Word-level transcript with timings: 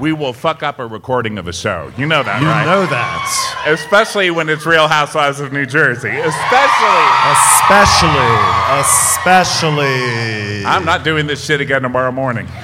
we 0.00 0.12
will 0.12 0.32
fuck 0.32 0.62
up 0.62 0.78
a 0.78 0.86
recording 0.86 1.38
of 1.38 1.46
a 1.48 1.52
show. 1.52 1.92
You 1.96 2.06
know 2.06 2.22
that, 2.22 2.40
You 2.40 2.46
right? 2.48 2.60
You 2.60 2.66
know 2.70 2.86
that. 2.86 3.64
Especially 3.66 4.30
when 4.30 4.48
it's 4.48 4.66
Real 4.66 4.88
Housewives 4.88 5.40
of 5.40 5.52
New 5.52 5.66
Jersey. 5.66 6.10
Especially. 6.10 7.04
Especially, 7.30 8.34
especially. 8.80 10.64
I'm 10.64 10.84
not 10.84 11.04
doing 11.04 11.26
this 11.26 11.44
shit 11.44 11.60
again 11.60 11.82
tomorrow 11.82 12.12
morning. 12.12 12.46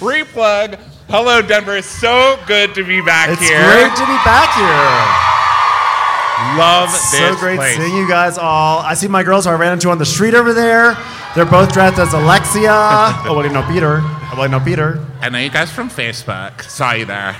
Replug. 0.00 0.78
Hello, 1.08 1.42
Denver. 1.42 1.82
So 1.82 2.38
good 2.46 2.74
to 2.74 2.84
be 2.84 3.00
back 3.00 3.28
It's 3.30 3.40
here. 3.40 3.58
It's 3.58 3.68
great 3.68 3.94
to 3.96 4.06
be 4.06 4.18
back 4.24 4.50
here. 4.56 5.28
Love 6.58 6.90
So 6.90 7.18
this 7.18 7.38
great 7.40 7.56
place. 7.56 7.76
seeing 7.76 7.94
you 7.96 8.08
guys 8.08 8.36
all. 8.38 8.80
I 8.80 8.94
see 8.94 9.06
my 9.08 9.22
girls 9.22 9.44
who 9.44 9.50
I 9.52 9.54
ran 9.54 9.74
into 9.74 9.90
on 9.90 9.98
the 9.98 10.06
street 10.06 10.34
over 10.34 10.52
there. 10.52 10.96
They're 11.34 11.44
both 11.44 11.72
dressed 11.72 11.98
as 11.98 12.12
Alexia. 12.14 12.70
oh, 12.72 13.34
well, 13.36 13.46
you 13.46 13.52
know 13.52 13.62
Peter. 13.70 14.02
Well, 14.32 14.44
you 14.44 14.48
know 14.48 14.60
Peter. 14.60 15.04
I 15.20 15.28
know 15.28 15.38
you 15.38 15.50
guys 15.50 15.70
from 15.70 15.90
Facebook. 15.90 16.62
Saw 16.62 16.92
you 16.92 17.04
there. 17.04 17.36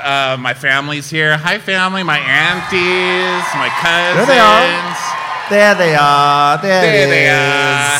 Uh, 0.00 0.36
my 0.38 0.54
family's 0.54 1.10
here. 1.10 1.36
Hi, 1.36 1.58
family. 1.58 2.04
My 2.04 2.18
aunties, 2.18 3.44
my 3.56 3.68
cousins. 3.70 4.18
There 4.18 4.26
they 4.26 4.38
are. 4.38 4.96
There 5.50 5.74
they 5.74 5.96
are. 5.96 6.58
There, 6.62 6.82
There 6.82 7.08
they 7.08 7.28
are. 7.28 7.98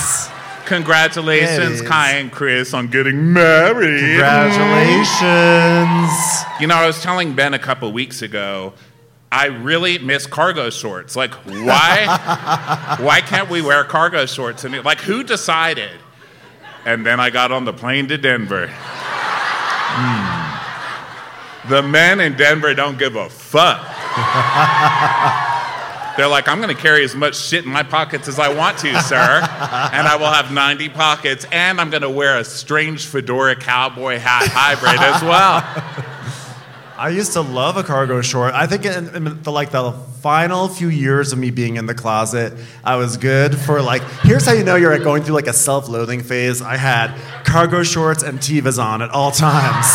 Congratulations, 0.67 1.57
There 1.57 1.67
it 1.67 1.73
is. 1.73 1.83
Kai 1.83 2.13
and 2.13 2.31
Chris, 2.31 2.73
on 2.75 2.87
getting 2.87 3.33
married. 3.33 3.99
Congratulations. 3.99 6.45
You 6.61 6.69
know, 6.69 6.77
I 6.77 6.87
was 6.87 7.03
telling 7.03 7.35
Ben 7.35 7.55
a 7.55 7.59
couple 7.59 7.91
weeks 7.91 8.23
ago, 8.23 8.75
I 9.33 9.47
really 9.47 9.99
miss 9.99 10.29
cargo 10.29 10.71
shorts. 10.71 11.17
Like, 11.17 11.35
why? 11.35 12.07
why 13.01 13.21
can't 13.21 13.51
we 13.51 13.63
wear 13.63 13.83
cargo 13.83 14.27
shorts? 14.27 14.63
And 14.63 14.81
like, 14.85 15.01
who 15.01 15.25
decided? 15.25 15.99
And 16.85 17.05
then 17.05 17.21
I 17.21 17.31
got 17.31 17.53
on 17.53 17.65
the 17.65 17.73
plane 17.73 18.09
to 18.09 18.19
Denver. 18.19 18.69
Hmm. 19.93 21.69
The 21.69 21.83
men 21.83 22.21
in 22.21 22.37
Denver 22.37 22.75
don't 22.75 22.99
give 22.99 23.17
a 23.17 23.29
fuck. 23.29 23.81
They're 26.17 26.29
like, 26.29 26.49
I'm 26.49 26.61
going 26.61 26.75
to 26.75 26.81
carry 26.81 27.05
as 27.05 27.15
much 27.15 27.37
shit 27.37 27.65
in 27.65 27.71
my 27.71 27.83
pockets 27.83 28.29
as 28.29 28.39
I 28.39 28.53
want 28.53 28.79
to, 28.79 29.01
sir. 29.03 29.17
and 29.17 30.07
I 30.07 30.17
will 30.19 30.27
have 30.27 30.53
90 30.53 30.89
pockets. 30.91 31.47
And 31.53 31.81
I'm 31.81 31.91
going 31.91 32.03
to 32.03 32.11
wear 32.11 32.39
a 32.39 32.45
strange 32.45 33.07
fedora 33.07 33.57
cowboy 33.57 34.19
hat 34.19 34.49
hybrid 34.49 35.01
as 35.01 35.23
well. 35.23 35.63
I 37.01 37.09
used 37.09 37.33
to 37.33 37.41
love 37.41 37.79
a 37.79 37.83
cargo 37.83 38.21
short. 38.21 38.53
I 38.53 38.67
think 38.67 38.85
in, 38.85 39.17
in 39.17 39.43
the 39.43 39.51
like 39.51 39.71
the 39.71 39.93
final 40.21 40.69
few 40.69 40.89
years 40.89 41.33
of 41.33 41.39
me 41.39 41.51
being 41.51 41.77
in 41.77 41.87
the 41.87 41.95
closet, 41.95 42.53
I 42.85 42.97
was 42.97 43.17
good 43.17 43.57
for 43.57 43.81
like. 43.81 44.03
Here's 44.23 44.45
how 44.45 44.53
you 44.53 44.65
know 44.65 44.77
you're 44.77 44.99
going 44.99 45.23
through 45.23 45.35
like 45.35 45.47
a 45.47 45.55
self-loathing 45.55 46.23
phase. 46.23 46.61
I 46.61 46.77
had 46.77 47.19
cargo 47.45 47.83
shorts 47.85 48.23
and 48.23 48.39
Tevas 48.39 48.79
on 48.79 49.01
at 49.01 49.09
all 49.09 49.31
times. 49.31 49.87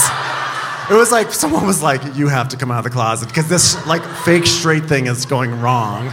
It 0.90 0.96
was 0.96 1.12
like 1.12 1.32
someone 1.32 1.68
was 1.68 1.84
like, 1.84 2.02
"You 2.16 2.28
have 2.28 2.50
to 2.50 2.58
come 2.58 2.72
out 2.72 2.80
of 2.80 2.86
the 2.86 2.90
closet 2.90 3.28
because 3.28 3.48
this 3.48 3.86
like 3.86 4.04
fake 4.24 4.48
straight 4.48 4.86
thing 4.86 5.06
is 5.06 5.28
going 5.28 5.62
wrong." 5.62 6.12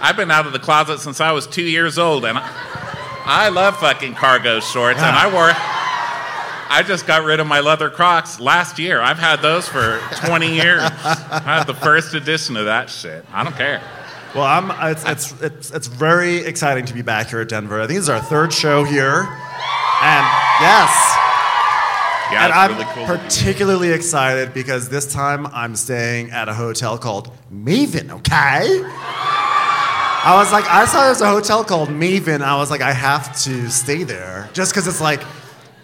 I've 0.00 0.16
been 0.16 0.30
out 0.30 0.46
of 0.46 0.52
the 0.52 0.60
closet 0.60 1.00
since 1.00 1.20
I 1.20 1.32
was 1.32 1.44
two 1.44 1.64
years 1.64 1.98
old, 1.98 2.24
and 2.24 2.38
I, 2.38 2.48
I 3.26 3.48
love 3.48 3.76
fucking 3.78 4.14
cargo 4.14 4.60
shorts. 4.60 5.00
And 5.00 5.16
I 5.16 5.26
wore. 5.32 5.87
I 6.70 6.82
just 6.82 7.06
got 7.06 7.24
rid 7.24 7.40
of 7.40 7.46
my 7.46 7.60
leather 7.60 7.90
Crocs 7.90 8.40
last 8.40 8.78
year. 8.78 9.00
I've 9.00 9.18
had 9.18 9.40
those 9.40 9.66
for 9.68 10.00
20 10.26 10.54
years. 10.54 10.82
I 10.82 11.40
had 11.44 11.64
the 11.64 11.74
first 11.74 12.14
edition 12.14 12.56
of 12.56 12.66
that 12.66 12.90
shit. 12.90 13.24
I 13.32 13.42
don't 13.42 13.56
care. 13.56 13.80
Well, 14.34 14.44
I'm. 14.44 14.70
It's 14.90 15.04
it's 15.08 15.40
it's 15.40 15.70
it's 15.70 15.86
very 15.86 16.36
exciting 16.38 16.84
to 16.84 16.94
be 16.94 17.00
back 17.00 17.28
here 17.28 17.40
at 17.40 17.48
Denver. 17.48 17.80
I 17.80 17.86
think 17.86 17.96
this 17.96 18.04
is 18.04 18.08
our 18.10 18.20
third 18.20 18.52
show 18.52 18.84
here, 18.84 19.22
and 19.22 20.26
yes. 20.60 21.16
Yeah, 22.30 22.44
and 22.44 22.52
I'm 22.52 22.72
really 22.72 22.84
cool. 22.84 23.06
to 23.06 23.12
be 23.12 23.18
here. 23.18 23.18
particularly 23.18 23.90
excited 23.90 24.52
because 24.52 24.90
this 24.90 25.10
time 25.10 25.46
I'm 25.46 25.74
staying 25.74 26.30
at 26.30 26.50
a 26.50 26.54
hotel 26.54 26.98
called 26.98 27.32
Maven, 27.50 28.10
okay? 28.10 28.82
I 30.20 30.34
was 30.36 30.52
like, 30.52 30.66
I 30.66 30.84
saw 30.84 31.06
there's 31.06 31.22
a 31.22 31.28
hotel 31.30 31.64
called 31.64 31.88
Maven. 31.88 32.42
I 32.42 32.56
was 32.58 32.70
like, 32.70 32.82
I 32.82 32.92
have 32.92 33.34
to 33.44 33.70
stay 33.70 34.02
there. 34.02 34.50
Just 34.52 34.72
because 34.72 34.86
it's 34.86 35.00
like, 35.00 35.22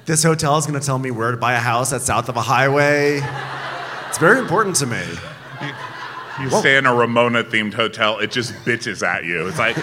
this 0.06 0.22
hotel 0.22 0.58
is 0.58 0.66
going 0.66 0.78
to 0.78 0.84
tell 0.84 0.98
me 0.98 1.10
where 1.10 1.30
to 1.30 1.36
buy 1.36 1.54
a 1.54 1.60
house 1.60 1.90
that's 1.90 2.04
south 2.04 2.28
of 2.28 2.36
a 2.36 2.42
highway. 2.42 3.20
It's 4.08 4.18
very 4.18 4.38
important 4.38 4.76
to 4.76 4.86
me. 4.86 5.02
You 6.40 6.50
stay 6.50 6.76
in 6.76 6.86
a 6.86 6.94
Ramona 6.94 7.44
themed 7.44 7.74
hotel, 7.74 8.18
it 8.18 8.30
just 8.32 8.52
bitches 8.64 9.06
at 9.06 9.24
you. 9.24 9.46
It's 9.46 9.58
like 9.58 9.76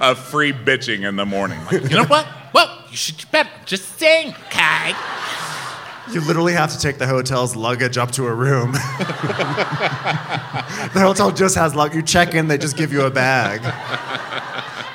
a 0.00 0.14
free 0.14 0.52
bitching 0.52 1.08
in 1.08 1.16
the 1.16 1.24
morning. 1.24 1.58
Like, 1.66 1.82
you 1.82 1.96
know 1.96 2.04
what? 2.04 2.26
Well, 2.52 2.84
you 2.90 2.96
should 2.96 3.30
better 3.30 3.50
just 3.64 3.98
sing, 3.98 4.32
Kai. 4.50 4.94
You 6.12 6.20
literally 6.22 6.54
have 6.54 6.72
to 6.72 6.78
take 6.78 6.98
the 6.98 7.06
hotel's 7.06 7.54
luggage 7.54 7.98
up 7.98 8.10
to 8.12 8.26
a 8.26 8.34
room. 8.34 8.72
the 8.72 8.80
hotel 10.94 11.30
just 11.30 11.54
has 11.54 11.74
luggage. 11.74 11.96
You 11.96 12.02
check 12.02 12.34
in, 12.34 12.48
they 12.48 12.58
just 12.58 12.76
give 12.76 12.92
you 12.92 13.02
a 13.02 13.10
bag. 13.10 13.60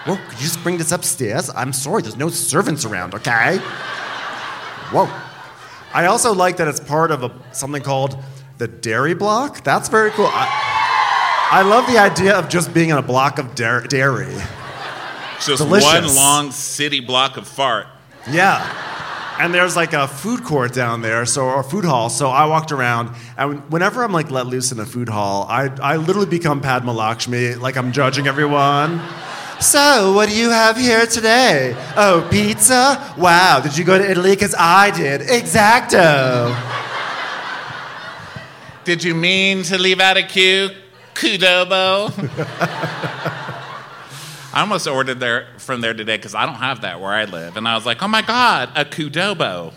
Whoa, 0.06 0.18
could 0.18 0.38
you 0.38 0.44
just 0.44 0.62
bring 0.64 0.78
this 0.78 0.92
upstairs? 0.92 1.50
I'm 1.56 1.72
sorry, 1.72 2.02
there's 2.02 2.18
no 2.18 2.30
servants 2.30 2.84
around, 2.84 3.16
okay? 3.16 3.58
Whoa. 4.92 5.10
I 5.94 6.08
also 6.08 6.34
like 6.34 6.58
that 6.58 6.68
it's 6.68 6.80
part 6.80 7.12
of 7.12 7.24
a, 7.24 7.32
something 7.54 7.82
called 7.82 8.22
the 8.58 8.68
dairy 8.68 9.14
block. 9.14 9.64
That's 9.64 9.88
very 9.88 10.12
cool. 10.12 10.28
I, 10.30 11.50
I 11.52 11.62
love 11.62 11.88
the 11.88 11.98
idea 12.00 12.36
of 12.36 12.50
just 12.50 12.74
being 12.74 12.90
in 12.90 12.98
a 12.98 13.02
block 13.02 13.40
of 13.40 13.56
dar- 13.56 13.88
dairy. 13.88 14.34
Just 15.46 15.64
Delicious. 15.64 15.86
one 15.86 16.16
long 16.16 16.52
city 16.52 17.00
block 17.00 17.38
of 17.38 17.48
fart. 17.48 17.88
Yeah. 18.30 18.62
And 19.40 19.54
there's 19.54 19.76
like 19.76 19.94
a 19.94 20.08
food 20.08 20.44
court 20.44 20.74
down 20.74 21.02
there, 21.02 21.26
so 21.26 21.46
or 21.46 21.62
a 21.62 21.64
food 21.64 21.86
hall. 21.86 22.10
So 22.10 22.30
I 22.30 22.46
walked 22.46 22.72
around, 22.72 23.16
and 23.38 23.60
whenever 23.72 24.04
I'm 24.04 24.12
like 24.12 24.32
let 24.32 24.48
loose 24.48 24.72
in 24.72 24.80
a 24.80 24.86
food 24.86 25.10
hall, 25.10 25.48
I, 25.50 25.70
I 25.82 25.96
literally 25.98 26.30
become 26.30 26.62
Padma 26.62 26.94
Lakshmi, 26.94 27.56
like 27.56 27.76
I'm 27.78 27.92
judging 27.92 28.28
everyone. 28.28 29.02
So, 29.60 30.14
what 30.14 30.30
do 30.30 30.36
you 30.36 30.50
have 30.50 30.78
here 30.78 31.06
today? 31.06 31.76
Oh, 31.96 32.28
pizza? 32.30 33.14
Wow, 33.18 33.62
did 33.62 33.78
you 33.78 33.84
go 33.84 33.98
to 33.98 34.10
Italy? 34.10 34.32
Because 34.32 34.56
I 34.58 34.92
did. 34.92 35.22
Exacto. 35.22 36.54
Did 38.84 39.04
you 39.04 39.16
mean 39.16 39.64
to 39.64 39.78
leave 39.78 40.00
out 40.02 40.18
a 40.18 40.24
Q? 40.24 40.70
Qdoba? 41.14 42.12
I 44.54 44.60
almost 44.62 44.86
ordered 44.88 45.20
there 45.20 45.48
from 45.58 45.82
there 45.82 45.94
today 45.94 46.18
because 46.18 46.36
I 46.36 46.46
don't 46.46 46.56
have 46.56 46.82
that 46.82 47.00
where 47.00 47.12
I 47.12 47.26
live. 47.26 47.58
And 47.58 47.68
I 47.68 47.76
was 47.76 47.86
like, 47.86 48.04
oh 48.04 48.08
my 48.08 48.22
God, 48.22 48.70
a 48.76 48.86
Qdoba. 48.86 49.74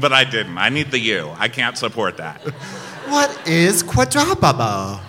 but 0.00 0.12
I 0.12 0.24
didn't. 0.24 0.56
I 0.58 0.70
need 0.70 0.90
the 0.90 0.98
U. 0.98 1.30
I 1.38 1.48
can't 1.48 1.76
support 1.76 2.16
that. 2.16 2.40
What 3.08 3.46
is 3.46 3.82
quadrababa? 3.82 5.00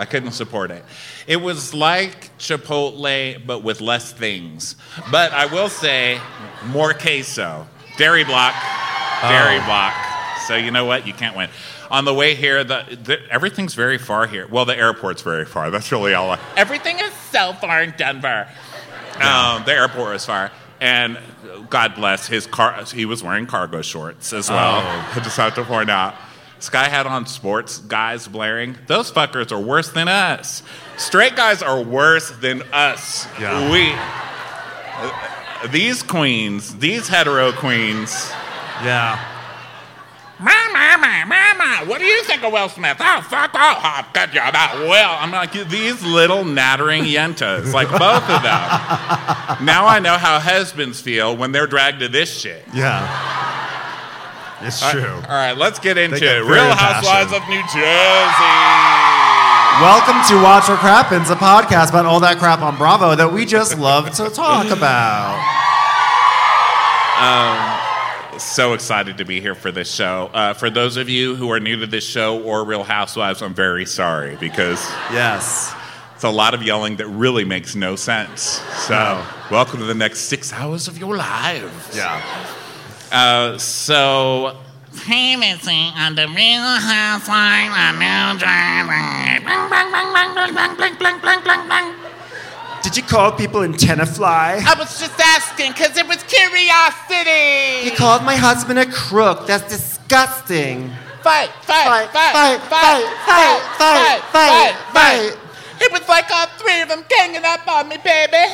I 0.00 0.06
couldn't 0.06 0.32
support 0.32 0.70
it. 0.70 0.82
It 1.26 1.36
was 1.36 1.74
like 1.74 2.36
Chipotle, 2.38 3.46
but 3.46 3.62
with 3.62 3.82
less 3.82 4.12
things. 4.12 4.74
But 5.10 5.32
I 5.32 5.44
will 5.44 5.68
say, 5.68 6.18
more 6.68 6.94
queso. 6.94 7.68
Dairy 7.98 8.24
block, 8.24 8.54
dairy 9.20 9.62
block. 9.66 9.94
So 10.46 10.56
you 10.56 10.70
know 10.70 10.86
what? 10.86 11.06
You 11.06 11.12
can't 11.12 11.36
win. 11.36 11.50
On 11.90 12.06
the 12.06 12.14
way 12.14 12.34
here, 12.34 12.64
the, 12.64 12.98
the 13.02 13.18
everything's 13.30 13.74
very 13.74 13.98
far 13.98 14.26
here. 14.26 14.46
Well, 14.48 14.64
the 14.64 14.74
airport's 14.74 15.20
very 15.20 15.44
far. 15.44 15.70
That's 15.70 15.92
really 15.92 16.14
all. 16.14 16.30
I, 16.30 16.38
everything 16.56 16.98
is 16.98 17.12
so 17.30 17.52
far 17.52 17.82
in 17.82 17.92
Denver. 17.98 18.48
Um, 19.16 19.64
the 19.66 19.74
airport 19.74 20.16
is 20.16 20.24
far. 20.24 20.50
And 20.80 21.18
God 21.68 21.94
bless 21.94 22.26
his 22.26 22.46
car. 22.46 22.82
He 22.86 23.04
was 23.04 23.22
wearing 23.22 23.46
cargo 23.46 23.82
shorts 23.82 24.32
as 24.32 24.48
well. 24.48 24.80
I 24.82 25.20
just 25.20 25.36
have 25.36 25.54
to 25.56 25.64
point 25.64 25.90
out. 25.90 26.14
Guy 26.68 26.88
had 26.88 27.06
on 27.06 27.26
sports 27.26 27.78
guys 27.78 28.28
blaring. 28.28 28.76
Those 28.86 29.10
fuckers 29.10 29.50
are 29.52 29.60
worse 29.60 29.88
than 29.90 30.08
us. 30.08 30.62
Straight 30.96 31.34
guys 31.36 31.62
are 31.62 31.80
worse 31.82 32.30
than 32.30 32.62
us. 32.72 33.26
Yeah. 33.40 33.70
We. 33.70 33.94
These 35.70 36.02
queens, 36.02 36.76
these 36.76 37.08
hetero 37.08 37.52
queens, 37.52 38.30
Yeah. 38.82 39.18
Mama, 40.38 41.24
Mama, 41.26 41.84
what 41.86 41.98
do 41.98 42.06
you 42.06 42.22
think 42.24 42.42
of 42.42 42.50
Will 42.52 42.68
Smith? 42.70 42.96
Oh, 42.98 43.20
fuck 43.28 43.54
off. 43.54 43.78
Oh, 43.84 44.06
good 44.14 44.32
job. 44.32 44.54
Oh, 44.56 44.88
Will. 44.88 44.90
I'm 44.94 45.30
like, 45.32 45.52
these 45.52 46.02
little 46.02 46.44
nattering 46.44 47.04
yentas, 47.04 47.74
like 47.74 47.90
both 47.90 48.22
of 48.22 48.42
them. 48.42 48.60
now 49.66 49.86
I 49.86 49.98
know 50.02 50.16
how 50.16 50.38
husbands 50.40 50.98
feel 51.00 51.36
when 51.36 51.52
they're 51.52 51.66
dragged 51.66 52.00
to 52.00 52.08
this 52.08 52.34
shit. 52.40 52.64
Yeah. 52.72 53.00
It's 54.62 54.78
true. 54.90 55.06
All 55.08 55.20
right, 55.36 55.56
let's 55.56 55.78
get 55.78 55.96
into 55.96 56.20
get 56.20 56.36
it. 56.38 56.44
Real 56.44 56.70
Housewives 56.74 57.32
of 57.32 57.40
New 57.48 57.62
Jersey. 57.72 58.56
Welcome 59.80 60.20
to 60.28 60.42
Watch 60.42 60.68
What 60.68 60.78
Crappens, 60.80 61.30
a 61.30 61.34
podcast 61.36 61.88
about 61.90 62.04
all 62.04 62.20
that 62.20 62.36
crap 62.38 62.60
on 62.60 62.76
Bravo 62.76 63.14
that 63.16 63.32
we 63.32 63.46
just 63.46 63.78
love 63.78 64.10
to 64.16 64.28
talk 64.28 64.70
about. 64.70 65.38
So 68.38 68.72
excited 68.74 69.18
to 69.18 69.24
be 69.24 69.40
here 69.40 69.54
for 69.54 69.70
this 69.72 69.90
show. 69.90 70.30
Uh, 70.34 70.52
for 70.54 70.68
those 70.70 70.96
of 70.96 71.08
you 71.08 71.36
who 71.36 71.50
are 71.52 71.60
new 71.60 71.76
to 71.80 71.86
this 71.86 72.04
show 72.06 72.42
or 72.42 72.64
Real 72.64 72.82
Housewives, 72.82 73.42
I'm 73.42 73.54
very 73.54 73.84
sorry 73.86 74.36
because 74.36 74.80
Yes. 75.12 75.74
it's 76.14 76.24
a 76.24 76.30
lot 76.30 76.52
of 76.54 76.62
yelling 76.62 76.96
that 76.96 77.06
really 77.06 77.44
makes 77.44 77.74
no 77.74 77.96
sense. 77.96 78.42
So, 78.86 79.22
welcome 79.50 79.80
to 79.80 79.86
the 79.86 79.94
next 79.94 80.20
six 80.20 80.52
hours 80.52 80.88
of 80.88 80.98
your 80.98 81.16
lives. 81.16 81.96
Yeah. 81.96 82.22
Uh, 83.10 83.58
so, 83.58 84.56
Previously 84.94 85.90
on 85.96 86.14
the 86.14 86.26
Real 86.28 86.62
Housewives 86.62 87.74
of 87.74 87.98
New 87.98 88.38
Jersey. 88.38 89.44
Bling, 89.44 89.68
bling, 89.68 89.90
bling, 89.90 90.10
bling, 90.12 90.34
bling, 90.34 90.54
bling, 90.54 90.76
bling, 90.76 90.96
bling, 90.96 91.20
bling, 91.20 91.40
bling, 91.42 91.66
bling. 91.68 91.94
Did 92.82 92.96
you 92.96 93.02
call 93.02 93.32
people 93.32 93.62
in 93.62 93.72
Tenafly? 93.74 94.62
I 94.64 94.74
was 94.78 94.98
just 94.98 95.18
asking 95.20 95.72
because 95.72 95.96
it 95.96 96.06
was 96.06 96.22
curiosity. 96.24 97.84
You 97.84 97.96
called 97.96 98.24
my 98.24 98.36
husband 98.36 98.78
a 98.78 98.86
crook. 98.86 99.46
That's 99.46 99.68
disgusting. 99.68 100.90
Fight, 101.22 101.50
fight, 101.62 102.08
Fight, 102.10 102.30
fight, 102.32 102.60
fight, 102.70 103.04
fight, 103.26 103.60
fight, 103.78 104.20
fight, 104.32 104.74
fight. 104.92 105.36
It 105.80 105.92
was 105.92 106.08
like 106.08 106.30
all 106.30 106.46
three 106.58 106.80
of 106.82 106.88
them 106.88 107.04
ganging 107.08 107.44
up 107.44 107.66
on 107.68 107.88
me, 107.88 107.96
baby. 108.02 108.46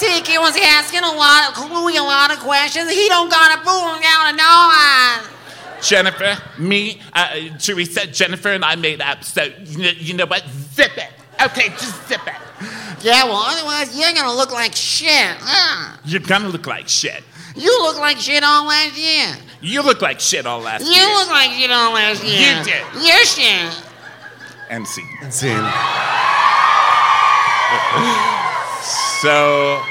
Tiki 0.00 0.38
was 0.38 0.56
asking 0.56 1.00
a 1.04 1.12
lot 1.12 1.50
of 1.52 1.70
Louis 1.70 1.98
a 1.98 2.02
lot 2.02 2.32
of 2.32 2.38
questions. 2.40 2.90
He 2.90 3.06
don't 3.08 3.30
got 3.30 3.58
a 3.58 3.60
fool 3.62 4.00
down 4.00 4.30
to 4.30 4.36
no 4.36 4.70
one. 4.72 5.36
Jennifer, 5.82 6.36
me, 6.58 7.00
uh, 7.12 7.36
Teresa, 7.58 8.06
Jennifer, 8.06 8.48
and 8.48 8.64
I 8.64 8.76
made 8.76 9.02
up. 9.02 9.22
So, 9.24 9.42
you 9.64 9.78
know, 9.78 9.90
you 9.90 10.14
know 10.14 10.24
what? 10.26 10.42
Zip 10.72 10.96
it. 10.96 11.10
Okay, 11.42 11.68
just 11.70 12.08
zip 12.08 12.20
it. 12.26 12.34
Yeah, 13.02 13.24
well, 13.24 13.42
otherwise 13.46 13.98
you're 13.98 14.12
gonna 14.12 14.34
look 14.34 14.52
like 14.52 14.74
shit. 14.74 15.36
Huh? 15.38 15.96
You're 16.04 16.20
gonna 16.20 16.48
look 16.48 16.66
like 16.66 16.88
shit. 16.88 17.22
You 17.54 17.82
look 17.82 17.98
like 17.98 18.18
shit 18.18 18.42
all 18.42 18.66
last 18.66 18.96
year. 18.96 19.36
You 19.60 19.82
look 19.82 20.00
like 20.00 20.20
shit 20.20 20.46
all 20.46 20.60
last 20.60 20.84
You 20.84 20.92
year. 20.92 21.02
You 21.02 21.14
look 21.14 21.28
like 21.28 21.50
shit 21.50 21.70
all 21.70 21.92
last 21.92 22.24
year. 22.24 22.56
You 22.58 22.64
did. 22.64 22.82
You're 23.06 23.24
shit. 23.24 23.84
and 24.70 24.86
see. 24.86 25.04
Scene. 25.30 25.56
So, 29.22 29.82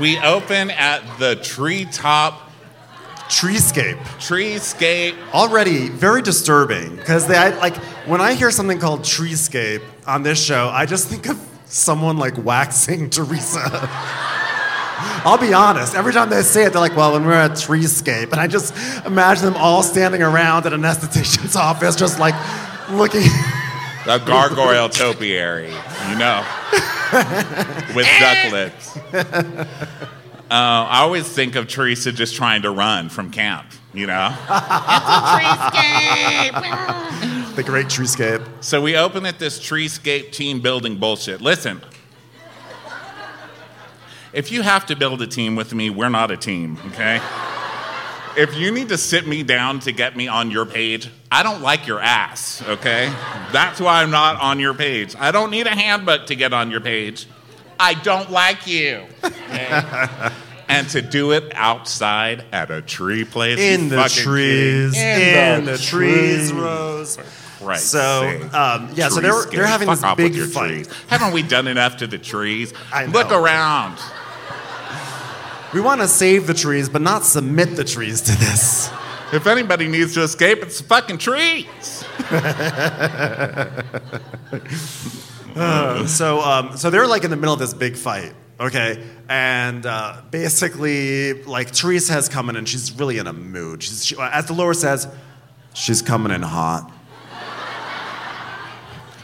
we 0.00 0.18
open 0.20 0.70
at 0.70 1.02
the 1.18 1.36
treetop 1.36 2.50
Treescape. 3.28 3.98
treescape. 4.18 5.14
Already 5.34 5.90
very 5.90 6.22
disturbing 6.22 6.96
because 6.96 7.26
they 7.26 7.36
like 7.56 7.76
when 8.06 8.22
I 8.22 8.32
hear 8.32 8.50
something 8.50 8.78
called 8.78 9.00
treescape 9.00 9.82
on 10.06 10.22
this 10.22 10.42
show, 10.42 10.70
I 10.70 10.86
just 10.86 11.08
think 11.08 11.28
of 11.28 11.38
someone 11.66 12.16
like 12.16 12.42
waxing 12.42 13.10
Teresa. 13.16 13.60
I'll 15.26 15.36
be 15.36 15.52
honest. 15.52 15.94
Every 15.94 16.14
time 16.14 16.30
they 16.30 16.40
say 16.40 16.64
it, 16.64 16.72
they're 16.72 16.80
like, 16.80 16.96
"Well, 16.96 17.12
when 17.12 17.26
we're 17.26 17.32
at 17.34 17.50
treescape," 17.52 18.32
and 18.32 18.40
I 18.40 18.46
just 18.46 18.74
imagine 19.04 19.44
them 19.44 19.56
all 19.56 19.82
standing 19.82 20.22
around 20.22 20.64
at 20.64 20.72
an 20.72 20.80
esthetician's 20.80 21.56
office, 21.68 21.94
just 21.94 22.18
like 22.18 22.34
looking. 22.90 23.28
A 24.08 24.18
gargoyle 24.18 24.88
topiary, 24.88 25.68
you 25.68 26.16
know, 26.16 26.42
with 27.94 28.06
ducklets. 28.06 28.96
Uh, 30.50 30.88
I 30.88 31.00
always 31.00 31.28
think 31.28 31.56
of 31.56 31.68
Teresa 31.68 32.10
just 32.10 32.34
trying 32.34 32.62
to 32.62 32.70
run 32.70 33.10
from 33.10 33.30
camp, 33.30 33.66
you 33.92 34.06
know? 34.06 34.28
It's 34.32 34.48
a 34.48 34.54
treescape! 35.74 36.56
the 37.56 37.62
great 37.62 37.88
treescape. 37.88 38.46
So 38.62 38.80
we 38.80 38.96
open 38.96 39.26
at 39.26 39.38
this 39.38 39.60
treescape 39.60 40.32
team 40.32 40.62
building 40.62 40.96
bullshit. 40.96 41.42
Listen, 41.42 41.82
if 44.32 44.50
you 44.50 44.62
have 44.62 44.86
to 44.86 44.96
build 44.96 45.20
a 45.20 45.26
team 45.26 45.54
with 45.54 45.74
me, 45.74 45.90
we're 45.90 46.08
not 46.08 46.30
a 46.30 46.36
team, 46.38 46.78
okay? 46.86 47.20
If 48.38 48.56
you 48.56 48.72
need 48.72 48.88
to 48.88 48.96
sit 48.96 49.26
me 49.26 49.42
down 49.42 49.80
to 49.80 49.92
get 49.92 50.16
me 50.16 50.28
on 50.28 50.50
your 50.50 50.64
page, 50.64 51.10
I 51.30 51.42
don't 51.42 51.60
like 51.60 51.86
your 51.86 52.00
ass, 52.00 52.62
okay? 52.66 53.12
That's 53.52 53.80
why 53.80 54.02
I'm 54.02 54.10
not 54.10 54.40
on 54.40 54.58
your 54.60 54.72
page. 54.74 55.14
I 55.18 55.30
don't 55.30 55.50
need 55.50 55.66
a 55.66 55.74
handbook 55.74 56.26
to 56.26 56.34
get 56.34 56.52
on 56.54 56.70
your 56.70 56.80
page. 56.80 57.26
I 57.78 57.94
don't 57.94 58.30
like 58.30 58.66
you. 58.66 59.04
okay? 59.22 60.30
and 60.70 60.88
to 60.90 61.00
do 61.02 61.32
it 61.32 61.50
outside 61.54 62.44
at 62.52 62.70
a 62.70 62.82
tree 62.82 63.24
place. 63.24 63.58
In 63.58 63.88
the 63.88 64.04
trees, 64.08 64.92
kidding. 64.94 65.58
in 65.60 65.64
the 65.64 65.78
trees, 65.78 66.52
Rose. 66.52 67.18
Right. 67.60 67.78
So, 67.78 68.48
um, 68.52 68.90
yeah, 68.94 69.08
so 69.08 69.20
they're- 69.20 69.46
they're 69.50 69.66
having 69.66 69.88
this 69.88 70.02
big 70.16 70.36
fight. 70.50 70.88
Haven't 71.08 71.32
we 71.32 71.42
done 71.42 71.66
enough 71.68 71.96
to 71.98 72.06
the 72.06 72.18
trees? 72.18 72.72
I 72.92 73.06
Look 73.06 73.32
around. 73.32 73.98
We 75.74 75.80
want 75.80 76.00
to 76.00 76.08
save 76.08 76.46
the 76.46 76.54
trees, 76.54 76.88
but 76.88 77.02
not 77.02 77.24
submit 77.24 77.76
the 77.76 77.84
trees 77.84 78.20
to 78.22 78.32
this. 78.38 78.88
If 79.32 79.46
anybody 79.46 79.88
needs 79.88 80.14
to 80.14 80.22
escape, 80.22 80.62
it's 80.62 80.78
the 80.78 80.84
fucking 80.84 81.18
trees. 81.18 82.04
So, 86.06 86.40
um, 86.40 86.76
so 86.76 86.90
they're 86.90 87.06
like 87.06 87.24
in 87.24 87.30
the 87.30 87.36
middle 87.36 87.52
of 87.52 87.60
this 87.60 87.74
big 87.74 87.96
fight, 87.96 88.32
okay? 88.60 89.04
And 89.28 89.84
uh, 89.84 90.22
basically, 90.30 91.42
like 91.42 91.72
Teresa 91.72 92.12
has 92.12 92.28
come 92.28 92.48
in 92.48 92.56
and 92.56 92.68
she's 92.68 92.92
really 92.92 93.18
in 93.18 93.26
a 93.26 93.32
mood. 93.32 93.82
She's, 93.82 94.06
she, 94.06 94.16
as 94.18 94.46
the 94.46 94.52
lure 94.52 94.74
says, 94.74 95.08
she's 95.74 96.00
coming 96.00 96.32
in 96.32 96.42
hot. 96.42 96.90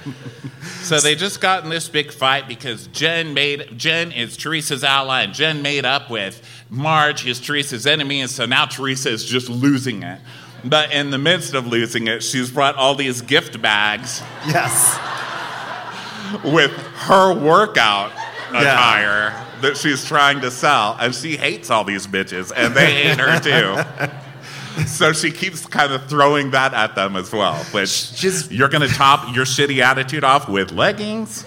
So 0.82 1.00
they 1.00 1.14
just 1.14 1.40
got 1.40 1.64
in 1.64 1.70
this 1.70 1.88
big 1.88 2.12
fight 2.12 2.46
because 2.46 2.86
Jen 2.88 3.32
made 3.32 3.78
Jen 3.78 4.12
is 4.12 4.36
Teresa's 4.36 4.84
ally, 4.84 5.22
and 5.22 5.32
Jen 5.32 5.62
made 5.62 5.84
up 5.86 6.10
with 6.10 6.42
Marge, 6.68 7.26
is 7.26 7.40
Teresa's 7.40 7.86
enemy, 7.86 8.20
and 8.20 8.30
so 8.30 8.44
now 8.44 8.66
Teresa 8.66 9.08
is 9.10 9.24
just 9.24 9.48
losing 9.48 10.02
it. 10.02 10.20
But 10.62 10.93
in 10.93 11.10
the 11.10 11.19
midst 11.19 11.55
of 11.55 11.67
losing 11.67 12.06
it, 12.06 12.22
she's 12.22 12.50
brought 12.50 12.74
all 12.76 12.94
these 12.94 13.22
gift 13.22 13.60
bags 13.62 14.22
Yes. 14.46 14.98
with 16.44 16.70
her 16.72 17.32
workout 17.34 18.12
Yeah. 18.52 18.60
attire 18.60 19.46
that 19.62 19.76
she's 19.79 20.05
trying 20.05 20.40
to 20.43 20.50
sell, 20.50 20.96
and 21.00 21.14
she 21.14 21.36
hates 21.36 21.70
all 21.70 21.84
these 21.84 22.06
bitches, 22.06 22.52
and 22.55 22.74
they 22.74 22.93
hate 23.05 23.19
her 23.20 23.40
too. 23.40 24.08
So 24.86 25.12
she 25.12 25.31
keeps 25.31 25.64
kind 25.66 25.93
of 25.93 26.08
throwing 26.08 26.50
that 26.52 26.74
at 26.74 26.94
them 26.94 27.16
as 27.16 27.32
well. 27.32 27.54
Which 27.72 27.88
She's- 27.90 28.50
you're 28.50 28.69
gonna 28.69 28.88
top 28.88 29.34
your 29.34 29.44
shitty 29.44 29.81
attitude 29.81 30.24
off 30.24 30.48
with 30.48 30.72
leggings. 30.72 31.44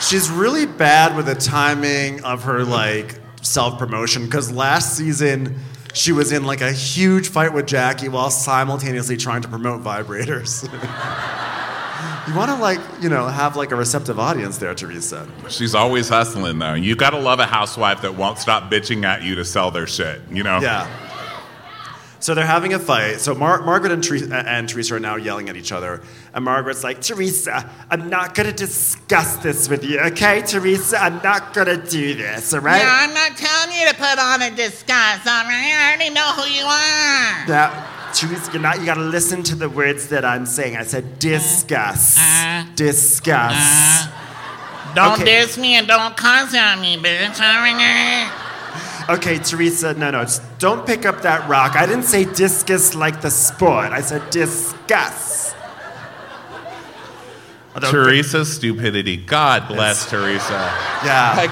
She's 0.00 0.30
really 0.30 0.66
bad 0.66 1.16
with 1.16 1.26
the 1.26 1.34
timing 1.34 2.22
of 2.24 2.44
her 2.44 2.64
like 2.64 3.16
self 3.42 3.78
promotion 3.78 4.24
because 4.26 4.50
last 4.52 4.96
season 4.96 5.58
she 5.92 6.12
was 6.12 6.30
in 6.30 6.44
like 6.44 6.60
a 6.60 6.70
huge 6.72 7.28
fight 7.28 7.52
with 7.52 7.66
Jackie 7.66 8.08
while 8.08 8.30
simultaneously 8.30 9.16
trying 9.16 9.42
to 9.42 9.48
promote 9.48 9.82
vibrators. 9.82 10.62
you 12.28 12.34
want 12.34 12.50
to 12.50 12.56
like 12.56 12.78
you 13.00 13.08
know 13.08 13.26
have 13.26 13.56
like 13.56 13.72
a 13.72 13.76
receptive 13.76 14.18
audience 14.20 14.58
there, 14.58 14.74
Teresa. 14.74 15.26
She's 15.48 15.74
always 15.74 16.08
hustling 16.08 16.58
though. 16.60 16.74
You 16.74 16.94
gotta 16.94 17.18
love 17.18 17.40
a 17.40 17.46
housewife 17.46 18.02
that 18.02 18.14
won't 18.14 18.38
stop 18.38 18.70
bitching 18.70 19.04
at 19.04 19.22
you 19.22 19.34
to 19.34 19.44
sell 19.44 19.70
their 19.72 19.86
shit. 19.88 20.20
You 20.30 20.42
know? 20.44 20.60
Yeah. 20.60 20.86
So 22.20 22.34
they're 22.34 22.44
having 22.46 22.74
a 22.74 22.78
fight. 22.78 23.20
So 23.20 23.34
Mar- 23.34 23.62
Margaret 23.62 23.92
and, 23.92 24.32
and 24.32 24.68
Teresa 24.68 24.96
are 24.96 25.00
now 25.00 25.16
yelling 25.16 25.48
at 25.48 25.56
each 25.56 25.70
other. 25.72 26.02
And 26.34 26.44
Margaret's 26.44 26.82
like, 26.82 27.00
Teresa, 27.00 27.68
I'm 27.90 28.10
not 28.10 28.34
going 28.34 28.48
to 28.48 28.52
discuss 28.54 29.36
this 29.36 29.68
with 29.68 29.84
you, 29.84 30.00
okay? 30.00 30.42
Teresa, 30.42 31.00
I'm 31.00 31.20
not 31.22 31.54
going 31.54 31.68
to 31.68 31.76
do 31.88 32.14
this, 32.14 32.52
all 32.52 32.60
right? 32.60 32.78
Yeah, 32.82 32.90
I'm 32.90 33.14
not 33.14 33.36
telling 33.36 33.76
you 33.78 33.88
to 33.88 33.94
put 33.94 34.18
on 34.18 34.42
a 34.42 34.50
disguise, 34.50 35.20
all 35.26 35.44
right? 35.44 35.72
I 35.74 35.88
already 35.96 36.10
know 36.12 36.32
who 36.32 36.50
you 36.50 36.64
are. 36.64 37.46
Now, 37.46 38.10
Teresa, 38.12 38.52
you're 38.52 38.62
not, 38.62 38.80
you 38.80 38.86
got 38.86 38.94
to 38.94 39.00
listen 39.02 39.42
to 39.44 39.54
the 39.54 39.68
words 39.68 40.08
that 40.08 40.24
I'm 40.24 40.44
saying. 40.46 40.76
I 40.76 40.82
said 40.82 41.18
discuss. 41.20 42.18
Uh, 42.18 42.64
discuss. 42.74 44.08
Don't 44.94 45.20
Okay. 45.20 45.24
diss 45.40 45.58
me 45.58 45.74
and 45.74 45.86
don't 45.86 46.16
cuss 46.16 46.54
at 46.54 46.80
me, 46.80 46.96
bitch. 46.96 47.40
All 47.40 47.60
right? 47.62 48.32
Okay, 49.08 49.38
Teresa, 49.38 49.94
no, 49.94 50.10
no, 50.10 50.26
don't 50.58 50.86
pick 50.86 51.06
up 51.06 51.22
that 51.22 51.48
rock. 51.48 51.76
I 51.76 51.86
didn't 51.86 52.04
say 52.04 52.24
discus 52.24 52.94
like 52.94 53.22
the 53.22 53.30
sport. 53.30 53.90
I 53.92 54.02
said 54.02 54.28
discuss. 54.30 55.54
Although- 57.74 57.90
Teresa's 57.90 58.52
stupidity. 58.54 59.16
God 59.16 59.66
bless 59.68 60.06
It's- 60.06 60.10
Teresa. 60.10 60.72
Yeah. 61.04 61.34
Like, 61.36 61.50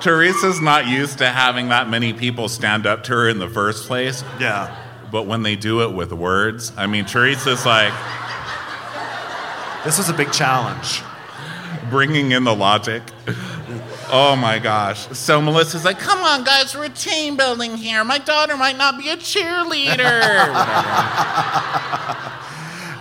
Teresa's 0.00 0.60
not 0.60 0.86
used 0.86 1.18
to 1.18 1.28
having 1.28 1.68
that 1.68 1.88
many 1.88 2.12
people 2.12 2.48
stand 2.48 2.86
up 2.88 3.04
to 3.04 3.12
her 3.12 3.28
in 3.28 3.38
the 3.38 3.48
first 3.48 3.86
place. 3.86 4.24
yeah. 4.40 4.74
but 5.12 5.26
when 5.26 5.42
they 5.42 5.54
do 5.56 5.82
it 5.82 5.92
with 5.92 6.10
words, 6.10 6.72
I 6.76 6.86
mean, 6.86 7.04
Teresa's 7.04 7.66
like 7.66 7.92
This 9.84 9.98
was 9.98 10.08
a 10.08 10.14
big 10.14 10.32
challenge. 10.32 11.02
bringing 11.90 12.32
in 12.32 12.44
the 12.44 12.54
logic. 12.54 13.02
Oh 14.14 14.36
my 14.36 14.58
gosh. 14.58 15.06
So 15.16 15.40
Melissa's 15.40 15.84
like, 15.86 15.98
come 15.98 16.18
on, 16.18 16.44
guys, 16.44 16.76
we're 16.76 16.90
team 16.90 17.34
building 17.36 17.76
here. 17.78 18.04
My 18.04 18.18
daughter 18.18 18.56
might 18.58 18.76
not 18.76 18.98
be 18.98 19.08
a 19.08 19.16
cheerleader. 19.16 20.22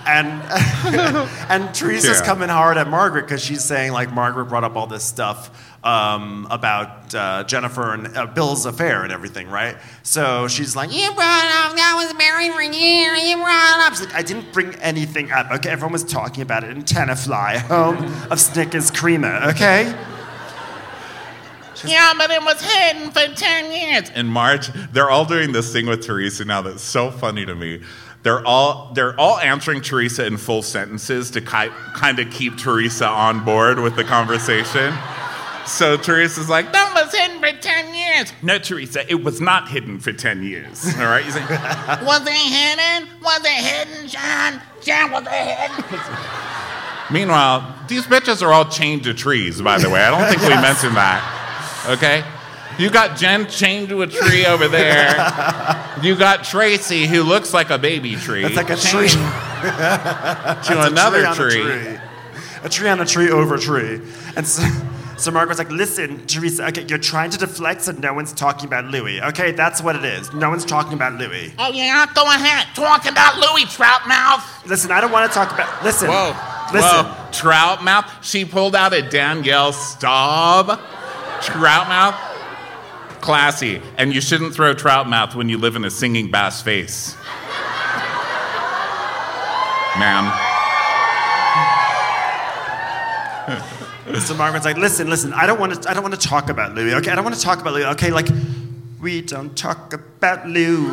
And 0.04 0.28
and 1.48 1.74
Teresa's 1.76 2.20
Yeah. 2.20 2.26
coming 2.26 2.50
hard 2.50 2.76
at 2.78 2.88
Margaret 2.90 3.22
because 3.22 3.42
she's 3.46 3.64
saying 3.64 3.92
like 3.92 4.12
Margaret 4.12 4.46
brought 4.46 4.64
up 4.64 4.76
all 4.76 4.88
this 4.88 5.04
stuff 5.04 5.52
um, 5.86 6.48
about 6.50 7.14
uh, 7.14 7.44
Jennifer 7.44 7.94
and 7.94 8.18
uh, 8.18 8.26
Bill's 8.26 8.66
affair 8.66 9.04
and 9.04 9.14
everything, 9.14 9.48
right? 9.48 9.78
So 10.02 10.48
she's 10.48 10.76
like, 10.76 10.92
You 10.92 11.06
brought 11.14 11.66
up 11.66 11.76
that 11.76 11.94
was 11.96 12.16
married 12.18 12.52
for 12.52 12.62
years. 12.64 13.24
You 13.30 13.36
brought 13.38 13.80
up. 13.88 13.94
She's 13.94 14.08
like, 14.08 14.16
I 14.16 14.24
didn't 14.24 14.52
bring 14.52 14.74
anything 14.76 15.32
up. 15.32 15.52
Okay, 15.52 15.70
everyone 15.70 15.94
was 15.94 16.04
talking 16.04 16.42
about 16.42 16.64
it 16.64 16.72
in 16.72 16.82
Tenafly, 16.84 17.60
home 17.60 18.04
of 18.32 18.40
Snickers 18.40 18.90
Creamer. 18.90 19.40
Okay. 19.52 19.94
Yeah, 21.86 22.14
but 22.18 22.32
it 22.32 22.42
was 22.42 22.62
hidden 22.62 23.12
for 23.12 23.34
10 23.34 23.72
years. 23.72 24.10
In 24.12 24.28
March, 24.28 24.68
they're 24.92 25.10
all 25.10 25.26
doing 25.26 25.52
this 25.52 25.72
thing 25.72 25.86
with 25.88 26.06
Teresa 26.06 26.46
now 26.46 26.62
that's 26.62 26.82
so 26.84 27.12
funny 27.12 27.46
to 27.46 27.56
me. 27.56 27.82
They're 28.24 28.46
all 28.46 28.92
they're 28.94 29.20
all 29.20 29.40
answering 29.40 29.82
Teresa 29.82 30.26
in 30.28 30.38
full 30.38 30.62
sentences 30.62 31.32
to 31.32 31.42
ki- 31.42 31.72
kind 31.96 32.20
of 32.20 32.30
keep 32.30 32.56
Teresa 32.58 33.08
on 33.08 33.44
board 33.44 33.80
with 33.80 33.96
the 33.96 34.04
conversation. 34.04 34.94
So 35.66 35.96
Teresa's 35.98 36.50
like, 36.50 36.72
that 36.74 36.92
was 36.94 37.14
hidden 37.14 37.40
for 37.40 37.52
10 37.60 37.94
years. 37.94 38.34
No, 38.42 38.58
Teresa, 38.58 39.10
it 39.10 39.24
was 39.24 39.40
not 39.40 39.70
hidden 39.70 40.00
for 40.00 40.12
10 40.12 40.44
years. 40.44 40.86
All 40.98 41.06
right? 41.06 41.24
You 41.24 41.32
say, 41.32 41.40
was 42.04 42.22
it 42.28 42.34
hidden? 42.34 43.10
Was 43.24 43.42
it 43.44 43.48
hidden, 43.64 44.08
John? 44.08 44.62
John, 44.82 45.12
was 45.12 45.24
it 45.28 45.32
hidden? 45.32 46.16
Meanwhile, 47.12 47.76
these 47.88 48.06
bitches 48.06 48.42
are 48.42 48.52
all 48.54 48.66
chained 48.66 49.04
to 49.04 49.14
trees, 49.14 49.62
by 49.62 49.78
the 49.78 49.90
way. 49.90 50.02
I 50.02 50.10
don't 50.12 50.28
think 50.30 50.42
we 50.42 50.50
mentioned 50.62 50.96
that. 50.96 51.22
Okay? 51.88 52.24
You 52.78 52.90
got 52.90 53.18
Jen 53.18 53.48
chained 53.48 53.90
to 53.90 54.02
a 54.02 54.08
tree 54.08 54.46
over 54.46 54.68
there. 54.68 55.10
You 56.02 56.16
got 56.16 56.40
Traci, 56.40 57.06
who 57.06 57.24
looks 57.24 57.54
like 57.54 57.70
a 57.70 57.78
baby 57.78 58.16
tree. 58.16 58.44
It's 58.46 58.56
like 58.56 58.70
a 58.70 58.76
tree. 58.76 59.10
to 59.10 60.88
another 60.88 61.28
on 61.28 61.36
tree. 61.36 61.62
A 61.62 61.64
tree. 61.64 61.98
A 62.64 62.70
tree 62.70 62.90
on 62.90 63.00
a 63.00 63.06
tree 63.06 63.30
over 63.30 63.56
a 63.56 63.60
tree. 63.60 64.02
And 64.36 64.48
so, 64.48 64.64
so 65.18 65.32
Margaret's 65.32 65.60
like, 65.60 65.70
listen, 65.70 66.26
Teresa, 66.26 66.68
okay, 66.68 66.86
you're 66.88 66.98
trying 66.98 67.30
to 67.32 67.38
deflect 67.38 67.82
so 67.82 67.92
no 67.92 68.14
one's 68.14 68.34
talking 68.34 68.66
about 68.66 68.86
Louis. 68.86 69.22
Okay, 69.22 69.52
that's 69.52 69.82
what 69.82 69.96
it 69.96 70.06
is. 70.06 70.34
No 70.34 70.50
one's 70.50 70.66
talking 70.66 70.94
about 70.94 71.14
Louis. 71.14 71.54
Oh, 71.60 71.72
yeah, 71.72 72.06
go 72.16 72.24
ahead. 72.26 72.68
Talk 72.76 73.06
about 73.06 73.36
Louis 73.36 73.66
Troutmouth. 73.66 74.66
Listen, 74.66 74.92
I 74.92 75.02
don't 75.02 75.12
want 75.12 75.30
to 75.32 75.34
talk 75.36 75.54
about. 75.54 75.84
Listen. 75.84 76.08
Whoa. 76.10 76.36
Listen. 76.74 77.06
Whoa. 77.06 77.32
Trout 77.32 77.84
mouth. 77.84 78.26
She 78.26 78.46
pulled 78.46 78.76
out 78.76 78.94
a 78.94 79.02
Danielle 79.02 79.74
Staub. 79.74 80.80
Trout 81.44 81.88
mouth. 81.90 82.16
Classy. 83.22 83.82
And 83.98 84.14
you 84.14 84.22
shouldn't 84.22 84.54
throw 84.54 84.74
trout 84.74 85.08
mouth 85.08 85.36
when 85.36 85.50
you 85.50 85.58
live 85.58 85.76
in 85.76 85.86
a 85.86 85.92
singing 85.92 86.32
bass 86.32 86.62
face. 86.62 87.16
Ma'am. 89.98 90.32
So 94.20 94.34
Margaret's 94.36 94.66
like, 94.66 94.78
listen, 94.78 95.10
listen, 95.10 95.34
I 95.34 95.46
don't 95.46 95.60
want 95.60 95.84
to, 95.84 95.90
I 95.90 95.94
don't 95.94 96.04
want 96.04 96.14
to 96.20 96.28
talk 96.28 96.50
about 96.50 96.76
Louis. 96.76 96.94
Okay, 96.96 97.12
I 97.12 97.16
don't 97.16 97.24
want 97.24 97.36
to 97.36 97.42
talk 97.42 97.62
about 97.62 97.74
Louis. 97.74 97.86
Okay, 97.86 98.12
like, 98.12 98.28
we 99.02 99.22
don't 99.22 99.56
talk 99.56 99.94
about 99.94 100.46
Louis. 100.48 100.84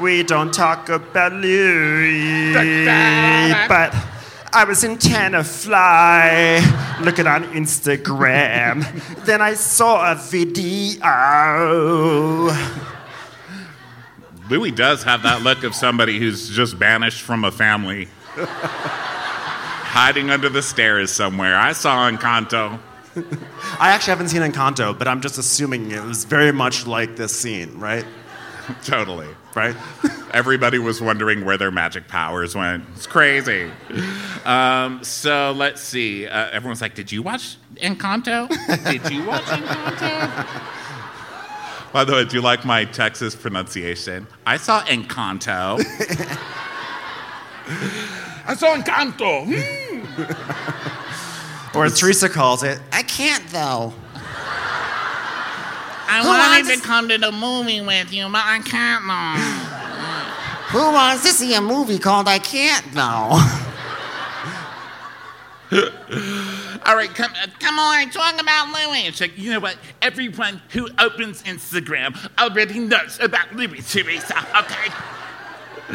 We 0.00 0.22
don't 0.22 0.52
talk 0.52 0.88
about 0.88 1.32
Louis. 1.32 2.54
But 3.68 3.92
I 4.56 4.64
was 4.64 4.84
in 4.84 4.96
Tenafly, 4.96 5.74
looking 7.04 7.26
on 7.26 7.44
Instagram. 7.52 8.86
then 9.26 9.42
I 9.42 9.52
saw 9.52 10.12
a 10.12 10.14
video. 10.14 11.02
Louis 14.48 14.70
does 14.70 15.02
have 15.02 15.24
that 15.24 15.42
look 15.42 15.62
of 15.62 15.74
somebody 15.74 16.18
who's 16.18 16.48
just 16.48 16.78
banished 16.78 17.20
from 17.20 17.44
a 17.44 17.52
family. 17.52 18.08
Hiding 18.34 20.30
under 20.30 20.48
the 20.48 20.62
stairs 20.62 21.10
somewhere. 21.12 21.58
I 21.58 21.72
saw 21.72 22.10
Encanto. 22.10 22.80
I 23.78 23.90
actually 23.90 24.12
haven't 24.12 24.28
seen 24.28 24.40
Encanto, 24.40 24.98
but 24.98 25.06
I'm 25.06 25.20
just 25.20 25.36
assuming 25.36 25.90
it 25.90 26.02
was 26.02 26.24
very 26.24 26.52
much 26.52 26.86
like 26.86 27.16
this 27.16 27.38
scene, 27.38 27.78
right? 27.78 28.06
Totally. 28.84 29.28
Right? 29.56 29.74
Everybody 30.32 30.78
was 30.78 31.00
wondering 31.00 31.46
where 31.46 31.56
their 31.56 31.70
magic 31.70 32.08
powers 32.08 32.54
went. 32.54 32.84
It's 32.94 33.06
crazy. 33.06 33.70
Um, 34.44 35.02
so 35.02 35.54
let's 35.56 35.80
see. 35.80 36.26
Uh, 36.26 36.50
everyone's 36.52 36.82
like, 36.82 36.94
"Did 36.94 37.10
you 37.10 37.22
watch 37.22 37.56
Encanto? 37.76 38.48
Did 38.84 39.10
you 39.10 39.24
watch 39.24 39.44
Encanto?" 39.44 40.46
By 41.92 42.04
the 42.04 42.12
way, 42.12 42.24
do 42.26 42.36
you 42.36 42.42
like 42.42 42.66
my 42.66 42.84
Texas 42.84 43.34
pronunciation? 43.34 44.26
I 44.46 44.58
saw 44.58 44.82
Encanto. 44.82 45.78
I 48.46 48.54
saw 48.54 48.76
Encanto. 48.76 49.46
Or 51.74 51.86
as 51.86 51.98
Teresa 51.98 52.28
calls 52.28 52.62
it, 52.62 52.78
I 52.92 53.02
can't, 53.02 53.46
though. 53.48 53.94
I 56.08 56.20
Who 56.22 56.28
wanted 56.28 56.66
wants- 56.68 56.80
to 56.80 56.86
come 56.86 57.08
to 57.08 57.18
the 57.18 57.32
movie 57.32 57.80
with 57.80 58.12
you, 58.12 58.24
but 58.28 58.42
I 58.44 58.60
can't 58.64 59.06
now. 59.06 59.34
Who 60.70 60.80
wants 60.92 61.22
to 61.22 61.28
see 61.30 61.54
a 61.54 61.60
movie 61.60 61.98
called 61.98 62.26
I 62.28 62.38
Can't, 62.40 62.84
though? 62.92 63.38
All 66.86 66.94
right, 66.94 67.12
come, 67.12 67.32
uh, 67.42 67.46
come 67.58 67.78
on, 67.78 68.10
talk 68.10 68.40
about 68.40 68.68
Louis. 68.68 69.06
It's 69.06 69.20
like, 69.20 69.36
you 69.36 69.50
know 69.52 69.60
what? 69.60 69.76
Everyone 70.02 70.60
who 70.70 70.88
opens 70.98 71.42
Instagram 71.42 72.16
already 72.38 72.78
knows 72.78 73.18
about 73.20 73.52
Louis 73.54 73.80
Teresa, 73.88 74.38
okay? 74.58 74.92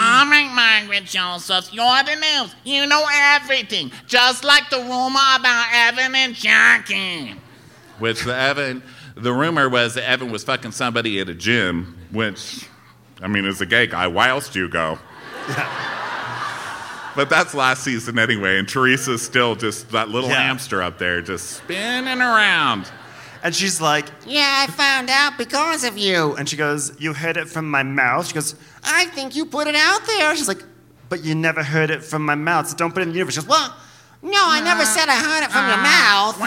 All 0.00 0.26
right, 0.26 0.50
Margaret 0.52 1.04
Joseph, 1.04 1.72
you're 1.72 2.02
the 2.04 2.14
news. 2.16 2.54
You 2.64 2.86
know 2.86 3.04
everything, 3.10 3.90
just 4.06 4.44
like 4.44 4.68
the 4.70 4.78
rumor 4.78 5.20
about 5.38 5.66
Evan 5.72 6.14
and 6.14 6.34
Jackie. 6.34 7.34
Which 7.98 8.24
the 8.24 8.34
Evan, 8.36 8.82
the 9.14 9.32
rumor 9.32 9.68
was 9.68 9.94
that 9.94 10.08
Evan 10.08 10.30
was 10.32 10.44
fucking 10.44 10.72
somebody 10.72 11.20
at 11.20 11.28
a 11.28 11.34
gym. 11.34 11.96
Which, 12.10 12.66
I 13.20 13.28
mean, 13.28 13.44
as 13.44 13.60
a 13.60 13.66
gay 13.66 13.86
guy, 13.86 14.06
why 14.06 14.28
else 14.28 14.48
do 14.48 14.58
you 14.60 14.68
go? 14.68 14.98
But 17.14 17.28
that's 17.28 17.52
last 17.54 17.84
season 17.84 18.18
anyway, 18.18 18.58
and 18.58 18.66
Teresa's 18.66 19.20
still 19.20 19.54
just 19.54 19.90
that 19.90 20.08
little 20.08 20.30
Yeah. 20.30 20.44
hamster 20.44 20.82
up 20.82 20.96
there, 20.96 21.20
just 21.20 21.50
spinning 21.58 22.22
around. 22.22 22.90
and 23.42 23.54
she's 23.54 23.82
like, 23.82 24.06
Yeah, 24.24 24.64
I 24.66 24.66
found 24.72 25.10
out 25.10 25.36
because 25.36 25.84
of 25.84 25.98
you. 25.98 26.34
and 26.36 26.48
she 26.48 26.56
goes, 26.56 26.90
You 26.98 27.12
heard 27.12 27.36
it 27.36 27.50
from 27.50 27.68
my 27.70 27.82
mouth? 27.82 28.28
She 28.28 28.32
goes, 28.32 28.54
I 28.82 29.04
think 29.08 29.36
you 29.36 29.44
put 29.44 29.66
it 29.66 29.74
out 29.74 30.06
there. 30.06 30.34
She's 30.36 30.48
like, 30.48 30.62
But 31.10 31.22
you 31.22 31.34
never 31.34 31.62
heard 31.62 31.90
it 31.90 32.02
from 32.02 32.24
my 32.24 32.34
mouth, 32.34 32.68
so 32.68 32.76
don't 32.78 32.92
put 32.94 33.00
it 33.00 33.08
in 33.08 33.08
the 33.10 33.16
universe. 33.16 33.34
She 33.34 33.40
goes, 33.42 33.48
Well, 33.50 33.76
No, 34.22 34.42
I 34.46 34.60
never 34.62 34.86
said 34.86 35.10
I 35.10 35.16
heard 35.16 35.44
it 35.44 35.50
from 35.52 35.68
your 35.68 35.76
mouth. 35.76 36.40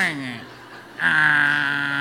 Uh, 1.00 1.95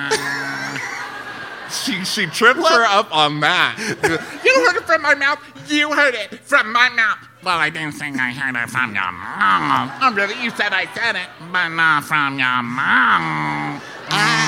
She 1.84 2.04
she 2.04 2.26
tripped 2.26 2.60
her 2.60 2.84
up 2.84 3.14
on 3.14 3.40
that. 3.40 3.76
you 4.44 4.66
heard 4.66 4.76
it 4.76 4.84
from 4.84 5.02
my 5.02 5.14
mouth. 5.14 5.38
You 5.68 5.92
heard 5.92 6.14
it 6.14 6.40
from 6.40 6.72
my 6.72 6.88
mouth. 6.88 7.18
Well, 7.42 7.58
I 7.58 7.68
didn't 7.68 7.92
think 7.92 8.18
I 8.18 8.32
heard 8.32 8.56
it 8.56 8.70
from 8.70 8.94
your 8.94 9.12
mouth. 9.12 9.90
Oh, 10.02 10.12
really? 10.14 10.42
You 10.42 10.50
said 10.50 10.72
I 10.72 10.86
said 10.94 11.16
it, 11.16 11.28
but 11.52 11.68
not 11.68 12.04
from 12.04 12.38
your 12.38 12.62
mom. 12.62 13.82
Ah. 14.10 14.44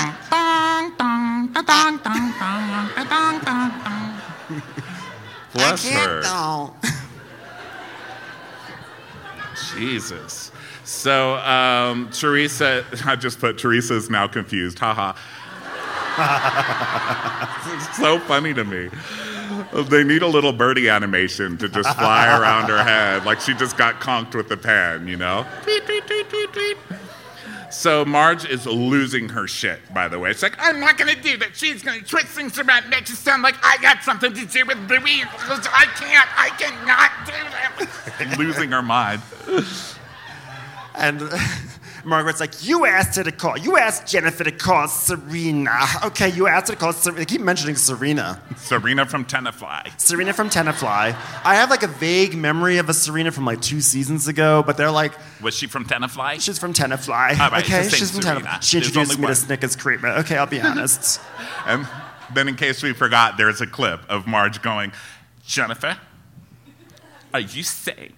Bless 5.52 5.87
I 5.87 5.93
her. 5.93 6.23
Jesus. 9.75 10.52
So 10.85 11.35
um, 11.37 12.11
Teresa, 12.11 12.85
I 13.05 13.16
just 13.16 13.40
put 13.40 13.59
Teresa's 13.59 14.09
now 14.09 14.28
confused. 14.28 14.78
Haha. 14.78 15.19
It's 16.19 17.97
so 17.99 18.19
funny 18.21 18.55
to 18.55 18.65
me. 18.65 18.89
They 19.89 20.05
need 20.05 20.23
a 20.23 20.27
little 20.27 20.53
birdie 20.53 20.89
animation 20.89 21.57
to 21.59 21.69
just 21.69 21.97
fly 21.97 22.27
around 22.39 22.69
her 22.69 22.83
head, 22.83 23.25
like 23.25 23.41
she 23.41 23.55
just 23.55 23.77
got 23.77 24.01
conked 24.01 24.35
with 24.35 24.49
the 24.49 24.57
pen, 24.57 25.07
you 25.07 25.17
know? 25.17 25.47
Tweet, 25.63 25.85
tweet, 25.87 26.07
tweet, 26.07 26.29
tweet, 26.29 26.53
tweet. 26.53 26.77
So 27.71 28.05
Marge 28.05 28.47
is 28.47 28.67
losing 28.67 29.29
her 29.29 29.47
shit, 29.47 29.81
by 29.93 30.09
the 30.09 30.19
way. 30.19 30.31
It's 30.31 30.43
like, 30.43 30.57
I'm 30.59 30.81
not 30.81 30.97
gonna 30.97 31.21
do 31.21 31.37
that. 31.39 31.55
She's 31.55 31.83
gonna 31.83 32.01
twist 32.01 32.29
things 32.29 32.59
around, 32.59 32.89
make 32.89 33.03
it 33.03 33.09
sound 33.09 33.43
like 33.43 33.57
I 33.63 33.77
got 33.83 34.03
something 34.03 34.33
to 34.33 34.47
do 34.47 34.65
with 34.65 34.79
Louis. 34.89 35.23
I 35.25 35.87
can't. 35.97 36.29
I 36.39 36.49
cannot 36.59 37.11
do 37.27 38.27
that. 38.27 38.39
losing 38.39 38.71
her 38.71 38.83
mind. 38.83 39.21
And 40.95 41.21
Margaret's 42.07 42.39
like, 42.39 42.65
you 42.67 42.87
asked 42.87 43.17
her 43.17 43.25
to 43.25 43.33
call. 43.33 43.59
You 43.59 43.77
asked 43.77 44.07
Jennifer 44.07 44.45
to 44.45 44.53
call 44.53 44.87
Serena. 44.87 45.77
Okay, 46.05 46.29
you 46.31 46.47
asked 46.47 46.69
her 46.69 46.75
to 46.75 46.81
call 46.81 46.93
Serena. 46.93 47.19
They 47.19 47.25
keep 47.25 47.41
mentioning 47.41 47.75
Serena. 47.75 48.41
Serena 48.57 49.05
from 49.07 49.25
Tenafly. 49.25 50.01
Serena 50.01 50.33
from 50.33 50.49
Tenafly. 50.49 50.87
I 51.45 51.55
have 51.57 51.69
like 51.69 51.83
a 51.83 51.89
vague 51.89 52.37
memory 52.37 52.79
of 52.79 52.89
a 52.89 52.95
Serena 52.95 53.33
from 53.33 53.45
like 53.45 53.61
two 53.61 53.81
seasons 53.81 54.29
ago, 54.29 54.63
but 54.65 54.77
they're 54.77 54.91
like, 54.93 55.13
Was 55.43 55.55
she 55.57 55.67
from 55.67 55.85
Tenafly? 55.85 56.41
she's 56.41 56.59
from 56.61 56.73
Tenafly. 56.73 57.39
All 57.41 57.51
right, 57.51 57.65
okay, 57.65 57.81
it's 57.81 57.91
the 57.91 57.97
same 57.97 57.99
she's 57.99 58.11
from 58.13 58.23
Serena. 58.23 58.41
Tenafly. 58.41 58.63
She 58.63 58.77
introduced 58.79 59.19
me 59.19 59.27
to. 59.27 59.35
Snickers 59.35 59.75
treatment. 59.75 60.19
Okay, 60.19 60.37
I'll 60.37 60.47
be 60.47 60.61
honest. 60.63 61.21
And 61.67 61.89
then, 62.33 62.47
in 62.49 62.55
case 62.55 62.83
we 62.85 62.93
forgot, 62.93 63.37
there's 63.37 63.61
a 63.61 63.67
clip 63.67 64.01
of 64.09 64.29
Marge 64.29 64.63
going, 64.63 64.93
Jennifer, 65.45 65.99
are 67.35 67.41
you 67.41 67.65
saying 67.65 68.13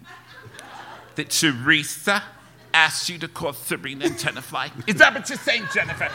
that 1.15 1.31
Teresa 1.31 2.23
asked 2.79 3.09
you 3.09 3.19
to 3.19 3.29
call 3.29 3.53
Sabrina 3.53 4.05
and 4.07 4.15
Tenafly? 4.15 4.71
Is 4.87 4.97
that 4.97 5.13
what 5.13 5.29
you're 5.29 5.39
saying, 5.39 5.65
Jennifer? 5.75 6.09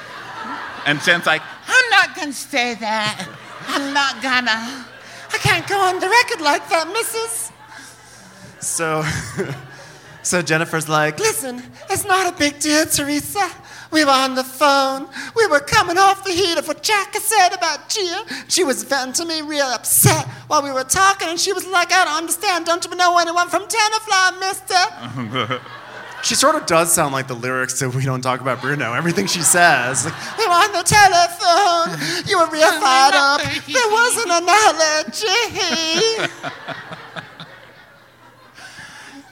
And 0.85 1.01
Jen's 1.01 1.25
like, 1.25 1.41
I'm 1.67 1.89
not 1.89 2.15
gonna 2.15 2.31
say 2.31 2.75
that. 2.75 3.27
I'm 3.67 3.93
not 3.93 4.21
gonna. 4.21 4.85
I 5.33 5.37
can't 5.39 5.67
go 5.67 5.77
on 5.79 5.99
the 5.99 6.07
record 6.07 6.41
like 6.41 6.67
that, 6.69 6.87
missus. 6.87 7.51
So, 8.59 9.03
so 10.23 10.41
Jennifer's 10.41 10.87
like, 10.87 11.19
Listen, 11.19 11.61
it's 11.89 12.05
not 12.05 12.33
a 12.33 12.37
big 12.37 12.59
deal, 12.59 12.85
Teresa. 12.85 13.49
We 13.91 14.05
were 14.05 14.11
on 14.11 14.33
the 14.33 14.43
phone. 14.43 15.07
We 15.35 15.45
were 15.47 15.59
coming 15.59 15.97
off 15.97 16.23
the 16.23 16.31
heat 16.31 16.57
of 16.57 16.67
what 16.67 16.81
Jack 16.81 17.13
said 17.15 17.49
about 17.53 17.89
Gia. 17.89 18.23
She 18.47 18.63
was 18.63 18.83
venting 18.83 19.27
me 19.27 19.41
real 19.41 19.67
upset 19.67 20.25
while 20.47 20.63
we 20.63 20.71
were 20.71 20.85
talking, 20.85 21.27
and 21.27 21.39
she 21.39 21.53
was 21.53 21.67
like, 21.67 21.91
I 21.91 22.05
don't 22.05 22.17
understand. 22.17 22.65
Don't 22.65 22.83
you 22.85 22.95
know 22.95 23.17
anyone 23.19 23.49
from 23.49 23.67
Tenafly, 23.67 24.39
mister? 24.39 25.59
she 26.23 26.35
sort 26.35 26.55
of 26.55 26.65
does 26.65 26.91
sound 26.91 27.13
like 27.13 27.27
the 27.27 27.35
lyrics 27.35 27.77
to 27.79 27.89
We 27.89 28.05
Don't 28.05 28.21
Talk 28.21 28.39
About 28.39 28.61
Bruno. 28.61 28.93
Everything 28.93 29.27
she 29.27 29.41
says. 29.41 30.05
Like, 30.05 30.37
were 30.37 30.45
on 30.45 30.71
the 30.71 30.83
telephone. 30.83 31.99
You 32.27 32.39
were 32.39 32.49
real 32.49 32.71
fired 32.79 33.13
up. 33.13 33.41
There 33.41 33.89
was 33.91 34.17
an 34.23 34.31
analogy. 34.43 35.27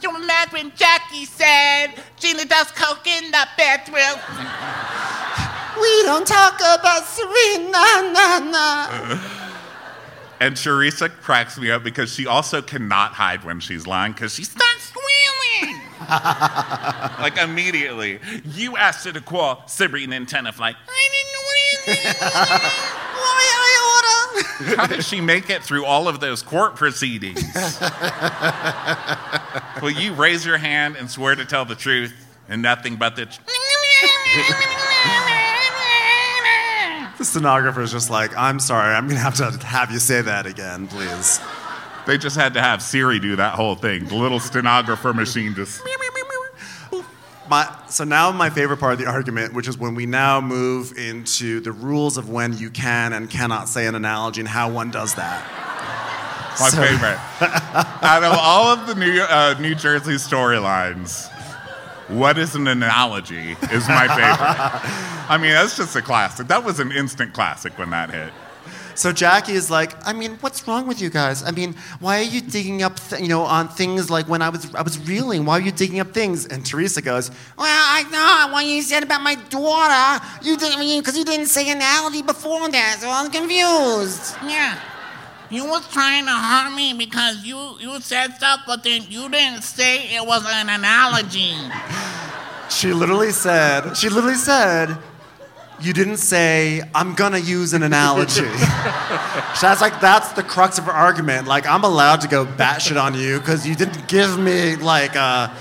you 0.02 0.26
mad 0.26 0.52
when 0.52 0.72
Jackie 0.76 1.26
said 1.26 1.94
Gina 2.18 2.46
does 2.46 2.72
coke 2.72 3.08
in 3.08 3.32
the 3.32 3.48
bathroom. 3.58 4.20
We 5.80 6.04
don't 6.04 6.28
talk 6.28 6.56
about 6.56 7.06
Serena, 7.06 8.12
na, 8.12 8.40
na. 8.40 9.41
And 10.42 10.58
Teresa 10.58 11.08
cracks 11.08 11.58
me 11.60 11.70
up 11.70 11.84
because 11.84 12.12
she 12.12 12.26
also 12.26 12.64
cannot 12.64 13.14
hide 13.14 13.44
when 13.44 13.60
she's 13.60 13.86
lying 13.86 14.12
because 14.12 14.34
she 14.34 14.44
starts 14.44 14.86
squealing. 14.86 15.80
like 16.10 17.38
immediately. 17.38 18.20
You 18.44 18.76
asked 18.76 19.06
her 19.06 19.12
to 19.12 19.22
call 19.22 19.68
Serena 19.68 20.16
and 20.16 20.28
Tenafly. 20.28 20.74
I 20.74 21.10
didn't 21.14 21.34
know 21.36 21.94
anything. 21.94 22.12
How 24.78 24.88
did 24.88 25.06
she 25.06 25.22
make 25.22 25.52
it 25.52 25.64
through 25.64 25.86
all 25.86 26.08
of 26.08 26.20
those 26.20 26.42
court 26.42 26.76
proceedings? 26.76 27.44
Will 29.82 29.92
you 29.92 30.14
raise 30.14 30.44
your 30.44 30.58
hand 30.58 30.96
and 30.96 31.08
swear 31.10 31.36
to 31.36 31.46
tell 31.46 31.66
the 31.66 31.76
truth 31.76 32.16
and 32.50 32.64
nothing 32.64 32.96
but 32.96 33.16
the 33.16 33.28
truth? 33.28 34.88
stenographer's 37.32 37.92
just 37.92 38.10
like, 38.10 38.36
I'm 38.38 38.60
sorry, 38.60 38.94
I'm 38.94 39.08
gonna 39.08 39.20
have 39.20 39.36
to 39.36 39.50
have 39.66 39.90
you 39.92 40.00
say 40.00 40.22
that 40.22 40.46
again, 40.46 40.88
please. 40.88 41.40
They 42.06 42.18
just 42.18 42.36
had 42.36 42.54
to 42.56 42.62
have 42.62 42.82
Siri 42.82 43.20
do 43.20 43.36
that 43.38 43.54
whole 43.54 43.76
thing. 43.76 44.06
The 44.06 44.16
little 44.16 44.40
stenographer 44.40 45.14
machine 45.14 45.56
just. 45.56 45.82
My, 47.50 47.70
so 47.90 48.06
now 48.06 48.32
my 48.32 48.50
favorite 48.50 48.78
part 48.78 48.94
of 48.94 49.00
the 49.00 49.08
argument, 49.08 49.54
which 49.54 49.68
is 49.68 49.78
when 49.78 49.94
we 49.94 50.06
now 50.06 50.40
move 50.40 50.98
into 50.98 51.60
the 51.60 51.72
rules 51.74 52.18
of 52.18 52.30
when 52.30 52.58
you 52.58 52.70
can 52.70 53.12
and 53.14 53.30
cannot 53.30 53.68
say 53.68 53.88
an 53.88 53.96
analogy 53.96 54.40
and 54.42 54.48
how 54.48 54.72
one 54.72 54.90
does 54.90 55.16
that. 55.16 55.46
My 56.60 56.70
So- 56.70 56.82
favorite. 56.82 57.20
Out 58.04 58.24
of 58.24 58.38
all 58.40 58.68
of 58.68 58.88
the 58.88 58.96
New, 58.96 59.20
uh, 59.22 59.56
New 59.60 59.76
Jersey 59.76 60.14
storylines, 60.14 61.30
what 62.08 62.38
is 62.38 62.56
an 62.56 62.68
analogy 62.68 63.56
is 63.72 63.88
my 63.88 64.08
favorite. 64.08 65.30
I 65.30 65.38
mean, 65.42 65.52
that's 65.52 65.78
just 65.78 65.96
a 65.96 66.02
classic. 66.02 66.48
That 66.48 66.64
was 66.64 66.80
an 66.80 66.92
instant 66.92 67.34
classic 67.34 67.78
when 67.78 67.90
that 67.92 68.12
hit. 68.12 68.34
So 68.96 69.12
Jackie 69.12 69.54
is 69.54 69.72
like, 69.72 69.96
I 70.06 70.14
mean, 70.14 70.38
what's 70.42 70.68
wrong 70.68 70.88
with 70.88 71.02
you 71.02 71.10
guys? 71.10 71.44
I 71.44 71.52
mean, 71.52 71.76
why 72.00 72.20
are 72.20 72.24
you 72.24 72.42
digging 72.42 72.84
up, 72.84 73.00
th- 73.00 73.22
you 73.22 73.30
know, 73.30 73.42
on 73.44 73.68
things 73.70 74.10
like 74.10 74.28
when 74.28 74.42
I 74.42 74.50
was 74.50 74.74
I 74.76 74.82
was 74.82 75.00
reeling? 75.08 75.46
Why 75.46 75.58
are 75.58 75.62
you 75.62 75.72
digging 75.72 76.00
up 76.00 76.12
things? 76.14 76.46
And 76.46 76.66
Teresa 76.66 77.02
goes, 77.02 77.32
Well, 77.58 77.68
I 77.68 78.04
know 78.12 78.54
what 78.54 78.66
you 78.66 78.82
said 78.82 79.04
about 79.04 79.22
my 79.22 79.36
daughter. 79.50 80.26
You 80.44 80.58
didn't, 80.58 81.00
because 81.00 81.18
you 81.18 81.26
didn't 81.26 81.48
say 81.48 81.72
analogy 81.72 82.22
before 82.22 82.70
that, 82.70 82.98
so 83.00 83.10
I'm 83.10 83.32
confused. 83.32 84.36
Yeah. 84.46 84.78
You 85.52 85.66
was 85.66 85.86
trying 85.92 86.26
to 86.26 86.32
hurt 86.32 86.74
me 86.76 86.94
because 86.94 87.44
you, 87.46 87.76
you 87.80 88.00
said 88.00 88.34
stuff, 88.36 88.62
but 88.66 88.84
then 88.84 89.04
you 89.10 89.28
didn't 89.30 89.64
say 89.64 90.16
it 90.16 90.26
was 90.26 90.46
an 90.50 90.70
analogy. 90.70 91.54
she 92.70 92.94
literally 92.94 93.32
said, 93.32 93.96
she 93.96 94.08
literally 94.10 94.36
said, 94.36 94.98
you 95.82 95.94
didn't 95.94 96.18
say 96.18 96.82
I'm 96.96 97.16
gonna 97.16 97.40
use 97.40 97.74
an 97.74 97.84
analogy. 97.84 98.48
so 99.56 99.68
I 99.68 99.72
was 99.72 99.82
like, 99.82 100.00
that's 100.00 100.32
the 100.34 100.44
crux 100.44 100.78
of 100.78 100.86
her 100.86 100.92
argument. 100.92 101.48
Like 101.48 101.68
I'm 101.68 101.84
allowed 101.84 102.22
to 102.22 102.28
go 102.28 102.46
batshit 102.46 103.02
on 103.02 103.14
you 103.16 103.40
because 103.40 103.68
you 103.68 103.76
didn't 103.76 104.08
give 104.08 104.40
me 104.40 104.76
like 104.78 105.16
a, 105.16 105.52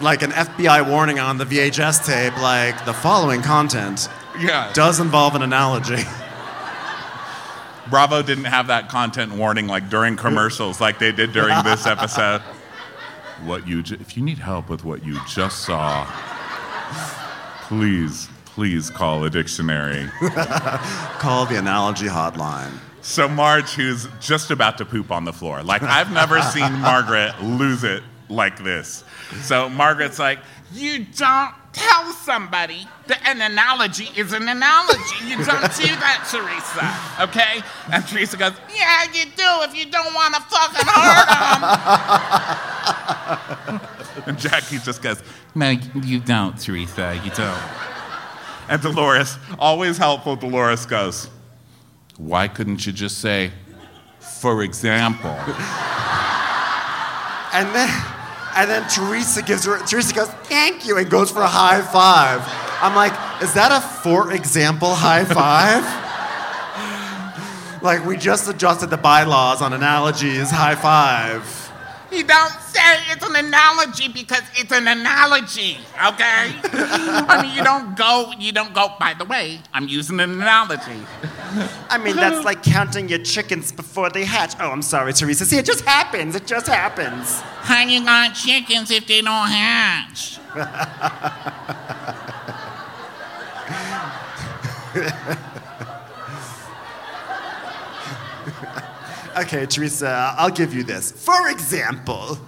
like 0.00 0.22
an 0.22 0.30
FBI 0.30 0.88
warning 0.88 1.18
on 1.18 1.36
the 1.36 1.44
VHS 1.44 2.06
tape. 2.06 2.40
Like 2.40 2.84
the 2.86 2.94
following 2.94 3.42
content 3.42 4.08
Yeah. 4.38 4.70
does 4.72 4.98
involve 5.00 5.34
an 5.34 5.42
analogy. 5.42 6.04
Bravo 7.90 8.22
didn't 8.22 8.44
have 8.44 8.66
that 8.68 8.88
content 8.88 9.32
warning 9.34 9.66
like 9.66 9.88
during 9.88 10.16
commercials 10.16 10.80
like 10.80 10.98
they 10.98 11.12
did 11.12 11.32
during 11.32 11.62
this 11.64 11.86
episode. 11.86 12.40
What 13.44 13.66
you 13.68 13.82
ju- 13.82 13.98
if 14.00 14.16
you 14.16 14.22
need 14.22 14.38
help 14.38 14.68
with 14.68 14.84
what 14.84 15.04
you 15.04 15.18
just 15.26 15.62
saw, 15.64 16.06
please, 17.62 18.28
please 18.44 18.90
call 18.90 19.24
a 19.24 19.30
dictionary. 19.30 20.08
Call 21.18 21.44
the 21.46 21.56
analogy 21.58 22.06
hotline. 22.06 22.72
So 23.02 23.28
Marge, 23.28 23.70
who's 23.72 24.08
just 24.20 24.50
about 24.50 24.78
to 24.78 24.84
poop 24.84 25.10
on 25.12 25.24
the 25.24 25.32
floor, 25.32 25.62
like 25.62 25.82
I've 25.82 26.10
never 26.12 26.40
seen 26.42 26.72
Margaret 26.80 27.40
lose 27.42 27.84
it 27.84 28.02
like 28.28 28.62
this. 28.62 29.04
So 29.42 29.68
Margaret's 29.68 30.18
like, 30.18 30.38
You 30.72 31.04
don't 31.16 31.54
tell 31.72 32.10
somebody 32.12 32.88
that 33.06 33.20
an 33.26 33.40
analogy 33.42 34.08
is 34.16 34.32
an 34.32 34.48
analogy. 34.48 35.16
You 35.26 35.36
don't 35.36 35.46
do 35.76 35.86
that, 36.00 36.26
Teresa. 36.30 37.22
Okay? 37.22 37.62
and 37.92 38.06
Teresa 38.06 38.36
goes, 38.36 38.52
Yeah, 38.74 39.04
you 39.12 39.24
do 39.24 39.62
if 39.68 39.76
you 39.76 39.90
don't 39.90 40.14
want 40.14 40.34
to 40.34 40.40
fucking 40.40 40.86
hurt 40.88 41.26
them. 43.68 43.80
and 44.26 44.38
Jackie 44.38 44.78
just 44.78 45.02
goes, 45.02 45.22
No, 45.54 45.70
you 46.02 46.20
don't, 46.20 46.58
Teresa, 46.58 47.20
you 47.24 47.30
don't. 47.30 47.62
And 48.68 48.82
Dolores, 48.82 49.38
always 49.58 49.96
helpful, 49.98 50.34
Dolores 50.36 50.86
goes, 50.86 51.28
Why 52.16 52.48
couldn't 52.48 52.86
you 52.86 52.92
just 52.92 53.18
say, 53.18 53.52
for 54.18 54.62
example? 54.62 55.36
And 57.52 57.74
then, 57.74 57.88
and 58.56 58.70
then 58.70 58.88
Teresa 58.88 59.42
gives 59.42 59.64
her. 59.66 59.78
Teresa 59.86 60.14
goes, 60.14 60.28
"Thank 60.44 60.86
you," 60.86 60.96
and 60.98 61.08
goes 61.10 61.30
for 61.30 61.42
a 61.42 61.48
high 61.48 61.82
five. 61.82 62.42
I'm 62.82 62.94
like, 62.94 63.12
is 63.42 63.54
that 63.54 63.72
a 63.72 63.80
for 63.80 64.32
example 64.32 64.94
high 64.94 65.24
five? 65.40 65.84
like 67.82 68.04
we 68.04 68.16
just 68.16 68.48
adjusted 68.48 68.90
the 68.90 68.96
bylaws 68.96 69.62
on 69.62 69.72
analogies. 69.72 70.50
High 70.50 70.74
five. 70.74 71.65
You 72.10 72.22
don't 72.22 72.52
say 72.60 72.80
it's 73.10 73.28
an 73.28 73.34
analogy 73.34 74.06
because 74.08 74.42
it's 74.54 74.70
an 74.72 74.86
analogy, 74.86 75.78
okay? 76.06 76.54
I 76.72 77.42
mean, 77.42 77.56
you 77.56 77.64
don't 77.64 77.96
go, 77.96 78.32
you 78.38 78.52
don't 78.52 78.72
go, 78.72 78.94
by 79.00 79.14
the 79.14 79.24
way, 79.24 79.60
I'm 79.74 79.88
using 79.88 80.20
an 80.20 80.30
analogy. 80.30 81.02
I 81.90 81.98
mean, 81.98 82.14
that's 82.14 82.44
like 82.44 82.62
counting 82.62 83.08
your 83.08 83.18
chickens 83.18 83.72
before 83.72 84.08
they 84.08 84.24
hatch. 84.24 84.54
Oh, 84.60 84.70
I'm 84.70 84.82
sorry, 84.82 85.12
Teresa. 85.14 85.44
See, 85.46 85.58
it 85.58 85.66
just 85.66 85.84
happens. 85.84 86.36
It 86.36 86.46
just 86.46 86.68
happens. 86.68 87.40
How 87.40 87.82
you 87.82 88.04
got 88.04 88.34
chickens 88.34 88.90
if 88.92 89.06
they 89.08 89.22
don't 89.22 89.48
hatch? 89.48 90.38
Okay, 99.36 99.66
Teresa, 99.66 100.34
I'll 100.38 100.50
give 100.50 100.74
you 100.74 100.82
this. 100.82 101.12
For 101.12 101.50
example. 101.50 102.38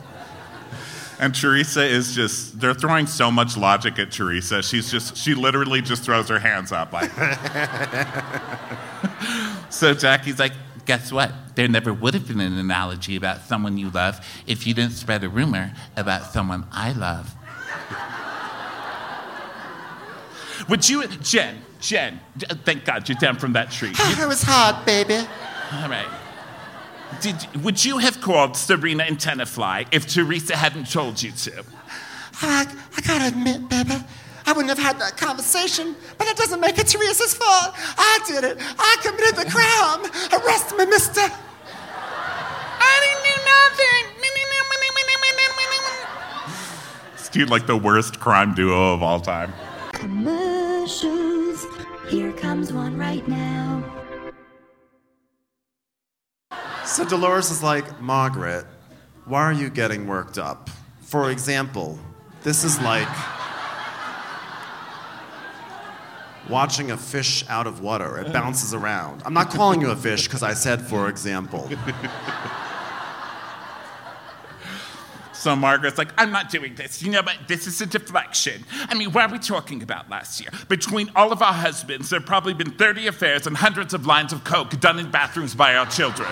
And 1.20 1.34
Teresa 1.34 1.84
is 1.84 2.14
just, 2.14 2.60
they're 2.60 2.74
throwing 2.74 3.06
so 3.06 3.30
much 3.30 3.56
logic 3.56 3.98
at 3.98 4.12
Teresa. 4.12 4.62
She's 4.62 4.90
just, 4.90 5.16
she 5.16 5.34
literally 5.34 5.82
just 5.82 6.04
throws 6.04 6.28
her 6.28 6.38
hands 6.38 6.70
up 6.70 6.92
like. 6.92 7.10
so 9.70 9.94
Jackie's 9.94 10.38
like, 10.38 10.52
Guess 10.88 11.12
what? 11.12 11.54
There 11.54 11.68
never 11.68 11.92
would 11.92 12.14
have 12.14 12.26
been 12.26 12.40
an 12.40 12.56
analogy 12.56 13.14
about 13.14 13.42
someone 13.42 13.76
you 13.76 13.90
love 13.90 14.26
if 14.46 14.66
you 14.66 14.72
didn't 14.72 14.92
spread 14.92 15.22
a 15.22 15.28
rumor 15.28 15.74
about 15.98 16.32
someone 16.32 16.66
I 16.72 16.92
love. 16.92 17.34
Would 20.70 20.88
you, 20.88 21.06
Jen, 21.06 21.58
Jen, 21.78 22.18
thank 22.64 22.86
God 22.86 23.06
you're 23.06 23.18
down 23.18 23.36
from 23.36 23.52
that 23.52 23.70
tree. 23.70 23.92
it 23.94 24.26
was 24.26 24.42
hard, 24.42 24.86
baby. 24.86 25.28
All 25.74 25.90
right. 25.90 26.08
Did, 27.20 27.64
would 27.64 27.84
you 27.84 27.98
have 27.98 28.20
called 28.20 28.56
Serena 28.56 29.04
and 29.04 29.18
Tenafly 29.18 29.86
if 29.92 30.06
Teresa 30.06 30.56
hadn't 30.56 30.90
told 30.90 31.22
you 31.22 31.32
to? 31.32 31.64
I, 32.42 32.66
I 32.96 33.00
gotta 33.00 33.28
admit, 33.28 33.68
baby, 33.68 34.04
I 34.46 34.52
wouldn't 34.52 34.68
have 34.68 34.78
had 34.78 34.98
that 35.00 35.16
conversation, 35.16 35.96
but 36.16 36.26
that 36.26 36.36
doesn't 36.36 36.60
make 36.60 36.78
it 36.78 36.86
Teresa's 36.86 37.34
fault. 37.34 37.74
I 37.76 38.20
did 38.26 38.44
it. 38.44 38.58
I 38.78 38.96
committed 39.02 39.36
the 39.36 39.50
crime. 39.50 40.04
Arrest 40.40 40.76
me, 40.76 40.86
mister. 40.86 41.22
I 42.80 43.00
didn't 43.02 43.24
do 43.24 43.30
nothing. 43.44 44.18
This 47.28 47.34
dude 47.34 47.50
like 47.50 47.66
the 47.66 47.76
worst 47.76 48.20
crime 48.20 48.54
duo 48.54 48.94
of 48.94 49.02
all 49.02 49.20
time. 49.20 49.52
Commercials. 49.92 51.66
Here 52.08 52.32
comes 52.32 52.72
one 52.72 52.96
right 52.96 53.28
now. 53.28 53.97
So 56.98 57.04
Dolores 57.04 57.52
is 57.52 57.62
like, 57.62 58.00
Margaret, 58.00 58.66
why 59.24 59.42
are 59.42 59.52
you 59.52 59.70
getting 59.70 60.08
worked 60.08 60.36
up? 60.36 60.68
For 61.02 61.30
example, 61.30 61.96
this 62.42 62.64
is 62.64 62.80
like 62.80 63.06
watching 66.48 66.90
a 66.90 66.96
fish 66.96 67.48
out 67.48 67.68
of 67.68 67.82
water. 67.82 68.18
It 68.18 68.32
bounces 68.32 68.74
around. 68.74 69.22
I'm 69.24 69.32
not 69.32 69.50
calling 69.50 69.80
you 69.80 69.92
a 69.92 69.94
fish 69.94 70.26
because 70.26 70.42
I 70.42 70.54
said, 70.54 70.82
for 70.82 71.08
example. 71.08 71.70
So 75.32 75.54
Margaret's 75.54 75.98
like, 75.98 76.08
I'm 76.18 76.32
not 76.32 76.50
doing 76.50 76.74
this. 76.74 77.00
You 77.00 77.12
know, 77.12 77.22
but 77.22 77.36
this 77.46 77.68
is 77.68 77.80
a 77.80 77.86
deflection. 77.86 78.64
I 78.88 78.96
mean, 78.96 79.12
what 79.12 79.30
are 79.30 79.32
we 79.32 79.38
talking 79.38 79.84
about 79.84 80.10
last 80.10 80.40
year? 80.40 80.50
Between 80.68 81.12
all 81.14 81.30
of 81.30 81.42
our 81.42 81.52
husbands, 81.52 82.10
there 82.10 82.18
have 82.18 82.26
probably 82.26 82.54
been 82.54 82.72
30 82.72 83.06
affairs 83.06 83.46
and 83.46 83.56
hundreds 83.56 83.94
of 83.94 84.04
lines 84.04 84.32
of 84.32 84.42
coke 84.42 84.80
done 84.80 84.98
in 84.98 85.12
bathrooms 85.12 85.54
by 85.54 85.76
our 85.76 85.86
children. 85.86 86.28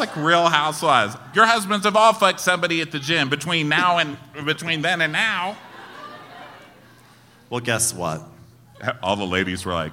Like 0.00 0.16
Real 0.16 0.48
Housewives. 0.48 1.16
Your 1.34 1.46
husbands 1.46 1.84
have 1.84 1.94
all 1.94 2.12
fucked 2.12 2.40
somebody 2.40 2.80
at 2.80 2.90
the 2.90 2.98
gym 2.98 3.28
between 3.28 3.68
now 3.68 3.98
and 3.98 4.16
between 4.44 4.82
then 4.82 5.00
and 5.00 5.12
now. 5.12 5.56
Well, 7.50 7.60
guess 7.60 7.92
what? 7.92 8.22
All 9.02 9.16
the 9.16 9.26
ladies 9.26 9.64
were 9.66 9.74
like, 9.74 9.92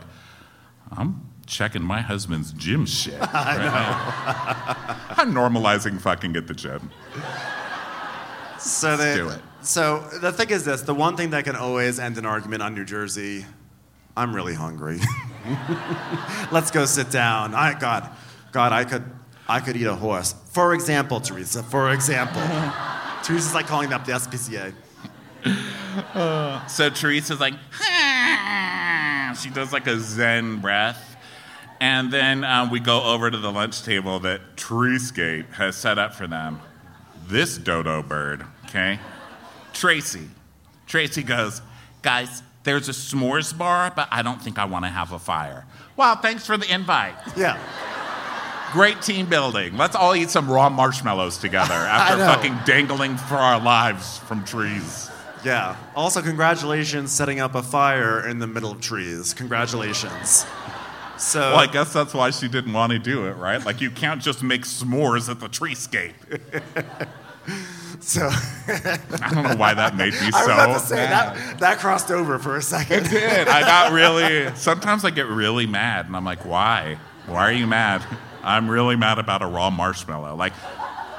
I'm 0.91 1.27
checking 1.45 1.81
my 1.81 2.01
husband's 2.01 2.51
gym 2.53 2.85
shit. 2.85 3.17
I 3.21 3.57
know. 3.57 5.15
I'm 5.17 5.33
normalizing 5.33 5.99
fucking 5.99 6.35
at 6.35 6.47
the 6.47 6.53
gym. 6.53 6.91
So 8.59 8.97
they, 8.97 9.15
do 9.15 9.29
it. 9.29 9.41
So 9.61 9.99
the 10.21 10.31
thing 10.31 10.49
is 10.49 10.65
this: 10.65 10.81
the 10.81 10.93
one 10.93 11.15
thing 11.17 11.31
that 11.31 11.43
can 11.43 11.55
always 11.55 11.99
end 11.99 12.17
an 12.17 12.25
argument 12.25 12.63
on 12.63 12.73
New 12.73 12.85
Jersey. 12.85 13.45
I'm 14.15 14.35
really 14.35 14.55
hungry. 14.55 14.99
Let's 16.51 16.71
go 16.71 16.85
sit 16.85 17.11
down. 17.11 17.53
I 17.53 17.77
God, 17.77 18.09
God, 18.51 18.71
I 18.71 18.83
could, 18.83 19.03
I 19.47 19.59
could 19.59 19.77
eat 19.77 19.85
a 19.85 19.95
horse. 19.95 20.35
For 20.51 20.73
example, 20.73 21.21
Teresa. 21.21 21.63
For 21.63 21.91
example, 21.91 22.41
Teresa's 23.23 23.53
like 23.53 23.67
calling 23.67 23.93
up 23.93 24.05
the 24.05 24.13
SPCA. 24.13 24.73
So 26.69 26.89
Teresa's 26.89 27.39
like, 27.39 27.53
she 29.39 29.49
does 29.49 29.71
like 29.71 29.87
a 29.87 29.99
Zen 29.99 30.59
breath. 30.59 31.15
And 31.79 32.11
then 32.11 32.43
um, 32.43 32.71
we 32.71 32.79
go 32.79 33.03
over 33.03 33.29
to 33.29 33.37
the 33.37 33.51
lunch 33.51 33.83
table 33.83 34.19
that 34.21 34.55
Treescape 34.55 35.53
has 35.53 35.75
set 35.75 35.99
up 35.99 36.13
for 36.13 36.25
them. 36.25 36.59
This 37.27 37.57
dodo 37.57 38.01
bird, 38.01 38.45
okay? 38.65 38.99
Traci. 39.73 40.27
Traci 40.87 41.25
goes, 41.25 41.61
guys, 42.01 42.41
there's 42.63 42.89
a 42.89 42.93
s'mores 42.93 43.55
bar, 43.55 43.91
but 43.95 44.07
I 44.11 44.21
don't 44.23 44.41
think 44.41 44.57
I 44.57 44.65
want 44.65 44.85
to 44.85 44.89
have 44.89 45.11
a 45.11 45.19
fire. 45.19 45.65
Wow, 45.95 46.15
thanks 46.15 46.45
for 46.45 46.57
the 46.57 46.73
invite. 46.73 47.15
Yeah. 47.35 47.59
Great 48.71 49.01
team 49.01 49.27
building. 49.27 49.77
Let's 49.77 49.95
all 49.95 50.13
eat 50.15 50.29
some 50.29 50.49
raw 50.49 50.69
marshmallows 50.69 51.37
together 51.37 51.73
after 51.73 52.17
fucking 52.17 52.57
dangling 52.65 53.17
for 53.17 53.35
our 53.35 53.59
lives 53.61 54.17
from 54.19 54.43
trees. 54.43 55.09
Yeah. 55.45 55.75
Also, 55.95 56.21
congratulations 56.21 57.11
setting 57.11 57.39
up 57.39 57.55
a 57.55 57.63
fire 57.63 58.27
in 58.27 58.39
the 58.39 58.47
middle 58.47 58.71
of 58.71 58.81
trees. 58.81 59.33
Congratulations. 59.33 60.45
So, 61.17 61.39
Well, 61.39 61.57
I 61.59 61.67
guess 61.67 61.93
that's 61.93 62.13
why 62.13 62.29
she 62.31 62.47
didn't 62.47 62.73
want 62.73 62.91
to 62.91 62.99
do 62.99 63.25
it, 63.27 63.33
right? 63.37 63.63
Like, 63.65 63.79
you 63.81 63.89
can't 63.89 64.21
just 64.21 64.43
make 64.43 64.61
s'mores 64.63 65.29
at 65.29 65.39
the 65.39 65.47
treescape. 65.47 66.13
so 68.01 68.27
I 68.67 69.29
don't 69.33 69.43
know 69.43 69.55
why 69.55 69.73
that 69.73 69.95
made 69.95 70.13
me 70.13 70.19
I 70.27 70.31
so 70.31 70.37
was 70.39 70.45
about 70.47 70.73
to 70.73 70.79
say 70.79 70.95
mad. 70.95 71.35
that 71.37 71.59
that 71.59 71.79
crossed 71.79 72.11
over 72.11 72.37
for 72.39 72.57
a 72.57 72.61
second. 72.61 73.05
It 73.07 73.09
did. 73.09 73.47
I 73.47 73.61
got 73.61 73.91
really. 73.93 74.53
Sometimes 74.55 75.05
I 75.05 75.09
get 75.09 75.27
really 75.27 75.65
mad, 75.65 76.05
and 76.07 76.15
I'm 76.15 76.25
like, 76.25 76.45
why? 76.45 76.97
Why 77.25 77.49
are 77.49 77.53
you 77.53 77.67
mad? 77.67 78.03
I'm 78.47 78.69
really 78.71 78.95
mad 78.95 79.19
about 79.19 79.41
a 79.41 79.45
raw 79.45 79.69
marshmallow. 79.69 80.35
Like, 80.35 80.53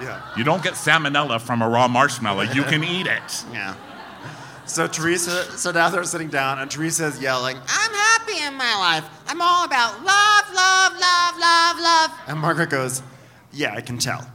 yeah. 0.00 0.22
you 0.36 0.44
don't 0.44 0.62
get 0.62 0.74
salmonella 0.74 1.40
from 1.40 1.60
a 1.60 1.68
raw 1.68 1.86
marshmallow. 1.86 2.42
You 2.42 2.62
can 2.62 2.82
eat 2.82 3.06
it. 3.06 3.44
Yeah. 3.52 3.74
So 4.64 4.86
Teresa, 4.86 5.44
so 5.56 5.70
now 5.70 5.90
they're 5.90 6.04
sitting 6.04 6.28
down, 6.28 6.58
and 6.58 6.70
Teresa's 6.70 7.20
yelling, 7.20 7.56
I'm 7.56 7.92
happy 7.92 8.42
in 8.42 8.54
my 8.54 8.76
life. 8.76 9.04
I'm 9.26 9.40
all 9.40 9.64
about 9.64 10.02
love, 10.04 10.54
love, 10.54 10.92
love, 10.98 11.38
love, 11.38 11.78
love. 11.80 12.10
and 12.26 12.38
Margaret 12.38 12.68
goes, 12.68 13.02
"Yeah, 13.52 13.74
I 13.74 13.80
can 13.80 13.98
tell." 13.98 14.26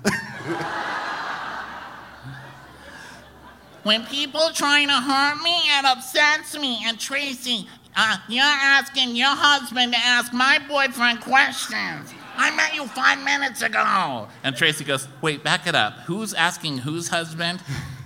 When 3.84 4.06
people 4.06 4.50
trying 4.54 4.88
to 4.88 4.94
hurt 4.94 5.44
me, 5.44 5.52
it 5.52 5.86
upsets 5.86 6.58
me. 6.58 6.84
And 6.86 6.98
Traci, 6.98 7.68
uh, 7.96 8.18
you're 8.30 8.44
asking 8.44 9.16
your 9.16 9.36
husband 9.36 9.94
to 9.94 10.00
ask 10.00 10.32
my 10.34 10.58
boyfriend 10.68 11.22
questions. 11.22 12.14
I 12.36 12.56
met 12.56 12.74
you 12.76 12.86
five 12.88 13.24
minutes 13.24 13.62
ago. 13.62 14.28
And 14.44 14.56
Traci 14.56 14.86
goes, 14.86 15.08
wait, 15.22 15.44
back 15.44 15.68
it 15.68 15.76
up. 15.76 15.94
Who's 16.06 16.34
asking 16.34 16.80
whose 16.80 17.10
husband? 17.10 17.62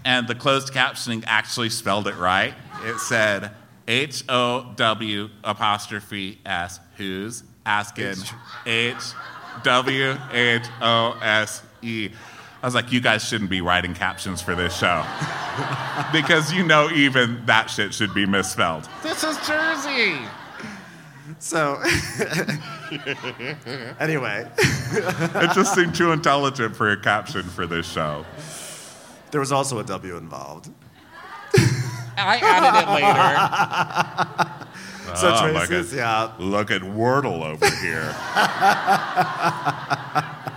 And 0.06 0.28
the 0.28 0.36
closed 0.36 0.74
captioning 0.74 1.24
actually 1.28 1.70
spelled 1.70 2.08
it 2.08 2.16
right. 2.16 2.54
It 2.84 3.00
said 3.00 3.52
H 3.88 4.24
O 4.30 4.74
W 4.76 5.30
apostrophe 5.44 6.40
S, 6.46 6.80
who's 6.98 7.44
asking 7.66 8.16
H 8.66 9.13
W 9.63 10.18
H 10.32 10.66
O 10.82 11.20
S 11.22 11.63
E. 11.82 12.10
I 12.62 12.66
was 12.66 12.74
like, 12.74 12.92
you 12.92 13.02
guys 13.02 13.24
shouldn't 13.24 13.50
be 13.50 13.62
writing 13.62 13.94
captions 13.94 14.42
for 14.42 14.56
this 14.56 14.76
show. 14.78 15.06
because 16.12 16.52
you 16.52 16.63
know 16.63 16.90
even 16.90 17.46
that 17.46 17.70
shit 17.70 17.94
should 17.94 18.13
be 18.13 18.26
misspelled. 18.26 18.90
This 19.04 19.24
is 19.24 19.38
Jersey. 19.48 20.18
So, 21.39 21.76
anyway, 24.00 24.50
It 24.58 25.54
just 25.54 25.76
seemed 25.76 25.93
too 25.95 26.12
intelligent 26.12 26.76
for 26.76 26.89
a 26.91 26.97
caption 27.00 27.43
for 27.43 27.65
this 27.67 27.88
show. 27.89 28.26
there 29.32 29.39
was 29.39 29.52
also 29.52 29.78
a 29.80 29.84
W 29.84 30.17
involved. 30.17 30.69
I 32.19 32.39
added 32.41 32.82
it 32.82 32.89
later. 35.06 35.15
So 35.15 35.30
Oh, 35.34 35.52
look 35.52 35.71
at- 35.71 35.91
yeah. 35.93 36.32
Look 36.39 36.71
at 36.71 36.82
Wordle 36.82 37.43
over 37.45 37.69
here. 37.78 38.13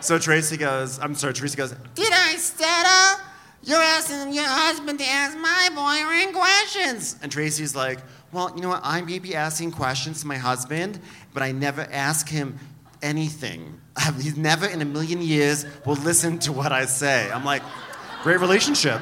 So 0.00 0.18
Traci 0.18 0.58
goes, 0.58 0.98
I'm 0.98 1.14
sorry, 1.14 1.32
Traci 1.32 1.56
goes, 1.56 1.74
Did 1.94 2.12
I 2.12 2.36
stutter? 2.36 3.22
You're 3.62 3.80
asking 3.80 4.34
your 4.34 4.44
husband 4.44 4.98
to 4.98 5.04
ask 5.06 5.34
my 5.38 5.70
boyfriend 5.74 6.34
questions. 6.34 7.16
and 7.22 7.32
Traci's 7.32 7.74
like, 7.74 8.00
well, 8.34 8.52
you 8.54 8.62
know 8.62 8.70
what? 8.70 8.80
I 8.82 9.00
may 9.00 9.18
be 9.18 9.34
asking 9.34 9.70
questions 9.70 10.20
to 10.22 10.26
my 10.26 10.36
husband, 10.36 10.98
but 11.32 11.42
I 11.42 11.52
never 11.52 11.86
ask 11.90 12.28
him 12.28 12.58
anything. 13.00 13.80
He's 14.16 14.36
never 14.36 14.66
in 14.66 14.82
a 14.82 14.84
million 14.84 15.22
years 15.22 15.64
will 15.86 15.94
listen 15.96 16.38
to 16.40 16.52
what 16.52 16.72
I 16.72 16.84
say. 16.86 17.30
I'm 17.30 17.44
like, 17.44 17.62
great 18.22 18.40
relationship. 18.40 19.00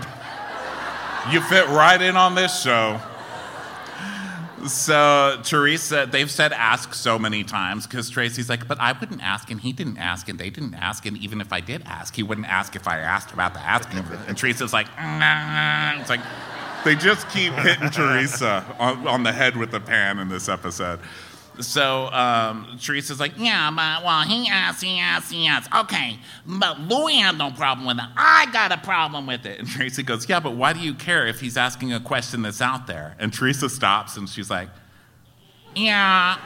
You 1.30 1.40
fit 1.40 1.66
right 1.68 2.00
in 2.00 2.16
on 2.16 2.34
this 2.34 2.62
show. 2.62 3.00
So, 4.66 5.40
Teresa, 5.42 6.08
they've 6.08 6.30
said 6.30 6.52
ask 6.52 6.94
so 6.94 7.18
many 7.18 7.42
times 7.42 7.86
because 7.86 8.10
Traci's 8.10 8.48
like, 8.48 8.68
but 8.68 8.78
I 8.78 8.92
wouldn't 8.92 9.22
ask, 9.22 9.50
and 9.50 9.60
he 9.60 9.72
didn't 9.72 9.98
ask, 9.98 10.28
and 10.28 10.38
they 10.38 10.50
didn't 10.50 10.74
ask, 10.74 11.04
and 11.04 11.16
even 11.16 11.40
if 11.40 11.52
I 11.52 11.60
did 11.60 11.82
ask, 11.84 12.14
he 12.14 12.22
wouldn't 12.22 12.46
ask 12.46 12.76
if 12.76 12.86
I 12.86 12.98
asked 12.98 13.32
about 13.32 13.54
the 13.54 13.60
asking. 13.60 14.04
And 14.28 14.36
Teresa's 14.36 14.72
like, 14.72 14.86
nah. 14.96 16.00
It's 16.00 16.10
like, 16.10 16.20
they 16.84 16.94
just 16.94 17.28
keep 17.28 17.52
hitting 17.54 17.90
Teresa 17.90 18.64
on, 18.78 19.06
on 19.06 19.22
the 19.22 19.32
head 19.32 19.56
with 19.56 19.70
the 19.70 19.80
pan 19.80 20.18
in 20.18 20.28
this 20.28 20.48
episode. 20.48 21.00
So, 21.60 22.06
um, 22.12 22.78
Teresa's 22.80 23.20
like, 23.20 23.32
Yeah, 23.36 23.70
but 23.70 24.04
well, 24.04 24.22
he 24.22 24.48
asked, 24.48 24.82
he 24.82 24.98
asked, 24.98 25.30
he 25.30 25.46
asked. 25.46 25.72
Okay, 25.74 26.18
but 26.46 26.80
Louis 26.80 27.16
had 27.16 27.36
no 27.36 27.50
problem 27.50 27.86
with 27.86 27.98
it. 27.98 28.10
I 28.16 28.46
got 28.52 28.72
a 28.72 28.78
problem 28.78 29.26
with 29.26 29.44
it. 29.44 29.58
And 29.58 29.68
Teresa 29.68 30.02
goes, 30.02 30.28
Yeah, 30.28 30.40
but 30.40 30.56
why 30.56 30.72
do 30.72 30.80
you 30.80 30.94
care 30.94 31.26
if 31.26 31.40
he's 31.40 31.56
asking 31.56 31.92
a 31.92 32.00
question 32.00 32.42
that's 32.42 32.62
out 32.62 32.86
there? 32.86 33.16
And 33.18 33.32
Teresa 33.32 33.68
stops 33.68 34.16
and 34.16 34.28
she's 34.28 34.50
like, 34.50 34.70
Yeah. 35.76 36.38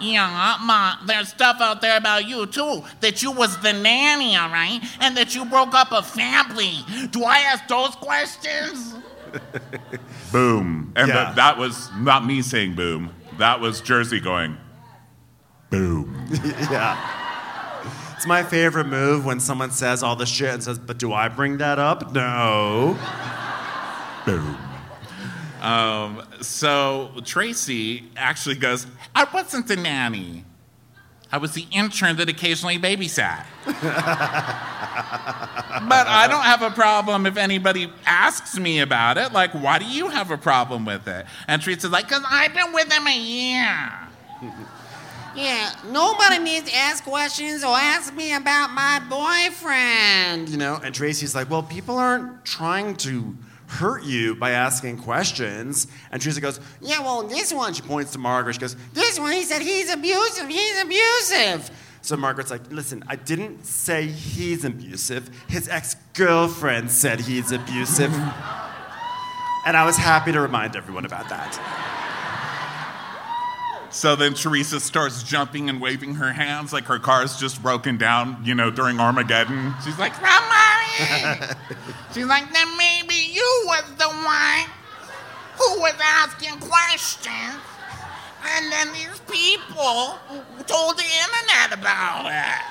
Yeah, 0.00 0.58
ma, 0.62 0.94
there's 1.06 1.28
stuff 1.30 1.60
out 1.60 1.80
there 1.80 1.96
about 1.96 2.28
you 2.28 2.46
too. 2.46 2.84
That 3.00 3.20
you 3.22 3.32
was 3.32 3.58
the 3.62 3.72
nanny, 3.72 4.36
all 4.36 4.48
right? 4.48 4.80
And 5.00 5.16
that 5.16 5.34
you 5.34 5.44
broke 5.44 5.74
up 5.74 5.90
a 5.90 6.02
family. 6.02 6.74
Do 7.10 7.24
I 7.24 7.38
ask 7.38 7.66
those 7.66 7.96
questions? 7.96 8.94
Boom. 10.32 10.92
And 10.96 11.08
Yeah. 11.08 11.24
th- 11.26 11.36
that 11.36 11.58
was 11.58 11.90
not 11.98 12.24
me 12.24 12.42
saying 12.42 12.74
boom. 12.74 13.10
That 13.38 13.60
was 13.60 13.80
Jersey 13.80 14.20
going, 14.20 14.56
boom. 15.70 16.26
yeah. 16.70 16.96
It's 18.16 18.26
my 18.26 18.42
favorite 18.42 18.86
move 18.88 19.24
when 19.24 19.38
someone 19.40 19.70
says 19.70 20.02
all 20.02 20.16
this 20.16 20.28
shit 20.28 20.52
and 20.52 20.62
says, 20.62 20.78
but 20.78 20.98
do 20.98 21.12
I 21.12 21.28
bring 21.28 21.58
that 21.58 21.78
up? 21.78 22.12
No. 22.12 22.98
Boom. 24.26 24.56
Um, 25.62 26.22
so 26.40 27.10
Traci 27.18 28.04
actually 28.16 28.56
goes, 28.56 28.86
I 29.14 29.24
wasn't 29.32 29.68
the 29.68 29.76
nanny. 29.76 30.44
I 31.30 31.38
was 31.38 31.52
the 31.52 31.66
intern 31.70 32.16
that 32.16 32.28
occasionally 32.28 32.78
babysat. 32.78 33.44
but 33.66 33.76
I 36.06 36.26
don't 36.28 36.44
have 36.44 36.62
a 36.62 36.70
problem 36.70 37.26
if 37.26 37.36
anybody 37.36 37.92
asks 38.06 38.58
me 38.58 38.80
about 38.80 39.18
it. 39.18 39.32
Like, 39.32 39.52
why 39.52 39.78
do 39.78 39.84
you 39.84 40.08
have 40.08 40.30
a 40.30 40.38
problem 40.38 40.86
with 40.86 41.06
it? 41.06 41.26
And 41.46 41.60
Teresa's 41.60 41.90
like, 41.90 42.08
because 42.08 42.24
I've 42.28 42.54
been 42.54 42.72
with 42.72 42.90
him 42.90 43.06
a 43.06 43.18
year. 43.18 43.90
Yeah, 45.36 45.72
nobody 45.86 46.38
needs 46.40 46.68
to 46.68 46.76
ask 46.76 47.04
questions 47.04 47.62
or 47.62 47.76
ask 47.76 48.12
me 48.12 48.34
about 48.34 48.70
my 48.72 48.98
boyfriend. 49.08 50.48
You 50.48 50.56
know, 50.56 50.80
and 50.82 50.92
Traci's 50.92 51.32
like, 51.32 51.48
well, 51.48 51.62
people 51.62 51.96
aren't 51.96 52.44
trying 52.44 52.96
to 52.96 53.36
hurt 53.68 54.02
you 54.02 54.34
by 54.34 54.50
asking 54.50 54.98
questions. 54.98 55.86
And 56.10 56.20
Traci 56.20 56.40
goes, 56.40 56.58
yeah, 56.80 57.00
well, 57.00 57.22
this 57.22 57.52
one, 57.52 57.74
she 57.74 57.82
points 57.82 58.12
to 58.12 58.18
Margaret. 58.18 58.54
She 58.54 58.60
goes, 58.60 58.76
This 58.92 59.20
one, 59.20 59.32
he 59.32 59.44
said 59.44 59.62
he's 59.62 59.90
abusive. 59.92 60.48
He's 60.48 60.82
abusive. 60.82 61.70
so 62.02 62.16
Margaret's 62.16 62.50
like, 62.50 62.72
listen, 62.72 63.04
I 63.06 63.16
didn't 63.16 63.64
say 63.64 64.06
he's 64.06 64.64
abusive. 64.64 65.30
His 65.48 65.68
ex 65.68 65.96
girlfriend 66.14 66.90
said 66.90 67.20
he's 67.20 67.52
abusive. 67.52 68.12
and 69.66 69.76
I 69.76 69.84
was 69.84 69.96
happy 69.96 70.32
to 70.32 70.40
remind 70.40 70.74
everyone 70.74 71.04
about 71.04 71.28
that. 71.28 71.97
So 73.98 74.14
then 74.14 74.34
Teresa 74.34 74.78
starts 74.78 75.24
jumping 75.24 75.68
and 75.68 75.80
waving 75.80 76.14
her 76.14 76.32
hands 76.32 76.72
like 76.72 76.84
her 76.84 77.00
car's 77.00 77.36
just 77.36 77.60
broken 77.60 77.98
down, 77.98 78.40
you 78.44 78.54
know, 78.54 78.70
during 78.70 79.00
Armageddon. 79.00 79.74
She's 79.84 79.98
like, 79.98 80.14
Somebody! 80.14 81.56
She's 82.14 82.26
like, 82.26 82.52
then 82.52 82.76
maybe 82.76 83.16
you 83.16 83.62
was 83.66 83.82
the 83.98 84.06
one 84.06 84.70
who 85.56 85.80
was 85.80 85.96
asking 86.00 86.60
questions. 86.60 87.58
And 88.46 88.72
then 88.72 88.92
these 88.92 89.18
people 89.26 90.16
told 90.68 90.96
the 90.96 91.02
internet 91.02 91.76
about 91.76 92.26
it. 92.26 92.64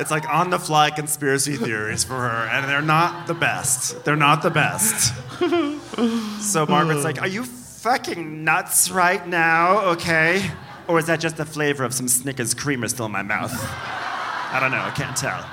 It's 0.00 0.10
like 0.10 0.28
on 0.28 0.50
the 0.50 0.58
fly 0.58 0.90
conspiracy 0.90 1.56
theories 1.56 2.04
for 2.04 2.16
her, 2.28 2.46
and 2.52 2.68
they're 2.68 2.82
not 2.82 3.26
the 3.26 3.32
best. 3.32 4.04
They're 4.04 4.16
not 4.16 4.42
the 4.42 4.50
best. 4.50 5.14
so 6.42 6.66
Margaret's 6.66 7.04
like, 7.04 7.22
Are 7.22 7.26
you 7.26 7.46
fucking 7.86 8.42
nuts 8.42 8.90
right 8.90 9.28
now, 9.28 9.78
okay? 9.78 10.50
Or 10.88 10.98
is 10.98 11.06
that 11.06 11.20
just 11.20 11.36
the 11.36 11.44
flavor 11.44 11.84
of 11.84 11.94
some 11.94 12.08
Snickers 12.08 12.52
creamer 12.52 12.88
still 12.88 13.06
in 13.06 13.12
my 13.12 13.22
mouth? 13.22 13.52
I 13.54 14.58
don't 14.60 14.72
know, 14.72 14.82
I 14.82 14.90
can't 14.90 15.16
tell. 15.16 15.48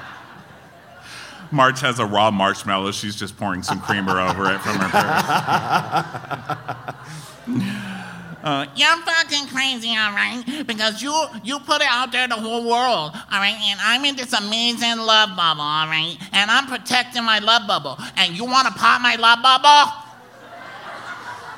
Marge 1.52 1.80
has 1.82 2.00
a 2.00 2.06
raw 2.08 2.32
marshmallow. 2.32 2.92
She's 2.92 3.16
just 3.16 3.38
pouring 3.38 3.62
some 3.62 3.80
creamer 3.80 4.20
over 4.20 4.52
it 4.52 4.60
from 4.62 4.78
her 4.78 4.90
purse. 7.46 7.80
Uh, 8.44 8.66
you're 8.76 8.98
fucking 9.06 9.48
crazy, 9.48 9.96
all 9.96 10.12
right? 10.12 10.44
Because 10.68 11.02
you 11.02 11.14
you 11.46 11.58
put 11.60 11.82
it 11.82 11.88
out 11.90 12.12
there 12.12 12.28
to 12.28 12.36
the 12.36 12.42
whole 12.42 12.70
world, 12.70 13.14
all 13.14 13.40
right? 13.40 13.56
And 13.58 13.80
I'm 13.82 14.04
in 14.04 14.18
this 14.18 14.34
amazing 14.34 14.98
love 14.98 15.30
bubble, 15.38 15.62
all 15.62 15.88
right? 15.88 16.18
And 16.34 16.52
I'm 16.52 16.68
protecting 16.68 17.24
my 17.24 17.40
love 17.40 17.66
bubble. 17.70 17.98
And 18.18 18.38
you 18.38 18.44
want 18.44 18.68
to 18.68 18.74
pop 18.74 19.02
my 19.02 19.16
love 19.16 19.42
bubble? 19.42 20.03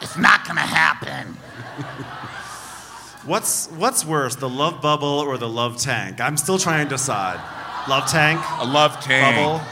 It's 0.05 0.17
not 0.17 0.45
gonna 0.47 0.61
happen. 0.61 1.33
What's 3.25 3.65
what's 3.71 4.05
worse, 4.05 4.35
the 4.35 4.47
love 4.47 4.83
bubble 4.83 5.07
or 5.07 5.39
the 5.39 5.49
love 5.49 5.81
tank? 5.81 6.21
I'm 6.21 6.37
still 6.37 6.59
trying 6.59 6.85
to 6.85 6.89
decide. 6.91 7.39
Love 7.89 8.07
tank? 8.07 8.39
A 8.59 8.65
love 8.65 8.99
tank. 9.03 9.35
Bubble? 9.35 9.65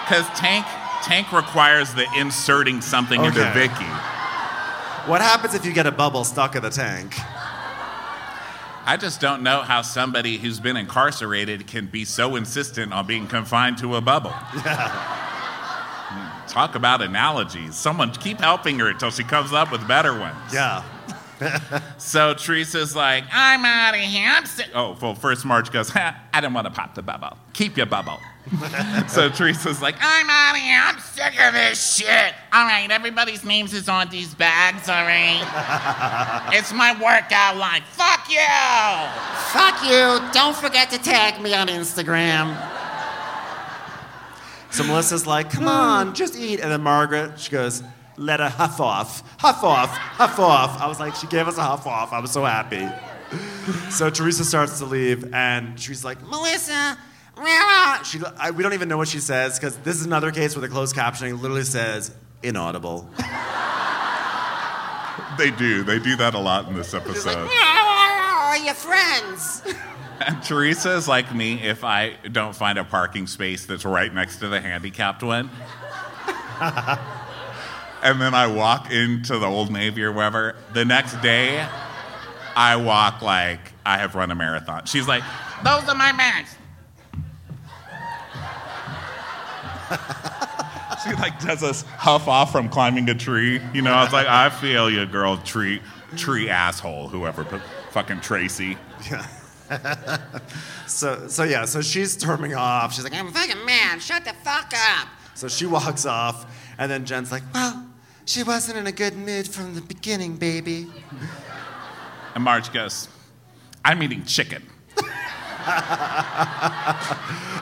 Because 0.00 0.26
tank, 0.38 0.64
tank 1.02 1.30
requires 1.30 1.92
the 1.92 2.06
inserting 2.16 2.80
something 2.80 3.22
into 3.22 3.44
Vicky. 3.52 3.84
What 5.04 5.20
happens 5.20 5.54
if 5.54 5.66
you 5.66 5.74
get 5.74 5.86
a 5.86 5.92
bubble 5.92 6.24
stuck 6.24 6.56
in 6.56 6.62
the 6.62 6.70
tank? 6.70 7.14
I 8.86 8.96
just 8.98 9.20
don't 9.20 9.42
know 9.42 9.60
how 9.60 9.82
somebody 9.82 10.38
who's 10.38 10.58
been 10.58 10.78
incarcerated 10.78 11.66
can 11.66 11.86
be 11.86 12.06
so 12.06 12.36
insistent 12.36 12.94
on 12.94 13.06
being 13.06 13.26
confined 13.26 13.76
to 13.78 13.96
a 13.96 14.00
bubble. 14.00 14.32
Hmm, 14.54 15.33
Talk 16.54 16.76
about 16.76 17.02
analogies. 17.02 17.74
Someone 17.74 18.12
keep 18.12 18.38
helping 18.38 18.78
her 18.78 18.88
until 18.88 19.10
she 19.10 19.24
comes 19.24 19.52
up 19.52 19.72
with 19.72 19.88
better 19.88 20.16
ones. 20.16 20.36
Yeah. 20.52 20.84
So 21.98 22.32
Teresa's 22.32 22.94
like, 22.94 23.24
I'm 23.32 23.64
out 23.64 23.94
of 23.94 24.00
here. 24.00 24.30
I'm 24.30 24.46
sick. 24.46 24.68
Oh, 24.72 24.96
well, 25.02 25.16
first 25.16 25.44
Marge 25.44 25.72
goes, 25.72 25.90
ha, 25.90 26.16
I 26.32 26.40
don't 26.40 26.54
want 26.54 26.66
to 26.66 26.70
pop 26.70 26.94
the 26.94 27.02
bubble. 27.02 27.36
Keep 27.54 27.76
your 27.76 27.86
bubble. 27.86 28.20
so 29.08 29.28
Teresa's 29.28 29.82
like, 29.82 29.96
I'm 30.00 30.30
out 30.30 30.54
of 30.54 30.62
here. 30.62 30.80
I'm 30.80 30.98
sick 31.00 31.34
of 31.44 31.54
this 31.54 31.96
shit. 31.96 32.34
All 32.52 32.64
right, 32.64 32.88
everybody's 32.88 33.44
names 33.44 33.74
is 33.74 33.88
on 33.88 34.08
these 34.10 34.32
bags, 34.32 34.88
all 34.88 35.02
right? 35.02 36.50
it's 36.54 36.72
my 36.72 36.92
workout 36.92 37.56
line. 37.56 37.82
Fuck 37.90 38.30
you! 38.30 38.38
Fuck 39.50 39.82
you. 39.82 40.32
Don't 40.32 40.56
forget 40.56 40.88
to 40.90 40.98
tag 40.98 41.42
me 41.42 41.52
on 41.52 41.66
Instagram. 41.66 42.73
So 44.74 44.82
Melissa's 44.82 45.24
like, 45.24 45.50
come 45.50 45.68
on, 45.68 46.08
hmm. 46.08 46.12
just 46.14 46.36
eat. 46.36 46.58
And 46.58 46.68
then 46.68 46.82
Margaret, 46.82 47.38
she 47.38 47.52
goes, 47.52 47.84
let 48.16 48.40
her 48.40 48.48
huff 48.48 48.80
off. 48.80 49.22
Huff 49.38 49.62
off, 49.62 49.88
huff 49.90 50.36
off. 50.40 50.80
I 50.80 50.88
was 50.88 50.98
like, 50.98 51.14
she 51.14 51.28
gave 51.28 51.46
us 51.46 51.58
a 51.58 51.62
huff 51.62 51.86
off. 51.86 52.12
I 52.12 52.18
was 52.18 52.32
so 52.32 52.44
happy. 52.44 52.86
So 53.90 54.10
Teresa 54.10 54.44
starts 54.44 54.78
to 54.78 54.84
leave, 54.84 55.32
and 55.32 55.80
she's 55.80 56.04
like, 56.04 56.20
Melissa, 56.28 56.98
where 57.34 58.04
she, 58.04 58.20
I, 58.36 58.50
we 58.50 58.62
don't 58.62 58.74
even 58.74 58.88
know 58.88 58.98
what 58.98 59.08
she 59.08 59.18
says, 59.20 59.58
because 59.58 59.76
this 59.78 59.96
is 59.98 60.04
another 60.04 60.30
case 60.30 60.54
where 60.54 60.60
the 60.60 60.68
closed 60.68 60.94
captioning 60.94 61.40
literally 61.40 61.64
says, 61.64 62.14
inaudible. 62.42 63.08
they 65.38 65.50
do. 65.50 65.82
They 65.82 65.98
do 65.98 66.14
that 66.16 66.34
a 66.34 66.38
lot 66.38 66.68
in 66.68 66.74
this 66.74 66.92
episode. 66.92 67.34
Where 67.34 67.48
are 67.48 68.58
your 68.58 68.74
friends? 68.74 69.62
And 70.26 70.42
Teresa 70.42 70.94
is 70.94 71.08
like 71.08 71.34
me 71.34 71.62
if 71.62 71.84
I 71.84 72.14
don't 72.30 72.54
find 72.54 72.78
a 72.78 72.84
parking 72.84 73.26
space 73.26 73.66
that's 73.66 73.84
right 73.84 74.12
next 74.12 74.38
to 74.38 74.48
the 74.48 74.60
handicapped 74.60 75.22
one. 75.22 75.50
and 76.60 78.20
then 78.20 78.34
I 78.34 78.46
walk 78.46 78.90
into 78.90 79.38
the 79.38 79.46
Old 79.46 79.70
Navy 79.70 80.02
or 80.04 80.12
wherever. 80.12 80.56
The 80.72 80.84
next 80.84 81.20
day, 81.20 81.66
I 82.56 82.76
walk 82.76 83.22
like 83.22 83.72
I 83.84 83.98
have 83.98 84.14
run 84.14 84.30
a 84.30 84.34
marathon. 84.34 84.86
She's 84.86 85.08
like, 85.08 85.24
Those 85.64 85.88
are 85.88 85.94
my 85.94 86.12
bags. 86.12 86.56
she 91.04 91.14
like 91.14 91.38
does 91.40 91.60
this 91.60 91.82
huff 91.82 92.28
off 92.28 92.52
from 92.52 92.68
climbing 92.68 93.08
a 93.10 93.14
tree. 93.14 93.60
You 93.72 93.82
know, 93.82 93.92
I 93.92 94.04
was 94.04 94.12
like, 94.12 94.26
I 94.26 94.48
feel 94.50 94.90
you, 94.90 95.04
girl, 95.06 95.38
tree, 95.38 95.82
tree 96.16 96.48
asshole, 96.48 97.08
whoever 97.08 97.44
fucking 97.90 98.18
Traci. 98.18 98.78
So, 100.86 101.28
so 101.28 101.44
yeah, 101.44 101.64
so 101.64 101.80
she's 101.80 102.12
storming 102.12 102.54
off. 102.54 102.92
She's 102.94 103.04
like, 103.04 103.14
I'm 103.14 103.28
a 103.28 103.32
fucking 103.32 103.64
man, 103.64 103.98
Shut 104.00 104.24
the 104.24 104.34
fuck 104.44 104.72
up. 104.74 105.08
so 105.34 105.48
she 105.48 105.64
walks 105.66 106.04
off, 106.06 106.46
and 106.78 106.90
then 106.90 107.04
Jen's 107.06 107.32
like, 107.32 107.42
well, 107.54 107.86
she 108.26 108.42
wasn't 108.42 108.78
in 108.78 108.86
a 108.86 108.92
good 108.92 109.16
mood 109.16 109.48
from 109.48 109.74
the 109.74 109.80
beginning, 109.80 110.36
baby. 110.36 110.86
And 112.34 112.44
Marge 112.44 112.70
goes, 112.72 113.08
I'm 113.84 114.02
eating 114.02 114.24
chicken. 114.24 114.62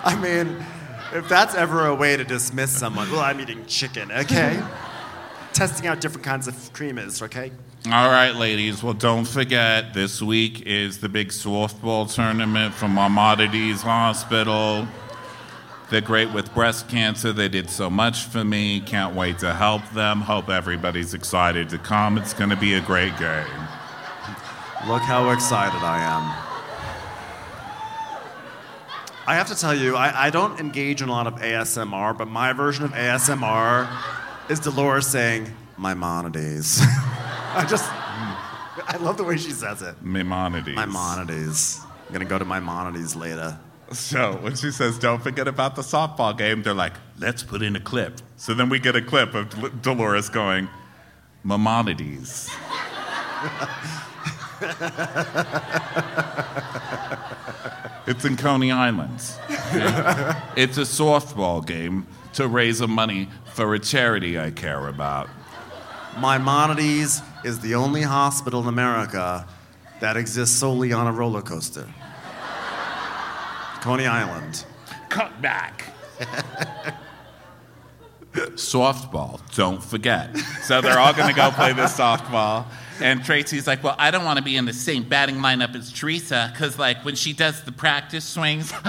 I 0.05 0.19
mean, 0.21 0.57
if 1.13 1.29
that's 1.29 1.55
ever 1.55 1.87
a 1.87 1.95
way 1.95 2.17
to 2.17 2.25
dismiss 2.25 2.71
someone, 2.71 3.11
well, 3.11 3.21
I'm 3.21 3.41
eating 3.41 3.65
chicken, 3.67 4.11
okay? 4.11 4.61
Testing 5.53 5.87
out 5.87 6.01
different 6.01 6.25
kinds 6.25 6.49
of 6.49 6.55
creamers, 6.73 7.23
okay? 7.23 7.53
All 7.91 8.09
right, 8.09 8.31
ladies. 8.31 8.81
Well, 8.81 8.95
don't 8.95 9.25
forget, 9.25 9.93
this 9.93 10.23
week 10.23 10.63
is 10.67 10.99
the 10.99 11.09
big 11.09 11.31
softball 11.31 12.13
tournament 12.13 12.73
from 12.75 12.95
Maimonides 12.95 13.83
Hospital. 13.83 14.87
They're 15.91 16.01
great 16.01 16.33
with 16.33 16.55
breast 16.55 16.89
cancer. 16.89 17.33
They 17.33 17.49
did 17.49 17.69
so 17.69 17.91
much 17.91 18.27
for 18.27 18.45
me. 18.45 18.81
Can't 18.83 19.17
wait 19.17 19.41
to 19.41 19.53
help 19.53 19.83
them. 19.95 20.21
Hope 20.21 20.49
everybody's 20.49 21.13
excited 21.13 21.69
to 21.71 21.79
come. 21.79 22.19
It's 22.19 22.33
going 22.33 22.51
to 22.51 22.57
be 22.57 22.75
a 22.75 22.81
great 22.81 23.19
game. 23.19 23.67
Look 24.87 25.03
how 25.03 25.31
excited 25.31 25.83
I 25.83 25.99
am. 26.05 26.23
I 29.27 29.35
have 29.35 29.49
to 29.49 29.57
tell 29.57 29.75
you, 29.75 29.97
I, 29.97 30.27
I 30.27 30.31
don't 30.31 30.61
engage 30.61 31.03
in 31.03 31.09
a 31.09 31.13
lot 31.13 31.27
of 31.27 31.35
ASMR, 31.41 32.17
but 32.17 32.29
my 32.29 32.53
version 32.53 32.85
of 32.85 32.93
ASMR 32.93 33.89
is 34.49 34.61
Dolores 34.61 35.09
saying, 35.09 35.53
Maimonides. 35.77 36.81
I 37.55 37.67
just, 37.69 37.85
I 38.89 38.97
love 39.01 39.17
the 39.19 39.25
way 39.25 39.37
she 39.37 39.51
says 39.51 39.83
it. 39.83 40.01
Maimonides. 40.03 40.69
Maimonides. 40.69 41.81
I'm 42.07 42.13
gonna 42.13 42.25
go 42.25 42.39
to 42.39 42.45
Maimonides 42.45 43.15
later. 43.15 43.59
So 43.93 44.39
when 44.41 44.57
she 44.57 44.71
says, 44.71 44.99
"Don't 44.99 45.23
forget 45.23 45.47
about 45.47 45.77
the 45.77 45.83
softball 45.83 46.37
game," 46.37 46.63
they're 46.63 46.73
like, 46.73 46.95
"Let's 47.19 47.43
put 47.43 47.61
in 47.63 47.77
a 47.77 47.81
clip." 47.81 48.21
So 48.37 48.55
then 48.55 48.71
we 48.71 48.79
get 48.79 48.97
a 48.97 49.03
clip 49.03 49.35
of 49.35 49.51
Del- 49.51 49.69
Dolores 49.83 50.31
going, 50.31 50.69
"Maimonides." 51.45 52.49
it's 58.07 58.25
in 58.25 58.37
Coney 58.37 58.73
Islands. 58.73 59.39
It's 60.57 60.79
a 60.79 60.83
softball 60.83 61.67
game 61.67 62.07
to 62.35 62.47
raise 62.47 62.81
money 62.81 63.29
for 63.45 63.75
a 63.75 63.79
charity 63.79 64.39
I 64.39 64.51
care 64.51 64.89
about. 64.89 65.29
Maimonides 66.19 67.23
is 67.45 67.61
the 67.61 67.75
only 67.75 68.03
hospital 68.03 68.61
in 68.63 68.69
America 68.69 69.47
that 70.01 70.17
exists 70.17 70.57
solely 70.57 70.93
on 70.93 71.07
a 71.07 71.13
roller 71.13 71.43
coaster. 71.43 71.87
Coney 73.81 74.07
Island. 74.07 74.65
Cut 75.09 75.41
back. 75.43 75.93
softball. 78.33 79.41
Don't 79.55 79.83
forget. 79.83 80.37
So 80.63 80.81
they're 80.81 80.99
all 80.99 81.13
going 81.13 81.29
to 81.29 81.35
go 81.35 81.51
play 81.51 81.73
this 81.73 81.99
softball. 81.99 82.67
And 83.01 83.21
Traci's 83.21 83.67
like, 83.67 83.83
well, 83.83 83.97
I 83.99 84.11
don't 84.11 84.25
want 84.25 84.39
to 84.39 84.45
be 84.45 84.57
in 84.57 84.65
the 84.65 84.73
same 84.73 85.03
batting 85.03 85.37
lineup 85.37 85.75
as 85.75 85.93
Teresa 85.93 86.51
because, 86.53 86.79
like, 86.79 87.05
when 87.05 87.17
she 87.17 87.33
does 87.33 87.63
the 87.65 87.73
practice 87.73 88.25
swings, 88.25 88.73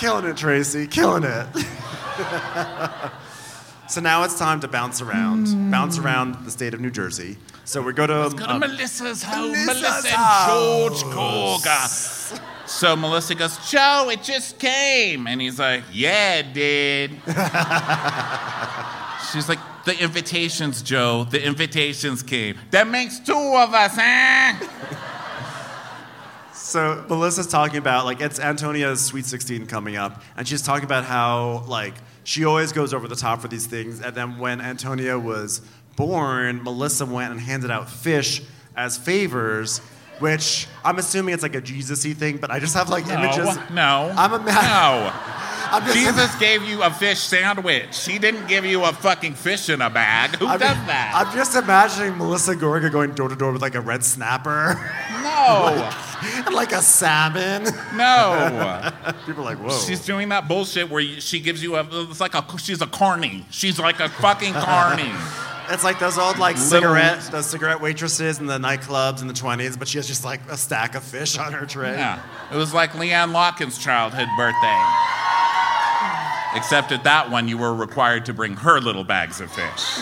Killing 0.00 0.24
it, 0.24 0.36
Traci. 0.36 0.90
Killing 0.90 1.24
it. 1.24 1.46
so 3.90 4.00
now 4.00 4.22
it's 4.22 4.38
time 4.38 4.60
to 4.60 4.68
bounce 4.68 5.00
around. 5.00 5.70
Bounce 5.70 5.98
around 5.98 6.36
the 6.44 6.50
state 6.50 6.74
of 6.74 6.80
New 6.80 6.90
Jersey. 6.90 7.36
So 7.64 7.82
we 7.82 7.92
go 7.92 8.06
to. 8.06 8.30
go 8.36 8.46
to 8.46 8.52
um, 8.52 8.60
Melissa's 8.60 9.22
home. 9.22 9.50
Melissa's 9.50 9.82
Melissa 9.82 10.16
and. 10.16 10.48
George 10.48 11.02
Gorga. 11.14 12.40
So 12.66 12.94
Melissa 12.94 13.34
goes, 13.34 13.58
Joe, 13.68 14.08
it 14.12 14.22
just 14.22 14.60
came. 14.60 15.26
And 15.26 15.40
he's 15.40 15.58
like, 15.58 15.82
yeah, 15.92 16.36
it 16.36 16.54
did. 16.54 17.10
She's 19.32 19.48
like, 19.48 19.58
the 19.84 20.00
invitations, 20.00 20.82
Joe. 20.82 21.24
The 21.24 21.44
invitations 21.44 22.22
came. 22.22 22.56
That 22.70 22.86
makes 22.86 23.18
two 23.18 23.32
of 23.32 23.74
us, 23.74 23.92
huh? 23.96 24.96
So 26.52 27.04
Melissa's 27.08 27.48
talking 27.48 27.78
about 27.78 28.04
like 28.04 28.20
it's 28.20 28.38
Antonia's 28.38 29.04
Sweet 29.04 29.24
16 29.24 29.66
coming 29.66 29.96
up, 29.96 30.22
and 30.36 30.46
she's 30.46 30.62
talking 30.62 30.84
about 30.84 31.04
how 31.04 31.64
like 31.66 31.94
she 32.30 32.44
always 32.44 32.70
goes 32.70 32.94
over 32.94 33.08
the 33.08 33.16
top 33.16 33.40
for 33.40 33.48
these 33.48 33.66
things, 33.66 34.00
and 34.00 34.14
then 34.14 34.38
when 34.38 34.60
Antonia 34.60 35.18
was 35.18 35.62
born, 35.96 36.62
Melissa 36.62 37.04
went 37.04 37.32
and 37.32 37.40
handed 37.40 37.72
out 37.72 37.90
fish 37.90 38.40
as 38.76 38.96
favors, 38.96 39.78
which 40.20 40.68
I'm 40.84 40.98
assuming 40.98 41.34
it's 41.34 41.42
like 41.42 41.56
a 41.56 41.60
Jesus-y 41.60 42.12
thing, 42.12 42.36
but 42.36 42.52
I 42.52 42.60
just 42.60 42.74
have 42.74 42.88
like 42.88 43.08
images. 43.08 43.58
No. 43.72 44.14
I'm 44.16 44.32
a 44.32 44.38
No. 44.38 45.12
I'm 45.72 45.82
just, 45.84 45.94
Jesus 45.98 46.36
gave 46.36 46.62
you 46.62 46.84
a 46.84 46.90
fish 46.90 47.18
sandwich. 47.18 48.06
He 48.06 48.20
didn't 48.20 48.46
give 48.46 48.64
you 48.64 48.84
a 48.84 48.92
fucking 48.92 49.34
fish 49.34 49.68
in 49.68 49.80
a 49.80 49.90
bag. 49.90 50.36
Who 50.36 50.46
I'm, 50.46 50.60
does 50.60 50.76
that? 50.86 51.12
I'm 51.12 51.36
just 51.36 51.56
imagining 51.56 52.16
Melissa 52.16 52.54
Gorga 52.54 52.92
going 52.92 53.12
door 53.12 53.28
to 53.28 53.34
door 53.34 53.50
with 53.50 53.62
like 53.62 53.74
a 53.74 53.80
red 53.80 54.04
snapper 54.04 54.74
no. 55.22 55.90
and 56.46 56.54
like 56.54 56.72
a 56.72 56.82
salmon. 56.82 57.64
No. 57.94 58.90
People 59.26 59.42
are 59.42 59.54
like, 59.54 59.58
whoa. 59.58 59.70
She's 59.78 60.04
doing 60.04 60.28
that 60.30 60.48
bullshit 60.48 60.90
where 60.90 61.00
you, 61.00 61.20
she 61.20 61.40
gives 61.40 61.62
you 61.62 61.76
a. 61.76 61.86
It's 62.10 62.20
like 62.20 62.34
a. 62.34 62.44
She's 62.58 62.82
a 62.82 62.86
carny. 62.86 63.44
She's 63.50 63.78
like 63.78 64.00
a 64.00 64.08
fucking 64.08 64.54
carny. 64.54 65.10
It's 65.72 65.84
like 65.84 66.00
those 66.00 66.18
old 66.18 66.36
like 66.36 66.56
Little- 66.56 66.68
cigarette, 66.68 67.20
those 67.30 67.46
cigarette 67.46 67.80
waitresses 67.80 68.40
in 68.40 68.46
the 68.46 68.58
nightclubs 68.58 69.22
in 69.22 69.28
the 69.28 69.32
20s, 69.32 69.78
but 69.78 69.86
she 69.86 69.98
has 69.98 70.06
just 70.08 70.24
like 70.24 70.40
a 70.50 70.56
stack 70.56 70.96
of 70.96 71.04
fish 71.04 71.38
on 71.38 71.52
her 71.52 71.64
tray. 71.64 71.92
Yeah. 71.92 72.20
It 72.52 72.56
was 72.56 72.74
like 72.74 72.90
LeeAnne 72.94 73.30
Locken's 73.32 73.78
childhood 73.78 74.26
birthday. 74.36 74.80
Except 76.56 76.90
at 76.90 77.04
that 77.04 77.30
one, 77.30 77.46
you 77.46 77.56
were 77.56 77.72
required 77.72 78.24
to 78.26 78.34
bring 78.34 78.54
her 78.56 78.80
little 78.80 79.04
bags 79.04 79.40
of 79.40 79.48
fish. 79.52 80.00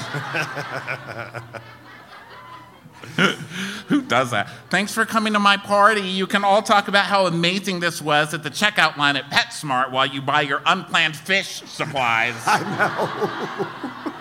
Who 3.88 4.02
does 4.02 4.30
that? 4.30 4.48
Thanks 4.70 4.92
for 4.92 5.04
coming 5.04 5.32
to 5.32 5.40
my 5.40 5.56
party. 5.56 6.02
You 6.02 6.28
can 6.28 6.44
all 6.44 6.62
talk 6.62 6.86
about 6.86 7.06
how 7.06 7.26
amazing 7.26 7.80
this 7.80 8.00
was 8.00 8.32
at 8.32 8.44
the 8.44 8.50
checkout 8.50 8.96
line 8.96 9.16
at 9.16 9.24
PetSmart 9.24 9.90
while 9.90 10.06
you 10.06 10.22
buy 10.22 10.42
your 10.42 10.62
unplanned 10.64 11.16
fish 11.16 11.62
supplies. 11.66 12.34
I 12.46 12.60
know. 12.60 14.12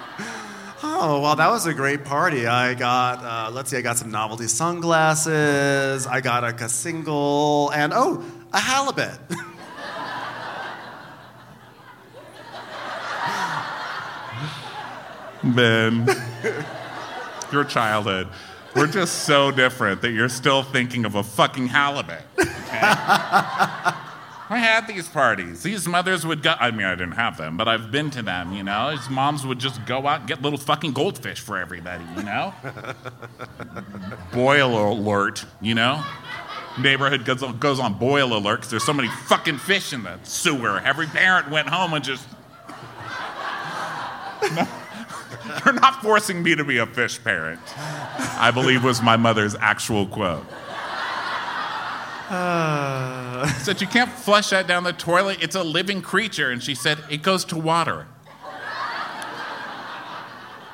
oh, 0.83 1.21
well, 1.21 1.35
that 1.35 1.49
was 1.49 1.67
a 1.67 1.75
great 1.75 2.05
party. 2.05 2.47
I 2.47 2.73
got, 2.73 3.23
uh, 3.23 3.51
let's 3.53 3.69
see, 3.69 3.77
I 3.77 3.81
got 3.81 3.97
some 3.97 4.09
novelty 4.09 4.47
sunglasses, 4.47 6.07
I 6.07 6.19
got 6.21 6.43
a, 6.43 6.65
a 6.65 6.69
single, 6.69 7.69
and 7.75 7.93
oh, 7.93 8.25
a 8.53 8.59
halibut. 8.59 9.19
Ben, 15.43 16.07
your 17.51 17.63
childhood. 17.63 18.27
We're 18.77 18.87
just 18.87 19.23
so 19.23 19.49
different 19.49 20.01
that 20.03 20.11
you're 20.11 20.29
still 20.29 20.61
thinking 20.61 21.03
of 21.05 21.15
a 21.15 21.23
fucking 21.23 21.67
halibut. 21.67 22.21
Okay? 22.39 22.47
I 24.49 24.59
had 24.59 24.87
these 24.87 25.09
parties. 25.09 25.63
These 25.63 25.87
mothers 25.87 26.25
would 26.25 26.41
go. 26.41 26.53
I 26.59 26.71
mean, 26.71 26.85
I 26.85 26.95
didn't 26.95 27.15
have 27.15 27.37
them, 27.37 27.57
but 27.57 27.67
I've 27.67 27.91
been 27.91 28.09
to 28.11 28.21
them. 28.21 28.53
You 28.53 28.63
know, 28.63 28.91
these 28.91 29.09
moms 29.09 29.45
would 29.45 29.59
just 29.59 29.83
go 29.85 30.07
out 30.07 30.21
and 30.21 30.29
get 30.29 30.41
little 30.41 30.59
fucking 30.59 30.93
goldfish 30.93 31.39
for 31.39 31.57
everybody. 31.57 32.05
You 32.15 32.23
know, 32.23 32.53
boil 34.31 34.93
alert. 34.93 35.43
You 35.59 35.75
know, 35.75 36.01
neighborhood 36.79 37.25
goes 37.25 37.43
on, 37.43 37.57
goes 37.57 37.79
on 37.79 37.95
boil 37.95 38.37
alert 38.37 38.57
because 38.57 38.69
there's 38.69 38.85
so 38.85 38.93
many 38.93 39.09
fucking 39.09 39.57
fish 39.57 39.91
in 39.91 40.03
the 40.03 40.17
sewer. 40.23 40.79
Every 40.79 41.07
parent 41.07 41.49
went 41.49 41.67
home 41.67 41.93
and 41.93 42.03
just. 42.03 42.25
You're 45.65 45.73
not 45.73 46.01
forcing 46.01 46.43
me 46.43 46.55
to 46.55 46.63
be 46.63 46.77
a 46.77 46.85
fish 46.85 47.23
parent. 47.23 47.59
I 48.39 48.51
believe 48.51 48.83
was 48.83 49.01
my 49.01 49.17
mother's 49.17 49.55
actual 49.55 50.05
quote. 50.05 50.45
Uh. 52.29 53.47
said 53.59 53.79
you 53.79 53.87
can't 53.87 54.11
flush 54.11 54.49
that 54.49 54.67
down 54.67 54.83
the 54.83 54.93
toilet. 54.93 55.37
It's 55.41 55.55
a 55.55 55.63
living 55.63 56.01
creature, 56.01 56.51
and 56.51 56.61
she 56.61 56.75
said 56.75 56.99
it 57.09 57.21
goes 57.21 57.45
to 57.45 57.57
water. 57.57 58.07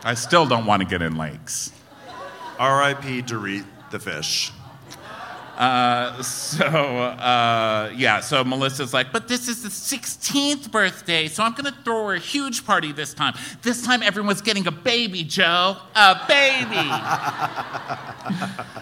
I 0.05 0.15
still 0.15 0.45
don't 0.45 0.65
want 0.65 0.81
to 0.81 0.87
get 0.87 1.01
in 1.01 1.17
lakes. 1.17 1.71
R.I.P. 2.59 3.21
Dorit 3.21 3.65
the 3.91 3.99
fish. 3.99 4.51
Uh, 5.57 6.21
so 6.23 6.65
uh, 6.65 7.91
yeah, 7.95 8.19
so 8.19 8.43
Melissa's 8.43 8.93
like, 8.93 9.11
but 9.13 9.27
this 9.27 9.47
is 9.47 9.61
the 9.61 9.69
16th 9.69 10.71
birthday, 10.71 11.27
so 11.27 11.43
I'm 11.43 11.53
gonna 11.53 11.75
throw 11.83 12.07
her 12.07 12.15
a 12.15 12.19
huge 12.19 12.65
party 12.65 12.91
this 12.91 13.13
time. 13.13 13.35
This 13.61 13.85
time 13.85 14.01
everyone's 14.01 14.41
getting 14.41 14.65
a 14.65 14.71
baby, 14.71 15.23
Joe, 15.23 15.77
a 15.95 16.15
baby. 16.27 16.89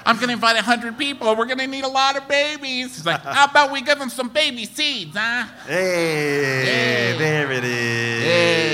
I'm 0.05 0.17
gonna 0.19 0.33
invite 0.33 0.55
100 0.55 0.97
people. 0.97 1.35
We're 1.35 1.45
gonna 1.45 1.67
need 1.67 1.83
a 1.83 1.87
lot 1.89 2.15
of 2.17 2.27
babies. 2.27 2.95
She's 2.95 3.05
like, 3.05 3.21
how 3.21 3.45
about 3.45 3.71
we 3.71 3.81
give 3.81 3.99
them 3.99 4.09
some 4.09 4.29
baby 4.29 4.65
seeds, 4.65 5.15
huh? 5.17 5.45
Hey, 5.67 7.11
Hey. 7.11 7.15
there 7.17 7.51
it 7.51 7.63
is. 7.65 8.70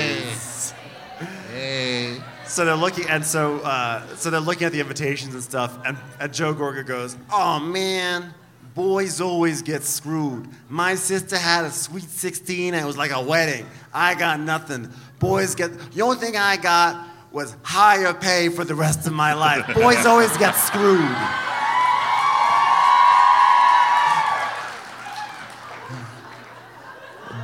So 2.48 2.64
they're 2.64 2.74
looking, 2.74 3.08
and 3.08 3.24
so 3.24 3.58
uh, 3.60 4.04
so 4.16 4.30
they're 4.30 4.40
looking 4.40 4.66
at 4.66 4.72
the 4.72 4.80
invitations 4.80 5.34
and 5.34 5.42
stuff, 5.42 5.78
and, 5.84 5.98
and 6.18 6.32
Joe 6.32 6.54
Gorga 6.54 6.84
goes, 6.84 7.16
"Oh 7.30 7.60
man, 7.60 8.32
boys 8.74 9.20
always 9.20 9.60
get 9.60 9.82
screwed. 9.82 10.48
My 10.68 10.94
sister 10.94 11.36
had 11.36 11.66
a 11.66 11.70
sweet 11.70 12.04
16, 12.08 12.72
and 12.74 12.82
it 12.82 12.86
was 12.86 12.96
like 12.96 13.10
a 13.10 13.20
wedding. 13.20 13.66
I 13.92 14.14
got 14.14 14.40
nothing. 14.40 14.90
Boys 15.18 15.54
get 15.54 15.92
the 15.92 16.02
only 16.02 16.16
thing 16.16 16.36
I 16.36 16.56
got 16.56 17.06
was 17.30 17.54
higher 17.62 18.14
pay 18.14 18.48
for 18.48 18.64
the 18.64 18.74
rest 18.74 19.06
of 19.06 19.12
my 19.12 19.34
life. 19.34 19.66
Boys 19.74 20.06
always 20.06 20.34
get 20.38 20.52
screwed." 20.52 21.57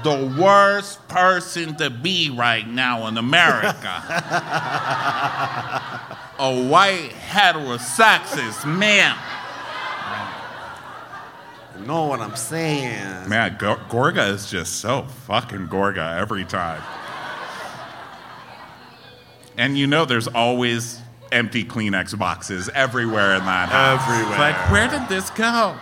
The 0.04 0.36
worst 0.40 1.06
person 1.08 1.76
to 1.76 1.88
be 1.90 2.30
right 2.30 2.68
now 2.68 3.06
in 3.06 3.16
America. 3.16 4.02
a 6.38 6.68
white 6.68 7.10
heterosexist 7.30 8.66
man. 8.66 9.16
You 11.80 11.86
know 11.86 12.04
what 12.06 12.20
I'm 12.20 12.36
saying? 12.36 13.28
Man, 13.28 13.56
Go- 13.58 13.80
Gorga 13.88 14.28
is 14.30 14.50
just 14.50 14.76
so 14.76 15.02
fucking 15.26 15.68
Gorga 15.68 16.18
every 16.18 16.44
time. 16.44 16.82
And 19.56 19.78
you 19.78 19.86
know 19.86 20.04
there's 20.04 20.28
always 20.28 21.00
empty 21.32 21.64
Kleenex 21.64 22.18
boxes 22.18 22.68
everywhere 22.74 23.34
in 23.36 23.44
that 23.46 23.70
house. 23.70 24.02
Everywhere. 24.08 24.38
Like, 24.38 24.70
where 24.70 24.88
did 24.88 25.08
this 25.08 25.30
go? 25.30 25.76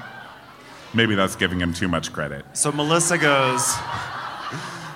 Maybe 0.95 1.15
that's 1.15 1.37
giving 1.37 1.59
him 1.61 1.73
too 1.73 1.89
much 1.89 2.13
credit. 2.13 2.45
So 2.53 2.71
Melissa 2.71 3.19
goes. 3.19 3.75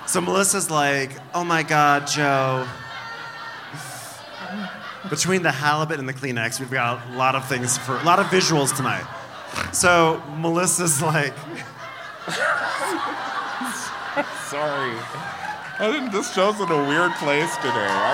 So 0.07 0.21
Melissa's 0.21 0.71
like, 0.71 1.11
"Oh 1.33 1.43
my 1.43 1.63
God, 1.63 2.07
Joe, 2.07 2.65
Between 5.09 5.41
the 5.43 5.51
halibut 5.51 5.99
and 5.99 6.07
the 6.09 6.13
Kleenex, 6.13 6.59
we've 6.59 6.71
got 6.71 7.05
a 7.13 7.15
lot 7.17 7.35
of 7.35 7.47
things 7.47 7.77
for 7.77 7.95
a 7.97 8.03
lot 8.03 8.19
of 8.19 8.25
visuals 8.27 8.75
tonight. 8.75 9.05
So 9.73 10.21
Melissa's 10.37 11.01
like, 11.01 11.33
Sorry. 14.49 14.95
I 15.79 15.91
think 15.91 16.11
this 16.11 16.33
show's 16.33 16.59
in 16.59 16.69
a 16.71 16.87
weird 16.87 17.11
place 17.13 17.55
today. 17.57 17.87
I 17.87 18.13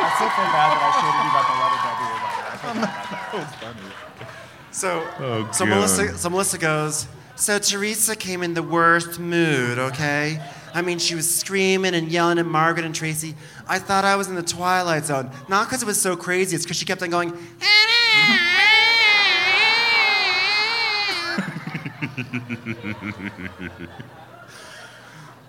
I 0.00 0.08
still 0.16 0.30
feel 0.30 0.48
bad 0.50 0.68
that 0.72 0.82
I 0.82 0.90
showed 0.98 1.16
you 1.20 1.30
about 1.30 1.46
the 1.46 1.56
letter 1.62 1.80
W, 1.86 2.14
by 2.24 2.72
the 2.72 2.80
way. 2.80 2.86
I 2.86 2.94
think 3.30 3.46
about 3.60 3.74
that. 4.20 4.74
so, 4.74 5.06
Oh, 5.20 5.48
so 5.52 5.64
God. 5.64 5.74
Melissa, 5.74 6.18
so 6.18 6.30
Melissa 6.30 6.58
goes. 6.58 7.06
So 7.36 7.58
Teresa 7.58 8.16
came 8.16 8.42
in 8.42 8.54
the 8.54 8.62
worst 8.62 9.18
mood, 9.20 9.78
okay? 9.78 10.40
I 10.76 10.82
mean, 10.82 10.98
she 10.98 11.14
was 11.14 11.34
screaming 11.34 11.94
and 11.94 12.12
yelling 12.12 12.38
at 12.38 12.44
Margaret 12.44 12.84
and 12.84 12.94
Traci. 12.94 13.34
I 13.66 13.78
thought 13.78 14.04
I 14.04 14.14
was 14.14 14.28
in 14.28 14.34
the 14.34 14.42
Twilight 14.42 15.06
Zone. 15.06 15.30
Not 15.48 15.68
because 15.68 15.82
it 15.82 15.86
was 15.86 15.98
so 15.98 16.16
crazy, 16.18 16.54
it's 16.54 16.66
because 16.66 16.76
she 16.76 16.84
kept 16.84 17.02
on 17.02 17.08
going, 17.08 17.32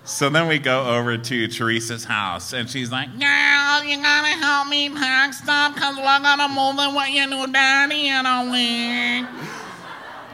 So 0.04 0.30
then 0.30 0.48
we 0.48 0.58
go 0.58 0.96
over 0.96 1.18
to 1.18 1.48
Teresa's 1.48 2.04
house, 2.06 2.54
and 2.54 2.70
she's 2.70 2.90
like, 2.90 3.08
Girl, 3.10 3.84
you 3.84 3.98
gotta 4.00 4.28
help 4.28 4.68
me 4.68 4.88
pack 4.88 5.34
stuff 5.34 5.74
because 5.74 5.94
we're 5.98 6.20
gonna 6.20 6.48
move 6.48 6.78
in 6.78 6.94
with 6.94 7.10
your 7.10 7.26
new 7.26 7.52
daddy 7.52 8.08
in 8.08 8.24
a 8.24 8.50
week. 8.50 9.26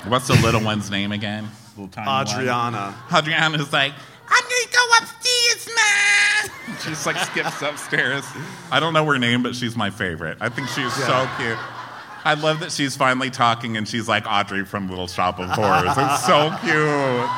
"What's 0.07 0.28
the 0.28 0.34
little 0.34 0.61
one's 0.61 0.88
name 0.88 1.11
again?" 1.11 1.49
Tiny 1.90 2.07
one. 2.07 2.26
Audriana. 2.26 2.95
Audriana's 3.09 3.72
like, 3.72 3.92
I'm 4.29 4.43
gonna 4.43 4.72
go 4.72 4.89
upstairs, 5.01 5.68
man. 5.77 6.79
she 6.83 6.89
just 6.91 7.07
like 7.07 7.16
skips 7.18 7.62
upstairs. 7.62 8.25
I 8.70 8.81
don't 8.81 8.93
know 8.95 9.05
her 9.07 9.18
name, 9.18 9.43
but 9.43 9.55
she's 9.55 9.77
my 9.77 9.91
favorite. 9.91 10.39
I 10.41 10.49
think 10.49 10.68
she's 10.68 10.93
so 10.95 11.29
cute. 11.39 11.59
I 12.27 12.35
love 12.35 12.61
that 12.61 12.72
she's 12.72 12.97
finally 12.97 13.31
talking, 13.31 13.77
and 13.77 13.87
she's 13.87 14.09
like 14.09 14.25
Audrey 14.27 14.64
from 14.64 14.89
Little 14.89 15.07
Shop 15.09 15.39
of 15.39 15.51
Horrors. 15.51 15.95
It's 15.97 16.27
so 16.27 16.49
cute. 16.62 17.31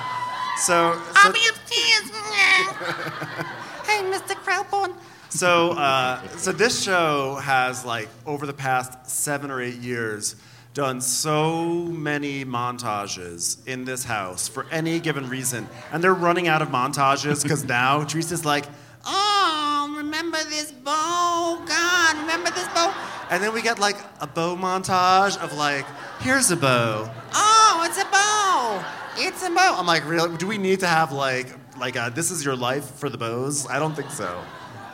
So, 0.58 0.94
so, 0.94 1.02
I'll 1.16 1.32
be 1.32 1.40
upstairs, 1.48 2.12
man. 2.12 3.46
Hey, 3.86 4.02
Mr. 4.10 4.34
Crowbone. 4.44 4.94
so, 5.28 5.70
uh, 5.72 6.20
so 6.36 6.50
this 6.52 6.82
show 6.82 7.36
has 7.36 7.84
like 7.84 8.08
over 8.26 8.46
the 8.46 8.52
past 8.52 9.08
seven 9.08 9.50
or 9.50 9.60
eight 9.62 9.76
years 9.76 10.34
done 10.76 11.00
so 11.00 11.72
many 11.86 12.44
montages 12.44 13.66
in 13.66 13.86
this 13.86 14.04
house 14.04 14.46
for 14.46 14.66
any 14.70 15.00
given 15.00 15.26
reason, 15.26 15.66
and 15.90 16.04
they're 16.04 16.12
running 16.12 16.48
out 16.48 16.60
of 16.60 16.68
montages 16.68 17.42
because 17.42 17.64
now 17.64 18.04
Teresa's 18.04 18.44
like, 18.44 18.66
Oh, 19.06 19.94
remember 19.96 20.36
this 20.50 20.72
bow? 20.72 21.64
God, 21.66 22.18
remember 22.18 22.50
this 22.50 22.68
bow? 22.68 22.94
and 23.30 23.42
then 23.42 23.54
we 23.54 23.62
get 23.62 23.78
like 23.78 23.96
a 24.20 24.26
bow 24.26 24.54
montage 24.54 25.38
of 25.38 25.54
like, 25.54 25.86
here's 26.20 26.50
a 26.50 26.56
bow. 26.56 27.10
Oh, 27.32 27.82
it's 27.86 27.98
a 27.98 28.04
bow. 28.04 28.84
It's 29.16 29.42
a 29.42 29.48
bow. 29.48 29.76
I'm 29.78 29.86
like, 29.86 30.06
really? 30.06 30.36
Do 30.36 30.46
we 30.46 30.58
need 30.58 30.80
to 30.80 30.86
have 30.86 31.10
like, 31.10 31.48
like, 31.78 31.96
a, 31.96 32.12
this 32.14 32.30
is 32.30 32.44
your 32.44 32.54
life 32.54 32.84
for 32.96 33.08
the 33.08 33.16
bows? 33.16 33.66
I 33.68 33.78
don't 33.78 33.96
think 33.96 34.10
so. 34.10 34.42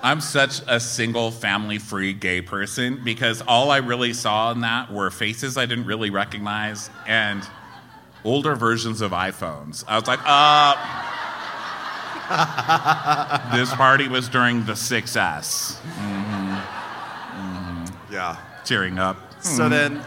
I'm 0.02 0.20
such 0.20 0.60
a 0.66 0.80
single 0.80 1.30
family 1.30 1.78
free 1.78 2.12
gay 2.12 2.42
person 2.42 3.00
because 3.04 3.40
all 3.46 3.70
I 3.70 3.76
really 3.78 4.12
saw 4.12 4.50
in 4.50 4.60
that 4.62 4.90
were 4.92 5.10
faces 5.10 5.56
I 5.56 5.66
didn't 5.66 5.86
really 5.86 6.10
recognize 6.10 6.90
and 7.06 7.42
older 8.24 8.56
versions 8.56 9.00
of 9.00 9.12
iPhones. 9.12 9.84
I 9.86 9.96
was 9.96 10.06
like, 10.08 10.20
uh, 10.24 10.74
this 13.56 13.72
party 13.74 14.08
was 14.08 14.28
during 14.28 14.64
the 14.64 14.72
6S. 14.72 15.76
Mm-hmm. 15.76 16.54
Mm-hmm. 16.54 16.54
Mm-hmm. 17.40 18.12
Yeah. 18.12 18.36
Cheering 18.64 18.98
up. 18.98 19.16
So 19.42 19.68
then 19.68 20.02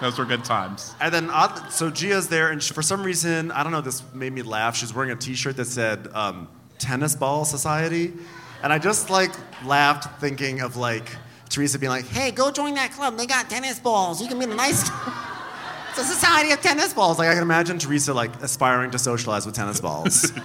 Those 0.00 0.18
were 0.18 0.24
good 0.24 0.44
times. 0.44 0.94
And 1.00 1.12
then, 1.12 1.28
uh, 1.30 1.68
so 1.68 1.90
Gia's 1.90 2.28
there, 2.28 2.50
and 2.50 2.62
she, 2.62 2.72
for 2.72 2.80
some 2.82 3.02
reason, 3.02 3.50
I 3.52 3.62
don't 3.62 3.70
know, 3.70 3.82
this 3.82 4.02
made 4.14 4.32
me 4.32 4.40
laugh. 4.42 4.74
She's 4.74 4.94
wearing 4.94 5.10
a 5.10 5.16
T-shirt 5.16 5.56
that 5.58 5.66
said 5.66 6.08
um, 6.14 6.48
"Tennis 6.78 7.14
Ball 7.14 7.44
Society," 7.44 8.14
and 8.62 8.72
I 8.72 8.78
just 8.78 9.10
like 9.10 9.32
laughed 9.64 10.20
thinking 10.20 10.60
of 10.60 10.76
like 10.76 11.10
Teresa 11.48 11.78
being 11.78 11.90
like, 11.90 12.06
"Hey, 12.06 12.20
Hey, 12.20 12.30
go 12.30 12.50
join 12.50 12.74
that 12.74 12.92
club. 12.92 13.16
They 13.16 13.26
got 13.26 13.50
tennis 13.50 13.78
balls. 13.78 14.20
You 14.20 14.28
can 14.28 14.38
be 14.38 14.44
in 14.44 14.52
a 14.52 14.54
nice. 14.54 14.82
it's 15.90 15.98
a 15.98 16.04
society 16.04 16.52
of 16.52 16.60
tennis 16.60 16.94
balls. 16.94 17.18
like 17.18 17.28
I 17.28 17.34
can 17.34 17.42
imagine 17.42 17.78
Teresa 17.78 18.14
like 18.14 18.40
aspiring 18.42 18.90
to 18.92 18.98
socialize 18.98 19.46
with 19.46 19.54
tennis 19.54 19.80
balls." 19.80 20.32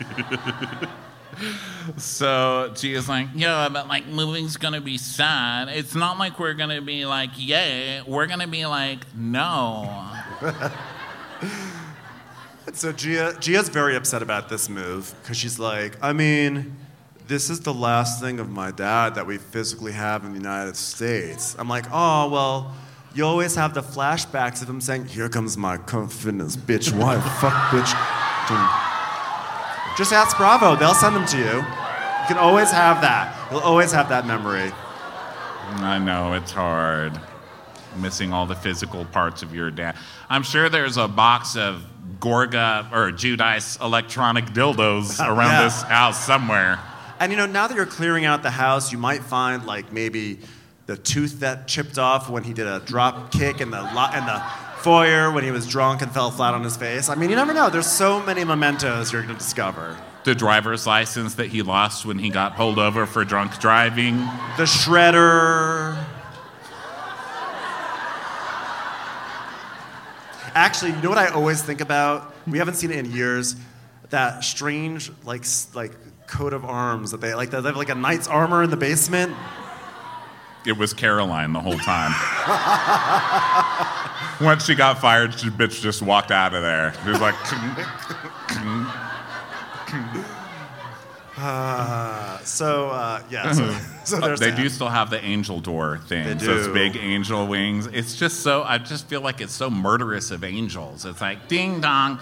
So 1.98 2.72
Gia's 2.76 3.08
like, 3.08 3.28
yeah, 3.36 3.70
but 3.70 3.88
like 3.88 4.08
moving's 4.08 4.58
gonna 4.58 4.82
be 4.82 4.98
sad. 4.98 5.70
It's 5.70 5.94
not 5.96 6.18
like 6.18 6.40
we're 6.40 6.54
gonna 6.54 6.82
be 6.82 7.06
like, 7.06 7.32
yay. 7.36 8.02
We're 8.02 8.26
gonna 8.28 8.48
be 8.48 8.66
like, 8.66 9.06
no. 9.16 10.10
so 12.74 12.92
Gia, 12.92 13.36
Gia's 13.40 13.70
very 13.70 13.96
upset 13.96 14.22
about 14.22 14.50
this 14.50 14.70
move 14.70 15.14
because 15.22 15.38
she's 15.38 15.60
like, 15.60 15.98
"I 16.02 16.14
mean." 16.14 16.76
This 17.28 17.50
is 17.50 17.60
the 17.62 17.74
last 17.74 18.22
thing 18.22 18.40
of 18.40 18.50
my 18.50 18.70
dad 18.72 19.16
that 19.16 19.26
we 19.26 19.38
physically 19.40 19.92
have 19.94 20.24
in 20.26 20.32
the 20.34 20.38
United 20.38 20.76
States. 20.76 21.56
I'm 21.58 21.68
like, 21.68 21.86
oh, 21.92 22.30
well, 22.30 22.74
you 23.16 23.26
always 23.26 23.56
have 23.56 23.74
the 23.74 23.82
flashbacks 23.82 24.62
of 24.62 24.70
him 24.70 24.80
saying, 24.80 25.06
Here 25.06 25.28
comes 25.30 25.58
my 25.58 25.78
confidence, 25.78 26.56
bitch 26.56 26.94
wife, 26.96 27.24
fuck 27.40 27.54
bitch. 27.72 27.92
Just 29.98 30.12
ask 30.14 30.38
Bravo, 30.38 30.76
they'll 30.76 30.94
send 30.94 31.16
them 31.16 31.26
to 31.28 31.38
you. 31.38 31.44
You 31.56 32.28
can 32.28 32.38
always 32.38 32.70
have 32.72 33.02
that. 33.02 33.36
You'll 33.50 33.62
always 33.62 33.92
have 33.92 34.10
that 34.10 34.28
memory. 34.28 34.72
I 35.82 35.98
know 35.98 36.34
it's 36.34 36.52
hard. 36.52 37.20
Missing 37.98 38.34
all 38.34 38.46
the 38.46 38.56
physical 38.56 39.06
parts 39.06 39.42
of 39.42 39.56
your 39.56 39.72
dad. 39.72 39.96
I'm 40.30 40.44
sure 40.44 40.68
there's 40.70 40.98
a 40.98 41.08
box 41.08 41.56
of 41.56 41.82
Gorga 42.20 42.92
or 42.92 43.12
Giudice 43.14 43.82
electronic 43.82 44.46
dildos 44.48 45.20
around 45.26 45.52
Yeah. 45.52 45.64
this 45.64 45.82
house 45.84 46.24
somewhere. 46.24 46.78
And 47.20 47.32
you 47.32 47.38
know, 47.38 47.46
now 47.46 47.68
that 47.68 47.76
you're 47.76 47.86
clearing 47.86 48.26
out 48.26 48.44
the 48.44 48.52
house, 48.52 48.92
you 48.92 48.98
might 48.98 49.24
find 49.24 49.66
like 49.66 49.92
maybe 49.92 50.40
the 50.86 50.98
tooth 50.98 51.40
that 51.40 51.68
chipped 51.68 51.98
off 51.98 52.30
when 52.30 52.44
he 52.44 52.54
did 52.54 52.68
a 52.68 52.80
drop 52.82 53.32
kick 53.32 53.62
in 53.62 53.72
the 53.72 53.82
lo- 53.82 54.12
in 54.14 54.26
the 54.26 54.44
foyer 54.80 55.32
when 55.32 55.44
he 55.44 55.50
was 55.50 55.68
drunk 55.68 56.02
and 56.02 56.12
fell 56.12 56.30
flat 56.30 56.54
on 56.54 56.64
his 56.64 56.78
face. 56.78 57.10
I 57.10 57.16
mean, 57.16 57.30
you 57.30 57.36
never 57.36 57.54
know. 57.54 57.70
There's 57.70 57.88
so 57.88 58.24
many 58.24 58.44
mementos 58.44 59.12
you're 59.12 59.24
going 59.24 59.34
to 59.34 59.40
discover. 59.40 59.98
The 60.26 60.36
driver's 60.36 60.86
license 60.86 61.36
that 61.36 61.48
he 61.48 61.62
lost 61.62 62.06
when 62.06 62.20
he 62.20 62.30
got 62.30 62.56
pulled 62.56 62.78
over 62.78 63.06
for 63.06 63.24
drunk 63.26 63.60
driving. 63.60 64.18
The 64.58 64.64
shredder. 64.64 66.04
Actually, 70.54 70.92
you 70.92 71.02
know 71.02 71.10
what 71.10 71.18
I 71.18 71.28
always 71.30 71.62
think 71.62 71.82
about? 71.82 72.34
We 72.48 72.60
haven't 72.60 72.76
seen 72.76 72.92
it 72.92 72.98
in 72.98 73.12
years. 73.12 73.56
That 74.10 74.44
strange, 74.44 75.12
like, 75.24 75.46
like 75.74 75.92
coat 76.36 76.54
of 76.54 76.66
arms 76.66 77.12
that 77.12 77.22
they 77.22 77.34
like. 77.34 77.50
They 77.50 77.62
have 77.62 77.76
like 77.78 77.90
a 77.90 77.96
knight's 77.96 78.28
armor 78.28 78.64
in 78.64 78.70
the 78.70 78.78
basement. 78.78 79.34
It 80.66 80.78
was 80.78 80.94
Caroline 80.94 81.54
the 81.54 81.62
whole 81.62 81.78
time. 81.78 82.12
Once 84.42 84.66
she 84.66 84.76
got 84.76 85.00
fired, 85.00 85.40
she 85.40 85.50
bitch 85.50 85.82
just 85.82 86.02
walked 86.02 86.32
out 86.32 86.54
of 86.54 86.62
there. 86.64 86.94
She 87.04 87.10
was 87.12 87.22
like, 87.22 87.36
So 92.46 92.90
uh, 92.90 93.22
yeah, 93.30 93.52
so, 93.52 93.70
so 94.06 94.20
there's 94.20 94.40
they 94.40 94.52
that. 94.52 94.58
do 94.58 94.70
still 94.70 94.90
have 94.90 95.10
the 95.10 95.24
angel 95.24 95.60
door 95.60 96.00
thing. 96.08 96.26
They 96.26 96.46
those 96.46 96.68
big 96.70 96.96
angel 96.96 97.48
wings. 97.48 97.88
It's 97.88 98.16
just 98.16 98.42
so, 98.42 98.64
I 98.64 98.78
just 98.78 99.08
feel 99.08 99.22
like 99.22 99.42
it's 99.42 99.54
so 99.54 99.70
murderous 99.70 100.32
of 100.32 100.44
angels. 100.44 101.06
It's 101.06 101.22
like 101.22 101.48
ding 101.48 101.82
dong, 101.82 102.20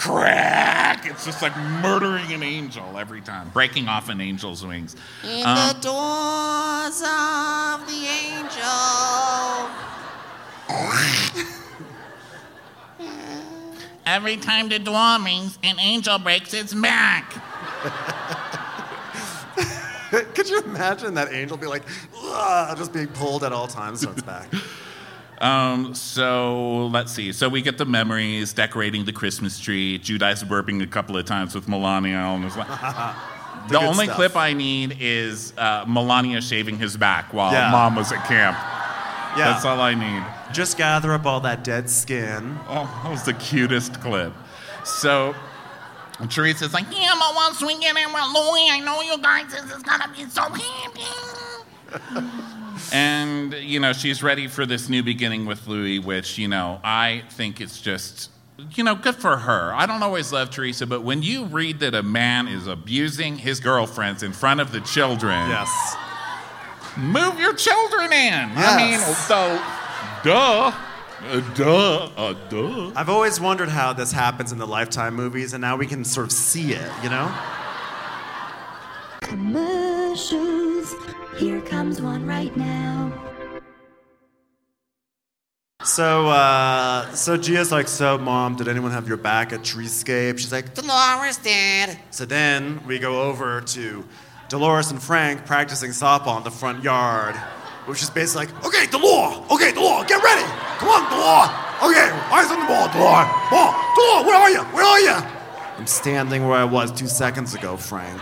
crack. 0.00 1.04
It's 1.06 1.26
just 1.26 1.42
like 1.42 1.54
murdering 1.56 2.32
an 2.32 2.42
angel 2.42 2.96
every 2.98 3.20
time, 3.20 3.50
breaking 3.50 3.86
off 3.86 4.08
an 4.08 4.18
angel's 4.20 4.64
wings. 4.64 4.96
In 5.22 5.44
Um, 5.46 5.56
the 5.56 5.74
doors 5.80 7.02
of 7.02 7.86
the 7.86 8.06
angel. 8.08 9.70
Every 14.06 14.36
time 14.38 14.68
the 14.68 14.78
door 14.78 15.18
rings, 15.22 15.58
an 15.62 15.78
angel 15.78 16.18
breaks 16.18 16.54
its 16.54 16.72
back. 16.74 17.32
Could 20.34 20.48
you 20.48 20.60
imagine 20.62 21.14
that 21.14 21.32
angel 21.32 21.56
be 21.56 21.66
like, 21.66 21.84
just 22.76 22.92
being 22.92 23.06
pulled 23.08 23.44
at 23.44 23.52
all 23.52 23.68
times 23.68 24.00
so 24.00 24.10
it's 24.10 24.22
back? 24.22 24.48
Um, 25.40 25.94
so 25.94 26.86
let's 26.88 27.12
see. 27.12 27.32
So 27.32 27.48
we 27.48 27.62
get 27.62 27.78
the 27.78 27.86
memories, 27.86 28.52
decorating 28.52 29.04
the 29.06 29.12
Christmas 29.12 29.58
tree. 29.58 29.98
Giudice 29.98 30.44
burping 30.44 30.82
a 30.82 30.86
couple 30.86 31.16
of 31.16 31.24
times 31.24 31.54
with 31.54 31.66
Milania. 31.66 32.44
It's 32.44 32.56
like, 32.56 32.68
the 33.68 33.78
good 33.78 33.82
only 33.82 34.04
stuff. 34.04 34.16
clip 34.16 34.36
I 34.36 34.52
need 34.52 34.98
is 35.00 35.54
uh, 35.56 35.86
Milania 35.86 36.42
shaving 36.46 36.76
his 36.78 36.96
back 36.96 37.32
while 37.32 37.52
Yeah. 37.52 37.70
mom 37.70 37.96
was 37.96 38.12
at 38.12 38.22
camp. 38.26 38.56
Yeah. 39.38 39.52
That's 39.52 39.64
all 39.64 39.80
I 39.80 39.94
need. 39.94 40.22
Just 40.52 40.76
gather 40.76 41.12
up 41.12 41.24
all 41.24 41.40
that 41.40 41.64
dead 41.64 41.88
skin. 41.88 42.58
Oh, 42.68 43.00
that 43.04 43.10
was 43.10 43.22
the 43.22 43.32
cutest 43.34 44.00
clip. 44.00 44.32
So 44.84 45.34
Teresa's 46.28 46.74
like, 46.74 46.84
Yeah, 46.92 47.14
but 47.18 47.34
once 47.34 47.62
we 47.62 47.78
get 47.78 47.96
in 47.96 48.12
with 48.12 48.24
Louie, 48.34 48.68
I 48.70 48.80
know 48.84 49.00
you 49.00 49.16
guys, 49.22 49.50
this 49.52 49.64
is 49.74 49.82
gonna 49.84 50.12
be 50.14 50.28
so 50.28 50.42
happy. 50.42 51.00
and 52.92 53.52
you 53.54 53.80
know, 53.80 53.92
she's 53.92 54.22
ready 54.22 54.46
for 54.48 54.66
this 54.66 54.88
new 54.88 55.02
beginning 55.02 55.46
with 55.46 55.66
Louis, 55.66 55.98
which, 55.98 56.38
you 56.38 56.48
know, 56.48 56.80
I 56.84 57.22
think 57.30 57.60
it's 57.60 57.80
just, 57.80 58.30
you 58.74 58.84
know, 58.84 58.94
good 58.94 59.16
for 59.16 59.36
her. 59.36 59.72
I 59.74 59.86
don't 59.86 60.02
always 60.02 60.32
love 60.32 60.50
Teresa, 60.50 60.86
but 60.86 61.02
when 61.02 61.22
you 61.22 61.44
read 61.46 61.80
that 61.80 61.94
a 61.94 62.02
man 62.02 62.48
is 62.48 62.66
abusing 62.66 63.38
his 63.38 63.60
girlfriends 63.60 64.22
in 64.22 64.32
front 64.32 64.60
of 64.60 64.72
the 64.72 64.80
children, 64.80 65.48
Yes. 65.48 65.96
move 66.96 67.38
your 67.38 67.54
children 67.54 68.12
in. 68.12 68.50
I 68.56 68.76
mean, 68.76 68.98
so, 68.98 69.62
duh. 70.24 70.72
Uh, 71.30 71.40
duh. 71.54 72.04
Uh, 72.16 72.34
duh. 72.48 72.92
I've 72.96 73.10
always 73.10 73.38
wondered 73.40 73.68
how 73.68 73.92
this 73.92 74.10
happens 74.10 74.52
in 74.52 74.58
the 74.58 74.66
Lifetime 74.66 75.14
movies, 75.14 75.52
and 75.52 75.60
now 75.60 75.76
we 75.76 75.86
can 75.86 76.02
sort 76.04 76.26
of 76.26 76.32
see 76.32 76.72
it, 76.72 76.90
you 77.02 77.10
know? 77.10 77.30
Commercials. 79.22 80.94
Here 81.40 81.62
comes 81.62 82.02
one 82.02 82.26
right 82.26 82.54
now. 82.54 83.10
So, 85.82 86.26
uh, 86.26 87.10
so 87.12 87.38
Gia's 87.38 87.72
like, 87.72 87.88
so 87.88 88.18
mom, 88.18 88.56
did 88.56 88.68
anyone 88.68 88.90
have 88.90 89.08
your 89.08 89.16
back 89.16 89.54
at 89.54 89.60
Treescape? 89.60 90.38
She's 90.38 90.52
like, 90.52 90.74
Dolores 90.74 91.38
did. 91.38 91.98
so 92.10 92.26
then 92.26 92.86
we 92.86 92.98
go 92.98 93.22
over 93.22 93.62
to 93.62 94.04
Dolores 94.50 94.90
and 94.90 95.02
Frank 95.02 95.46
practicing 95.46 95.92
softball 95.92 96.36
in 96.36 96.44
the 96.44 96.50
front 96.50 96.84
yard, 96.84 97.34
which 97.86 98.02
is 98.02 98.10
basically 98.10 98.44
like, 98.44 98.66
okay, 98.66 98.84
Dolores, 98.88 99.38
okay, 99.50 99.72
Dolores, 99.72 100.06
get 100.08 100.22
ready. 100.22 100.44
Come 100.76 100.90
on, 100.90 101.08
Dolores. 101.08 101.48
Okay, 101.80 102.10
eyes 102.34 102.50
on 102.50 102.60
the 102.60 102.66
ball, 102.66 102.86
Dolores. 102.92 103.28
Ball, 103.48 103.72
Dolores, 103.96 104.26
where 104.26 104.36
are 104.36 104.50
you? 104.50 104.62
Where 104.76 104.84
are 104.84 105.00
you? 105.00 105.26
I'm 105.78 105.86
standing 105.86 106.46
where 106.46 106.58
I 106.58 106.64
was 106.64 106.92
two 106.92 107.08
seconds 107.08 107.54
ago, 107.54 107.78
Frank. 107.78 108.20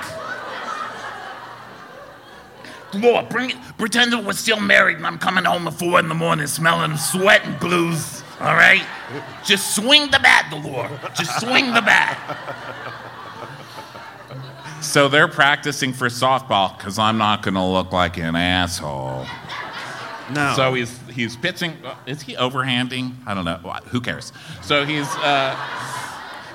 Lord, 2.95 3.29
bring 3.29 3.51
it. 3.51 3.57
Pretend 3.77 4.13
that 4.13 4.25
we're 4.25 4.33
still 4.33 4.61
married 4.61 4.97
and 4.97 5.07
I'm 5.07 5.19
coming 5.19 5.45
home 5.45 5.67
at 5.69 5.75
four 5.75 5.99
in 6.01 6.09
the 6.09 6.15
morning 6.15 6.47
smelling 6.47 6.93
of 6.93 7.01
sweat 7.01 7.45
and 7.45 7.59
blues. 7.61 8.23
All 8.41 8.55
right? 8.55 8.83
Just 9.45 9.75
swing 9.75 10.11
the 10.11 10.19
bat, 10.21 10.47
Dolores. 10.51 10.93
Just 11.17 11.41
swing 11.41 11.67
the 11.75 11.83
bat. 11.83 12.17
So 14.81 15.09
they're 15.09 15.29
practicing 15.29 15.93
for 15.93 16.07
softball 16.09 16.77
because 16.79 16.99
I'm 16.99 17.19
not 17.19 17.43
going 17.43 17.55
to 17.55 17.65
look 17.65 17.93
like 17.93 18.17
an 18.17 18.37
asshole. 18.37 19.27
No. 20.31 20.53
So 20.55 20.75
he's 20.75 20.97
he's 21.09 21.37
pitching. 21.37 21.73
uh, 21.85 21.95
Is 22.07 22.23
he 22.23 22.35
overhanding? 22.37 23.15
I 23.27 23.35
don't 23.35 23.45
know. 23.45 23.57
Who 23.89 24.01
cares? 24.01 24.33
So 24.63 24.85
he's 24.85 25.07
uh, 25.17 25.57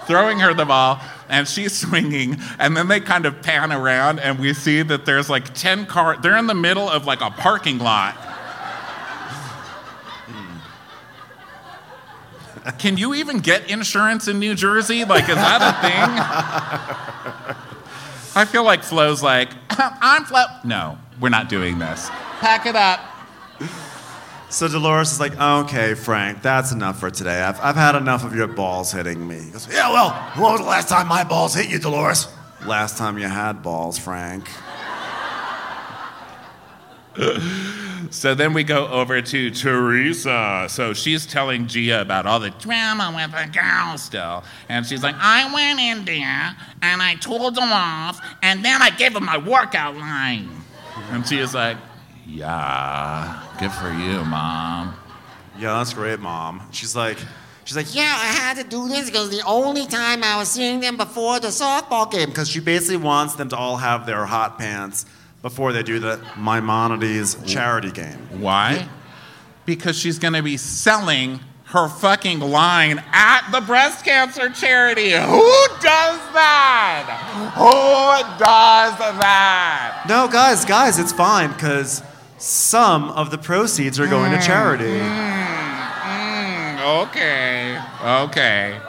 throwing 0.06 0.40
her 0.40 0.54
the 0.54 0.64
ball, 0.66 1.02
and 1.34 1.48
she's 1.48 1.78
swinging. 1.78 2.38
And 2.60 2.78
then 2.78 2.88
they 2.88 3.00
kind 3.00 3.26
of 3.26 3.42
pan 3.42 3.72
around, 3.74 4.20
and 4.20 4.40
we 4.40 4.54
see 4.54 4.84
that 4.84 5.06
there's 5.06 5.30
like 5.30 5.54
ten 5.54 5.86
cars. 5.86 6.20
They're 6.22 6.38
in 6.38 6.48
the 6.48 6.54
middle 6.54 6.88
of 6.88 7.06
like 7.06 7.22
a 7.22 7.32
parking 7.32 7.80
lot. 7.80 8.16
Can 12.78 12.96
you 12.96 13.14
even 13.16 13.40
get 13.40 13.70
insurance 13.70 14.30
in 14.30 14.40
New 14.40 14.56
Jersey? 14.56 15.04
Like, 15.04 15.28
is 15.28 15.36
that 15.36 15.62
a 15.62 15.74
thing? 15.82 17.58
I 18.36 18.46
feel 18.46 18.64
like 18.64 18.84
Flo's 18.84 19.22
like, 19.22 19.50
I'm 19.70 20.24
Flo. 20.24 20.46
No, 20.64 20.98
we're 21.20 21.28
not 21.30 21.50
doing 21.50 21.78
this. 21.80 22.10
Pack 22.40 22.66
it 22.66 22.76
up. 22.76 23.02
So 24.54 24.68
Dolores 24.68 25.12
is 25.12 25.20
like, 25.20 25.36
okay, 25.36 25.96
Frank, 25.96 26.44
that's 26.44 26.72
enough 26.72 27.00
for 27.00 27.10
today. 27.10 27.42
I've, 27.42 27.60
I've 27.60 27.76
had 27.76 27.96
enough 27.96 28.24
of 28.24 28.36
your 28.36 28.46
balls 28.46 28.92
hitting 28.92 29.28
me. 29.28 29.40
He 29.40 29.50
goes, 29.50 29.68
yeah, 29.68 29.92
well, 29.92 30.12
when 30.36 30.52
was 30.52 30.60
the 30.60 30.68
last 30.68 30.90
time 30.90 31.08
my 31.08 31.24
balls 31.24 31.56
hit 31.56 31.72
you, 31.72 31.80
Dolores? 31.80 32.28
Last 32.64 32.96
time 32.96 33.18
you 33.18 33.28
had 33.28 33.64
balls, 33.64 33.98
Frank. 33.98 34.48
So 38.12 38.36
then 38.36 38.54
we 38.54 38.64
go 38.64 38.88
over 38.90 39.24
to 39.24 39.50
Teresa. 39.50 40.68
So 40.70 40.94
she's 40.94 41.26
telling 41.26 41.66
Gia 41.66 42.02
about 42.02 42.28
all 42.28 42.40
the 42.40 42.52
drama 42.52 43.12
with 43.16 43.32
the 43.32 43.52
girl 43.52 43.98
still. 43.98 44.44
And 44.70 44.86
she's 44.86 45.02
like, 45.02 45.16
I 45.18 45.52
went 45.52 45.80
in 45.80 46.06
there 46.06 46.56
and 46.84 47.02
I 47.02 47.16
told 47.16 47.56
them 47.56 47.72
off, 47.72 48.22
and 48.44 48.64
then 48.64 48.84
I 48.84 48.92
gave 48.92 49.14
them 49.14 49.26
my 49.26 49.38
workout 49.38 49.96
line. 49.96 50.48
and 51.10 51.28
she 51.28 51.40
is 51.40 51.56
like, 51.56 51.78
yeah, 52.28 53.43
good 53.60 53.72
for 53.72 53.92
you, 53.92 54.24
mom. 54.26 54.96
Yeah, 55.58 55.78
that's 55.78 55.94
great, 55.94 56.20
Mom. 56.20 56.62
She's 56.72 56.96
like, 56.96 57.18
she's 57.64 57.76
like, 57.78 57.94
Yeah, 57.94 58.02
I 58.18 58.26
had 58.34 58.58
to 58.58 58.64
do 58.64 58.88
this 58.90 59.06
because 59.10 59.30
the 59.30 59.44
only 59.46 59.86
time 59.86 60.24
I 60.24 60.38
was 60.38 60.50
seeing 60.50 60.80
them 60.80 60.98
before 60.98 61.40
the 61.40 61.50
softball 61.50 62.12
game. 62.12 62.30
because 62.30 62.50
she 62.50 62.60
basically 62.60 62.98
wants 62.98 63.36
them 63.36 63.50
to 63.50 63.56
all 63.56 63.78
have 63.78 64.06
their 64.08 64.26
hot 64.26 64.58
pants 64.58 65.06
before 65.44 65.72
they 65.72 65.84
do 65.84 66.00
the 66.00 66.20
Maimonides 66.38 67.36
charity 67.46 67.92
game. 67.92 68.18
Why? 68.42 68.88
Because 69.66 69.98
she's 69.98 70.18
going 70.18 70.34
to 70.34 70.42
be 70.42 70.58
selling 70.58 71.40
her 71.66 71.88
fucking 71.88 72.40
line 72.40 73.04
at 73.12 73.50
the 73.52 73.62
breast 73.62 74.04
cancer 74.06 74.50
charity. 74.50 75.12
Who 75.12 75.68
does 75.82 76.20
that? 76.34 77.52
Who 77.56 78.38
does 78.40 78.98
that? 79.20 80.06
No, 80.10 80.28
guys, 80.28 80.66
guys, 80.66 80.98
it's 81.00 81.12
fine 81.12 81.52
because 81.54 82.02
some 82.44 83.10
of 83.12 83.32
the 83.32 83.38
proceeds 83.38 84.02
are 84.02 84.08
going 84.08 84.32
to 84.32 84.46
charity. 84.46 84.84
Mm, 84.84 87.08
okay. 87.08 87.80
Okay. 88.04 88.82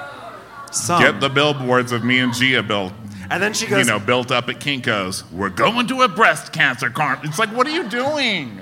Some. 0.73 1.01
Get 1.01 1.21
the 1.21 1.29
billboards 1.29 1.93
of 1.93 2.05
me 2.05 2.19
and 2.19 2.35
Gia 2.35 2.65
built. 2.65 2.93
and 3.31 3.41
then 3.41 3.55
she 3.55 3.69
goes, 3.69 3.87
You 3.87 3.93
know, 3.93 4.01
built 4.01 4.33
up 4.33 4.49
at 4.49 4.57
Kinko's. 4.57 5.23
We're 5.31 5.51
going 5.51 5.87
to 5.87 6.03
a 6.03 6.09
breast 6.09 6.53
cancer 6.53 6.91
con. 6.91 7.21
It's 7.23 7.39
like, 7.39 7.51
what 7.51 7.69
are 7.69 7.71
you 7.71 7.89
doing? 7.89 8.59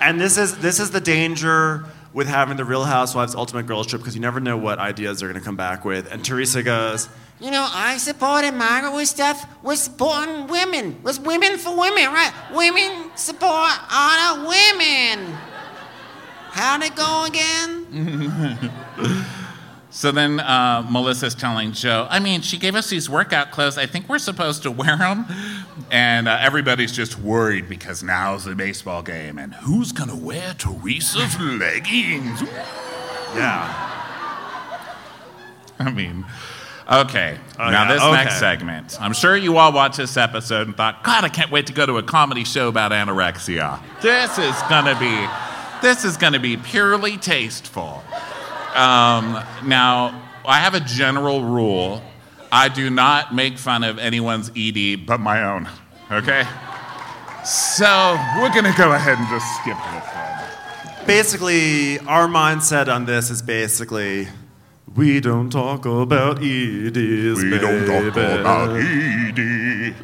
And 0.00 0.20
this 0.20 0.36
is 0.36 0.58
this 0.58 0.80
is 0.80 0.90
the 0.90 1.00
danger 1.00 1.84
with 2.12 2.26
having 2.26 2.56
the 2.56 2.64
Real 2.64 2.82
Housewives 2.82 3.36
Ultimate 3.36 3.68
Girls 3.68 3.86
Trip 3.86 4.02
because 4.02 4.16
you 4.16 4.20
never 4.20 4.40
know 4.40 4.56
what 4.56 4.80
ideas 4.80 5.20
they're 5.20 5.28
going 5.28 5.40
to 5.40 5.44
come 5.44 5.56
back 5.56 5.84
with. 5.84 6.10
And 6.10 6.24
Teresa 6.24 6.64
goes, 6.64 7.08
You 7.42 7.50
know, 7.50 7.68
I 7.72 7.96
supported 7.98 8.52
Margaret 8.52 8.94
with 8.94 9.08
stuff. 9.08 9.44
We're 9.64 9.74
supporting 9.74 10.46
women. 10.46 11.02
Was 11.02 11.18
women 11.18 11.58
for 11.58 11.76
women, 11.76 12.04
right? 12.04 12.32
Women 12.54 13.10
support 13.16 13.72
other 13.90 14.46
women. 14.46 15.36
How'd 16.52 16.84
it 16.84 16.94
go 16.94 17.24
again? 17.24 18.70
So 19.94 20.10
then 20.10 20.40
uh, 20.40 20.88
Melissa's 20.90 21.34
telling 21.34 21.72
Joe, 21.72 22.06
I 22.08 22.18
mean, 22.18 22.40
she 22.40 22.56
gave 22.56 22.74
us 22.74 22.88
these 22.88 23.10
workout 23.10 23.50
clothes. 23.50 23.76
I 23.76 23.84
think 23.84 24.08
we're 24.08 24.18
supposed 24.18 24.62
to 24.62 24.70
wear 24.70 24.96
them. 24.96 25.26
And 25.90 26.28
uh, 26.28 26.38
everybody's 26.40 26.92
just 26.92 27.18
worried 27.18 27.68
because 27.68 28.02
now's 28.02 28.44
the 28.44 28.54
baseball 28.54 29.02
game. 29.02 29.36
And 29.36 29.52
who's 29.52 29.92
going 29.92 30.08
to 30.08 30.16
wear 30.16 30.54
Teresa's 30.54 31.38
leggings? 31.38 32.40
"Yeah." 33.34 33.92
I 35.78 35.90
mean, 35.90 36.24
okay. 36.90 37.38
Oh, 37.58 37.70
now, 37.70 37.70
yeah, 37.70 37.92
this 37.92 38.02
okay. 38.02 38.12
next 38.12 38.38
segment. 38.38 39.00
I'm 39.00 39.12
sure 39.12 39.36
you 39.36 39.56
all 39.56 39.72
watched 39.72 39.96
this 39.96 40.16
episode 40.16 40.66
and 40.66 40.76
thought, 40.76 41.02
God, 41.04 41.24
I 41.24 41.28
can't 41.28 41.50
wait 41.50 41.66
to 41.68 41.72
go 41.72 41.86
to 41.86 41.98
a 41.98 42.02
comedy 42.02 42.44
show 42.44 42.68
about 42.68 42.92
anorexia. 42.92 43.80
This 44.00 44.38
is 44.38 44.60
going 44.68 44.86
to 44.86 44.98
be. 44.98 45.26
This 45.82 46.04
is 46.04 46.16
going 46.16 46.34
to 46.34 46.38
be 46.38 46.56
purely 46.56 47.16
tasteful. 47.16 48.04
Um, 48.74 49.42
now, 49.64 50.22
I 50.46 50.60
have 50.60 50.74
a 50.74 50.80
general 50.80 51.42
rule. 51.42 52.02
I 52.52 52.68
do 52.68 52.88
not 52.88 53.34
make 53.34 53.58
fun 53.58 53.82
of 53.82 53.98
anyone's 53.98 54.50
ED 54.56 55.06
but 55.06 55.18
my 55.18 55.42
own. 55.42 55.68
Okay? 56.10 56.44
So, 57.44 58.16
we're 58.38 58.50
going 58.50 58.70
to 58.70 58.74
go 58.78 58.92
ahead 58.92 59.18
and 59.18 59.26
just 59.28 59.46
skip 59.56 59.76
this 59.92 60.04
one. 60.14 61.06
Basically, 61.06 61.98
our 62.00 62.28
mindset 62.28 62.94
on 62.94 63.04
this 63.04 63.30
is 63.30 63.42
basically, 63.42 64.28
we 64.94 65.20
don't 65.20 65.50
talk 65.50 65.86
about 65.86 66.38
EDs, 66.38 67.42
We 67.42 67.58
don't 67.58 67.86
talk 67.86 68.14
baby. 68.14 68.40
about 68.40 68.76
ED. 68.76 69.94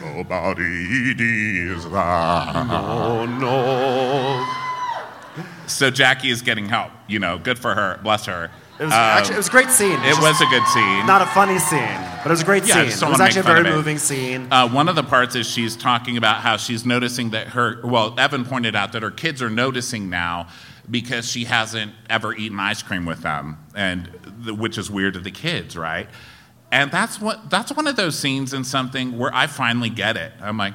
Nobody 0.00 1.10
EDs. 1.10 1.84
Oh 1.86 3.26
no. 3.40 4.46
So 5.66 5.90
Jackie 5.90 6.30
is 6.30 6.42
getting 6.42 6.68
help. 6.68 6.90
You 7.06 7.18
know, 7.18 7.38
good 7.38 7.58
for 7.58 7.74
her. 7.74 7.98
Bless 8.02 8.26
her. 8.26 8.50
It 8.78 8.84
was 8.84 8.92
Um, 8.92 8.98
actually 8.98 9.34
it 9.34 9.38
was 9.38 9.48
a 9.48 9.50
great 9.50 9.70
scene. 9.70 9.92
It 10.02 10.08
It's 10.10 10.20
was 10.20 10.40
a 10.40 10.46
good 10.46 10.66
scene. 10.68 11.06
not 11.06 11.22
a 11.22 11.26
funny 11.26 11.58
scene, 11.58 11.98
but 12.22 12.26
it 12.26 12.30
was 12.30 12.42
a 12.42 12.44
great 12.44 12.66
Yeah, 12.66 12.74
scene. 12.74 13.08
It 13.08 13.10
was 13.10 13.20
actually 13.20 13.40
a 13.40 13.44
very 13.44 13.62
moving 13.64 13.96
scene. 13.98 14.48
Uh, 14.52 14.68
one 14.68 14.88
of 14.88 14.96
the 14.96 15.02
parts 15.02 15.34
is 15.34 15.46
she's 15.48 15.76
talking 15.76 16.16
about 16.18 16.42
how 16.42 16.56
she's 16.58 16.84
noticing 16.84 17.30
that 17.30 17.48
her, 17.48 17.80
well, 17.84 18.14
Evan 18.18 18.44
pointed 18.44 18.76
out 18.76 18.92
that 18.92 19.02
her 19.02 19.10
kids 19.10 19.40
are 19.40 19.48
noticing 19.50 20.10
now 20.10 20.48
because 20.90 21.28
she 21.30 21.44
hasn't 21.44 21.92
ever 22.10 22.34
eaten 22.34 22.60
ice 22.60 22.82
cream 22.82 23.06
with 23.06 23.22
them, 23.22 23.56
and 23.74 24.10
the, 24.44 24.54
which 24.54 24.76
is 24.78 24.90
weird 24.90 25.14
to 25.14 25.20
the 25.20 25.30
kids, 25.32 25.76
right? 25.76 26.08
And 26.70 26.90
that's 26.92 27.20
what 27.20 27.48
that's 27.48 27.72
one 27.72 27.86
of 27.86 27.96
those 27.96 28.18
scenes 28.18 28.52
in 28.52 28.62
something 28.64 29.16
where 29.16 29.34
I 29.34 29.46
finally 29.46 29.88
get 29.88 30.16
it. 30.16 30.32
I'm 30.40 30.58
like, 30.58 30.74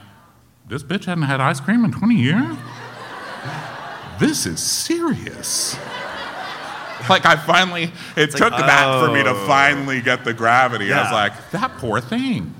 this 0.67 0.83
bitch 0.83 1.05
hadn't 1.05 1.23
had 1.25 1.39
ice 1.39 1.59
cream 1.59 1.85
in 1.85 1.91
20 1.91 2.15
years. 2.15 2.57
This 4.19 4.45
is 4.45 4.59
serious. 4.61 5.77
Like 7.09 7.25
I 7.25 7.35
finally, 7.35 7.91
it 8.15 8.31
took 8.31 8.51
like, 8.51 8.65
that 8.65 9.05
for 9.05 9.11
me 9.11 9.23
to 9.23 9.31
oh. 9.31 9.47
finally 9.47 10.01
get 10.01 10.23
the 10.23 10.33
gravity. 10.33 10.93
I 10.93 11.03
was 11.03 11.11
like, 11.11 11.51
that 11.51 11.71
poor 11.77 11.99
thing. 11.99 12.53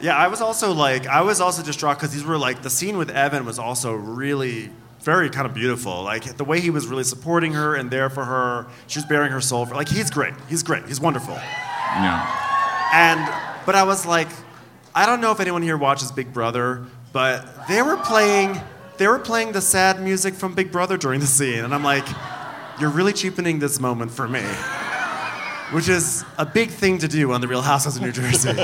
Yeah, 0.00 0.16
I 0.16 0.28
was 0.28 0.40
also 0.40 0.72
like, 0.72 1.06
I 1.06 1.22
was 1.22 1.40
also 1.40 1.62
distraught 1.62 1.98
because 1.98 2.12
these 2.12 2.24
were 2.24 2.38
like, 2.38 2.62
the 2.62 2.70
scene 2.70 2.96
with 2.96 3.10
Evan 3.10 3.44
was 3.44 3.58
also 3.58 3.94
really 3.94 4.70
very 5.04 5.28
kind 5.30 5.46
of 5.46 5.54
beautiful. 5.54 6.02
Like 6.02 6.36
the 6.36 6.44
way 6.44 6.60
he 6.60 6.70
was 6.70 6.86
really 6.86 7.04
supporting 7.04 7.52
her 7.52 7.74
and 7.74 7.90
there 7.90 8.10
for 8.10 8.24
her. 8.24 8.66
She 8.86 8.98
was 8.98 9.04
bearing 9.04 9.30
her 9.32 9.40
soul. 9.40 9.66
For, 9.66 9.74
like 9.74 9.88
he's 9.88 10.10
great. 10.10 10.34
He's 10.48 10.62
great. 10.62 10.86
He's 10.86 11.00
wonderful. 11.00 11.34
Yeah. 11.34 12.90
And 12.92 13.20
but 13.66 13.74
I 13.74 13.84
was 13.84 14.06
like, 14.06 14.28
I 14.94 15.06
don't 15.06 15.20
know 15.20 15.30
if 15.30 15.40
anyone 15.40 15.62
here 15.62 15.76
watches 15.76 16.10
Big 16.10 16.32
Brother, 16.32 16.86
but 17.12 17.68
they 17.68 17.82
were 17.82 17.96
playing 17.98 18.60
they 18.96 19.08
were 19.08 19.18
playing 19.18 19.52
the 19.52 19.60
sad 19.60 20.00
music 20.00 20.34
from 20.34 20.54
Big 20.54 20.70
Brother 20.70 20.96
during 20.96 21.20
the 21.20 21.26
scene, 21.26 21.64
and 21.64 21.74
I'm 21.74 21.82
like, 21.82 22.06
you're 22.80 22.90
really 22.90 23.12
cheapening 23.12 23.58
this 23.58 23.80
moment 23.80 24.10
for 24.10 24.28
me. 24.28 24.42
Which 25.72 25.88
is 25.88 26.24
a 26.38 26.46
big 26.46 26.70
thing 26.70 26.98
to 26.98 27.08
do 27.08 27.32
on 27.32 27.40
the 27.40 27.48
Real 27.48 27.62
Housewives 27.62 27.96
of 27.96 28.02
New 28.02 28.12
Jersey. 28.12 28.50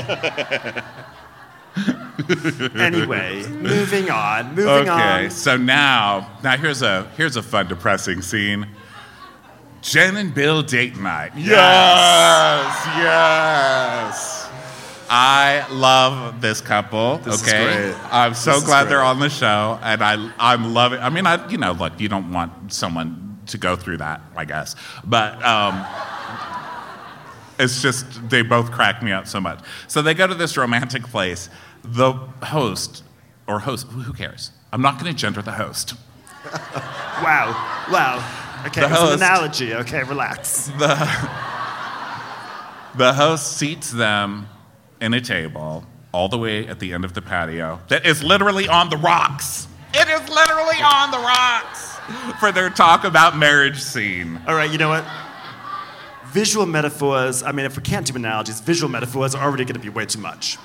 anyway, 2.75 3.43
moving 3.47 4.09
on. 4.09 4.55
Moving 4.55 4.89
Okay, 4.89 5.25
on. 5.25 5.31
so 5.31 5.57
now, 5.57 6.29
now 6.43 6.57
here's 6.57 6.81
a 6.81 7.03
here's 7.17 7.35
a 7.37 7.43
fun, 7.43 7.67
depressing 7.67 8.21
scene. 8.21 8.67
Jen 9.81 10.15
and 10.17 10.33
Bill 10.33 10.61
date 10.61 10.97
night. 10.97 11.31
Yes, 11.35 12.85
yes. 12.97 14.37
I 15.09 15.65
love 15.71 16.39
this 16.39 16.61
couple. 16.61 17.17
This 17.17 17.41
is 17.41 17.47
okay, 17.47 17.91
great. 17.91 18.13
I'm 18.13 18.33
so 18.33 18.53
This 18.53 18.63
glad 18.63 18.87
they're 18.89 19.01
on 19.01 19.19
the 19.19 19.29
show, 19.29 19.79
and 19.81 20.01
I 20.03 20.31
I'm 20.39 20.73
loving. 20.73 20.99
I 20.99 21.09
mean, 21.09 21.25
I 21.25 21.47
you 21.49 21.57
know, 21.57 21.71
look, 21.73 21.99
you 21.99 22.07
don't 22.09 22.31
want 22.31 22.71
someone 22.71 23.30
to 23.51 23.57
go 23.57 23.75
through 23.75 23.97
that, 23.97 24.21
I 24.35 24.45
guess, 24.45 24.75
but. 25.05 25.43
um 25.43 25.85
it's 27.59 27.79
just 27.79 28.27
they 28.29 28.41
both 28.41 28.71
crack 28.71 29.03
me 29.03 29.11
up 29.11 29.27
so 29.27 29.39
much. 29.39 29.59
So 29.87 30.01
they 30.01 30.15
go 30.15 30.25
to 30.25 30.33
this 30.33 30.57
romantic 30.57 31.03
place. 31.03 31.47
The 31.83 32.13
host 32.41 33.03
or 33.47 33.59
host, 33.59 33.85
who 33.87 34.13
cares? 34.13 34.49
I'm 34.73 34.81
not 34.81 34.99
going 34.99 35.13
to 35.13 35.17
gender 35.17 35.41
the 35.41 35.51
host. 35.51 35.93
Wow. 37.21 37.51
Wow. 37.91 38.63
Okay, 38.65 38.81
The 38.81 38.87
it's 38.89 38.99
an 38.99 39.13
analogy. 39.13 39.75
Okay, 39.75 40.01
relax. 40.01 40.71
The 42.97 43.13
host 43.13 43.57
seats 43.57 43.91
them 43.91 44.47
in 44.99 45.13
a 45.13 45.21
table 45.21 45.85
all 46.11 46.27
the 46.29 46.37
way 46.39 46.67
at 46.67 46.79
the 46.79 46.93
end 46.93 47.05
of 47.05 47.13
the 47.13 47.21
patio 47.21 47.79
that 47.89 48.05
is 48.07 48.23
literally 48.23 48.67
on 48.67 48.89
the 48.89 48.97
rocks. 48.97 49.67
It 49.93 50.07
is 50.09 50.27
literally 50.29 50.81
on 50.81 51.11
the 51.11 51.19
rocks 51.19 51.90
for 52.39 52.51
their 52.51 52.69
talk 52.69 53.03
about 53.03 53.37
marriage 53.37 53.81
scene. 53.81 54.39
All 54.47 54.55
right, 54.55 54.69
you 54.69 54.77
know 54.77 54.89
what? 54.89 55.05
Visual 56.27 56.65
metaphors, 56.65 57.43
I 57.43 57.51
mean, 57.51 57.65
if 57.65 57.75
we 57.75 57.83
can't 57.83 58.05
do 58.05 58.15
analogies, 58.15 58.61
visual 58.61 58.89
metaphors 58.89 59.35
are 59.35 59.43
already 59.43 59.65
going 59.65 59.75
to 59.75 59.81
be 59.81 59.89
way 59.89 60.05
too 60.05 60.19
much. 60.19 60.57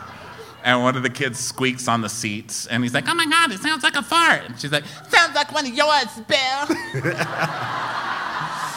And 0.65 0.83
one 0.83 0.97
of 0.97 1.03
the 1.03 1.11
kids 1.11 1.39
squeaks 1.39 1.89
on 1.89 2.03
the 2.03 2.09
seats, 2.09 2.67
and 2.67 2.83
he's 2.83 2.95
like, 2.95 3.09
Oh 3.09 3.15
my 3.15 3.27
God, 3.27 3.51
it 3.51 3.59
sounds 3.61 3.83
like 3.83 3.97
a 3.97 4.03
fart. 4.03 4.43
And 4.47 4.59
she's 4.61 4.73
like, 4.73 4.85
Sounds 5.09 5.35
like 5.35 5.53
one 5.53 5.67
of 5.67 5.75
yours, 5.75 6.21
Bill. 6.29 6.39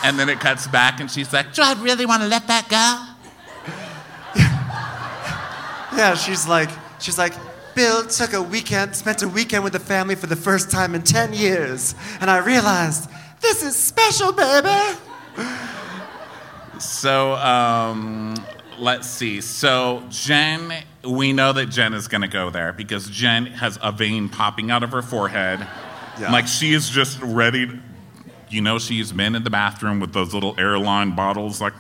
and 0.03 0.17
then 0.17 0.29
it 0.29 0.39
cuts 0.39 0.67
back, 0.67 0.99
and 0.99 1.09
she's 1.11 1.31
like, 1.31 1.53
Do 1.53 1.61
I 1.63 1.73
really 1.81 2.05
want 2.05 2.23
to 2.23 2.27
let 2.27 2.47
that 2.47 2.67
go? 2.69 3.11
Yeah, 5.95 6.13
she's 6.15 6.45
like, 6.45 6.69
she's 6.99 7.17
like, 7.17 7.31
Bill 7.73 8.05
took 8.05 8.33
a 8.33 8.41
weekend, 8.41 8.93
spent 8.95 9.21
a 9.21 9.29
weekend 9.29 9.63
with 9.63 9.71
the 9.71 9.79
family 9.79 10.15
for 10.15 10.27
the 10.27 10.35
first 10.35 10.69
time 10.69 10.93
in 10.93 11.03
10 11.03 11.31
years. 11.31 11.95
And 12.19 12.29
I 12.29 12.39
realized, 12.39 13.09
this 13.39 13.63
is 13.63 13.77
special, 13.77 14.33
baby. 14.33 14.97
So, 16.79 17.35
um, 17.35 18.35
let's 18.77 19.07
see. 19.07 19.39
So, 19.39 20.03
Jen, 20.09 20.83
we 21.05 21.33
know 21.33 21.53
that 21.53 21.67
Jen 21.67 21.93
is 21.93 22.07
going 22.07 22.21
to 22.21 22.27
go 22.27 22.49
there 22.49 22.73
because 22.73 23.09
Jen 23.09 23.45
has 23.47 23.77
a 23.81 23.91
vein 23.91 24.29
popping 24.29 24.71
out 24.71 24.83
of 24.83 24.91
her 24.91 25.01
forehead. 25.01 25.65
Yeah. 26.19 26.31
Like 26.31 26.47
she 26.47 26.73
is 26.73 26.89
just 26.89 27.21
ready. 27.21 27.67
To, 27.67 27.79
you 28.49 28.61
know, 28.61 28.79
she's 28.79 29.11
been 29.11 29.35
in 29.35 29.43
the 29.43 29.49
bathroom 29.49 29.99
with 29.99 30.13
those 30.13 30.33
little 30.33 30.55
airline 30.57 31.15
bottles, 31.15 31.59
like 31.59 31.73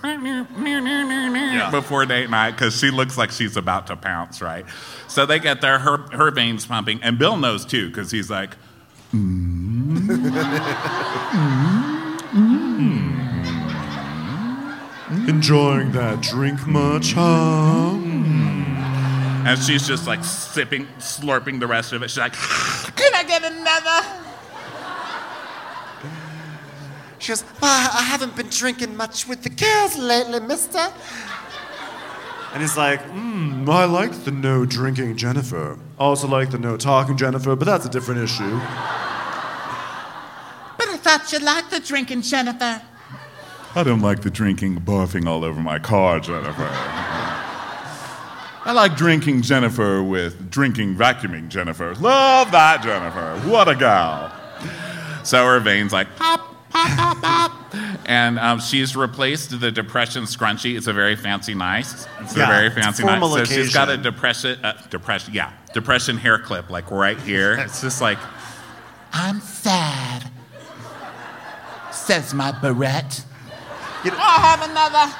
before 1.71 2.05
date 2.05 2.29
night, 2.29 2.51
because 2.51 2.77
she 2.77 2.91
looks 2.91 3.17
like 3.17 3.31
she's 3.31 3.55
about 3.55 3.87
to 3.87 3.95
pounce, 3.95 4.41
right? 4.41 4.65
So 5.07 5.25
they 5.25 5.39
get 5.39 5.61
there, 5.61 5.79
her 5.79 5.97
her 6.11 6.31
veins 6.31 6.65
pumping, 6.65 7.01
and 7.01 7.17
Bill 7.17 7.37
knows 7.37 7.65
too, 7.65 7.87
because 7.87 8.11
he's 8.11 8.29
like, 8.29 8.57
mm 9.13 9.85
Enjoying 15.27 15.91
that 15.91 16.21
drink 16.21 16.67
much, 16.67 17.13
huh? 17.13 17.95
And 19.45 19.59
she's 19.61 19.87
just 19.87 20.07
like 20.07 20.23
sipping, 20.23 20.87
slurping 20.97 21.59
the 21.59 21.67
rest 21.67 21.93
of 21.93 22.01
it. 22.01 22.09
She's 22.09 22.17
like, 22.17 22.33
Can 22.95 23.13
I 23.13 23.23
get 23.23 23.43
another? 23.43 24.21
She 27.19 27.31
goes, 27.31 27.43
well, 27.61 27.89
I 27.93 28.03
haven't 28.03 28.35
been 28.35 28.49
drinking 28.49 28.95
much 28.97 29.27
with 29.27 29.41
the 29.43 29.49
girls 29.49 29.97
lately, 29.97 30.39
mister. 30.41 30.91
And 32.53 32.61
he's 32.61 32.77
like, 32.77 33.01
hmm, 33.01 33.69
I 33.69 33.85
like 33.85 34.11
the 34.23 34.31
no 34.31 34.65
drinking 34.65 35.17
Jennifer. 35.17 35.77
I 35.99 36.03
also 36.03 36.27
like 36.27 36.51
the 36.51 36.57
no 36.57 36.77
talking 36.77 37.17
Jennifer, 37.17 37.55
but 37.55 37.65
that's 37.65 37.85
a 37.85 37.89
different 37.89 38.21
issue. 38.21 38.59
But 40.77 40.89
I 40.89 40.97
thought 40.97 41.31
you 41.33 41.39
liked 41.39 41.71
the 41.71 41.79
drinking, 41.79 42.21
Jennifer. 42.21 42.81
I 43.75 43.83
don't 43.83 44.01
like 44.01 44.21
the 44.21 44.29
drinking, 44.29 44.81
barfing 44.81 45.27
all 45.27 45.43
over 45.43 45.59
my 45.59 45.79
car, 45.79 46.19
Jennifer. 46.19 47.24
I 48.65 48.71
like 48.71 48.97
drinking 48.97 49.43
Jennifer 49.43 50.01
with 50.03 50.49
drinking, 50.49 50.95
vacuuming 50.95 51.49
Jennifer. 51.49 51.93
Love 51.95 52.51
that 52.51 52.81
Jennifer. 52.81 53.37
What 53.47 53.67
a 53.67 53.75
gal. 53.75 54.31
So 55.23 55.45
her 55.45 55.59
veins 55.59 55.93
like 55.93 56.07
pop, 56.15 56.69
pop, 56.71 56.97
pop, 56.97 57.21
pop. 57.21 57.51
And 58.07 58.39
um, 58.39 58.59
she's 58.59 58.95
replaced 58.95 59.59
the 59.59 59.71
depression 59.71 60.23
scrunchie. 60.23 60.75
It's 60.77 60.87
a 60.87 60.93
very 60.93 61.15
fancy, 61.15 61.53
nice. 61.53 62.07
It's 62.21 62.35
Yeah, 62.35 62.43
a 62.45 62.47
very 62.47 62.69
fancy, 62.71 63.03
nice. 63.03 63.21
So 63.21 63.43
she's 63.45 63.73
got 63.73 63.89
a 63.89 63.97
depression, 63.97 64.63
uh, 64.63 64.73
depression, 64.89 65.33
yeah, 65.33 65.53
depression 65.73 66.17
hair 66.17 66.39
clip 66.39 66.69
like 66.69 66.89
right 66.91 67.19
here. 67.19 67.57
It's 67.59 67.81
just 67.81 68.01
like, 68.01 68.17
I'm 69.13 69.41
sad, 69.41 70.31
says 71.91 72.33
my 72.33 72.51
barrette. 72.51 73.23
You 74.03 74.11
know- 74.11 74.17
I'll 74.19 74.57
have 74.57 74.69
another. 74.69 75.15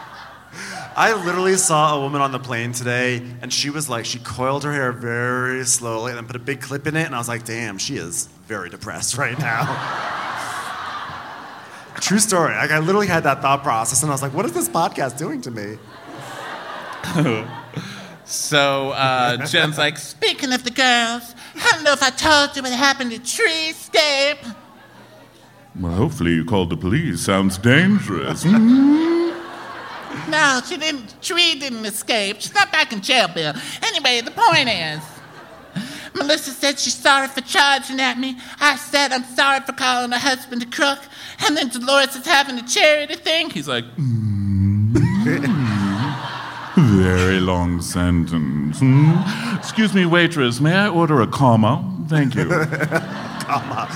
I 0.97 1.13
literally 1.25 1.55
saw 1.57 1.97
a 1.97 1.99
woman 1.99 2.21
on 2.21 2.31
the 2.31 2.39
plane 2.39 2.71
today, 2.71 3.21
and 3.41 3.51
she 3.51 3.69
was 3.69 3.89
like, 3.89 4.05
she 4.05 4.17
coiled 4.19 4.63
her 4.63 4.71
hair 4.71 4.93
very 4.93 5.65
slowly 5.65 6.11
and 6.11 6.17
then 6.17 6.25
put 6.25 6.37
a 6.37 6.39
big 6.39 6.61
clip 6.61 6.87
in 6.87 6.95
it, 6.95 7.05
and 7.05 7.13
I 7.13 7.17
was 7.17 7.27
like, 7.27 7.43
damn, 7.43 7.77
she 7.77 7.97
is 7.97 8.27
very 8.47 8.69
depressed 8.69 9.17
right 9.23 9.37
now. 9.37 9.63
True 11.99 12.19
story. 12.19 12.53
Like, 12.53 12.71
I 12.71 12.79
literally 12.79 13.07
had 13.07 13.23
that 13.23 13.41
thought 13.41 13.61
process, 13.61 14.03
and 14.03 14.09
I 14.11 14.13
was 14.13 14.21
like, 14.21 14.33
what 14.33 14.45
is 14.45 14.53
this 14.53 14.69
podcast 14.69 15.17
doing 15.17 15.41
to 15.41 15.51
me? 15.51 15.77
so 18.25 18.89
uh, 18.91 19.45
Jen's 19.45 19.77
like, 19.77 19.97
Speaking 19.97 20.53
of 20.53 20.63
the 20.63 20.71
girls, 20.71 21.35
I 21.55 21.71
don't 21.73 21.83
know 21.83 21.91
if 21.93 22.03
I 22.03 22.09
told 22.09 22.55
you 22.55 22.63
what 22.63 22.71
happened 22.71 23.11
to 23.11 23.19
Treescape. 23.19 24.55
well, 25.79 25.91
hopefully 25.93 26.31
you 26.35 26.45
called 26.45 26.69
the 26.69 26.77
police. 26.77 27.21
Sounds 27.21 27.57
dangerous. 27.57 28.45
No, 30.29 30.61
she 30.67 30.77
didn't. 30.77 31.21
Tree 31.21 31.59
didn't 31.59 31.85
escape. 31.85 32.37
She's 32.39 32.53
not 32.53 32.71
back 32.71 32.91
in 32.93 33.01
jail, 33.01 33.27
Bill. 33.27 33.53
Anyway, 33.83 34.21
the 34.21 34.31
point 34.31 34.69
is, 34.69 35.01
Melissa 36.15 36.51
said 36.51 36.79
she's 36.79 36.95
sorry 36.95 37.27
for 37.27 37.41
charging 37.41 37.99
at 37.99 38.17
me. 38.17 38.37
I 38.59 38.75
said 38.77 39.11
I'm 39.11 39.23
sorry 39.23 39.59
for 39.61 39.73
calling 39.73 40.11
her 40.11 40.17
husband 40.17 40.63
a 40.63 40.65
crook. 40.65 40.99
And 41.45 41.55
then 41.57 41.69
Dolores 41.69 42.15
is 42.15 42.25
having 42.25 42.57
a 42.57 42.63
charity 42.63 43.15
thing. 43.15 43.49
He's 43.49 43.67
like, 43.67 43.85
very 46.75 47.39
long 47.39 47.81
sentence. 47.81 48.79
Hmm? 48.79 49.57
Excuse 49.57 49.93
me, 49.93 50.05
waitress, 50.05 50.59
may 50.61 50.73
I 50.73 50.87
order 50.87 51.21
a 51.21 51.27
comma? 51.27 51.83
Thank 52.07 52.35
you. 52.35 52.45
comma. 52.49 53.89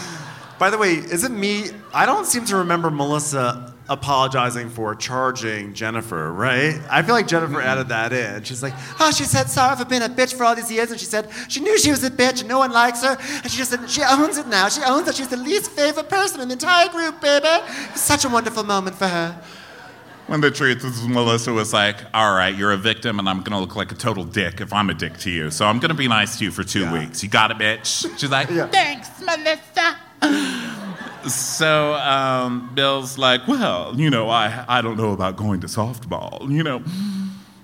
By 0.58 0.70
the 0.70 0.78
way, 0.78 0.94
is 0.94 1.24
it 1.24 1.32
me? 1.32 1.70
I 1.94 2.06
don't 2.06 2.26
seem 2.26 2.44
to 2.46 2.58
remember 2.58 2.92
Melissa 2.92 3.74
apologizing 3.90 4.70
for 4.70 4.96
charging 4.96 5.74
Jennifer, 5.74 6.32
right? 6.32 6.80
I 6.90 7.02
feel 7.02 7.16
like 7.16 7.28
Jennifer 7.28 7.56
mm-hmm. 7.56 7.68
added 7.68 7.90
that 7.90 8.14
in. 8.14 8.44
She's 8.44 8.64
like, 8.64 8.74
Oh, 9.00 9.12
she 9.12 9.24
said 9.24 9.50
sorry 9.50 9.76
for 9.76 9.86
being 9.86 10.04
a 10.04 10.10
bitch 10.10 10.36
for 10.36 10.44
all 10.44 10.56
these 10.56 10.72
years, 10.72 10.92
and 10.92 11.00
she 11.00 11.06
said 11.06 11.30
she 11.48 11.60
knew 11.60 11.78
she 11.78 11.92
was 11.92 12.04
a 12.04 12.12
bitch 12.12 12.40
and 12.42 12.50
no 12.50 12.60
one 12.60 12.72
likes 12.72 13.04
her, 13.04 13.18
and 13.20 13.52
she 13.52 13.58
just 13.58 13.72
said 13.72 13.90
she 13.90 14.04
owns 14.04 14.38
it 14.38 14.48
now. 14.48 14.70
She 14.70 14.82
owns 14.84 15.06
that 15.08 15.16
she's 15.16 15.28
the 15.28 15.38
least 15.38 15.72
favorite 15.72 16.10
person 16.10 16.40
in 16.42 16.48
the 16.48 16.54
entire 16.54 16.90
group, 16.90 17.20
baby. 17.20 17.48
It's 17.92 18.02
such 18.02 18.26
a 18.26 18.30
wonderful 18.30 18.64
moment 18.64 18.96
for 18.96 19.08
her. 19.08 19.42
When 20.30 20.42
the 20.42 20.52
truth 20.52 20.86
is, 20.86 21.08
Melissa 21.08 21.52
was 21.52 21.74
like, 21.74 21.98
all 22.14 22.36
right, 22.36 22.56
you're 22.56 22.72
a 22.72 22.78
victim, 22.78 23.18
and 23.18 23.28
I'm 23.28 23.38
going 23.38 23.54
to 23.54 23.58
look 23.58 23.76
like 23.76 23.92
a 23.92 23.96
total 23.96 24.24
dick 24.24 24.62
if 24.62 24.72
I'm 24.72 24.92
a 24.92 24.94
dick 24.94 25.18
to 25.22 25.32
you. 25.32 25.50
So 25.50 25.66
I'm 25.66 25.80
going 25.80 25.90
to 25.90 25.96
be 25.96 26.08
nice 26.08 26.38
to 26.38 26.44
you 26.44 26.52
for 26.52 26.64
two 26.64 26.92
weeks. 26.94 27.24
You 27.24 27.30
got 27.30 27.50
it, 27.50 27.58
bitch? 27.58 28.16
She's 28.20 28.30
like, 28.30 28.48
Thanks, 28.48 29.10
Melissa. 29.22 29.98
So 31.28 31.94
um, 31.94 32.72
Bill's 32.74 33.18
like, 33.18 33.48
well, 33.48 33.94
you 34.00 34.10
know, 34.10 34.30
I, 34.30 34.66
I 34.68 34.82
don't 34.82 34.98
know 34.98 35.12
about 35.12 35.36
going 35.36 35.62
to 35.62 35.68
softball. 35.68 36.50
You 36.50 36.64
know, 36.64 36.82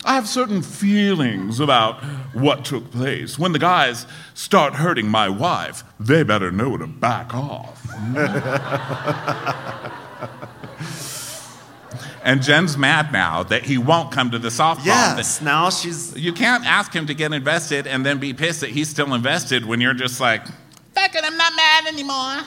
I 0.04 0.16
have 0.16 0.28
certain 0.28 0.62
feelings 0.62 1.60
about 1.60 2.04
what 2.34 2.66
took 2.66 2.92
place. 2.92 3.40
When 3.40 3.54
the 3.54 3.60
guys 3.60 4.06
start 4.34 4.76
hurting 4.76 5.08
my 5.08 5.30
wife, 5.30 5.84
they 6.00 6.24
better 6.24 6.52
know 6.52 6.78
to 6.78 6.86
back 6.86 7.34
off. 7.34 7.82
and 12.24 12.42
Jen's 12.44 12.78
mad 12.78 13.12
now 13.14 13.44
that 13.44 13.64
he 13.64 13.78
won't 13.78 14.12
come 14.12 14.32
to 14.32 14.40
the 14.40 14.50
softball. 14.50 14.86
yes, 14.86 15.42
now 15.42 15.70
she's. 15.70 16.16
You 16.16 16.34
can't 16.34 16.66
ask 16.66 16.94
him 16.94 17.08
to 17.08 17.14
get 17.14 17.32
invested 17.34 17.88
and 17.88 18.06
then 18.06 18.20
be 18.20 18.34
pissed 18.34 18.62
that 18.62 18.70
he's 18.72 18.90
still 18.90 19.14
invested 19.14 19.66
when 19.66 19.80
you're 19.82 19.94
just 19.94 20.20
like, 20.20 20.46
Fuck 20.94 21.14
it, 21.16 21.24
I'm 21.24 21.38
not 21.38 21.54
mad 21.56 21.88
anymore. 21.88 22.42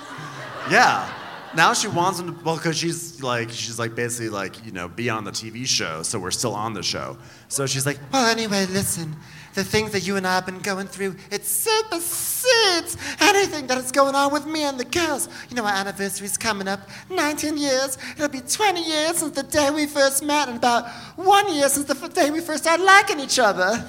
Yeah. 0.71 1.15
Now 1.55 1.73
she 1.73 1.89
wants 1.89 2.21
him 2.21 2.35
to, 2.35 2.45
well, 2.45 2.57
because 2.57 2.77
she's 2.77 3.23
like, 3.23 3.51
she's 3.51 3.79
like 3.79 3.95
basically 3.95 4.29
like, 4.29 4.65
you 4.67 4.73
know, 4.73 4.87
be 4.87 5.09
on 5.09 5.25
the 5.25 5.31
TV 5.31 5.67
show, 5.67 6.03
so 6.03 6.19
we're 6.19 6.31
still 6.31 6.55
on 6.55 6.75
the 6.75 6.83
show. 6.83 7.17
So 7.49 7.67
she's 7.67 7.87
like, 7.87 7.99
Well, 8.13 8.27
anyway, 8.27 8.67
listen. 8.67 9.17
The 9.55 9.65
things 9.65 9.91
that 9.93 10.07
you 10.07 10.17
and 10.17 10.27
I 10.27 10.37
have 10.37 10.47
been 10.47 10.61
going 10.61 10.87
through, 10.87 11.17
it 11.33 11.45
supersedes 11.45 12.97
anything 13.19 13.67
that 13.67 13.79
is 13.79 13.91
going 13.91 14.15
on 14.15 14.33
with 14.33 14.47
me 14.47 14.63
and 14.63 14.79
the 14.79 14.85
girls. 14.85 15.29
You 15.49 15.57
know, 15.57 15.65
our 15.65 15.73
anniversary's 15.73 16.37
coming 16.37 16.69
up. 16.69 16.81
19 17.11 17.57
years. 17.57 17.99
It'll 18.15 18.29
be 18.29 18.41
20 18.41 18.85
years 18.85 19.17
since 19.17 19.35
the 19.35 19.43
day 19.43 19.71
we 19.71 19.87
first 19.87 20.23
met, 20.23 20.49
and 20.49 20.59
about 20.59 20.89
one 21.17 21.53
year 21.53 21.69
since 21.71 21.87
the 21.87 22.09
day 22.09 22.31
we 22.31 22.41
first 22.41 22.65
started 22.65 22.85
liking 22.85 23.19
each 23.19 23.39
other. 23.39 23.85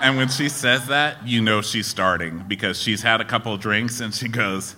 And 0.00 0.16
when 0.16 0.28
she 0.28 0.48
says 0.48 0.86
that, 0.88 1.26
you 1.26 1.40
know 1.40 1.62
she's 1.62 1.86
starting 1.86 2.44
because 2.46 2.80
she's 2.80 3.02
had 3.02 3.20
a 3.20 3.24
couple 3.24 3.56
drinks 3.56 4.00
and 4.00 4.12
she 4.12 4.28
goes, 4.28 4.76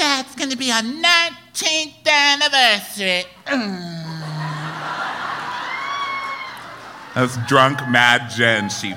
Yeah, 0.00 0.20
it's 0.20 0.34
gonna 0.34 0.56
be 0.56 0.72
our 0.72 0.80
19th 0.80 2.06
anniversary. 2.08 3.24
That's 7.14 7.36
drunk, 7.46 7.86
mad 7.90 8.30
Jen. 8.30 8.70
She 8.70 8.94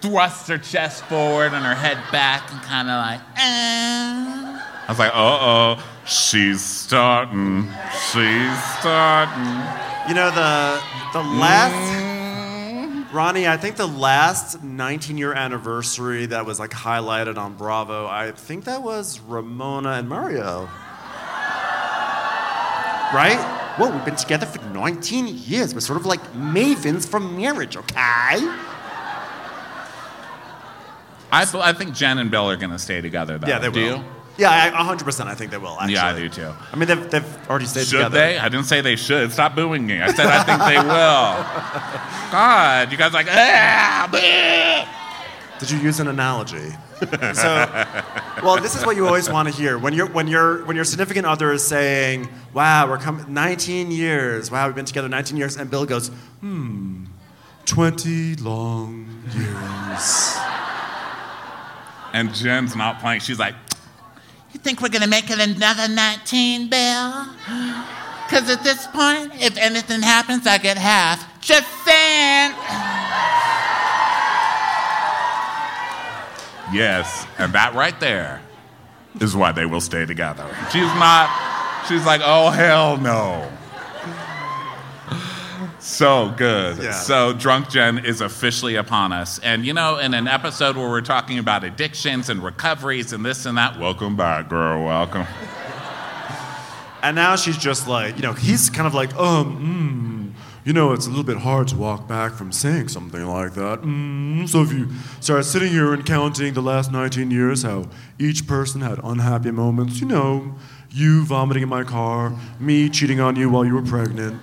thrusts 0.00 0.48
her 0.48 0.58
chest 0.58 1.04
forward 1.04 1.52
and 1.54 1.64
her 1.64 1.74
head 1.74 1.98
back 2.10 2.50
and 2.50 2.60
kind 2.62 2.88
of 2.90 2.96
like, 3.00 3.20
Uh, 3.38 4.58
I 4.58 4.86
was 4.88 4.98
like, 4.98 5.12
uh 5.14 5.38
oh, 5.78 5.84
she's 6.04 6.62
starting. 6.64 7.70
She's 8.10 8.64
starting. 8.80 9.62
you 10.08 10.14
know, 10.14 10.30
the 10.32 10.80
the 11.12 11.22
last 11.22 12.15
Ronnie, 13.12 13.46
I 13.46 13.56
think 13.56 13.76
the 13.76 13.86
last 13.86 14.62
19 14.62 15.16
year 15.16 15.32
anniversary 15.32 16.26
that 16.26 16.44
was 16.44 16.58
like 16.58 16.70
highlighted 16.70 17.38
on 17.38 17.54
Bravo, 17.54 18.06
I 18.06 18.32
think 18.32 18.64
that 18.64 18.82
was 18.82 19.20
Ramona 19.20 19.92
and 19.92 20.08
Mario. 20.08 20.68
Right? 23.14 23.38
Whoa, 23.78 23.90
we've 23.90 24.04
been 24.04 24.16
together 24.16 24.46
for 24.46 24.60
19 24.70 25.28
years. 25.28 25.72
We're 25.72 25.80
sort 25.80 26.00
of 26.00 26.06
like 26.06 26.20
mavens 26.32 27.08
from 27.08 27.36
marriage, 27.36 27.76
okay? 27.76 27.94
I, 27.96 28.62
I 31.32 31.72
think 31.72 31.94
Jen 31.94 32.18
and 32.18 32.30
Bill 32.30 32.50
are 32.50 32.56
going 32.56 32.70
to 32.70 32.78
stay 32.78 33.00
together, 33.00 33.38
though. 33.38 33.46
Yeah, 33.46 33.58
they 33.58 33.70
Do 33.70 33.80
will. 33.80 33.96
you? 33.98 34.04
Yeah, 34.38 34.50
I, 34.50 34.94
100% 34.94 35.26
I 35.26 35.34
think 35.34 35.50
they 35.50 35.56
will, 35.58 35.78
actually. 35.80 35.94
Yeah, 35.94 36.06
I 36.06 36.18
do 36.18 36.28
too. 36.28 36.52
I 36.72 36.76
mean, 36.76 36.88
they've, 36.88 37.10
they've 37.10 37.48
already 37.48 37.64
stayed 37.64 37.86
Should 37.86 37.96
together. 37.96 38.18
they? 38.18 38.38
I 38.38 38.48
didn't 38.48 38.66
say 38.66 38.80
they 38.82 38.96
should. 38.96 39.32
Stop 39.32 39.54
booing 39.56 39.86
me. 39.86 40.00
I 40.00 40.12
said 40.12 40.26
I 40.26 40.42
think 40.42 40.58
they 40.60 40.76
will. 40.76 42.30
God, 42.32 42.92
you 42.92 42.98
guys 42.98 43.10
are 43.10 43.14
like, 43.14 43.28
ah, 43.30 44.08
bleh." 44.12 44.86
Did 45.58 45.70
you 45.70 45.78
use 45.78 46.00
an 46.00 46.08
analogy? 46.08 46.70
so, 47.32 47.84
well, 48.42 48.60
this 48.60 48.74
is 48.76 48.84
what 48.84 48.94
you 48.94 49.06
always 49.06 49.30
want 49.30 49.48
to 49.48 49.54
hear 49.54 49.78
when 49.78 49.94
your 49.94 50.06
when 50.06 50.28
your 50.28 50.64
when 50.66 50.76
your 50.76 50.84
significant 50.84 51.24
other 51.26 51.50
is 51.52 51.64
saying, 51.66 52.28
"Wow, 52.52 52.88
we're 52.88 52.98
coming 52.98 53.32
19 53.32 53.90
years. 53.90 54.50
Wow, 54.50 54.66
we've 54.66 54.74
been 54.74 54.84
together 54.84 55.08
19 55.08 55.36
years," 55.38 55.56
and 55.56 55.70
Bill 55.70 55.86
goes, 55.86 56.08
"Hmm, 56.40 57.04
20 57.64 58.36
long 58.36 59.08
years." 59.34 60.36
And 62.12 62.34
Jen's 62.34 62.74
not 62.76 63.00
playing. 63.00 63.20
She's 63.20 63.38
like, 63.38 63.54
you 64.56 64.62
think 64.62 64.80
we're 64.80 64.88
gonna 64.88 65.06
make 65.06 65.30
it 65.30 65.38
another 65.38 65.86
19, 65.86 66.70
Bill? 66.70 67.26
Because 68.24 68.48
at 68.48 68.64
this 68.64 68.86
point, 68.86 69.30
if 69.34 69.54
anything 69.58 70.00
happens, 70.00 70.46
I 70.46 70.56
get 70.56 70.78
half. 70.78 71.20
Just 71.42 71.68
saying. 71.84 72.52
yes. 76.72 77.26
And 77.38 77.52
that 77.52 77.74
right 77.74 77.98
there 78.00 78.40
is 79.20 79.36
why 79.36 79.52
they 79.52 79.66
will 79.66 79.82
stay 79.82 80.06
together. 80.06 80.48
She's 80.72 80.92
not, 80.94 81.28
she's 81.86 82.06
like, 82.06 82.22
oh, 82.24 82.48
hell 82.48 82.96
no. 82.96 83.52
So 85.86 86.34
good. 86.36 86.78
Yeah. 86.78 86.90
So 86.90 87.32
Drunk 87.32 87.70
Jen 87.70 88.04
is 88.04 88.20
officially 88.20 88.74
upon 88.74 89.12
us. 89.12 89.38
And 89.38 89.64
you 89.64 89.72
know, 89.72 89.98
in 89.98 90.14
an 90.14 90.26
episode 90.26 90.76
where 90.76 90.88
we're 90.88 91.00
talking 91.00 91.38
about 91.38 91.62
addictions 91.62 92.28
and 92.28 92.42
recoveries 92.42 93.12
and 93.12 93.24
this 93.24 93.46
and 93.46 93.56
that, 93.56 93.78
welcome 93.78 94.16
back, 94.16 94.48
girl. 94.48 94.84
Welcome. 94.84 95.26
And 97.02 97.14
now 97.14 97.36
she's 97.36 97.56
just 97.56 97.86
like, 97.86 98.16
you 98.16 98.22
know, 98.22 98.32
he's 98.32 98.68
kind 98.68 98.88
of 98.88 98.94
like, 98.94 99.14
um, 99.14 100.34
mm, 100.34 100.66
you 100.66 100.72
know, 100.72 100.92
it's 100.92 101.06
a 101.06 101.08
little 101.08 101.24
bit 101.24 101.36
hard 101.36 101.68
to 101.68 101.76
walk 101.76 102.08
back 102.08 102.32
from 102.32 102.50
saying 102.50 102.88
something 102.88 103.24
like 103.24 103.54
that. 103.54 103.82
Mm, 103.82 104.48
so 104.48 104.62
if 104.62 104.72
you 104.72 104.88
start 105.20 105.44
sitting 105.44 105.70
here 105.70 105.94
and 105.94 106.04
counting 106.04 106.54
the 106.54 106.62
last 106.62 106.90
19 106.90 107.30
years, 107.30 107.62
how 107.62 107.88
each 108.18 108.48
person 108.48 108.80
had 108.80 108.98
unhappy 109.04 109.52
moments, 109.52 110.00
you 110.00 110.08
know, 110.08 110.56
you 110.90 111.24
vomiting 111.24 111.62
in 111.62 111.68
my 111.68 111.84
car, 111.84 112.36
me 112.58 112.88
cheating 112.88 113.20
on 113.20 113.36
you 113.36 113.48
while 113.48 113.64
you 113.64 113.74
were 113.74 113.82
pregnant, 113.82 114.40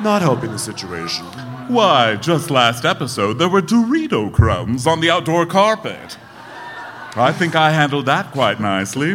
not 0.00 0.22
helping 0.22 0.50
the 0.52 0.58
situation. 0.58 1.24
Why, 1.68 2.16
just 2.16 2.50
last 2.50 2.84
episode, 2.84 3.38
there 3.38 3.48
were 3.48 3.62
Dorito 3.62 4.32
crumbs 4.32 4.86
on 4.86 5.00
the 5.00 5.10
outdoor 5.10 5.44
carpet. 5.46 6.16
I 7.16 7.32
think 7.32 7.56
I 7.56 7.70
handled 7.70 8.06
that 8.06 8.30
quite 8.32 8.60
nicely. 8.60 9.14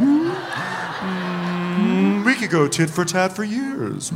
Mm, 1.04 2.26
we 2.26 2.36
could 2.36 2.50
go 2.50 2.68
tit 2.68 2.90
for 2.90 3.06
tat 3.06 3.36
for 3.36 3.44
years. 3.44 4.12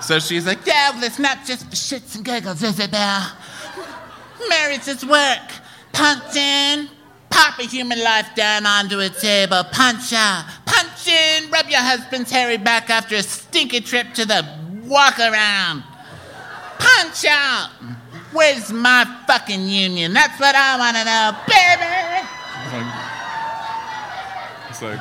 So 0.00 0.18
she's 0.20 0.46
like, 0.46 0.64
Yeah, 0.64 0.90
well, 0.90 1.02
it's 1.04 1.18
not 1.18 1.44
just 1.44 1.64
for 1.66 1.74
shits 1.74 2.14
and 2.14 2.24
giggles, 2.24 2.62
is 2.62 2.78
it, 2.78 2.90
Bill? 2.90 3.22
Marriage 4.48 4.86
is 4.86 5.04
work. 5.04 5.50
Punch 5.92 6.36
in, 6.36 6.88
pop 7.30 7.58
a 7.58 7.64
human 7.64 8.02
life 8.02 8.28
down 8.36 8.64
onto 8.64 9.00
a 9.00 9.08
table, 9.08 9.64
punch 9.72 10.12
out, 10.12 10.44
punch 10.64 11.08
in, 11.08 11.50
rub 11.50 11.66
your 11.68 11.80
husband's 11.80 12.30
hairy 12.30 12.56
back 12.56 12.88
after 12.90 13.16
a 13.16 13.22
stinky 13.22 13.80
trip 13.80 14.14
to 14.14 14.24
the 14.24 14.46
walk 14.88 15.18
around. 15.18 15.82
Punch 16.78 17.24
out. 17.28 17.70
Where's 18.32 18.72
my 18.72 19.04
fucking 19.26 19.66
union? 19.66 20.12
That's 20.12 20.38
what 20.38 20.54
I 20.54 20.78
want 20.78 20.96
to 20.96 21.04
know, 21.04 21.32
baby. 21.46 22.28
it's 24.68 24.82
like, 24.82 25.00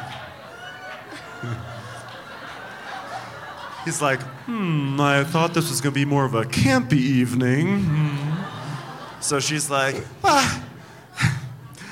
He's 3.86 4.02
like, 4.02 4.22
hmm, 4.22 5.00
I 5.00 5.24
thought 5.24 5.54
this 5.54 5.70
was 5.70 5.80
gonna 5.82 5.94
be 5.94 6.06
more 6.06 6.26
of 6.26 6.34
a 6.36 6.44
campy 6.44 6.94
evening. 6.94 7.84
Hmm. 7.86 8.34
So 9.22 9.40
she's 9.40 9.70
like, 9.70 10.04
ah. 10.24 10.64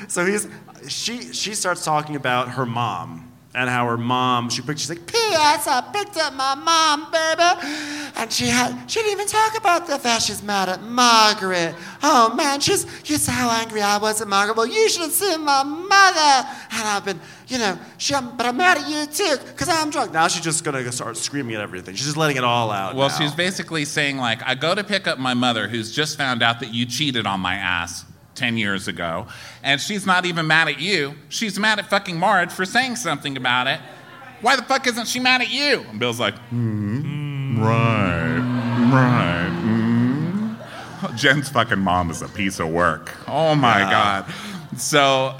So 0.08 0.26
he's, 0.26 0.48
she, 0.88 1.34
she 1.34 1.56
starts 1.56 1.84
talking 1.84 2.16
about 2.16 2.50
her 2.50 2.66
mom 2.66 3.25
and 3.56 3.70
how 3.70 3.88
her 3.88 3.98
mom, 3.98 4.50
she 4.50 4.62
picked, 4.62 4.80
she's 4.80 4.90
like, 4.90 5.08
P.S. 5.08 5.66
I 5.68 5.82
picked 5.94 6.18
up 6.18 6.34
my 6.34 6.56
mom, 6.56 7.10
baby. 7.10 8.12
And 8.18 8.32
she 8.32 8.48
had 8.48 8.90
she 8.90 9.00
didn't 9.00 9.14
even 9.14 9.28
talk 9.28 9.58
about 9.58 9.88
the 9.88 9.98
fact 9.98 10.24
she's 10.24 10.44
mad 10.44 10.70
at 10.70 10.82
Margaret. 10.84 11.74
Oh 12.04 12.34
man, 12.36 12.60
she's 12.60 12.86
you 13.10 13.18
saw 13.18 13.32
how 13.32 13.50
angry 13.50 13.82
I 13.82 13.98
was 13.98 14.22
at 14.22 14.28
Margaret. 14.28 14.58
Well, 14.58 14.68
you 14.68 14.90
should 14.90 15.04
have 15.04 15.12
seen 15.12 15.42
my 15.42 15.64
mother. 15.64 16.50
And 16.72 16.88
I've 16.88 17.06
been, 17.06 17.20
you 17.48 17.58
know, 17.58 17.78
she, 17.98 18.14
but 18.14 18.46
I'm 18.46 18.58
mad 18.58 18.78
at 18.78 18.90
you 18.90 19.06
too, 19.06 19.38
because 19.48 19.70
I'm 19.70 19.90
drunk. 19.90 20.12
now 20.12 20.28
she's 20.28 20.44
just 20.44 20.64
gonna 20.64 20.92
start 20.92 21.18
screaming 21.18 21.56
at 21.56 21.62
everything. 21.62 21.96
She's 21.96 22.06
just 22.06 22.18
letting 22.18 22.38
it 22.38 22.44
all 22.44 22.72
out. 22.72 22.96
well, 22.96 23.10
now. 23.10 23.16
she's 23.18 23.34
basically 23.34 23.86
saying, 23.86 24.18
like, 24.18 24.42
I 24.44 24.56
go 24.56 24.76
to 24.76 24.84
pick 24.84 25.08
up 25.08 25.18
my 25.18 25.34
mother 25.34 25.68
who's 25.68 25.92
just 25.92 26.18
found 26.18 26.44
out 26.44 26.60
that 26.60 26.74
you 26.74 26.86
cheated 26.86 27.26
on 27.26 27.40
my 27.40 27.56
ass 27.56 28.06
10 28.36 28.58
years 28.58 28.88
ago, 28.88 29.28
and 29.64 29.80
she's 29.82 30.06
not 30.06 30.26
even 30.26 30.46
mad 30.48 30.68
at 30.68 30.80
you. 30.80 31.16
She's 31.30 31.58
mad 31.60 31.80
at 31.80 31.90
fucking 31.90 32.18
Marge 32.18 32.52
for 32.52 32.66
saying 32.66 32.98
something 32.98 33.38
about 33.38 33.68
it. 33.68 33.80
Why 34.42 34.56
the 34.56 34.64
fuck 34.64 34.86
isn't 34.88 35.08
she 35.08 35.20
mad 35.20 35.42
at 35.42 35.50
you? 35.50 35.86
And 35.90 36.00
Bill's 36.00 36.20
like, 36.20 36.38
hmm, 36.50 37.62
right, 37.64 38.38
right. 38.92 39.50
hmm." 39.50 41.16
Jen's 41.16 41.50
fucking 41.50 41.80
mom 41.80 42.10
is 42.12 42.22
a 42.22 42.28
piece 42.30 42.60
of 42.60 42.70
work. 42.70 43.14
Oh 43.28 43.56
my 43.56 43.80
God. 43.82 44.26
So, 44.78 45.38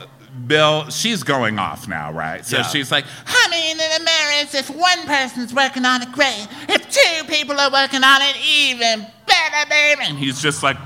Bill, 0.48 0.90
she's 0.90 1.24
going 1.24 1.60
off 1.60 1.88
now, 1.88 2.12
right? 2.12 2.46
So 2.46 2.58
Yeah. 2.58 2.64
she's 2.64 2.92
like, 2.92 3.06
Honey, 3.26 3.72
in 3.72 3.78
a 3.80 4.04
marriage, 4.04 4.54
if 4.54 4.70
one 4.70 5.06
person's 5.08 5.54
working 5.54 5.86
on 5.86 6.02
it, 6.04 6.12
great. 6.12 6.48
If 6.70 6.90
two 6.90 7.24
people 7.28 7.60
are 7.60 7.72
working 7.72 8.04
on 8.04 8.22
it, 8.22 8.36
even 8.48 9.06
better, 9.26 9.70
baby. 9.70 10.02
and 10.04 10.18
he's 10.18 10.42
just 10.42 10.62
like, 10.64 10.78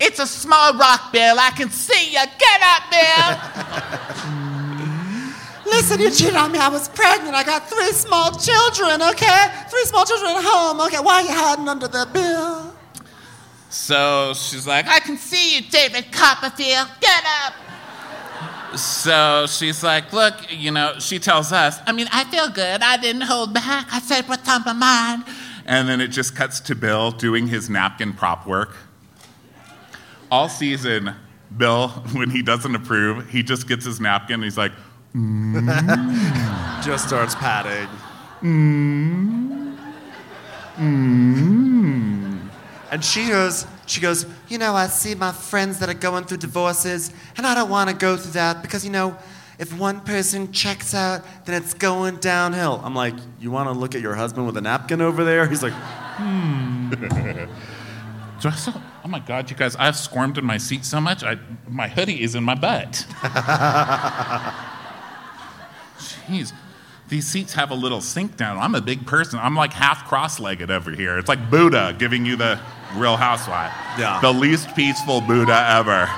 It's 0.00 0.18
a 0.18 0.26
small 0.26 0.74
rock, 0.74 1.12
Bill. 1.12 1.36
I 1.38 1.50
can 1.50 1.70
see 1.70 2.12
you. 2.12 2.20
Get 2.38 2.60
up, 2.62 2.82
Bill. 2.90 4.44
Listen, 5.66 6.00
you 6.00 6.10
cheated 6.10 6.34
on 6.34 6.52
me. 6.52 6.58
I 6.58 6.68
was 6.68 6.88
pregnant. 6.88 7.34
I 7.34 7.42
got 7.42 7.68
three 7.68 7.92
small 7.92 8.30
children, 8.32 9.02
okay? 9.02 9.46
Three 9.70 9.84
small 9.84 10.04
children 10.04 10.32
at 10.36 10.44
home, 10.44 10.80
okay? 10.82 11.00
Why 11.00 11.14
are 11.14 11.22
you 11.22 11.32
hiding 11.32 11.68
under 11.68 11.88
the 11.88 12.08
bill? 12.12 12.72
so 13.70 14.32
she's 14.34 14.68
like, 14.68 14.86
I 14.86 15.00
can 15.00 15.16
see 15.16 15.56
you, 15.56 15.62
David 15.68 16.12
Copperfield. 16.12 16.88
Get 17.00 17.24
up. 17.44 18.78
so 18.78 19.46
she's 19.48 19.82
like, 19.82 20.12
look, 20.12 20.34
you 20.48 20.70
know, 20.70 20.94
she 21.00 21.18
tells 21.18 21.50
us, 21.50 21.80
I 21.86 21.92
mean, 21.92 22.06
I 22.12 22.24
feel 22.24 22.48
good. 22.50 22.82
I 22.82 22.96
didn't 22.96 23.22
hold 23.22 23.52
back. 23.54 23.92
I 23.92 23.98
said 24.00 24.28
what's 24.28 24.48
on 24.48 24.62
my 24.64 24.74
mind. 24.74 25.24
and 25.66 25.88
then 25.88 26.00
it 26.00 26.08
just 26.08 26.36
cuts 26.36 26.60
to 26.60 26.74
Bill 26.74 27.10
doing 27.10 27.48
his 27.48 27.68
napkin 27.68 28.12
prop 28.12 28.46
work. 28.46 28.76
All 30.30 30.48
season, 30.48 31.14
Bill, 31.56 31.88
when 32.12 32.30
he 32.30 32.42
doesn't 32.42 32.74
approve, 32.74 33.30
he 33.30 33.42
just 33.42 33.68
gets 33.68 33.84
his 33.84 34.00
napkin 34.00 34.34
and 34.34 34.44
he's 34.44 34.58
like, 34.58 34.72
Just 36.84 37.06
starts 37.06 37.34
patting. 37.34 37.88
And 42.90 43.04
she 43.04 43.28
goes, 43.28 43.66
she 43.86 44.00
goes, 44.00 44.26
You 44.48 44.58
know, 44.58 44.74
I 44.74 44.86
see 44.86 45.14
my 45.14 45.32
friends 45.32 45.78
that 45.80 45.88
are 45.88 45.94
going 45.94 46.24
through 46.24 46.38
divorces, 46.38 47.12
and 47.36 47.46
I 47.46 47.54
don't 47.54 47.70
want 47.70 47.90
to 47.90 47.96
go 47.96 48.16
through 48.16 48.32
that 48.32 48.62
because, 48.62 48.84
you 48.84 48.90
know, 48.90 49.16
if 49.58 49.76
one 49.78 50.00
person 50.00 50.50
checks 50.52 50.94
out, 50.94 51.22
then 51.44 51.62
it's 51.62 51.74
going 51.74 52.16
downhill. 52.16 52.80
I'm 52.82 52.94
like, 52.94 53.14
you 53.38 53.50
want 53.52 53.68
to 53.68 53.72
look 53.72 53.94
at 53.94 54.00
your 54.00 54.14
husband 54.14 54.46
with 54.46 54.56
a 54.56 54.60
napkin 54.60 55.00
over 55.00 55.24
there? 55.24 55.46
He's 55.46 55.62
like, 55.62 55.72
hmm. 55.72 56.92
I 58.50 58.54
still- 58.54 58.82
oh 59.04 59.08
my 59.08 59.20
God, 59.20 59.50
you 59.50 59.56
guys, 59.56 59.76
I've 59.76 59.96
squirmed 59.96 60.38
in 60.38 60.44
my 60.44 60.58
seat 60.58 60.84
so 60.84 61.00
much, 61.00 61.22
I, 61.22 61.38
my 61.68 61.88
hoodie 61.88 62.22
is 62.22 62.34
in 62.34 62.44
my 62.44 62.54
butt. 62.54 63.06
Jeez, 65.98 66.52
these 67.08 67.26
seats 67.26 67.54
have 67.54 67.70
a 67.70 67.74
little 67.74 68.00
sink 68.00 68.36
down. 68.36 68.58
I'm 68.58 68.74
a 68.74 68.80
big 68.80 69.06
person. 69.06 69.38
I'm 69.38 69.54
like 69.54 69.72
half 69.72 70.06
cross 70.06 70.40
legged 70.40 70.70
over 70.70 70.90
here. 70.90 71.18
It's 71.18 71.28
like 71.28 71.50
Buddha 71.50 71.94
giving 71.98 72.24
you 72.24 72.36
the 72.36 72.58
real 72.96 73.16
housewife. 73.16 73.72
Yeah. 73.98 74.20
The 74.20 74.32
least 74.32 74.74
peaceful 74.74 75.20
Buddha 75.20 75.66
ever. 75.70 76.08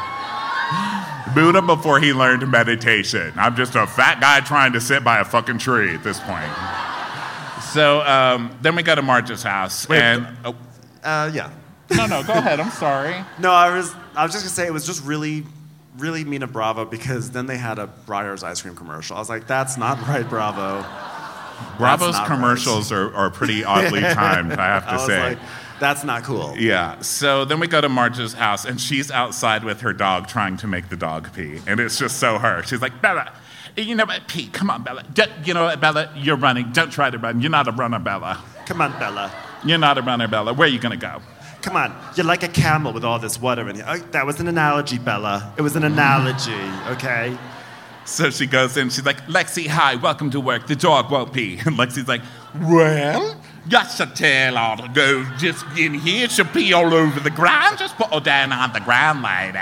Buddha 1.34 1.60
before 1.60 2.00
he 2.00 2.12
learned 2.12 2.48
meditation. 2.50 3.32
I'm 3.36 3.56
just 3.56 3.74
a 3.74 3.86
fat 3.86 4.20
guy 4.20 4.40
trying 4.40 4.72
to 4.72 4.80
sit 4.80 5.04
by 5.04 5.18
a 5.20 5.24
fucking 5.24 5.58
tree 5.58 5.94
at 5.94 6.02
this 6.02 6.20
point. 6.20 6.50
So 7.72 8.00
um, 8.02 8.56
then 8.62 8.74
we 8.76 8.82
go 8.82 8.94
to 8.94 9.02
Marge's 9.02 9.42
house. 9.42 9.88
Wait, 9.88 10.00
and, 10.00 10.26
oh, 10.44 10.56
uh, 11.02 11.30
yeah. 11.34 11.50
No, 11.94 12.06
no, 12.06 12.22
go 12.24 12.32
ahead. 12.32 12.58
I'm 12.60 12.70
sorry. 12.70 13.14
No, 13.38 13.50
I 13.52 13.76
was, 13.76 13.94
I 14.16 14.24
was 14.24 14.32
just 14.32 14.44
gonna 14.44 14.54
say 14.54 14.66
it 14.66 14.72
was 14.72 14.86
just 14.86 15.04
really, 15.04 15.44
really 15.98 16.24
mean 16.24 16.42
of 16.42 16.52
Bravo 16.52 16.84
because 16.84 17.30
then 17.30 17.46
they 17.46 17.56
had 17.58 17.78
a 17.78 17.86
Breyers 18.06 18.42
ice 18.42 18.62
cream 18.62 18.74
commercial. 18.74 19.16
I 19.16 19.20
was 19.20 19.28
like, 19.28 19.46
that's 19.46 19.76
not 19.76 19.98
right, 20.08 20.28
Bravo. 20.28 20.84
Bravo's 21.78 22.14
not 22.14 22.26
commercials 22.26 22.92
are, 22.92 23.14
are 23.14 23.30
pretty 23.30 23.64
oddly 23.64 24.00
timed, 24.14 24.52
I 24.52 24.66
have 24.66 24.84
to 24.84 24.90
I 24.90 24.94
was 24.96 25.06
say. 25.06 25.28
like, 25.30 25.38
that's 25.80 26.04
not 26.04 26.22
cool. 26.22 26.54
yeah. 26.56 26.98
So 27.00 27.44
then 27.44 27.60
we 27.60 27.66
go 27.66 27.80
to 27.80 27.88
Marge's 27.88 28.32
house, 28.32 28.64
and 28.64 28.80
she's 28.80 29.10
outside 29.10 29.62
with 29.62 29.80
her 29.82 29.92
dog 29.92 30.26
trying 30.28 30.56
to 30.58 30.66
make 30.66 30.88
the 30.88 30.96
dog 30.96 31.32
pee. 31.34 31.60
And 31.66 31.78
it's 31.80 31.98
just 31.98 32.18
so 32.18 32.38
her. 32.38 32.62
She's 32.62 32.80
like, 32.80 33.00
Bella, 33.02 33.32
you 33.76 33.94
know 33.94 34.06
what? 34.06 34.26
Pee. 34.26 34.48
Come 34.48 34.70
on, 34.70 34.82
Bella. 34.82 35.02
Don't- 35.12 35.30
you 35.46 35.52
know 35.54 35.64
what, 35.64 35.80
Bella? 35.80 36.10
You're 36.16 36.36
running. 36.36 36.72
Don't 36.72 36.90
try 36.90 37.10
to 37.10 37.18
run. 37.18 37.40
You're 37.42 37.50
not 37.50 37.68
a 37.68 37.72
runner, 37.72 37.98
Bella. 37.98 38.42
Come 38.64 38.80
on, 38.80 38.92
Bella. 38.98 39.30
You're 39.64 39.76
not 39.78 39.98
a 39.98 40.02
runner, 40.02 40.28
Bella. 40.28 40.54
Where 40.54 40.66
are 40.66 40.70
you 40.70 40.78
going 40.78 40.98
to 40.98 41.06
go? 41.06 41.20
Come 41.66 41.74
on. 41.74 41.92
You're 42.14 42.24
like 42.24 42.44
a 42.44 42.48
camel 42.48 42.92
with 42.92 43.04
all 43.04 43.18
this 43.18 43.40
water 43.40 43.68
in 43.68 43.74
you. 43.74 43.82
Oh, 43.84 43.96
that 44.12 44.24
was 44.24 44.38
an 44.38 44.46
analogy, 44.46 44.98
Bella. 44.98 45.52
It 45.58 45.62
was 45.62 45.74
an 45.74 45.82
analogy, 45.82 46.52
okay? 46.90 47.36
So 48.04 48.30
she 48.30 48.46
goes 48.46 48.76
in. 48.76 48.88
She's 48.88 49.04
like, 49.04 49.20
Lexi, 49.22 49.66
hi. 49.66 49.96
Welcome 49.96 50.30
to 50.30 50.38
work. 50.38 50.68
The 50.68 50.76
dog 50.76 51.10
won't 51.10 51.32
pee. 51.32 51.58
And 51.66 51.76
Lexi's 51.76 52.06
like, 52.06 52.22
well, 52.54 53.42
just 53.66 53.96
to 53.96 54.06
tell 54.06 54.54
her 54.54 54.76
to 54.76 54.88
go 54.94 55.24
just 55.38 55.66
in 55.76 55.94
here. 55.94 56.28
She'll 56.28 56.44
pee 56.44 56.72
all 56.72 56.94
over 56.94 57.18
the 57.18 57.30
ground. 57.30 57.78
Just 57.78 57.96
put 57.96 58.14
her 58.14 58.20
down 58.20 58.52
on 58.52 58.72
the 58.72 58.78
ground, 58.78 59.24
lady. 59.24 59.58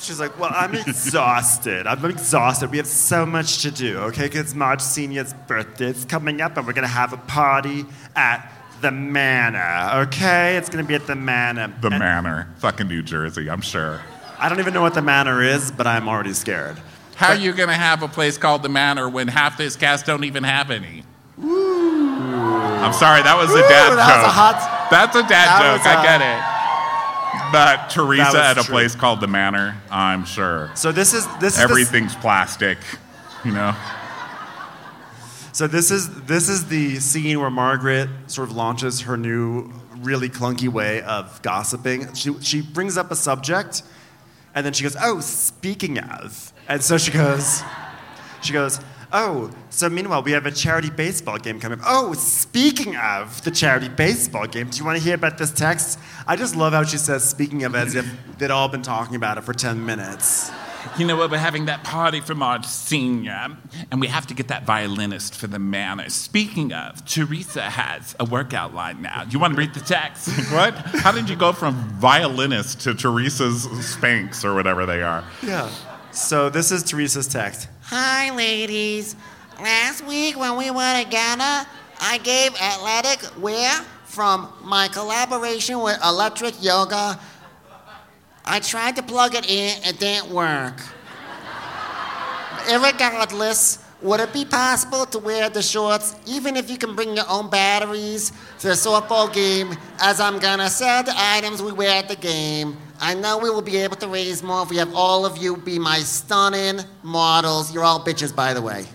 She's 0.00 0.20
like, 0.20 0.38
well, 0.38 0.50
I'm 0.52 0.74
exhausted. 0.86 1.86
I'm 1.86 2.04
exhausted. 2.04 2.70
We 2.70 2.76
have 2.76 2.86
so 2.86 3.24
much 3.24 3.62
to 3.62 3.70
do, 3.70 4.00
okay? 4.00 4.24
Because 4.24 4.54
Marge 4.54 4.82
Senior's 4.82 5.32
birthday 5.32 5.86
is 5.86 6.04
coming 6.04 6.42
up, 6.42 6.58
and 6.58 6.66
we're 6.66 6.74
gonna 6.74 6.88
have 6.88 7.14
a 7.14 7.16
party 7.16 7.86
at 8.14 8.52
the 8.82 8.90
Manor, 8.90 10.02
okay? 10.06 10.56
It's 10.56 10.68
gonna 10.68 10.84
be 10.84 10.94
at 10.94 11.06
the 11.06 11.14
Manor. 11.16 11.72
The 11.80 11.88
And 11.88 11.98
manor. 12.00 12.48
Fucking 12.58 12.88
New 12.88 13.02
Jersey, 13.02 13.48
I'm 13.48 13.60
sure. 13.62 14.00
I 14.38 14.48
don't 14.48 14.58
even 14.58 14.74
know 14.74 14.82
what 14.82 14.94
the 14.94 15.02
Manor 15.02 15.40
is, 15.42 15.70
but 15.70 15.86
I'm 15.86 16.08
already 16.08 16.32
scared. 16.34 16.76
How 17.14 17.28
are 17.28 17.34
you 17.36 17.52
to 17.68 17.74
have 17.74 18.02
a 18.02 18.08
place 18.08 18.36
called 18.36 18.62
the 18.64 18.68
Manor 18.68 19.08
when 19.08 19.28
half 19.28 19.56
this 19.56 19.76
cast 19.76 20.04
don't 20.06 20.24
even 20.24 20.42
have 20.42 20.70
any? 20.70 21.04
Ooh. 21.42 21.78
I'm 22.82 22.92
sorry, 22.92 23.22
that 23.22 23.36
was 23.36 23.50
a 23.50 23.54
Ooh, 23.54 23.68
dad 23.68 23.90
that 23.96 24.08
joke. 24.08 24.16
was 24.16 24.26
a 24.26 24.30
hot- 24.30 24.90
That's 24.90 25.16
a 25.16 25.22
dad 25.22 25.30
that 25.30 25.62
joke. 25.62 25.78
was 25.78 25.86
I 25.86 26.00
a- 26.00 26.02
get 26.02 26.20
it. 26.20 27.52
But 27.52 27.90
Teresa 27.90 28.42
at 28.44 28.58
a 28.58 28.64
true. 28.64 28.74
place 28.74 28.94
called 28.94 29.20
the 29.20 29.26
Manor, 29.28 29.76
I'm 29.90 30.24
sure. 30.24 30.70
So 30.74 30.90
this 30.90 31.12
is 31.14 31.26
this 31.38 31.54
is 31.54 31.60
Everything's 31.60 32.14
plastic, 32.16 32.78
you 33.44 33.52
know. 33.52 33.74
So 35.52 35.66
this 35.66 35.90
is 35.90 36.08
this 36.22 36.48
is 36.48 36.68
the 36.68 36.96
scene 36.96 37.38
where 37.38 37.50
Margaret 37.50 38.08
sort 38.26 38.48
of 38.48 38.56
launches 38.56 39.02
her 39.02 39.18
new 39.18 39.70
really 39.98 40.30
clunky 40.30 40.68
way 40.68 41.02
of 41.02 41.42
gossiping. 41.42 42.14
She 42.14 42.32
she 42.40 42.62
brings 42.62 42.96
up 42.96 43.10
a 43.10 43.16
subject 43.16 43.82
and 44.54 44.64
then 44.64 44.72
she 44.72 44.82
goes, 44.82 44.96
"Oh, 44.98 45.20
speaking 45.20 45.98
of." 45.98 46.54
And 46.68 46.82
so 46.82 46.96
she 46.96 47.10
goes 47.10 47.62
she 48.40 48.54
goes, 48.54 48.80
"Oh, 49.12 49.50
so 49.68 49.90
meanwhile 49.90 50.22
we 50.22 50.32
have 50.32 50.46
a 50.46 50.50
charity 50.50 50.88
baseball 50.88 51.36
game 51.36 51.60
coming 51.60 51.80
up. 51.80 51.84
Oh, 51.86 52.14
speaking 52.14 52.96
of 52.96 53.42
the 53.44 53.50
charity 53.50 53.90
baseball 53.90 54.46
game, 54.46 54.70
do 54.70 54.78
you 54.78 54.86
want 54.86 54.96
to 54.96 55.04
hear 55.04 55.14
about 55.16 55.36
this 55.36 55.50
text?" 55.50 55.98
I 56.26 56.34
just 56.34 56.56
love 56.56 56.72
how 56.72 56.84
she 56.84 56.96
says 56.96 57.28
speaking 57.28 57.64
of 57.64 57.74
as 57.74 57.94
if 57.94 58.06
they'd 58.38 58.50
all 58.50 58.68
been 58.68 58.82
talking 58.82 59.16
about 59.16 59.36
it 59.36 59.44
for 59.44 59.52
10 59.52 59.84
minutes. 59.84 60.50
You 60.98 61.06
know 61.06 61.16
what? 61.16 61.30
We're 61.30 61.38
having 61.38 61.66
that 61.66 61.84
party 61.84 62.20
for 62.20 62.34
Marge 62.34 62.66
Senior, 62.66 63.56
and 63.90 64.00
we 64.00 64.08
have 64.08 64.26
to 64.26 64.34
get 64.34 64.48
that 64.48 64.64
violinist 64.64 65.34
for 65.34 65.46
the 65.46 65.58
manor. 65.58 66.08
Speaking 66.10 66.72
of, 66.72 67.04
Teresa 67.06 67.62
has 67.62 68.14
a 68.20 68.24
workout 68.24 68.74
line 68.74 69.02
now. 69.02 69.24
Do 69.24 69.30
you 69.30 69.38
want 69.38 69.54
to 69.54 69.58
read 69.58 69.74
the 69.74 69.80
text? 69.80 70.28
what? 70.52 70.74
How 70.74 71.12
did 71.12 71.28
you 71.28 71.36
go 71.36 71.52
from 71.52 71.74
violinist 71.98 72.80
to 72.82 72.94
Teresa's 72.94 73.66
Spanx 73.66 74.44
or 74.44 74.54
whatever 74.54 74.84
they 74.86 75.02
are? 75.02 75.24
Yeah. 75.42 75.70
So 76.10 76.50
this 76.50 76.70
is 76.70 76.82
Teresa's 76.82 77.26
text. 77.26 77.68
Hi, 77.84 78.34
ladies. 78.34 79.16
Last 79.60 80.06
week 80.06 80.38
when 80.38 80.56
we 80.56 80.70
were 80.70 81.02
together, 81.02 81.66
I 82.00 82.18
gave 82.22 82.54
athletic 82.60 83.40
wear 83.40 83.70
from 84.04 84.52
my 84.62 84.88
collaboration 84.88 85.80
with 85.80 85.98
Electric 86.04 86.62
Yoga. 86.62 87.18
I 88.44 88.60
tried 88.60 88.96
to 88.96 89.02
plug 89.02 89.34
it 89.34 89.48
in, 89.48 89.82
it 89.84 89.98
didn't 89.98 90.30
work. 90.30 90.80
Irregardless, 92.66 93.82
would 94.02 94.20
it 94.20 94.32
be 94.32 94.44
possible 94.44 95.06
to 95.06 95.18
wear 95.18 95.48
the 95.48 95.62
shorts 95.62 96.16
even 96.26 96.56
if 96.56 96.68
you 96.68 96.76
can 96.76 96.96
bring 96.96 97.14
your 97.14 97.24
own 97.28 97.48
batteries 97.50 98.32
to 98.58 98.68
the 98.68 98.74
softball 98.74 99.32
game? 99.32 99.76
As 100.00 100.20
I'm 100.20 100.40
gonna 100.40 100.68
sell 100.68 101.04
the 101.04 101.14
items 101.16 101.62
we 101.62 101.72
wear 101.72 101.98
at 101.98 102.08
the 102.08 102.16
game. 102.16 102.76
I 103.00 103.14
know 103.14 103.38
we 103.38 103.50
will 103.50 103.62
be 103.62 103.76
able 103.78 103.96
to 103.96 104.08
raise 104.08 104.42
more 104.42 104.62
if 104.62 104.70
we 104.70 104.76
have 104.76 104.94
all 104.94 105.26
of 105.26 105.36
you 105.36 105.56
be 105.56 105.78
my 105.78 105.98
stunning 106.00 106.80
models. 107.02 107.72
You're 107.72 107.84
all 107.84 108.04
bitches, 108.04 108.34
by 108.34 108.54
the 108.54 108.62
way. 108.62 108.86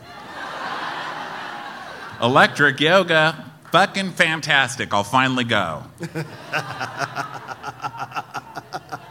Electric 2.22 2.80
yoga. 2.80 3.46
Fucking 3.72 4.12
fantastic. 4.12 4.94
I'll 4.94 5.04
finally 5.04 5.44
go. 5.44 5.84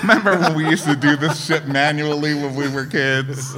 Remember 0.00 0.38
when 0.38 0.54
we 0.54 0.68
used 0.68 0.84
to 0.84 0.96
do 0.96 1.16
this 1.16 1.44
shit 1.46 1.66
manually 1.66 2.34
when 2.34 2.54
we 2.54 2.68
were 2.68 2.86
kids? 2.86 3.54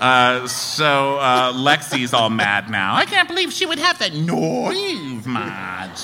Uh, 0.00 0.46
so 0.46 1.18
uh, 1.18 1.52
Lexi's 1.52 2.14
all 2.14 2.30
mad 2.30 2.70
now. 2.70 2.94
I 2.94 3.04
can't 3.04 3.28
believe 3.28 3.52
she 3.52 3.66
would 3.66 3.78
have 3.80 3.98
that 3.98 4.14
noise, 4.14 5.26
Marge. 5.26 6.02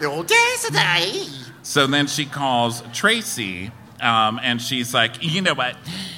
The 0.00 0.06
old 0.06 0.26
days 0.26 0.64
today. 0.64 1.24
So 1.62 1.86
then 1.86 2.06
she 2.06 2.24
calls 2.26 2.80
Traci 2.82 3.70
Um, 4.00 4.38
and 4.42 4.60
she's 4.60 4.92
like, 4.94 5.22
you 5.22 5.40
know 5.42 5.54
what? 5.54 5.76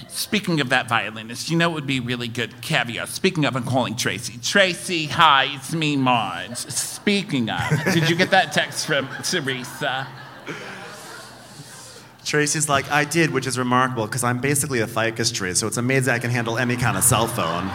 Speaking 0.08 0.60
of 0.60 0.68
that 0.70 0.88
violinist, 0.88 1.48
you 1.48 1.56
know 1.56 1.70
it 1.70 1.74
would 1.74 1.86
be 1.86 2.00
really 2.00 2.26
good 2.28 2.60
caviar. 2.60 3.06
Speaking 3.06 3.44
of, 3.44 3.54
I'm 3.56 3.62
calling 3.62 3.94
Traci. 3.94 4.36
Traci, 4.38 5.08
hi, 5.08 5.48
it's 5.54 5.72
me, 5.72 5.96
Marge. 5.96 6.56
Speaking 6.56 7.48
of, 7.50 7.60
did 7.94 8.10
you 8.10 8.16
get 8.16 8.30
that 8.30 8.52
text 8.52 8.86
from 8.86 9.08
Teresa? 9.22 10.08
Traci's 12.28 12.68
like, 12.68 12.90
I 12.90 13.04
did, 13.04 13.30
which 13.30 13.46
is 13.46 13.58
remarkable 13.58 14.04
because 14.04 14.22
I'm 14.22 14.38
basically 14.38 14.80
a 14.80 14.86
ficus 14.86 15.32
tree, 15.32 15.54
so 15.54 15.66
it's 15.66 15.78
amazing 15.78 16.12
I 16.12 16.18
can 16.18 16.30
handle 16.30 16.58
any 16.58 16.76
kind 16.76 16.98
of 16.98 17.02
cell 17.02 17.26
phone. 17.26 17.70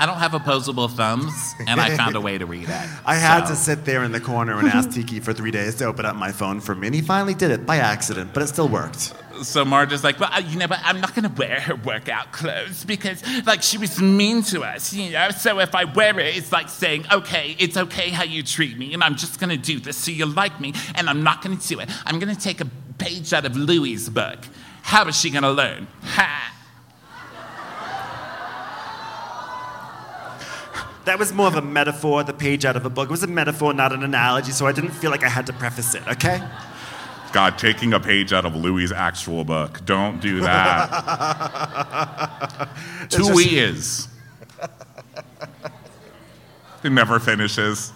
I 0.00 0.06
don't 0.06 0.16
have 0.16 0.32
opposable 0.34 0.88
thumbs, 0.88 1.54
and 1.68 1.78
I 1.80 1.94
found 1.96 2.16
a 2.16 2.20
way 2.20 2.38
to 2.38 2.46
read 2.46 2.64
it. 2.70 2.88
I 3.06 3.14
had 3.16 3.42
So- 3.46 3.50
to 3.52 3.56
sit 3.56 3.84
there 3.84 4.02
in 4.02 4.12
the 4.12 4.20
corner 4.20 4.58
and 4.58 4.66
ask 4.68 4.90
Tiki 4.90 5.20
for 5.20 5.32
three 5.34 5.50
days 5.50 5.74
to 5.76 5.84
open 5.84 6.06
up 6.06 6.16
my 6.16 6.32
phone 6.32 6.58
for 6.60 6.74
me, 6.74 6.86
and 6.88 6.94
he 6.94 7.02
finally 7.02 7.34
did 7.34 7.50
it 7.50 7.66
by 7.66 7.76
accident, 7.76 8.32
but 8.32 8.42
it 8.42 8.46
still 8.48 8.68
worked. 8.68 9.12
So 9.42 9.64
Marge 9.64 9.92
is 9.92 10.02
like, 10.04 10.18
well, 10.20 10.40
you 10.42 10.58
know, 10.58 10.66
but 10.68 10.80
I'm 10.82 11.00
not 11.00 11.14
gonna 11.14 11.32
wear 11.36 11.60
her 11.60 11.74
workout 11.74 12.32
clothes 12.32 12.84
because, 12.84 13.22
like, 13.46 13.62
she 13.62 13.76
was 13.78 14.00
mean 14.00 14.42
to 14.44 14.62
us, 14.62 14.92
you 14.94 15.10
know. 15.12 15.30
So 15.30 15.60
if 15.60 15.74
I 15.74 15.84
wear 15.84 16.18
it, 16.18 16.36
it's 16.36 16.50
like 16.52 16.68
saying, 16.70 17.04
okay, 17.12 17.54
it's 17.58 17.76
okay 17.76 18.08
how 18.10 18.24
you 18.24 18.42
treat 18.42 18.76
me, 18.78 18.92
and 18.94 19.04
I'm 19.04 19.16
just 19.16 19.38
gonna 19.38 19.56
do 19.56 19.80
this 19.80 19.96
so 19.98 20.10
you 20.10 20.24
like 20.26 20.60
me, 20.60 20.72
and 20.94 21.08
I'm 21.10 21.22
not 21.22 21.42
gonna 21.42 21.56
do 21.56 21.78
it. 21.80 21.88
I'm 22.06 22.18
gonna 22.18 22.34
take 22.34 22.60
a 22.62 22.66
page 22.98 23.32
out 23.34 23.44
of 23.44 23.54
Louis' 23.56 24.08
book. 24.08 24.38
How 24.82 25.06
is 25.08 25.18
she 25.18 25.28
gonna 25.30 25.52
learn? 25.52 25.86
Ha! 26.02 26.56
That 31.10 31.18
was 31.18 31.32
more 31.32 31.48
of 31.48 31.56
a 31.56 31.60
metaphor, 31.60 32.22
the 32.22 32.32
page 32.32 32.64
out 32.64 32.76
of 32.76 32.86
a 32.86 32.88
book. 32.88 33.08
It 33.08 33.10
was 33.10 33.24
a 33.24 33.26
metaphor, 33.26 33.74
not 33.74 33.92
an 33.92 34.04
analogy, 34.04 34.52
so 34.52 34.68
I 34.68 34.70
didn't 34.70 34.92
feel 34.92 35.10
like 35.10 35.24
I 35.24 35.28
had 35.28 35.44
to 35.48 35.52
preface 35.52 35.96
it, 35.96 36.06
okay? 36.06 36.40
God, 37.32 37.58
taking 37.58 37.92
a 37.92 37.98
page 37.98 38.32
out 38.32 38.44
of 38.44 38.54
Louis' 38.54 38.92
actual 38.92 39.42
book. 39.42 39.84
Don't 39.84 40.20
do 40.20 40.38
that. 40.42 40.68
Two 43.10 43.24
just- 43.24 43.52
ears. 43.52 44.06
It 46.84 46.92
never 46.92 47.18
finishes. 47.18 47.92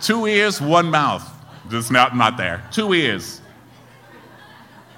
Two 0.00 0.26
ears, 0.26 0.60
one 0.60 0.90
mouth. 0.90 1.22
Just 1.70 1.92
not 1.92 2.16
not 2.16 2.36
there. 2.36 2.64
Two 2.72 2.92
ears. 2.92 3.40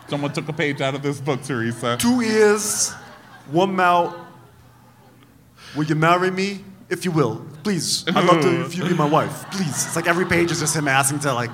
Someone 0.09 0.33
took 0.33 0.49
a 0.49 0.55
page 0.55 0.81
out 0.81 0.95
of 0.95 1.03
this 1.03 1.21
book, 1.21 1.43
Teresa. 1.43 1.99
Two 1.99 2.23
ears, 2.23 2.93
one 3.51 3.77
mouth. 3.77 4.17
Will 5.77 5.85
you 5.85 5.95
marry 5.95 6.31
me? 6.31 6.65
If 6.91 7.05
you 7.05 7.11
will, 7.12 7.45
please. 7.62 8.05
I'd 8.09 8.24
love 8.24 8.43
to 8.43 8.61
if 8.66 8.76
you 8.76 8.84
be 8.84 8.95
my 8.95 9.09
wife, 9.09 9.51
please. 9.51 9.86
It's 9.86 9.97
like 9.97 10.07
every 10.07 10.26
page 10.26 10.51
is 10.51 10.61
just 10.61 10.74
him 10.76 10.88
asking 10.88 11.20
to 11.20 11.32
like 11.32 11.51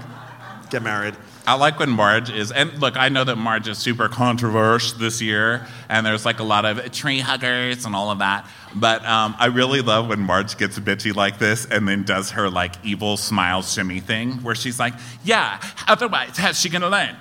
get 0.71 0.83
married. 0.83 1.15
I 1.47 1.55
like 1.55 1.79
when 1.79 1.91
Marge 1.91 2.29
is, 2.29 2.51
and 2.51 2.77
look, 2.81 2.97
I 2.97 3.09
know 3.09 3.23
that 3.23 3.37
Marge 3.37 3.69
is 3.69 3.79
super 3.79 4.09
controversial 4.09 4.99
this 4.99 5.23
year, 5.23 5.65
and 5.89 6.05
there's 6.05 6.25
like 6.27 6.41
a 6.41 6.43
lot 6.43 6.65
of 6.65 6.91
tree 6.91 7.21
huggers 7.21 7.85
and 7.85 7.95
all 7.95 8.11
of 8.11 8.19
that. 8.19 8.49
But 8.75 9.05
um, 9.07 9.37
I 9.39 9.47
really 9.47 9.81
love 9.81 10.09
when 10.09 10.19
Marge 10.21 10.59
gets 10.59 10.77
bitchy 10.81 11.15
like 11.15 11.39
this 11.39 11.65
and 11.65 11.87
then 11.87 12.03
does 12.03 12.33
her 12.33 12.51
like 12.51 12.75
evil 12.85 13.17
smile 13.17 13.63
shimmy 13.63 14.01
thing 14.01 14.43
where 14.43 14.57
she's 14.57 14.81
like, 14.81 14.95
Yeah, 15.23 15.61
otherwise, 15.87 16.37
how's 16.37 16.59
she 16.59 16.69
gonna 16.69 16.89
learn? 16.89 17.17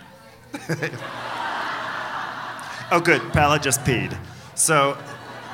Oh, 2.91 2.99
good. 2.99 3.21
Pala 3.33 3.59
just 3.59 3.81
peed. 3.81 4.15
So 4.53 4.95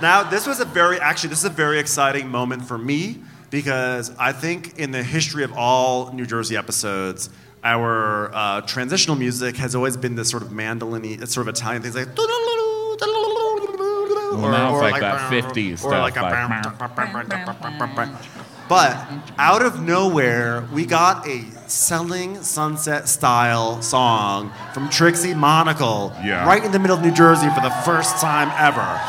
now 0.02 0.24
this 0.24 0.46
was 0.48 0.60
a 0.60 0.66
very, 0.66 1.00
actually, 1.00 1.30
this 1.30 1.40
is 1.40 1.46
a 1.46 1.50
very 1.50 1.80
exciting 1.80 2.28
moment 2.30 2.66
for 2.66 2.78
me 2.78 3.22
because 3.50 4.12
I 4.18 4.32
think 4.32 4.78
in 4.80 4.92
the 4.92 5.04
history 5.04 5.44
of 5.44 5.54
all 5.54 6.12
New 6.14 6.26
Jersey 6.26 6.56
episodes, 6.58 7.30
our 7.64 8.34
uh, 8.34 8.62
transitional 8.62 9.16
music 9.16 9.56
has 9.58 9.76
always 9.76 9.96
been 9.98 10.16
this 10.16 10.30
sort 10.30 10.42
of 10.44 10.52
mandolin 10.52 11.26
sort 11.28 11.48
of 11.48 11.54
Italian 11.56 11.82
things 11.84 11.96
like. 11.96 12.08
Well, 14.42 14.52
now 14.52 14.74
it's 14.74 14.92
like 14.92 15.02
that 15.02 15.30
50s 15.32 15.74
or 15.74 15.78
stuff, 15.78 15.92
like 15.92 16.16
a 16.18 16.22
like- 16.22 16.34
but 18.70 18.96
out 19.38 19.62
of 19.62 19.82
nowhere, 19.82 20.66
we 20.72 20.86
got 20.86 21.28
a 21.28 21.44
Selling 21.68 22.42
Sunset 22.42 23.10
style 23.10 23.82
song 23.82 24.52
from 24.74 24.90
Trixie 24.90 25.34
Monocle 25.34 26.14
Yeah. 26.24 26.46
right 26.48 26.64
in 26.64 26.72
the 26.72 26.80
middle 26.80 26.96
of 26.98 27.04
New 27.04 27.12
Jersey 27.12 27.50
for 27.50 27.60
the 27.62 27.70
first 27.86 28.18
time 28.22 28.50
ever. 28.58 29.00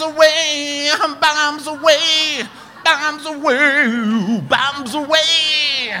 Hum 0.00 1.18
bombs 1.20 1.66
away, 1.66 2.42
bombs 2.84 3.26
away, 3.26 3.26
bombs 3.26 3.26
away, 3.26 4.40
bombs 4.48 4.94
away. 4.94 5.92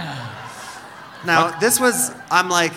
Now, 1.26 1.58
this 1.58 1.80
was, 1.80 2.12
I'm 2.30 2.48
like, 2.48 2.72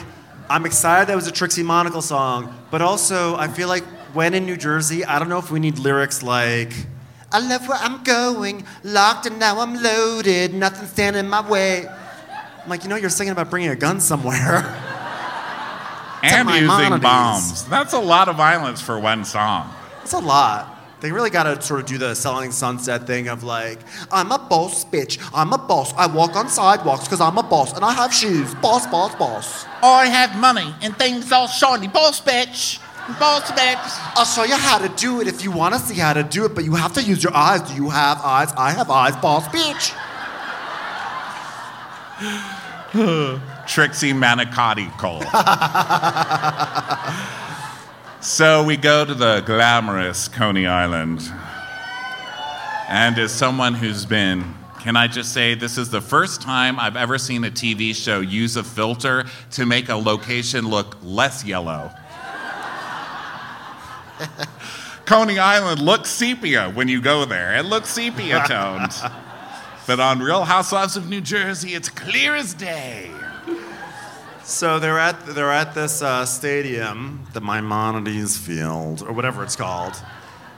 I'm 0.49 0.65
excited 0.65 1.07
that 1.07 1.13
it 1.13 1.15
was 1.15 1.27
a 1.27 1.31
Trixie 1.31 1.63
Monocle 1.63 2.01
song, 2.01 2.53
but 2.71 2.81
also 2.81 3.35
I 3.35 3.47
feel 3.47 3.67
like 3.67 3.83
when 4.13 4.33
in 4.33 4.45
New 4.45 4.57
Jersey, 4.57 5.05
I 5.05 5.19
don't 5.19 5.29
know 5.29 5.37
if 5.37 5.51
we 5.51 5.59
need 5.59 5.79
lyrics 5.79 6.23
like, 6.23 6.73
I 7.31 7.39
love 7.39 7.67
where 7.67 7.77
I'm 7.79 8.03
going, 8.03 8.65
locked 8.83 9.25
and 9.25 9.39
now 9.39 9.59
I'm 9.59 9.81
loaded, 9.81 10.53
nothing 10.53 10.87
standing 10.87 11.21
in 11.21 11.29
my 11.29 11.47
way. 11.47 11.87
I'm 11.87 12.69
like, 12.69 12.83
you 12.83 12.89
know, 12.89 12.97
you're 12.97 13.09
singing 13.09 13.31
about 13.31 13.49
bringing 13.49 13.69
a 13.69 13.75
gun 13.75 14.01
somewhere. 14.01 14.57
and 16.23 16.49
using 16.49 16.67
Maimonides. 16.67 17.01
bombs. 17.01 17.65
That's 17.65 17.93
a 17.93 17.99
lot 17.99 18.27
of 18.27 18.35
violence 18.35 18.81
for 18.81 18.99
one 18.99 19.23
song. 19.23 19.73
It's 20.03 20.13
a 20.13 20.19
lot. 20.19 20.70
They 21.01 21.11
really 21.11 21.31
got 21.31 21.43
to 21.43 21.59
sort 21.63 21.79
of 21.79 21.87
do 21.87 21.97
the 21.97 22.13
selling 22.13 22.51
sunset 22.51 23.07
thing 23.07 23.27
of 23.27 23.43
like, 23.43 23.79
I'm 24.11 24.31
a 24.31 24.37
boss, 24.37 24.85
bitch. 24.85 25.19
I'm 25.33 25.51
a 25.51 25.57
boss. 25.57 25.93
I 25.95 26.05
walk 26.05 26.35
on 26.35 26.47
sidewalks 26.47 27.05
because 27.05 27.19
I'm 27.19 27.39
a 27.39 27.43
boss 27.43 27.73
and 27.73 27.83
I 27.83 27.91
have 27.93 28.13
shoes. 28.13 28.53
Boss, 28.55 28.85
boss, 28.85 29.15
boss. 29.15 29.65
I 29.81 30.05
have 30.05 30.39
money 30.39 30.75
and 30.83 30.95
things 30.95 31.31
all 31.31 31.47
shiny. 31.47 31.87
Boss 31.87 32.21
bitch, 32.21 32.79
boss 33.19 33.49
bitch. 33.51 34.15
I'll 34.15 34.25
show 34.25 34.43
you 34.43 34.55
how 34.55 34.77
to 34.77 34.89
do 34.89 35.21
it 35.21 35.27
if 35.27 35.43
you 35.43 35.49
want 35.51 35.73
to 35.73 35.79
see 35.79 35.95
how 35.95 36.13
to 36.13 36.21
do 36.21 36.45
it, 36.45 36.53
but 36.53 36.65
you 36.65 36.75
have 36.75 36.93
to 36.93 37.01
use 37.01 37.23
your 37.23 37.35
eyes. 37.35 37.61
Do 37.63 37.73
you 37.73 37.89
have 37.89 38.19
eyes? 38.21 38.53
I 38.55 38.71
have 38.71 38.91
eyes, 38.91 39.15
boss, 39.15 39.47
bitch. 39.47 39.97
Trixie 43.67 44.13
Manicotti 44.13 44.95
Cole. 44.99 45.23
so 48.21 48.63
we 48.63 48.77
go 48.77 49.03
to 49.03 49.13
the 49.15 49.41
glamorous 49.41 50.27
Coney 50.27 50.67
Island. 50.67 51.21
And 52.87 53.17
as 53.17 53.31
someone 53.31 53.73
who's 53.73 54.05
been, 54.05 54.53
can 54.79 54.95
I 54.95 55.07
just 55.07 55.33
say, 55.33 55.55
this 55.55 55.77
is 55.77 55.89
the 55.89 56.01
first 56.01 56.41
time 56.41 56.79
I've 56.79 56.95
ever 56.95 57.17
seen 57.17 57.43
a 57.43 57.49
TV 57.49 57.95
show 57.95 58.19
use 58.19 58.57
a 58.57 58.63
filter 58.63 59.25
to 59.51 59.65
make 59.65 59.89
a 59.89 59.95
location 59.95 60.67
look 60.67 60.97
less 61.01 61.43
yellow. 61.43 61.91
Coney 65.05 65.39
Island 65.39 65.81
looks 65.81 66.09
sepia 66.09 66.69
when 66.69 66.87
you 66.87 67.01
go 67.01 67.25
there. 67.25 67.57
It 67.57 67.65
looks 67.65 67.89
sepia 67.89 68.43
toned. 68.47 68.91
but 69.87 69.99
on 69.99 70.19
Real 70.19 70.43
Housewives 70.43 70.95
of 70.95 71.09
New 71.09 71.21
Jersey, 71.21 71.73
it's 71.73 71.89
clear 71.89 72.35
as 72.35 72.53
day. 72.53 73.11
So 74.51 74.79
they're 74.79 74.99
at 74.99 75.25
they're 75.27 75.49
at 75.49 75.73
this 75.73 76.01
uh, 76.01 76.25
stadium, 76.25 77.25
the 77.31 77.39
Maimonides 77.39 78.37
Field 78.37 79.01
or 79.01 79.13
whatever 79.13 79.43
it's 79.43 79.55
called, 79.55 79.95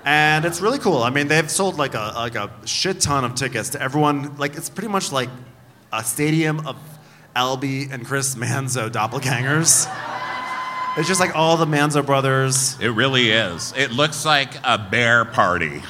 and 0.04 0.46
it's 0.46 0.62
really 0.62 0.80
cool. 0.80 1.04
I 1.04 1.12
mean, 1.12 1.28
they've 1.28 1.50
sold 1.50 1.78
like 1.78 1.94
a 1.94 2.12
like 2.16 2.34
a 2.34 2.50
shit 2.66 3.02
ton 3.02 3.24
of 3.24 3.36
tickets 3.36 3.70
to 3.70 3.82
everyone. 3.82 4.36
Like 4.38 4.56
it's 4.56 4.68
pretty 4.68 4.88
much 4.88 5.12
like 5.12 5.30
a 5.94 6.04
stadium 6.04 6.66
of 6.66 6.76
Albie 7.36 7.94
and 7.94 8.04
Chris 8.04 8.34
Manzo 8.34 8.90
doppelgangers. 8.90 9.88
It's 10.98 11.08
just 11.08 11.20
like 11.20 11.36
all 11.36 11.56
the 11.56 11.68
Manzo 11.68 12.04
brothers. 12.04 12.76
It 12.80 12.90
really 12.90 13.30
is. 13.30 13.76
It 13.78 13.92
looks 13.92 14.26
like 14.26 14.56
a 14.64 14.80
bear 14.80 15.24
party. 15.24 15.84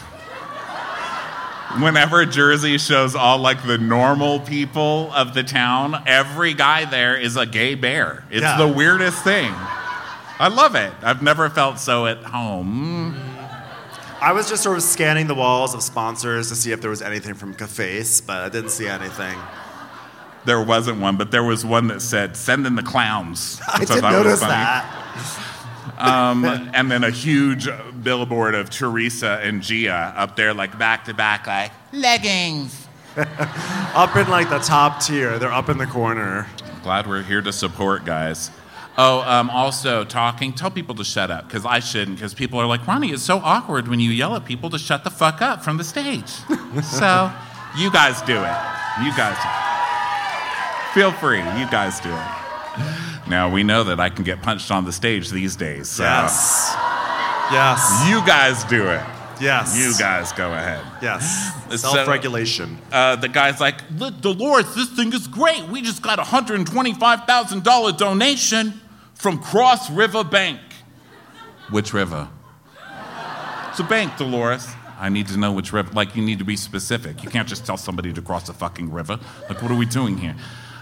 Whenever 1.80 2.26
Jersey 2.26 2.78
shows 2.78 3.16
all 3.16 3.40
like 3.40 3.66
the 3.66 3.78
normal 3.78 4.40
people 4.40 5.12
of 5.14 5.34
the 5.34 5.44
town, 5.44 6.04
every 6.06 6.54
guy 6.54 6.86
there 6.86 7.16
is 7.18 7.36
a 7.36 7.46
gay 7.46 7.74
bear. 7.76 8.24
It's 8.30 8.42
Yeah. 8.44 8.58
the 8.58 8.68
weirdest 8.68 9.24
thing. 9.24 9.54
I 10.40 10.50
love 10.50 10.76
it. 10.76 10.92
I've 11.02 11.22
never 11.22 11.50
felt 11.50 11.80
so 11.80 12.06
at 12.06 12.24
home. 12.24 13.16
I 14.22 14.32
was 14.34 14.50
just 14.50 14.64
sort 14.64 14.78
of 14.78 14.84
scanning 14.84 15.28
the 15.28 15.36
walls 15.36 15.74
of 15.74 15.82
sponsors 15.84 16.50
to 16.50 16.56
see 16.56 16.72
if 16.72 16.80
there 16.82 16.90
was 16.90 17.02
anything 17.02 17.34
from 17.34 17.54
Cafes, 17.54 18.22
but 18.22 18.38
I 18.38 18.50
didn't 18.50 18.70
see 18.72 18.88
anything. 18.88 19.38
There 20.46 20.62
wasn't 20.62 21.00
one, 21.00 21.16
but 21.18 21.32
there 21.32 21.44
was 21.44 21.66
one 21.66 21.88
that 21.88 22.02
said, 22.02 22.36
send 22.38 22.66
in 22.68 22.76
the 22.76 22.84
clowns. 22.84 23.60
I 23.68 23.80
which 23.80 23.90
did 23.90 24.02
notice 24.02 24.40
that. 24.42 24.86
Um, 25.98 26.46
and 26.46 26.90
then 26.90 27.04
a 27.04 27.10
huge 27.10 27.68
billboard 28.02 28.56
of 28.56 28.70
Teresa 28.70 29.40
and 29.44 29.62
Gia 29.62 30.14
up 30.16 30.36
there, 30.36 30.54
like 30.54 30.78
back 30.78 31.06
to 31.06 31.14
back, 31.14 31.48
like, 31.48 31.72
Leggings. 31.92 32.88
Up 33.94 34.16
in 34.16 34.28
like 34.28 34.50
the 34.50 34.58
top 34.58 35.00
tier, 35.00 35.38
they're 35.38 35.52
up 35.52 35.70
in 35.70 35.78
the 35.78 35.86
corner. 35.86 36.48
Glad 36.82 37.06
we're 37.06 37.22
here 37.22 37.44
to 37.44 37.54
support, 37.54 38.06
guys. 38.06 38.50
Oh, 38.98 39.22
um, 39.22 39.52
also 39.52 40.04
talking. 40.04 40.52
Tell 40.54 40.72
people 40.72 40.96
to 40.96 41.04
shut 41.04 41.30
up 41.30 41.48
because 41.48 41.66
I 41.66 41.80
shouldn't. 41.80 42.18
Because 42.18 42.34
people 42.34 42.60
are 42.60 42.66
like, 42.66 42.86
Ronnie, 42.88 43.12
it's 43.12 43.22
so 43.22 43.38
awkward 43.38 43.88
when 43.88 44.00
you 44.00 44.10
yell 44.10 44.36
at 44.36 44.46
people 44.46 44.70
to 44.72 44.80
shut 44.80 45.04
the 45.04 45.12
fuck 45.12 45.42
up 45.42 45.64
from 45.64 45.78
the 45.78 45.84
stage. 45.84 46.30
so, 46.84 47.32
you 47.78 47.92
guys 47.92 48.22
do 48.24 48.36
it. 48.36 48.58
You 49.04 49.16
guys. 49.16 49.38
Feel 50.94 51.12
free. 51.12 51.40
You 51.40 51.70
guys 51.70 52.00
do 52.00 52.10
it. 52.10 53.13
Now 53.28 53.50
we 53.50 53.64
know 53.64 53.84
that 53.86 54.00
I 54.00 54.10
can 54.10 54.24
get 54.24 54.42
punched 54.42 54.70
on 54.72 54.86
the 54.86 54.92
stage 54.92 55.30
these 55.30 55.56
days. 55.56 55.88
So 55.90 56.04
Yes. 56.04 56.76
Yes. 57.52 58.06
you 58.10 58.26
guys 58.26 58.64
do 58.66 58.88
it. 58.90 59.02
Yes. 59.42 59.78
You 59.78 59.94
guys 59.98 60.32
go 60.34 60.54
ahead. 60.54 60.82
Yes. 61.02 61.52
So- 61.70 61.78
Self-regulation. 61.94 62.78
Uh, 62.92 63.16
the 63.16 63.28
guy's 63.28 63.60
like, 63.60 63.82
"Look, 63.98 64.22
Dolores, 64.22 64.74
this 64.76 64.90
thing 64.90 65.12
is 65.14 65.28
great. 65.28 65.64
We 65.70 65.82
just 65.82 66.02
got 66.02 66.20
a 66.20 66.24
$125,000 66.24 67.92
donation 67.94 68.80
from 69.16 69.40
Cross 69.40 69.90
River 69.90 70.24
Bank. 70.24 70.60
Which 71.70 71.94
river? 71.94 72.28
It's 73.70 73.80
a 73.80 73.84
bank, 73.84 74.18
Dolores. 74.18 74.68
I 75.00 75.10
need 75.10 75.28
to 75.30 75.38
know 75.38 75.52
which 75.52 75.74
river. 75.74 75.92
Like, 75.94 76.16
you 76.16 76.22
need 76.24 76.38
to 76.40 76.46
be 76.46 76.56
specific. 76.56 77.24
You 77.24 77.30
can't 77.30 77.48
just 77.48 77.66
tell 77.66 77.76
somebody 77.78 78.14
to 78.14 78.22
cross 78.22 78.48
a 78.50 78.54
fucking 78.54 78.92
river. 78.94 79.20
Like, 79.50 79.62
what 79.62 79.72
are 79.72 79.76
we 79.76 79.86
doing 79.88 80.18
here? 80.18 80.36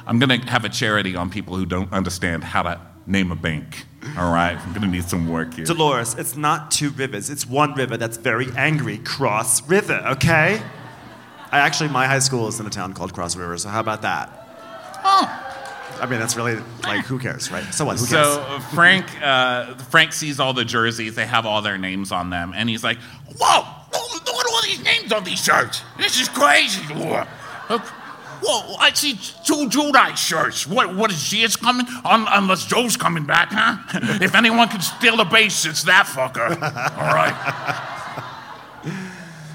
I'm 0.05 0.19
going 0.19 0.41
to 0.41 0.47
have 0.47 0.65
a 0.65 0.69
charity 0.69 1.15
on 1.15 1.29
people 1.29 1.55
who 1.55 1.65
don't 1.65 1.91
understand 1.93 2.43
how 2.43 2.63
to 2.63 2.81
name 3.05 3.31
a 3.31 3.35
bank. 3.35 3.85
All 4.17 4.31
right? 4.33 4.57
I'm 4.57 4.69
going 4.69 4.81
to 4.81 4.87
need 4.87 5.03
some 5.03 5.29
work 5.29 5.53
here. 5.53 5.65
Dolores, 5.65 6.15
it's 6.15 6.35
not 6.35 6.71
two 6.71 6.89
rivers. 6.91 7.29
It's 7.29 7.45
one 7.45 7.73
river 7.73 7.97
that's 7.97 8.17
very 8.17 8.47
angry. 8.57 8.97
Cross 8.99 9.67
River, 9.67 10.01
okay? 10.07 10.61
I 11.51 11.59
actually, 11.59 11.89
my 11.89 12.07
high 12.07 12.19
school 12.19 12.47
is 12.47 12.59
in 12.59 12.65
a 12.65 12.69
town 12.69 12.93
called 12.93 13.13
Cross 13.13 13.35
River, 13.35 13.57
so 13.57 13.69
how 13.69 13.79
about 13.79 14.01
that? 14.03 14.29
Oh, 15.03 15.47
I 15.99 16.07
mean, 16.07 16.19
that's 16.19 16.35
really, 16.35 16.57
like, 16.83 17.05
who 17.05 17.19
cares, 17.19 17.51
right? 17.51 17.63
So 17.73 17.85
what? 17.85 17.99
Who 17.99 18.07
cares? 18.07 18.25
So 18.25 18.41
uh, 18.41 18.59
Frank, 18.59 19.05
uh, 19.21 19.75
Frank 19.75 20.13
sees 20.13 20.39
all 20.39 20.53
the 20.53 20.65
jerseys. 20.65 21.15
They 21.15 21.25
have 21.25 21.45
all 21.45 21.61
their 21.61 21.77
names 21.77 22.11
on 22.11 22.29
them, 22.29 22.53
and 22.55 22.69
he's 22.69 22.83
like, 22.83 22.97
whoa! 23.39 23.65
Look 23.93 24.25
look 24.25 24.45
at 24.45 24.51
all 24.51 24.61
these 24.63 24.83
names 24.83 25.11
on 25.11 25.23
these 25.23 25.43
shirts. 25.43 25.83
This 25.97 26.19
is 26.19 26.29
crazy, 26.29 26.81
Look, 27.69 27.83
Whoa, 28.43 28.75
I 28.79 28.91
see 28.93 29.13
two 29.13 29.69
Giudice 29.69 30.17
shirts. 30.17 30.65
What, 30.65 30.95
what 30.95 31.11
is 31.11 31.21
Gia's 31.23 31.55
coming? 31.55 31.85
Un- 32.03 32.27
unless 32.29 32.65
Joe's 32.65 32.97
coming 32.97 33.25
back, 33.25 33.49
huh? 33.51 33.77
if 34.21 34.35
anyone 34.35 34.67
can 34.67 34.81
steal 34.81 35.17
the 35.17 35.25
base, 35.25 35.65
it's 35.65 35.83
that 35.83 36.05
fucker. 36.07 36.49
All 36.97 37.13
right. 37.13 37.97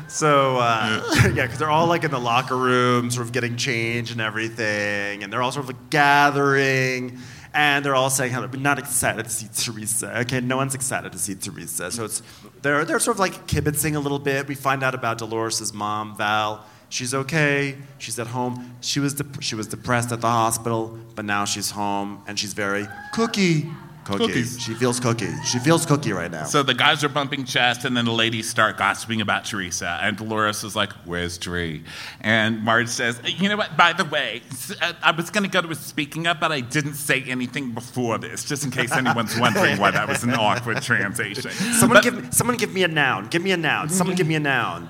So, 0.09 0.57
uh, 0.57 1.03
yeah, 1.34 1.43
because 1.43 1.59
they're 1.59 1.70
all 1.70 1.89
like 1.89 2.05
in 2.05 2.11
the 2.11 2.20
locker 2.20 2.57
room, 2.57 3.11
sort 3.11 3.26
of 3.26 3.32
getting 3.32 3.57
changed 3.57 4.12
and 4.12 4.20
everything, 4.20 5.22
and 5.22 5.32
they're 5.32 5.43
all 5.43 5.53
sort 5.53 5.64
of 5.64 5.68
like 5.68 5.91
gathering, 5.91 7.18
and 7.53 7.84
they're 7.84 7.95
all 7.95 8.09
saying 8.09 8.32
how 8.32 8.47
they're 8.47 8.61
not 8.61 8.78
excited 8.78 9.24
to 9.24 9.30
see 9.30 9.49
Teresa. 9.55 10.20
Okay, 10.20 10.41
no 10.41 10.57
one's 10.57 10.74
excited 10.74 11.12
to 11.12 11.18
see 11.18 11.34
Teresa. 11.34 11.91
So 11.91 12.05
it's 12.05 12.22
they're 12.62 12.84
they're 12.84 12.99
sort 12.99 13.16
of 13.16 13.20
like 13.20 13.47
kibitzing 13.47 13.95
a 13.97 13.99
little 13.99 14.18
bit. 14.18 14.49
We 14.49 14.55
find 14.55 14.82
out 14.82 14.95
about 14.95 15.18
Dolores' 15.18 15.74
mom, 15.74 16.16
Val. 16.16 16.64
She's 16.89 17.14
okay. 17.14 17.76
She's 17.99 18.18
at 18.18 18.28
home. 18.28 18.76
She 18.80 19.01
was 19.01 19.20
she 19.41 19.55
was 19.55 19.66
depressed 19.66 20.12
at 20.12 20.20
the 20.20 20.28
hospital, 20.30 20.99
but 21.14 21.24
now 21.24 21.45
she's 21.45 21.70
home 21.70 22.22
and 22.26 22.39
she's 22.39 22.53
very 22.53 22.87
cookie. 23.12 23.70
Cookie. 24.05 24.26
Cookies. 24.26 24.61
She 24.61 24.72
feels 24.74 25.01
cookie. 25.01 25.34
She 25.45 25.59
feels 25.59 25.84
cookie 25.84 26.12
right 26.12 26.30
now. 26.30 26.45
So 26.45 26.62
the 26.62 26.74
guys 26.74 27.03
are 27.03 27.09
bumping 27.09 27.45
chest, 27.45 27.84
and 27.84 27.97
then 27.97 28.05
the 28.05 28.12
ladies 28.12 28.49
start 28.49 28.76
gossiping 28.76 29.20
about 29.20 29.45
Teresa. 29.47 29.99
And 30.01 30.16
Dolores 30.16 30.62
is 30.62 30.76
like, 30.76 30.93
Where's 31.05 31.39
Tree? 31.39 31.82
And 32.20 32.62
Marge 32.62 32.87
says, 32.89 33.20
You 33.24 33.49
know 33.49 33.57
what? 33.57 33.76
By 33.76 33.93
the 33.95 34.05
way, 34.05 34.43
uh, 34.80 34.93
I 35.03 35.11
was 35.11 35.30
going 35.30 35.43
to 35.43 35.51
go 35.51 35.61
to 35.61 35.68
a 35.70 35.74
speaking 35.74 36.28
up, 36.28 36.39
but 36.39 36.53
I 36.53 36.61
didn't 36.61 36.95
say 36.95 37.24
anything 37.24 37.72
before 37.72 38.16
this, 38.18 38.45
just 38.45 38.64
in 38.64 38.70
case 38.70 38.93
anyone's 38.93 39.37
wondering 39.41 39.76
why 39.78 39.91
that 39.91 40.07
was 40.07 40.22
an 40.22 40.34
awkward 40.34 40.82
translation. 40.82 41.51
Someone 41.51 41.97
But- 41.97 42.05
give 42.05 42.22
me, 42.22 42.28
someone 42.30 42.57
give 42.59 42.72
me 42.72 42.84
a 42.84 42.89
noun. 42.89 43.26
Give 43.26 43.43
me 43.43 43.51
a 43.51 43.57
noun. 43.57 43.89
Someone 43.89 44.14
give 44.14 44.28
me 44.28 44.37
a 44.37 44.41
noun. 44.41 44.89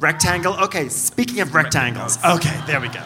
Rectangle. 0.00 0.54
Okay. 0.64 0.88
Speaking 0.88 1.40
of 1.40 1.54
rectangles. 1.54 2.18
Okay, 2.24 2.60
there 2.66 2.80
we 2.80 2.88
go. 2.88 3.02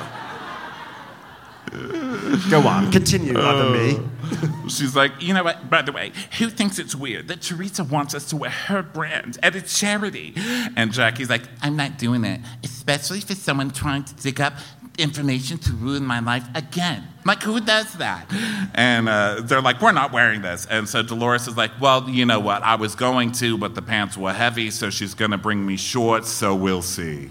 Go 2.50 2.66
on. 2.68 2.92
Continue, 2.92 3.38
other 3.38 3.70
me. 3.70 3.98
Uh, 4.22 4.68
she's 4.68 4.94
like, 4.94 5.12
you 5.20 5.32
know 5.32 5.42
what? 5.42 5.70
By 5.70 5.80
the 5.80 5.92
way, 5.92 6.12
who 6.38 6.50
thinks 6.50 6.78
it's 6.78 6.94
weird 6.94 7.28
that 7.28 7.40
Teresa 7.40 7.82
wants 7.82 8.14
us 8.14 8.26
to 8.26 8.36
wear 8.36 8.50
her 8.50 8.82
brand 8.82 9.38
at 9.42 9.56
a 9.56 9.62
charity? 9.62 10.34
And 10.76 10.92
Jackie's 10.92 11.30
like, 11.30 11.42
I'm 11.62 11.76
not 11.76 11.96
doing 11.96 12.24
it, 12.24 12.40
especially 12.62 13.20
for 13.20 13.34
someone 13.34 13.70
trying 13.70 14.04
to 14.04 14.14
dig 14.16 14.38
up 14.40 14.54
information 14.98 15.56
to 15.58 15.72
ruin 15.72 16.04
my 16.04 16.20
life 16.20 16.44
again. 16.54 17.08
Like, 17.26 17.42
who 17.44 17.60
does 17.60 17.92
that? 17.94 18.26
And 18.74 19.08
uh, 19.08 19.42
they're 19.42 19.60
like, 19.62 19.80
we're 19.80 19.92
not 19.92 20.12
wearing 20.12 20.42
this. 20.42 20.66
And 20.66 20.88
so 20.88 21.02
Dolores 21.04 21.46
is 21.46 21.56
like, 21.56 21.70
well, 21.80 22.08
you 22.10 22.26
know 22.26 22.40
what? 22.40 22.62
I 22.64 22.74
was 22.74 22.96
going 22.96 23.30
to, 23.32 23.56
but 23.56 23.76
the 23.76 23.82
pants 23.82 24.16
were 24.16 24.32
heavy, 24.32 24.72
so 24.72 24.90
she's 24.90 25.14
going 25.14 25.30
to 25.30 25.38
bring 25.38 25.64
me 25.64 25.76
shorts, 25.76 26.28
so 26.28 26.56
we'll 26.56 26.82
see. 26.82 27.30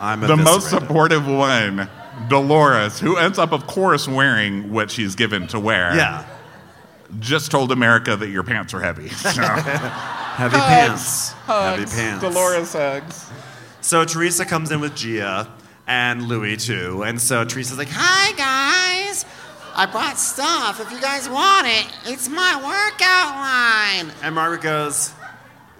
I'm 0.00 0.20
The 0.20 0.36
most 0.36 0.70
supportive 0.70 1.26
one, 1.28 1.88
Dolores, 2.28 2.98
who 2.98 3.16
ends 3.16 3.38
up, 3.38 3.52
of 3.52 3.66
course, 3.68 4.08
wearing 4.08 4.72
what 4.72 4.90
she's 4.90 5.14
given 5.14 5.46
to 5.48 5.60
wear 5.60 5.94
Yeah. 5.94 6.24
just 7.20 7.52
told 7.52 7.70
America 7.70 8.16
that 8.16 8.28
your 8.28 8.42
pants 8.42 8.74
are 8.74 8.80
heavy. 8.80 9.08
So. 9.10 9.30
Heavy 9.42 10.56
pants. 10.56 11.30
Hugs. 11.46 11.92
Heavy 11.92 12.02
pants. 12.02 12.24
Dolores 12.24 12.72
hugs. 12.72 13.30
So 13.82 14.04
Teresa 14.04 14.44
comes 14.46 14.72
in 14.72 14.80
with 14.80 14.96
Gia 14.96 15.46
and 15.86 16.28
Louis 16.28 16.56
too, 16.56 17.02
and 17.04 17.20
so 17.20 17.44
Teresa's 17.44 17.78
like, 17.78 17.88
Hi, 17.90 18.32
guys. 18.36 19.24
I 19.74 19.86
brought 19.86 20.18
stuff. 20.18 20.80
If 20.80 20.92
you 20.92 21.00
guys 21.00 21.28
want 21.30 21.66
it, 21.66 21.86
it's 22.04 22.28
my 22.28 22.56
workout 22.56 24.04
line. 24.06 24.12
and 24.22 24.34
Margaret 24.34 24.60
goes, 24.60 25.12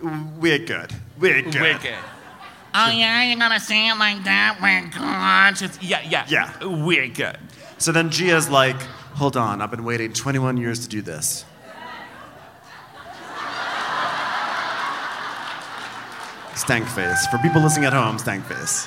"We're 0.00 0.58
good. 0.58 0.90
We're 1.18 1.42
good. 1.42 1.60
Wicked. 1.60 1.94
Oh, 2.74 2.88
yeah, 2.90 3.22
you're 3.24 3.38
gonna 3.38 3.60
say 3.60 3.88
it 3.90 3.98
like 3.98 4.24
that? 4.24 4.58
We're 4.62 4.80
good. 4.88 5.56
Just, 5.68 5.82
yeah, 5.82 6.00
yeah. 6.08 6.24
Yeah. 6.26 6.64
We're 6.84 7.08
good. 7.08 7.36
So 7.76 7.92
then 7.92 8.08
Gia's 8.08 8.48
like, 8.48 8.80
hold 9.14 9.36
on, 9.36 9.60
I've 9.60 9.70
been 9.70 9.84
waiting 9.84 10.14
21 10.14 10.56
years 10.56 10.78
to 10.80 10.88
do 10.88 11.02
this. 11.02 11.44
Stank 16.54 16.86
face. 16.86 17.26
For 17.26 17.38
people 17.38 17.60
listening 17.62 17.86
at 17.86 17.92
home, 17.92 18.18
stank 18.18 18.44
face. 18.46 18.86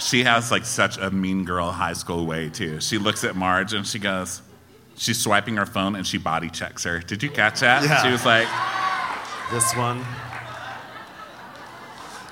She 0.00 0.24
has 0.24 0.50
like 0.50 0.64
such 0.64 0.98
a 0.98 1.10
mean 1.10 1.44
girl 1.44 1.70
high 1.70 1.92
school 1.92 2.26
way 2.26 2.48
too. 2.48 2.80
She 2.80 2.98
looks 2.98 3.22
at 3.24 3.36
Marge 3.36 3.72
and 3.74 3.86
she 3.86 3.98
goes, 3.98 4.42
she's 4.96 5.18
swiping 5.18 5.56
her 5.56 5.66
phone 5.66 5.96
and 5.96 6.06
she 6.06 6.18
body 6.18 6.50
checks 6.50 6.84
her. 6.84 7.00
Did 7.00 7.22
you 7.22 7.30
catch 7.30 7.60
that? 7.60 7.84
Yeah. 7.84 8.02
She 8.02 8.10
was 8.10 8.24
like, 8.24 8.48
This 9.50 9.74
one. 9.76 10.04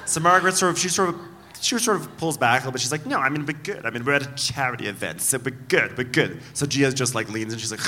So 0.07 0.21
Margaret 0.21 0.55
sort 0.55 0.73
of, 0.73 0.79
she 0.79 0.89
sort 0.89 1.11
of, 1.11 1.21
she 1.61 1.79
sort 1.79 2.01
of 2.01 2.17
pulls 2.17 2.39
back 2.39 2.61
a 2.63 2.65
little 2.65 2.73
bit. 2.73 2.81
She's 2.81 2.93
like, 2.93 3.05
no, 3.05 3.19
I 3.19 3.29
mean, 3.29 3.45
we're 3.45 3.53
good. 3.53 3.85
I 3.85 3.91
mean, 3.91 4.05
we're 4.05 4.15
at 4.15 4.23
a 4.23 4.35
charity 4.37 4.87
event, 4.87 5.21
so 5.21 5.39
we're 5.39 5.51
good, 5.51 5.99
we're 5.99 6.05
good. 6.05 6.41
So 6.55 6.65
Gia 6.65 6.93
just 6.93 7.15
like 7.15 7.29
leans 7.29 7.53
and 7.53 7.61
she's 7.61 7.73
like, 7.73 7.81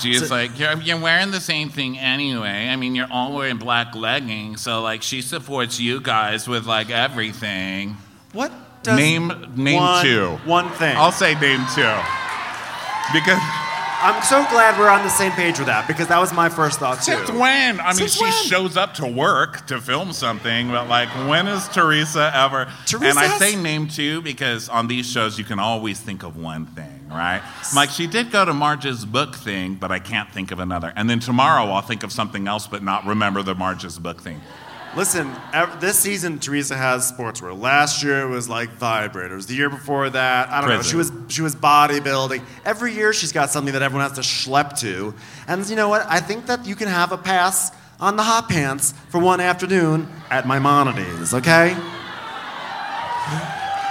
Gia's 0.00 0.28
So- 0.28 0.34
like, 0.34 0.58
you're, 0.58 0.76
you're 0.80 0.98
wearing 1.00 1.30
the 1.30 1.40
same 1.40 1.68
thing 1.70 1.98
anyway. 1.98 2.68
I 2.68 2.76
mean, 2.76 2.94
you're 2.94 3.10
all 3.10 3.34
wearing 3.34 3.58
black 3.58 3.94
leggings, 3.94 4.60
so 4.62 4.80
like 4.82 5.02
she 5.02 5.22
supports 5.22 5.78
you 5.80 6.00
guys 6.00 6.48
with 6.48 6.66
like 6.66 6.90
everything. 6.90 7.96
what 8.32 8.50
does 8.82 8.96
Name 8.98 9.30
name 9.56 9.76
one, 9.76 10.04
two. 10.04 10.26
One 10.46 10.68
thing. 10.70 10.96
I'll 10.96 11.12
say 11.12 11.34
name 11.34 11.60
two. 11.74 11.94
Because 13.12 13.40
I'm 14.02 14.22
so 14.22 14.44
glad 14.50 14.78
we're 14.78 14.88
on 14.88 15.02
the 15.02 15.10
same 15.10 15.30
page 15.32 15.58
with 15.58 15.66
that 15.66 15.86
because 15.86 16.08
that 16.08 16.18
was 16.18 16.32
my 16.32 16.48
first 16.48 16.78
thought 16.78 16.96
too. 17.02 17.12
Since 17.12 17.30
when? 17.32 17.80
I 17.80 17.88
mean, 17.88 17.94
Since 17.96 18.14
she 18.14 18.24
when? 18.24 18.32
shows 18.32 18.76
up 18.76 18.94
to 18.94 19.06
work 19.06 19.66
to 19.66 19.78
film 19.80 20.12
something, 20.14 20.68
but 20.70 20.88
like, 20.88 21.08
when 21.28 21.46
is 21.46 21.68
Teresa 21.68 22.32
ever? 22.34 22.66
Teresa 22.86 23.06
and 23.10 23.18
I 23.18 23.24
has- 23.26 23.38
say 23.38 23.56
name 23.56 23.88
two 23.88 24.22
because 24.22 24.68
on 24.70 24.88
these 24.88 25.10
shows 25.10 25.38
you 25.38 25.44
can 25.44 25.58
always 25.58 26.00
think 26.00 26.22
of 26.22 26.36
one 26.36 26.64
thing, 26.66 27.08
right? 27.10 27.42
Like 27.74 27.90
she 27.90 28.06
did 28.06 28.30
go 28.30 28.44
to 28.44 28.54
Marge's 28.54 29.04
book 29.04 29.34
thing, 29.36 29.74
but 29.74 29.92
I 29.92 29.98
can't 29.98 30.30
think 30.32 30.50
of 30.50 30.60
another. 30.60 30.92
And 30.96 31.08
then 31.10 31.20
tomorrow 31.20 31.64
I'll 31.70 31.82
think 31.82 32.02
of 32.02 32.10
something 32.10 32.48
else, 32.48 32.66
but 32.66 32.82
not 32.82 33.04
remember 33.04 33.42
the 33.42 33.54
Marge's 33.54 33.98
book 33.98 34.22
thing. 34.22 34.40
Listen, 34.96 35.32
ev- 35.52 35.80
this 35.80 35.96
season 35.96 36.40
Teresa 36.40 36.76
has 36.76 37.10
sportswear. 37.12 37.56
Last 37.58 38.02
year 38.02 38.22
it 38.22 38.28
was 38.28 38.48
like 38.48 38.76
vibrators. 38.76 39.46
The 39.46 39.54
year 39.54 39.70
before 39.70 40.10
that, 40.10 40.48
I 40.48 40.60
don't 40.60 40.70
know. 40.70 40.82
She 40.82 40.96
was 40.96 41.12
she 41.28 41.42
was 41.42 41.54
bodybuilding. 41.54 42.42
Every 42.64 42.92
year 42.92 43.12
she's 43.12 43.30
got 43.32 43.50
something 43.50 43.72
that 43.72 43.82
everyone 43.82 44.08
has 44.08 44.16
to 44.18 44.22
schlep 44.22 44.78
to. 44.80 45.14
And 45.46 45.64
you 45.68 45.76
know 45.76 45.88
what? 45.88 46.04
I 46.08 46.18
think 46.18 46.46
that 46.46 46.66
you 46.66 46.74
can 46.74 46.88
have 46.88 47.12
a 47.12 47.18
pass 47.18 47.70
on 48.00 48.16
the 48.16 48.24
hot 48.24 48.48
pants 48.48 48.92
for 49.10 49.20
one 49.20 49.40
afternoon 49.40 50.08
at 50.28 50.46
Maimonides. 50.48 51.34
Okay. 51.34 51.74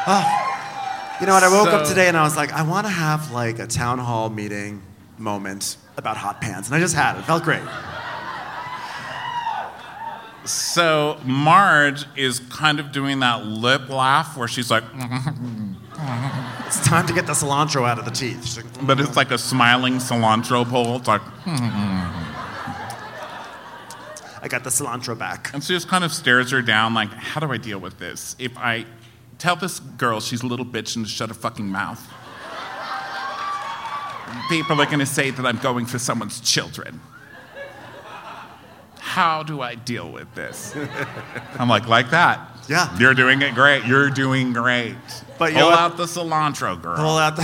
Oh. 0.08 0.36
You 1.20 1.26
know 1.26 1.34
what? 1.34 1.44
I 1.44 1.50
woke 1.50 1.68
up 1.68 1.86
today 1.86 2.08
and 2.08 2.16
I 2.16 2.24
was 2.24 2.38
like, 2.38 2.54
I 2.54 2.62
want 2.62 2.88
to 2.88 2.92
have 2.94 3.34
like 3.34 3.60
a 3.60 3.68
town 3.68 4.00
hall 4.00 4.30
meeting 4.30 4.82
moment 5.18 5.76
about 5.98 6.16
hot 6.16 6.40
pants, 6.40 6.70
and 6.70 6.76
I 6.78 6.80
just 6.80 6.96
had 6.96 7.18
it. 7.18 7.20
It 7.20 7.26
felt 7.26 7.44
great. 7.44 7.60
So 10.50 11.20
Marge 11.24 12.06
is 12.18 12.40
kind 12.40 12.80
of 12.80 12.92
doing 12.92 13.20
that 13.20 13.46
lip 13.46 13.88
laugh 13.88 14.36
where 14.36 14.48
she's 14.48 14.72
like, 14.72 14.84
It's 16.66 16.84
time 16.84 17.06
to 17.06 17.14
get 17.14 17.28
the 17.28 17.34
cilantro 17.34 17.88
out 17.88 18.00
of 18.00 18.06
the 18.06 18.12
teeth. 18.12 18.58
Like, 18.58 18.66
but 18.88 19.00
it's 19.00 19.16
like 19.16 19.30
a 19.30 19.38
smiling 19.38 19.98
cilantro 19.98 20.68
pole. 20.68 20.96
It's 20.96 21.08
like, 21.08 21.22
I 24.42 24.48
got 24.50 24.64
the 24.64 24.72
cilantro 24.72 25.16
back. 25.16 25.54
And 25.54 25.64
she 25.64 25.74
just 25.74 25.88
kind 25.88 26.04
of 26.04 26.12
stares 26.12 26.50
her 26.50 26.64
down, 26.64 26.96
like, 26.96 27.10
how 27.10 27.40
do 27.40 27.52
I 27.52 27.58
deal 27.58 27.78
with 27.78 28.00
this? 28.00 28.36
If 28.40 28.58
I 28.58 28.86
tell 29.38 29.56
this 29.56 29.80
girl 29.80 30.20
she's 30.20 30.42
a 30.42 30.48
little 30.48 30.66
bitch 30.66 30.96
and 30.96 31.06
to 31.06 31.12
shut 31.12 31.30
her 31.30 31.36
fucking 31.36 31.68
mouth. 31.68 32.02
People 34.50 34.82
are 34.82 34.86
gonna 34.86 35.06
say 35.06 35.30
that 35.30 35.46
I'm 35.46 35.58
going 35.60 35.86
for 35.86 36.00
someone's 36.00 36.40
children. 36.40 37.02
How 39.10 39.42
do 39.42 39.60
I 39.62 39.74
deal 39.74 40.12
with 40.12 40.32
this? 40.36 40.76
I'm 41.60 41.68
like, 41.68 41.88
like 41.88 42.12
that. 42.12 42.48
Yeah. 42.68 42.96
You're 43.00 43.16
doing 43.16 43.42
it 43.42 43.56
great. 43.56 43.84
You're 43.86 44.12
doing 44.12 44.54
great. 44.54 44.96
But 45.40 45.54
Pull 45.54 45.64
out 45.64 45.98
the 45.98 46.04
cilantro, 46.04 46.80
girl. 46.80 46.96
pull 46.96 47.18
out 47.18 47.36
the. 47.36 47.42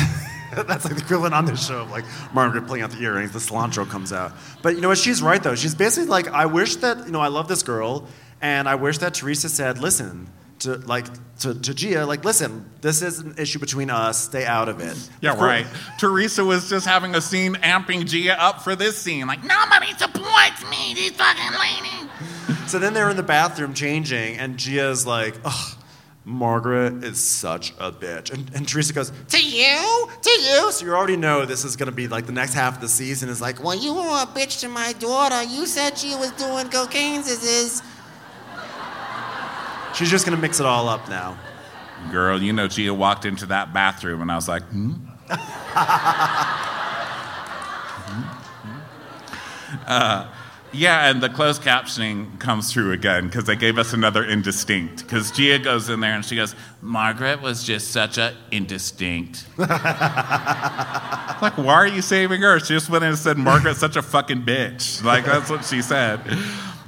That's 0.67 0.85
like 0.85 0.95
the 0.95 1.01
equivalent 1.01 1.33
on 1.33 1.45
this 1.45 1.65
show 1.65 1.81
of 1.81 1.89
like 1.89 2.05
Margaret 2.35 2.67
pulling 2.67 2.83
out 2.83 2.91
the 2.91 3.01
earrings, 3.01 3.31
the 3.31 3.39
cilantro 3.39 3.89
comes 3.89 4.13
out. 4.13 4.33
But 4.61 4.75
you 4.75 4.81
know 4.81 4.89
what? 4.89 4.99
She's 4.99 5.23
right 5.23 5.41
though. 5.41 5.55
She's 5.55 5.73
basically 5.73 6.07
like, 6.07 6.27
I 6.27 6.45
wish 6.45 6.75
that 6.77 7.07
you 7.07 7.11
know 7.11 7.19
I 7.19 7.29
love 7.29 7.47
this 7.47 7.63
girl, 7.63 8.07
and 8.43 8.69
I 8.69 8.75
wish 8.75 8.99
that 8.99 9.15
Teresa 9.15 9.49
said, 9.49 9.79
listen 9.79 10.29
to 10.59 10.75
like 10.77 11.05
to, 11.39 11.53
to 11.53 11.73
Gia, 11.73 12.05
like 12.05 12.23
listen, 12.23 12.69
this 12.81 13.01
is 13.01 13.19
an 13.19 13.35
issue 13.37 13.59
between 13.59 13.89
us. 13.89 14.23
Stay 14.23 14.45
out 14.45 14.69
of 14.69 14.79
it. 14.79 14.97
Yeah, 15.21 15.33
Of 15.33 15.41
right. 15.41 15.67
Teresa 15.99 16.43
was 16.45 16.69
just 16.69 16.85
having 16.85 17.15
a 17.15 17.21
scene 17.21 17.55
amping 17.55 18.05
Gia 18.05 18.41
up 18.41 18.61
for 18.61 18.75
this 18.75 18.97
scene. 18.97 19.27
Like, 19.27 19.43
nobody 19.43 19.91
supports 19.93 20.69
me, 20.69 20.93
these 20.93 21.11
fucking 21.11 21.59
ladies. 21.59 22.09
So 22.67 22.79
then 22.79 22.93
they're 22.93 23.09
in 23.09 23.17
the 23.17 23.23
bathroom 23.23 23.73
changing, 23.73 24.37
and 24.37 24.57
Gia's 24.57 25.05
like, 25.05 25.35
ugh, 25.43 25.77
Margaret 26.23 27.03
is 27.03 27.19
such 27.23 27.71
a 27.79 27.91
bitch. 27.91 28.33
And, 28.33 28.49
and 28.55 28.67
Teresa 28.67 28.93
goes, 28.93 29.11
to 29.29 29.43
you? 29.45 30.09
To 30.21 30.29
you? 30.29 30.71
So 30.71 30.85
you 30.85 30.93
already 30.93 31.17
know 31.17 31.45
this 31.45 31.63
is 31.63 31.75
going 31.75 31.89
to 31.89 31.95
be 31.95 32.07
like 32.07 32.25
the 32.25 32.31
next 32.31 32.53
half 32.53 32.75
of 32.75 32.81
the 32.81 32.89
season 32.89 33.29
is 33.29 33.41
like, 33.41 33.63
Well, 33.63 33.75
you 33.75 33.93
were 33.93 34.01
a 34.01 34.25
bitch 34.25 34.61
to 34.61 34.69
my 34.69 34.93
daughter. 34.93 35.43
You 35.43 35.67
said 35.67 35.97
she 35.97 36.15
was 36.15 36.31
doing 36.31 36.69
cocaine. 36.69 37.21
This 37.21 37.43
is. 37.43 37.83
She's 39.95 40.11
just 40.11 40.25
to 40.35 40.41
mix 40.41 40.59
it 40.59 40.65
all 40.65 40.89
up 40.89 41.07
now. 41.09 41.37
Girl, 42.11 42.41
you 42.41 42.53
know, 42.53 42.67
Gia 42.67 42.93
walked 42.93 43.25
into 43.25 43.47
that 43.47 43.73
bathroom 43.73 44.21
and 44.21 44.31
I 44.31 44.35
was 44.35 44.47
like, 44.47 44.63
hmm? 44.63 44.93
uh, 49.87 50.31
yeah, 50.71 51.09
and 51.09 51.23
the 51.23 51.29
closed 51.29 51.61
captioning 51.61 52.37
comes 52.39 52.71
through 52.71 52.91
again 52.91 53.25
because 53.27 53.45
they 53.45 53.55
gave 53.55 53.77
us 53.77 53.93
another 53.93 54.23
indistinct. 54.23 55.03
Because 55.03 55.31
Gia 55.31 55.57
goes 55.57 55.89
in 55.89 56.01
there 56.01 56.13
and 56.13 56.23
she 56.23 56.35
goes, 56.35 56.53
Margaret 56.81 57.41
was 57.41 57.63
just 57.63 57.91
such 57.91 58.17
a 58.17 58.35
indistinct. 58.51 59.47
like, 59.57 59.69
why 61.57 61.73
are 61.73 61.87
you 61.87 62.01
saving 62.01 62.41
her? 62.41 62.59
She 62.59 62.73
just 62.73 62.89
went 62.89 63.03
in 63.03 63.11
and 63.11 63.17
said, 63.17 63.37
Margaret's 63.37 63.79
such 63.79 63.95
a 63.95 64.01
fucking 64.01 64.43
bitch. 64.43 65.03
Like, 65.03 65.25
that's 65.25 65.49
what 65.49 65.63
she 65.63 65.81
said. 65.81 66.19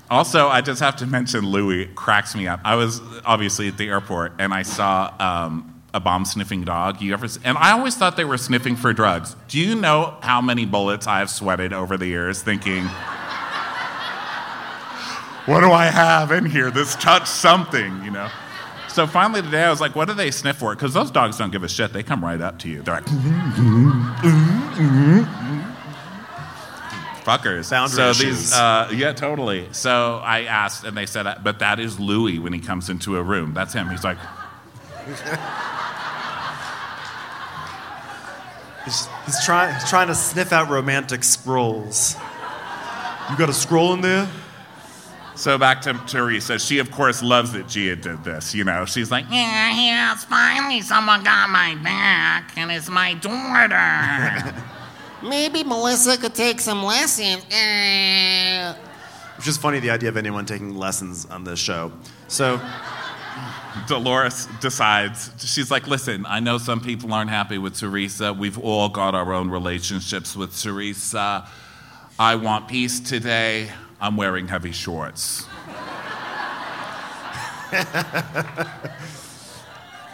Also, 0.10 0.48
I 0.48 0.62
just 0.62 0.80
have 0.80 0.96
to 0.98 1.06
mention 1.06 1.46
Louis 1.46 1.88
cracks 1.96 2.36
me 2.36 2.48
up. 2.48 2.62
I 2.64 2.76
was 2.76 3.02
obviously 3.26 3.68
at 3.68 3.78
the 3.78 3.90
airport 3.90 4.34
and 4.40 4.54
I 4.54 4.62
saw 4.62 5.14
um, 5.20 5.82
a 5.94 6.00
bomb 6.00 6.24
sniffing 6.24 6.64
dog. 6.64 7.02
You 7.02 7.14
ever? 7.14 7.28
And 7.44 7.58
I 7.58 7.72
always 7.72 7.96
thought 7.96 8.16
they 8.16 8.26
were 8.26 8.38
sniffing 8.38 8.76
for 8.78 8.94
drugs. 8.94 9.36
Do 9.50 9.60
you 9.60 9.76
know 9.76 10.18
how 10.22 10.42
many 10.42 10.66
bullets 10.66 11.08
I've 11.08 11.30
sweated 11.30 11.74
over 11.74 11.98
the 11.98 12.08
years 12.08 12.42
thinking, 12.42 12.86
what 15.46 15.62
do 15.62 15.72
I 15.72 15.86
have 15.86 16.32
in 16.32 16.46
here 16.46 16.72
This 16.72 16.96
touched 16.96 17.28
something? 17.28 18.04
You 18.04 18.12
know. 18.12 18.30
So 18.90 19.06
finally 19.06 19.42
today, 19.44 19.64
I 19.64 19.70
was 19.70 19.80
like, 19.80 19.96
what 19.96 20.08
do 20.08 20.16
they 20.16 20.32
sniff 20.32 20.58
for? 20.58 20.74
Because 20.74 20.94
those 20.94 21.12
dogs 21.12 21.38
don't 21.38 21.52
give 21.52 21.64
a 21.64 21.70
shit. 21.70 21.94
They 21.94 22.02
come 22.02 22.24
right 22.24 22.42
up 22.42 22.58
to 22.60 22.70
you. 22.70 22.82
They're 22.82 22.96
like, 22.96 23.06
mm-hmm, 23.06 24.02
mm-hmm, 24.28 24.82
mm-hmm, 24.82 25.57
fuckers. 27.28 27.70
Boundary 27.70 27.96
so 27.96 28.10
issues. 28.12 28.40
these, 28.40 28.54
uh, 28.54 28.90
yeah, 28.94 29.12
totally. 29.12 29.68
So 29.74 30.22
I 30.24 30.44
asked, 30.44 30.86
and 30.86 30.96
they 30.96 31.06
said, 31.06 31.28
uh, 31.28 31.36
but 31.44 31.60
that 31.60 31.80
is 31.80 32.00
Louis 32.00 32.40
when 32.40 32.54
he 32.54 32.60
comes 32.60 32.90
into 32.90 33.18
a 33.18 33.24
room. 33.24 33.54
That's 33.54 33.74
him. 33.74 33.90
He's 33.90 34.04
like, 34.04 34.18
He's, 38.86 39.06
he's, 39.26 39.46
trying, 39.46 39.74
he's 39.74 39.90
trying 39.90 40.08
to 40.08 40.16
sniff 40.16 40.54
out 40.54 40.70
romantic 40.70 41.24
scrolls. 41.26 42.16
You 43.30 43.38
got 43.38 43.50
a 43.50 43.54
scroll 43.54 43.94
in 43.94 44.02
there? 44.02 44.30
so 45.36 45.58
back 45.58 45.82
to 45.82 45.94
Teresa. 46.08 46.58
She, 46.58 46.80
of 46.80 46.90
course, 46.92 47.22
loves 47.22 47.52
that 47.52 47.68
Gia 47.68 47.96
did 47.96 48.24
this. 48.24 48.56
You 48.56 48.64
know, 48.64 48.86
she's 48.86 49.12
like, 49.12 49.26
Yeah, 49.30 49.76
yes, 49.76 50.24
finally 50.26 50.82
someone 50.82 51.24
got 51.24 51.50
my 51.50 51.76
back, 51.84 52.58
and 52.58 52.72
it's 52.72 52.90
my 52.90 53.14
daughter. 53.16 54.64
Maybe 55.24 55.64
Melissa 55.64 56.18
could 56.18 56.36
take 56.36 56.60
some 56.60 56.84
lessons. 56.84 57.44
Which 59.38 59.48
is 59.48 59.58
funny, 59.58 59.80
the 59.80 59.90
idea 59.90 60.10
of 60.10 60.18
anyone 60.18 60.46
taking 60.46 60.76
lessons 60.76 61.26
on 61.26 61.44
this 61.44 61.60
show. 61.60 61.92
So, 62.28 62.62
Dolores 63.88 64.48
decides, 64.60 65.32
she's 65.38 65.72
like, 65.72 65.88
listen, 65.88 66.26
I 66.28 66.40
know 66.40 66.58
some 66.58 66.82
people 66.82 67.14
aren't 67.14 67.30
happy 67.30 67.58
with 67.58 67.76
Teresa. 67.76 68.34
We've 68.34 68.58
all 68.58 68.90
got 68.90 69.16
our 69.16 69.34
own 69.34 69.50
relationships 69.50 70.36
with 70.36 70.60
Teresa. 70.60 71.48
I 72.20 72.36
want 72.36 72.68
peace 72.68 73.00
today. 73.00 73.70
I'm 74.00 74.18
wearing 74.18 74.48
heavy 74.48 74.72
shorts. 74.72 75.46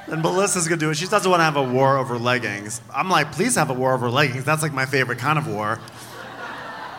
and 0.07 0.21
Melissa's 0.21 0.67
gonna 0.67 0.80
do 0.80 0.89
it. 0.89 0.97
She 0.97 1.07
doesn't 1.07 1.30
want 1.30 1.39
to 1.39 1.45
have 1.45 1.55
a 1.57 1.63
war 1.63 1.97
over 1.97 2.17
leggings. 2.17 2.81
I'm 2.93 3.09
like, 3.09 3.31
please 3.31 3.55
have 3.55 3.69
a 3.69 3.73
war 3.73 3.93
over 3.93 4.09
leggings. 4.09 4.43
That's 4.43 4.61
like 4.61 4.73
my 4.73 4.85
favorite 4.85 5.19
kind 5.19 5.38
of 5.38 5.47
war. 5.47 5.80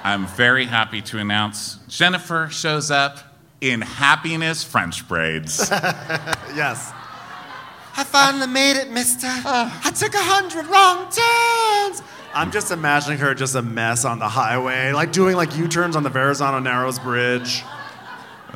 I'm 0.03 0.27
very 0.27 0.67
happy 0.67 1.01
to 1.03 1.19
announce 1.19 1.79
Jennifer 1.89 2.49
shows 2.51 2.91
up 2.91 3.19
in 3.61 3.81
happiness 3.81 4.63
French 4.63 5.07
braids. 5.09 5.71
Yes. 6.55 6.93
I 7.97 8.05
finally 8.05 8.47
made 8.47 8.77
it, 8.77 8.91
mister. 8.91 9.27
Ah. 9.29 9.81
I 9.85 9.91
took 9.91 10.15
a 10.15 10.19
hundred 10.23 10.67
wrong 10.67 11.05
turns. 11.11 12.03
I'm 12.33 12.51
just 12.51 12.71
imagining 12.73 13.19
her 13.19 13.35
just 13.35 13.55
a 13.55 13.63
mess 13.63 14.05
on 14.05 14.19
the 14.19 14.29
highway, 14.29 14.93
like 14.93 15.13
doing 15.13 15.37
like 15.37 15.57
U-turns 15.57 15.95
on 15.97 16.03
the 16.03 16.11
Verrazano 16.11 16.59
Narrows 16.61 16.99
Bridge. 16.99 17.63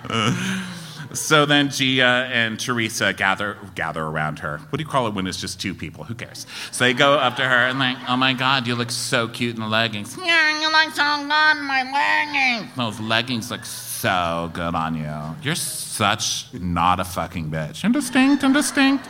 so 1.12 1.46
then 1.46 1.70
Gia 1.70 2.28
and 2.32 2.58
Teresa 2.58 3.12
gather 3.12 3.56
gather 3.74 4.02
around 4.02 4.40
her. 4.40 4.58
What 4.58 4.78
do 4.78 4.82
you 4.82 4.88
call 4.88 5.06
it 5.06 5.14
when 5.14 5.26
it's 5.26 5.40
just 5.40 5.60
two 5.60 5.74
people? 5.74 6.04
Who 6.04 6.14
cares? 6.14 6.46
So 6.70 6.84
they 6.84 6.94
go 6.94 7.14
up 7.14 7.36
to 7.36 7.42
her 7.42 7.68
and 7.68 7.78
like, 7.78 7.96
oh 8.08 8.16
my 8.16 8.32
god, 8.32 8.66
you 8.66 8.74
look 8.74 8.90
so 8.90 9.28
cute 9.28 9.54
in 9.54 9.60
the 9.60 9.68
leggings. 9.68 10.16
yeah, 10.22 10.60
you 10.60 10.70
look 10.70 10.94
so 10.94 11.16
good 11.18 11.56
in 11.58 11.64
my 11.64 11.82
leggings. 11.92 12.76
Those 12.76 13.00
leggings 13.00 13.50
look 13.50 13.64
so 13.64 14.50
good 14.52 14.74
on 14.74 14.94
you. 14.94 15.36
You're 15.42 15.54
such 15.54 16.52
not 16.54 17.00
a 17.00 17.04
fucking 17.04 17.50
bitch. 17.50 17.84
Indistinct, 17.84 18.44
indistinct. 18.44 19.08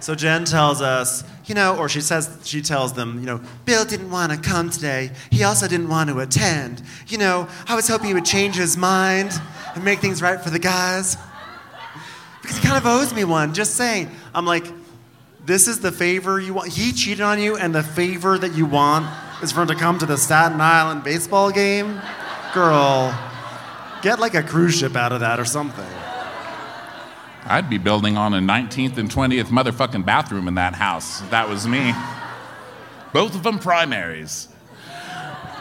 So 0.00 0.14
Jen 0.14 0.44
tells 0.44 0.82
us, 0.82 1.24
you 1.46 1.54
know, 1.54 1.76
or 1.76 1.88
she 1.88 2.00
says, 2.00 2.40
she 2.44 2.60
tells 2.60 2.92
them, 2.92 3.20
you 3.20 3.26
know, 3.26 3.40
Bill 3.64 3.84
didn't 3.84 4.10
want 4.10 4.32
to 4.32 4.38
come 4.38 4.68
today. 4.68 5.10
He 5.30 5.44
also 5.44 5.68
didn't 5.68 5.88
want 5.88 6.10
to 6.10 6.18
attend. 6.18 6.82
You 7.06 7.18
know, 7.18 7.48
I 7.68 7.76
was 7.76 7.86
hoping 7.86 8.08
he 8.08 8.14
would 8.14 8.24
change 8.24 8.56
his 8.56 8.76
mind 8.76 9.30
and 9.74 9.84
make 9.84 10.00
things 10.00 10.20
right 10.20 10.40
for 10.40 10.50
the 10.50 10.58
guys. 10.58 11.16
because 12.42 12.58
he 12.58 12.66
kind 12.66 12.76
of 12.76 12.84
owes 12.84 13.14
me 13.14 13.24
one. 13.24 13.54
Just 13.54 13.74
saying. 13.76 14.10
I'm 14.34 14.44
like, 14.44 14.66
this 15.44 15.68
is 15.68 15.78
the 15.78 15.92
favor 15.92 16.40
you 16.40 16.52
want. 16.54 16.72
He 16.72 16.92
cheated 16.92 17.20
on 17.20 17.40
you, 17.40 17.56
and 17.56 17.72
the 17.72 17.82
favor 17.84 18.36
that 18.36 18.56
you 18.56 18.66
want 18.66 19.06
is 19.40 19.52
for 19.52 19.62
him 19.62 19.68
to 19.68 19.76
come 19.76 19.98
to 20.00 20.06
the 20.06 20.16
Staten 20.16 20.60
Island 20.60 21.04
baseball 21.04 21.52
game. 21.52 22.00
Girl, 22.52 23.16
get 24.02 24.18
like 24.18 24.34
a 24.34 24.42
cruise 24.42 24.76
ship 24.76 24.96
out 24.96 25.12
of 25.12 25.20
that 25.20 25.38
or 25.38 25.44
something. 25.44 25.86
I'd 27.48 27.70
be 27.70 27.78
building 27.78 28.16
on 28.16 28.34
a 28.34 28.38
19th 28.38 28.98
and 28.98 29.10
20th 29.10 29.46
motherfucking 29.46 30.04
bathroom 30.04 30.48
in 30.48 30.54
that 30.56 30.74
house. 30.74 31.22
if 31.22 31.30
That 31.30 31.48
was 31.48 31.66
me. 31.66 31.94
Both 33.12 33.34
of 33.34 33.42
them 33.42 33.58
primaries. 33.58 34.48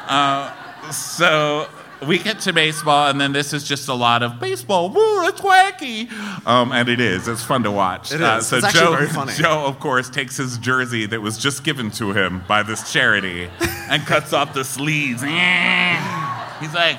Uh, 0.08 0.52
so 0.92 1.68
we 2.08 2.18
get 2.18 2.40
to 2.42 2.54
baseball, 2.54 3.10
and 3.10 3.22
then 3.22 3.32
this 3.32 3.54
is 3.54 3.64
just 3.64 3.88
a 3.88 3.94
lot 3.94 4.24
of 4.24 4.40
baseball. 4.40 4.90
Woo, 4.90 5.28
it's 5.28 5.42
wacky. 5.42 6.12
Um, 6.46 6.72
and 6.72 6.90
it 6.90 7.00
is. 7.00 7.28
It's 7.28 7.44
fun 7.44 7.64
to 7.64 7.72
watch. 7.72 8.12
It 8.12 8.22
Uh, 8.22 8.42
so 8.42 8.58
It's 8.58 8.66
actually 8.66 8.82
Joe, 8.82 8.92
very 8.96 9.08
funny. 9.08 9.34
Joe, 9.38 9.66
of 9.66 9.80
course, 9.80 10.10
takes 10.10 10.38
his 10.38 10.58
jersey 10.58 11.06
that 11.06 11.22
was 11.22 11.38
just 11.38 11.64
given 11.64 11.92
to 11.92 12.14
him 12.14 12.44
by 12.48 12.64
this 12.64 12.92
charity 12.92 13.50
and 13.90 14.06
cuts 14.06 14.34
off 14.34 14.54
the 14.54 14.64
sleeves. 14.64 15.22
He's 16.60 16.74
like, 16.74 16.98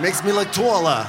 Makes 0.00 0.24
me 0.24 0.32
look 0.32 0.52
taller. 0.52 1.06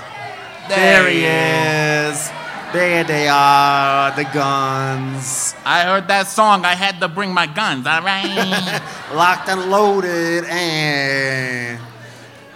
There 0.70 1.10
he 1.10 1.26
is. 1.26 2.32
There 2.74 3.04
they 3.06 3.30
are, 3.30 4.14
the 4.16 4.26
guns. 4.26 5.56
I 5.66 5.84
heard 5.84 6.10
that 6.10 6.28
song. 6.28 6.66
I 6.66 6.76
had 6.76 7.00
to 7.00 7.08
bring 7.08 7.34
my 7.34 7.48
guns, 7.48 7.88
all 7.88 8.02
right? 8.02 8.82
Locked 9.14 9.48
and 9.48 9.72
loaded, 9.72 10.44
and. 10.46 11.80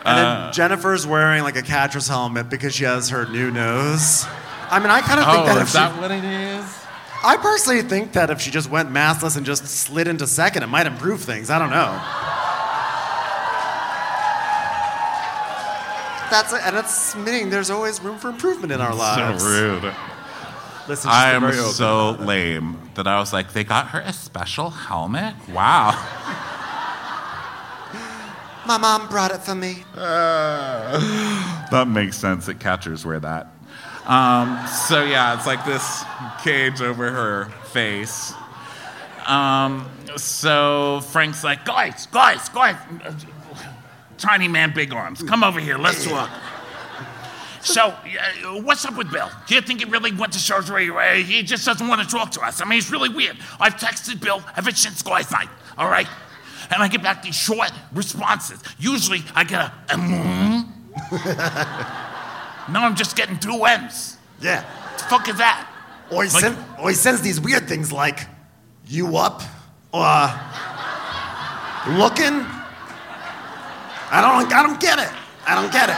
And 0.04 0.18
then 0.18 0.26
uh. 0.26 0.52
Jennifer's 0.52 1.08
wearing 1.08 1.44
like 1.44 1.56
a 1.56 1.62
catcher's 1.62 2.08
helmet 2.08 2.50
because 2.50 2.76
she 2.76 2.84
has 2.84 3.10
her 3.10 3.26
new 3.28 3.52
nose. 3.52 4.26
I 4.70 4.80
mean, 4.80 4.90
I 4.90 5.02
kind 5.02 5.20
of 5.20 5.28
think 5.28 5.44
oh, 5.44 5.46
that 5.46 5.58
if 5.58 5.64
is 5.64 5.72
she, 5.72 5.78
that 5.78 5.98
what 5.98 6.12
it 6.12 6.24
is? 6.24 6.86
I 7.24 7.38
personally 7.38 7.82
think 7.84 8.14
that 8.14 8.30
if 8.30 8.42
she 8.42 8.52
just 8.52 8.70
went 8.70 8.90
maskless 8.90 9.38
and 9.38 9.46
just 9.46 9.66
slid 9.66 10.08
into 10.08 10.26
second, 10.28 10.64
it 10.64 10.68
might 10.68 10.88
improve 10.88 11.22
things. 11.22 11.50
I 11.50 11.60
don't 11.60 11.70
know. 11.70 12.02
That's 16.32 16.54
and 16.54 16.76
that's 16.76 17.14
meaning 17.16 17.50
there's 17.50 17.70
always 17.70 18.02
room 18.02 18.18
for 18.18 18.30
improvement 18.30 18.72
in 18.72 18.80
our 18.80 18.96
lives. 18.96 19.44
So 19.44 19.50
rude. 19.50 19.94
Listen, 20.88 21.12
I 21.12 21.32
am 21.32 21.52
so 21.52 22.12
lame 22.20 22.78
that 22.96 23.06
I 23.06 23.20
was 23.20 23.34
like, 23.34 23.54
they 23.54 23.64
got 23.64 23.90
her 23.90 24.00
a 24.00 24.14
special 24.14 24.70
helmet? 24.70 25.36
Wow. 25.54 25.92
My 28.66 28.78
mom 28.78 29.08
brought 29.10 29.32
it 29.32 29.42
for 29.42 29.56
me. 29.56 29.84
that 29.96 31.88
makes 31.88 32.18
sense 32.18 32.46
that 32.46 32.60
catchers 32.60 33.06
wear 33.06 33.20
that. 33.20 33.48
Um, 34.06 34.66
so 34.88 35.04
yeah, 35.04 35.36
it's 35.36 35.46
like 35.46 35.66
this 35.66 36.04
cage 36.44 36.82
over 36.82 37.12
her 37.12 37.46
face. 37.72 38.34
Um, 39.28 39.90
so 40.18 41.02
Frank's 41.12 41.44
like, 41.44 41.66
Guys, 41.66 42.08
guys, 42.08 42.50
guys. 42.50 42.76
Tiny 44.22 44.48
man, 44.48 44.72
big 44.72 44.94
arms. 44.94 45.24
Come 45.24 45.44
over 45.44 45.60
here. 45.60 45.80
Let's 45.80 46.06
talk. 46.06 46.30
So, 47.64 47.88
uh, 47.88 48.62
what's 48.62 48.86
up 48.86 48.96
with 48.96 49.12
Bill? 49.12 49.30
Do 49.48 49.56
you 49.56 49.62
think 49.62 49.80
he 49.80 49.86
really 49.86 50.12
went 50.12 50.34
to 50.34 50.40
surgery? 50.40 50.92
Uh, 50.92 51.16
he 51.24 51.42
just 51.42 51.66
doesn't 51.66 51.88
want 51.88 52.02
to 52.02 52.08
talk 52.08 52.30
to 52.32 52.42
us. 52.42 52.62
I 52.62 52.66
mean, 52.66 52.78
it's 52.78 52.92
really 52.92 53.10
weird. 53.10 53.38
I've 53.60 53.78
texted 53.78 54.22
Bill 54.22 54.44
ever 54.56 54.70
since 54.72 55.02
guys' 55.02 55.32
night, 55.32 55.50
all 55.76 55.90
right? 55.90 56.08
And 56.72 56.84
I 56.84 56.88
get 56.88 57.02
back 57.02 57.24
these 57.24 57.36
short 57.36 57.72
responses. 57.94 58.62
Usually, 58.78 59.24
I 59.36 59.44
get 59.44 59.60
a, 59.62 59.72
mm. 59.90 60.68
now 62.72 62.86
I'm 62.86 62.96
just 62.96 63.16
getting 63.16 63.40
two 63.40 63.66
M's. 63.66 64.18
Yeah. 64.40 64.64
The 64.98 65.04
fuck 65.06 65.28
is 65.30 65.38
that? 65.38 65.68
Or 66.12 66.24
he, 66.24 66.30
Like- 66.30 66.44
send, 66.44 66.58
or 66.80 66.90
he 66.90 66.96
sends 66.96 67.22
these 67.22 67.40
weird 67.42 67.68
things 67.68 67.92
like, 67.92 68.20
you 68.88 69.18
up? 69.18 69.42
Or, 69.92 70.04
uh, 70.04 70.38
looking? 71.98 72.46
I 74.12 74.20
don't, 74.22 74.52
I 74.54 74.64
don't 74.64 74.80
get 74.80 75.00
it. 75.00 75.10
I 75.48 75.56
don't 75.56 75.72
get 75.72 75.90
it. 75.90 75.98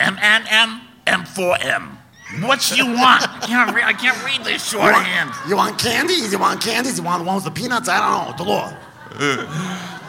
M 0.00 0.18
N 0.20 0.44
M 0.50 0.80
M 1.06 1.24
4 1.24 1.56
M. 1.62 1.98
What 2.42 2.76
you 2.76 2.86
want? 2.86 3.22
I 3.22 3.38
can't, 3.46 3.74
re- 3.74 3.82
I 3.84 3.92
can't 3.92 4.22
read 4.24 4.44
this 4.44 4.72
You 4.72 4.78
want, 4.80 4.96
shorthand. 4.96 5.30
you 5.48 5.56
want 5.56 5.78
candies? 5.78 6.32
You 6.32 6.38
want 6.38 6.60
candies? 6.60 6.98
You 6.98 7.04
want 7.04 7.22
the 7.22 7.26
ones 7.26 7.44
with 7.44 7.54
the 7.54 7.60
peanuts? 7.60 7.88
I 7.88 7.98
don't 8.26 8.38
know. 8.38 8.44
Delore. 8.44 9.92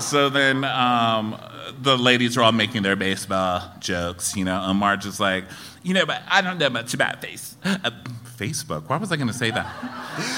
So 0.00 0.28
then 0.28 0.64
um, 0.64 1.40
the 1.80 1.96
ladies 1.96 2.36
are 2.36 2.42
all 2.42 2.50
making 2.50 2.82
their 2.82 2.96
baseball 2.96 3.62
jokes, 3.78 4.36
you 4.36 4.44
know, 4.44 4.60
and 4.60 4.76
Marge 4.76 5.06
is 5.06 5.20
like, 5.20 5.44
you 5.84 5.94
know, 5.94 6.04
but 6.04 6.20
I 6.26 6.40
don't 6.42 6.58
know 6.58 6.68
much 6.68 6.94
about 6.94 7.22
face. 7.22 7.56
Uh, 7.64 7.90
Facebook? 8.36 8.88
Why 8.88 8.96
was 8.96 9.12
I 9.12 9.16
going 9.16 9.28
to 9.28 9.34
say 9.34 9.50
that? 9.50 9.66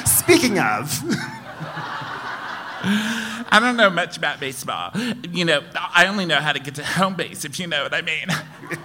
Speaking 0.07 0.59
of, 0.59 1.03
I 3.51 3.59
don't 3.61 3.77
know 3.77 3.91
much 3.91 4.17
about 4.17 4.41
baseball. 4.41 4.93
You 5.31 5.45
know, 5.45 5.63
I 5.75 6.07
only 6.07 6.27
know 6.27 6.37
how 6.41 6.53
to 6.53 6.61
get 6.61 6.77
to 6.77 6.85
home 6.85 7.15
base, 7.15 7.45
if 7.45 7.59
you 7.59 7.67
know 7.67 7.83
what 7.83 7.95
I 7.95 8.03
mean. 8.03 8.27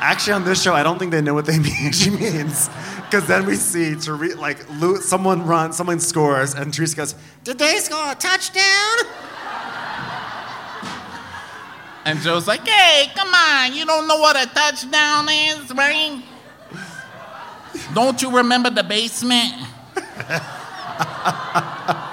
Actually, 0.00 0.34
on 0.34 0.44
this 0.44 0.62
show, 0.62 0.74
I 0.74 0.82
don't 0.82 0.98
think 0.98 1.12
they 1.12 1.20
know 1.20 1.34
what 1.34 1.46
they 1.46 1.58
mean. 1.70 1.92
she 1.92 2.10
means 2.10 2.68
because 3.04 3.26
then 3.28 3.46
we 3.46 3.54
see 3.54 3.94
Therese, 3.94 4.36
like 4.36 4.58
someone 5.02 5.46
runs, 5.46 5.76
someone 5.76 6.00
scores, 6.00 6.54
and 6.54 6.72
Teresa 6.72 6.96
goes, 6.96 7.14
did 7.44 7.58
they 7.58 7.76
score 7.78 8.10
a 8.10 8.14
touchdown? 8.14 8.96
And 12.06 12.18
Joe's 12.20 12.46
like, 12.46 12.66
Hey, 12.66 13.10
come 13.14 13.32
on. 13.32 13.74
You 13.74 13.86
don't 13.86 14.06
know 14.06 14.18
what 14.18 14.36
a 14.36 14.46
touchdown 14.52 15.28
is, 15.28 15.72
right? 15.74 16.22
Don't 17.94 18.20
you 18.20 18.36
remember 18.36 18.70
the 18.70 18.82
basement? 18.82 19.54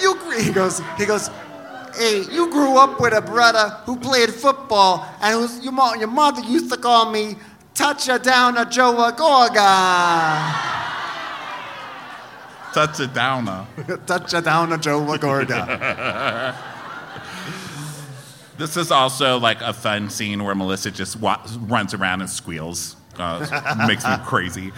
You, 0.00 0.14
gr- 0.16 0.38
he 0.40 0.52
goes, 0.52 0.80
he 0.96 1.04
goes, 1.04 1.28
hey, 1.94 2.22
you 2.30 2.50
grew 2.50 2.78
up 2.78 3.00
with 3.00 3.12
a 3.12 3.20
brother 3.20 3.68
who 3.84 3.96
played 3.98 4.30
football 4.30 5.06
and 5.20 5.38
who's, 5.38 5.62
your, 5.62 5.72
mo- 5.72 5.94
your 5.94 6.08
mother 6.08 6.40
used 6.42 6.70
to 6.72 6.78
call 6.78 7.10
me 7.10 7.36
Touchdown 7.74 8.56
a 8.56 8.64
Joe 8.64 8.92
Gorga. 9.16 10.78
touch 12.72 13.00
it 13.00 13.12
down, 13.14 13.44
though. 13.44 13.96
"Touch 14.06 14.34
it 14.34 14.44
down, 14.44 14.72
a 14.72 14.78
Joe 14.78 15.00
Lagorda." 15.00 16.56
This 18.58 18.76
is 18.76 18.90
also 18.90 19.38
like 19.38 19.60
a 19.62 19.72
fun 19.72 20.10
scene 20.10 20.44
where 20.44 20.54
Melissa 20.54 20.90
just 20.90 21.16
wa- 21.16 21.40
runs 21.60 21.94
around 21.94 22.20
and 22.20 22.28
squeals. 22.30 22.96
Uh, 23.20 23.84
makes 23.86 24.04
me 24.04 24.14
crazy. 24.24 24.72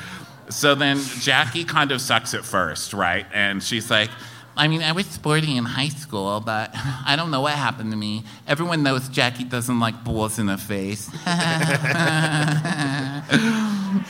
So 0.50 0.74
then 0.74 0.98
Jackie 1.20 1.64
kind 1.64 1.92
of 1.92 2.00
sucks 2.00 2.34
at 2.34 2.44
first, 2.44 2.92
right? 2.92 3.24
And 3.32 3.62
she's 3.62 3.90
like, 3.90 4.10
I 4.54 4.68
mean, 4.68 4.82
I 4.82 4.92
was 4.92 5.06
sporty 5.06 5.56
in 5.56 5.64
high 5.64 5.88
school, 5.88 6.40
but 6.40 6.70
I 6.74 7.14
don't 7.16 7.30
know 7.30 7.40
what 7.40 7.54
happened 7.54 7.90
to 7.92 7.96
me. 7.96 8.24
Everyone 8.46 8.82
knows 8.82 9.08
Jackie 9.08 9.44
doesn't 9.44 9.80
like 9.80 10.04
balls 10.04 10.38
in 10.38 10.46
the 10.46 10.58
face. 10.58 11.08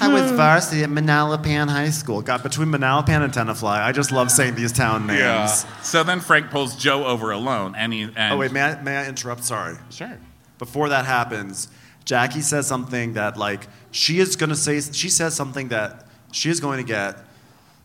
I 0.00 0.08
was 0.12 0.32
varsity 0.32 0.82
at 0.82 0.90
Manalapan 0.90 1.68
High 1.68 1.90
School. 1.90 2.22
Got 2.22 2.42
between 2.42 2.68
Manalapan 2.68 3.22
and 3.22 3.32
Tenafly. 3.32 3.68
I 3.80 3.92
just 3.92 4.10
love 4.10 4.30
saying 4.30 4.54
these 4.56 4.72
town 4.72 5.06
names. 5.06 5.20
yeah. 5.20 5.46
So 5.82 6.02
then 6.02 6.20
Frank 6.20 6.50
pulls 6.50 6.74
Joe 6.76 7.04
over 7.04 7.30
alone, 7.30 7.74
and 7.76 7.92
he. 7.92 8.02
And 8.16 8.34
Oh 8.34 8.36
wait, 8.36 8.52
may 8.52 8.62
I, 8.62 8.80
may 8.82 8.96
I 8.96 9.06
interrupt? 9.08 9.44
Sorry. 9.44 9.76
Sure. 9.90 10.18
Before 10.58 10.88
that 10.88 11.04
happens, 11.04 11.68
Jackie 12.04 12.40
says 12.40 12.66
something 12.66 13.14
that 13.14 13.36
like 13.36 13.68
she 13.90 14.18
is 14.18 14.36
gonna 14.36 14.56
say. 14.56 14.80
She 14.80 15.08
says 15.08 15.34
something 15.34 15.68
that 15.68 16.06
she 16.32 16.50
is 16.50 16.60
going 16.60 16.78
to 16.78 16.84
get. 16.84 17.18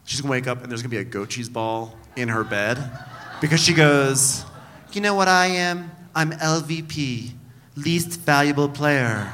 She's 0.06 0.22
gonna 0.22 0.32
wake 0.32 0.48
up 0.48 0.62
and 0.64 0.72
there's 0.72 0.82
gonna 0.82 0.90
be 0.90 0.98
a 0.98 1.04
goat 1.04 1.30
cheese 1.30 1.50
ball 1.50 1.96
in 2.16 2.30
her 2.30 2.44
bed 2.44 2.78
because 3.42 3.60
she 3.60 3.74
goes, 3.74 4.46
"You 4.94 5.02
know 5.02 5.14
what 5.14 5.28
I 5.28 5.48
am? 5.48 5.92
I'm 6.16 6.32
LVP, 6.32 7.34
least 7.76 8.20
valuable 8.22 8.70
player." 8.70 9.32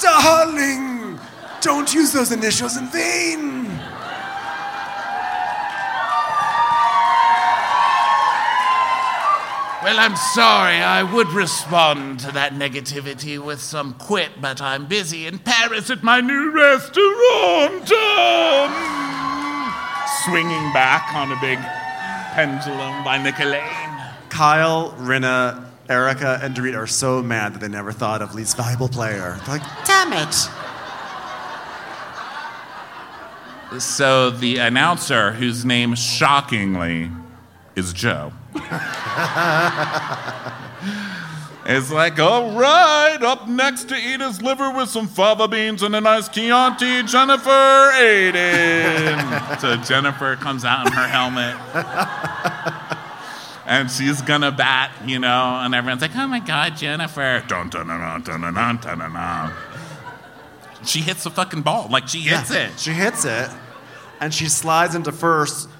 Darling, 0.00 1.18
don't 1.60 1.92
use 1.94 2.12
those 2.12 2.32
initials 2.32 2.76
in 2.76 2.88
vain. 2.88 3.51
Well, 9.82 9.98
I'm 9.98 10.14
sorry. 10.14 10.76
I 10.76 11.02
would 11.02 11.26
respond 11.30 12.20
to 12.20 12.30
that 12.30 12.52
negativity 12.52 13.36
with 13.44 13.60
some 13.60 13.94
quip, 13.94 14.30
but 14.40 14.60
I'm 14.60 14.86
busy 14.86 15.26
in 15.26 15.40
Paris 15.40 15.90
at 15.90 16.04
my 16.04 16.20
new 16.20 16.52
restaurant. 16.52 17.90
Um, 17.90 18.70
swinging 20.22 20.72
back 20.72 21.12
on 21.16 21.32
a 21.32 21.40
big 21.40 21.58
pendulum 22.32 23.02
by 23.02 23.18
Nicolene. 23.18 24.28
Kyle, 24.28 24.92
Rinna, 24.98 25.66
Erica, 25.88 26.38
and 26.40 26.54
Dorit 26.54 26.78
are 26.78 26.86
so 26.86 27.20
mad 27.20 27.54
that 27.54 27.58
they 27.58 27.66
never 27.66 27.90
thought 27.90 28.22
of 28.22 28.36
least 28.36 28.56
valuable 28.56 28.88
player. 28.88 29.36
They're 29.44 29.58
like, 29.58 29.84
Damn 29.84 30.12
it. 30.12 30.32
So 33.80 34.30
the 34.30 34.58
announcer, 34.58 35.32
whose 35.32 35.64
name 35.64 35.96
shockingly 35.96 37.10
is 37.74 37.92
Joe, 37.92 38.32
it's 41.64 41.90
like, 41.90 42.18
all 42.18 42.58
right, 42.58 43.18
up 43.22 43.48
next 43.48 43.88
to 43.88 43.96
eat 43.96 44.20
his 44.20 44.42
liver 44.42 44.70
with 44.70 44.90
some 44.90 45.08
fava 45.08 45.48
beans 45.48 45.82
and 45.82 45.96
a 45.96 46.00
nice 46.00 46.28
Chianti, 46.28 47.02
Jennifer 47.04 47.90
Aydin. 47.94 49.58
so 49.60 49.76
Jennifer 49.76 50.36
comes 50.36 50.64
out 50.64 50.86
in 50.86 50.92
her 50.92 51.08
helmet. 51.08 51.56
and 53.66 53.90
she's 53.90 54.20
gonna 54.20 54.52
bat, 54.52 54.92
you 55.06 55.18
know, 55.18 55.60
and 55.62 55.74
everyone's 55.74 56.02
like, 56.02 56.16
oh 56.16 56.26
my 56.26 56.40
god, 56.40 56.76
Jennifer. 56.76 57.42
Dun, 57.48 57.70
dun, 57.70 57.86
dun, 57.86 58.22
dun, 58.22 58.40
dun, 58.40 58.54
dun, 58.54 58.78
dun, 58.78 58.98
dun. 58.98 59.52
She 60.84 61.00
hits 61.00 61.24
the 61.24 61.30
fucking 61.30 61.62
ball. 61.62 61.88
Like, 61.88 62.08
she 62.08 62.20
hits 62.20 62.52
yeah, 62.52 62.66
it. 62.66 62.78
She 62.78 62.90
hits 62.90 63.24
it, 63.24 63.48
and 64.20 64.34
she 64.34 64.46
slides 64.46 64.94
into 64.94 65.12
first, 65.12 65.70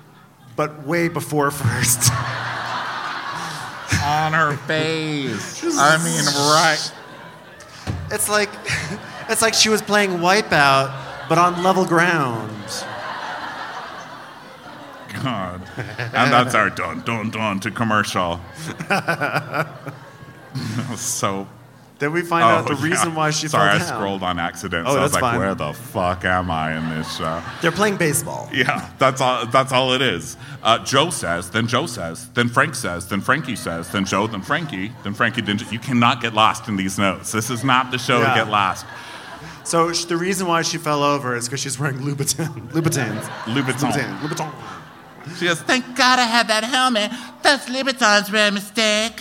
but 0.56 0.86
way 0.86 1.08
before 1.08 1.50
first 1.50 2.10
on 4.02 4.32
her 4.32 4.56
face. 4.66 5.62
I 5.78 5.98
mean, 6.02 6.24
right. 6.24 6.92
It's 8.10 8.28
like, 8.28 8.50
it's 9.28 9.42
like 9.42 9.54
she 9.54 9.68
was 9.68 9.82
playing 9.82 10.18
Wipeout, 10.18 11.28
but 11.28 11.38
on 11.38 11.62
level 11.62 11.84
ground. 11.84 12.50
God. 15.22 15.62
And 15.76 16.32
that's 16.32 16.54
our 16.54 16.70
dun 16.70 17.02
dun 17.02 17.30
dun 17.30 17.60
to 17.60 17.70
commercial. 17.70 18.40
so. 20.96 21.46
Then 22.02 22.12
we 22.12 22.22
find 22.22 22.42
out 22.42 22.66
the 22.66 22.74
oh, 22.74 22.78
yeah. 22.78 22.84
reason 22.90 23.14
why 23.14 23.30
she 23.30 23.46
Sorry, 23.46 23.68
fell 23.68 23.78
down. 23.78 23.86
Sorry, 23.86 23.96
I 23.96 24.00
scrolled 24.00 24.22
on 24.24 24.40
accident. 24.40 24.88
Oh, 24.88 24.94
so 24.94 24.98
I 24.98 25.02
was 25.04 25.12
that's 25.12 25.22
like, 25.22 25.30
fine. 25.34 25.38
where 25.38 25.54
the 25.54 25.72
fuck 25.72 26.24
am 26.24 26.50
I 26.50 26.76
in 26.76 26.88
this 26.88 27.16
show? 27.16 27.40
They're 27.60 27.70
playing 27.70 27.96
baseball. 27.96 28.50
Yeah, 28.62 28.90
that's 28.98 29.20
all. 29.20 29.46
That's 29.46 29.72
all 29.72 29.92
it 29.92 30.02
is. 30.02 30.36
Uh, 30.64 30.84
Joe 30.84 31.10
says, 31.10 31.50
then 31.50 31.68
Joe 31.68 31.86
says, 31.86 32.28
then 32.30 32.48
Frank 32.48 32.74
says, 32.74 33.06
then 33.08 33.20
Frankie 33.20 33.54
says, 33.54 33.88
then 33.92 34.04
Joe, 34.04 34.26
then 34.26 34.42
Frankie, 34.42 34.90
then 35.04 35.14
Frankie. 35.14 35.42
Then 35.42 35.60
you 35.70 35.78
cannot 35.78 36.20
get 36.20 36.34
lost 36.34 36.66
in 36.66 36.74
these 36.74 36.98
notes. 36.98 37.30
This 37.30 37.50
is 37.50 37.62
not 37.62 37.92
the 37.92 37.98
show 37.98 38.18
Yeah. 38.20 38.30
to 38.30 38.40
get 38.40 38.48
lost. 38.50 38.84
So 39.62 39.92
sh- 39.92 40.06
the 40.06 40.16
reason 40.16 40.48
why 40.48 40.62
she 40.62 40.78
fell 40.78 41.04
over 41.04 41.36
is 41.36 41.46
because 41.46 41.60
she's 41.60 41.78
wearing 41.78 41.98
Louboutin. 41.98 42.48
Louboutins. 42.72 43.22
Louboutin. 43.44 43.92
Louboutin. 43.92 44.18
Louboutin. 44.18 45.38
She 45.38 45.46
goes, 45.46 45.60
Thank 45.62 45.84
God 45.96 46.18
I 46.18 46.24
had 46.24 46.48
that 46.48 46.64
helmet. 46.64 47.12
Those 47.44 47.60
Louboutins 47.66 48.32
were 48.32 48.48
a 48.48 48.50
mistake. 48.50 49.20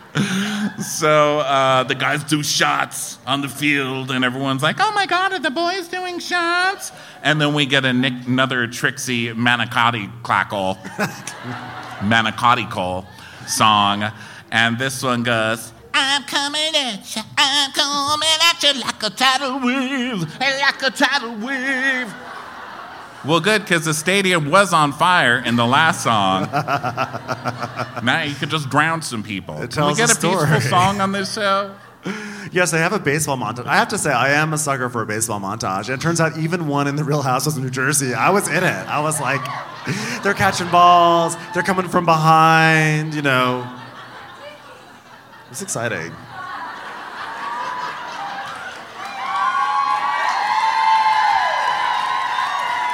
So 0.81 1.41
uh, 1.41 1.83
the 1.85 1.95
guys 1.95 2.25
do 2.25 2.43
shots 2.43 3.19
on 3.27 3.43
the 3.43 3.49
field, 3.49 4.11
and 4.11 4.25
everyone's 4.25 4.63
like, 4.63 4.77
"Oh 4.79 4.93
my 4.93 5.05
God, 5.07 5.33
are 5.33 5.39
the 5.39 5.51
boys 5.51 5.89
doing 5.89 6.19
shots?" 6.19 6.91
And 7.23 7.41
then 7.41 7.55
we 7.55 7.67
get 7.67 7.83
Nick, 7.95 8.27
another 8.27 8.67
Trixie 8.67 9.29
manicotti 9.29 10.11
clackle, 10.23 10.77
manicotti 12.01 12.71
call 12.71 13.07
song, 13.47 14.05
and 14.51 14.79
this 14.79 15.03
one 15.03 15.23
goes. 15.23 15.73
I'm 15.93 16.23
coming 16.25 16.75
at 16.75 17.17
you, 17.17 17.23
I'm 17.37 17.73
coming 17.73 18.29
at 18.43 18.63
you 18.63 18.81
like 18.81 19.03
a 19.03 19.11
tidal 19.11 19.61
wave, 19.61 20.23
like 20.41 20.83
a 20.83 20.91
tidal 20.91 21.37
wave. 21.47 22.15
Well, 23.27 23.41
good, 23.41 23.63
because 23.63 23.85
the 23.85 23.95
stadium 23.95 24.51
was 24.51 24.73
on 24.73 24.93
fire 24.93 25.39
in 25.39 25.57
the 25.57 25.67
last 25.67 26.05
song. 26.05 26.43
now 28.05 28.23
you 28.23 28.35
could 28.35 28.51
just 28.51 28.71
drown 28.71 29.03
some 29.03 29.23
people. 29.23 29.57
It 29.57 29.73
Can 29.73 29.87
we 29.87 29.95
tells 29.95 29.97
get 29.97 30.11
a 30.11 30.29
a 30.29 30.47
peaceful 30.47 30.61
song 30.71 31.01
on 31.01 31.13
this 31.13 31.35
show? 31.35 31.75
Yes, 32.53 32.73
I 32.73 32.79
have 32.79 32.93
a 32.93 33.01
baseball 33.01 33.37
montage. 33.37 33.67
I 33.67 33.77
have 33.77 33.89
to 33.89 33.99
say, 33.99 34.13
I 34.13 34.31
am 34.31 34.53
a 34.53 34.59
sucker 34.59 34.89
for 34.89 35.03
a 35.03 35.07
baseball 35.07 35.41
montage. 35.41 35.89
And 35.89 35.99
it 35.99 36.01
turns 36.01 36.21
out 36.21 36.39
even 36.39 36.69
one 36.69 36.87
in 36.87 36.95
the 36.95 37.03
Real 37.03 37.21
Housewives 37.21 37.57
of 37.57 37.65
New 37.65 37.71
Jersey, 37.71 38.15
I 38.15 38.31
was 38.31 38.47
in 38.47 38.63
it. 38.63 38.87
I 38.87 39.01
was 39.01 39.21
like, 39.21 39.45
they're 40.23 40.33
catching 40.33 40.71
balls, 40.71 41.37
they're 41.53 41.65
coming 41.65 41.89
from 41.89 42.05
behind, 42.05 43.15
you 43.15 43.23
know. 43.23 43.69
It's 45.51 45.61
exciting. 45.61 46.13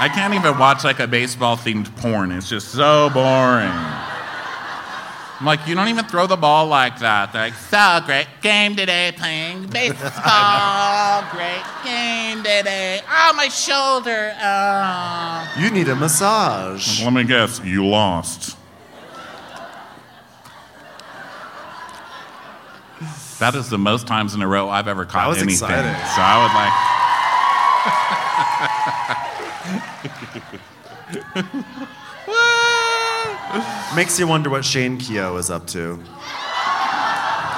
I 0.03 0.09
can't 0.09 0.35
even 0.35 0.59
watch 0.59 0.83
like 0.83 0.99
a 0.99 1.07
baseball 1.07 1.57
themed 1.57 1.95
porn. 1.99 2.33
It's 2.33 2.49
just 2.49 2.73
so 2.73 3.09
boring. 3.11 3.71
I'm 3.71 5.47
like, 5.47 5.65
you 5.69 5.77
don't 5.77 5.87
even 5.87 6.05
throw 6.07 6.27
the 6.27 6.37
ball 6.37 6.67
like 6.67 6.99
that. 6.99 7.33
They're 7.33 7.43
like, 7.43 7.55
so 7.55 8.01
great 8.05 8.27
game 8.41 8.75
today 8.75 9.13
playing 9.17 9.69
baseball. 9.69 11.23
great 11.31 11.63
game 11.85 12.39
today. 12.39 13.01
Oh, 13.09 13.33
my 13.37 13.47
shoulder. 13.47 14.35
Oh. 14.43 15.55
You 15.57 15.71
need 15.71 15.87
a 15.87 15.95
massage. 15.95 17.01
Let 17.05 17.13
me 17.13 17.23
guess, 17.23 17.61
you 17.65 17.87
lost. 17.87 18.57
That 23.39 23.55
is 23.55 23.71
the 23.71 23.79
most 23.79 24.09
times 24.09 24.35
in 24.35 24.43
a 24.43 24.49
row 24.49 24.69
I've 24.69 24.89
ever 24.89 25.05
caught 25.05 25.27
I 25.27 25.29
was 25.29 25.39
anything. 25.39 25.55
exciting. 25.55 25.95
So 25.95 26.23
I 26.23 26.43
would 26.43 26.53
like. 29.09 29.19
Makes 33.95 34.19
you 34.19 34.27
wonder 34.27 34.49
what 34.49 34.65
Shane 34.65 34.97
Keogh 34.99 35.37
is 35.37 35.51
up 35.51 35.67
to. 35.69 36.03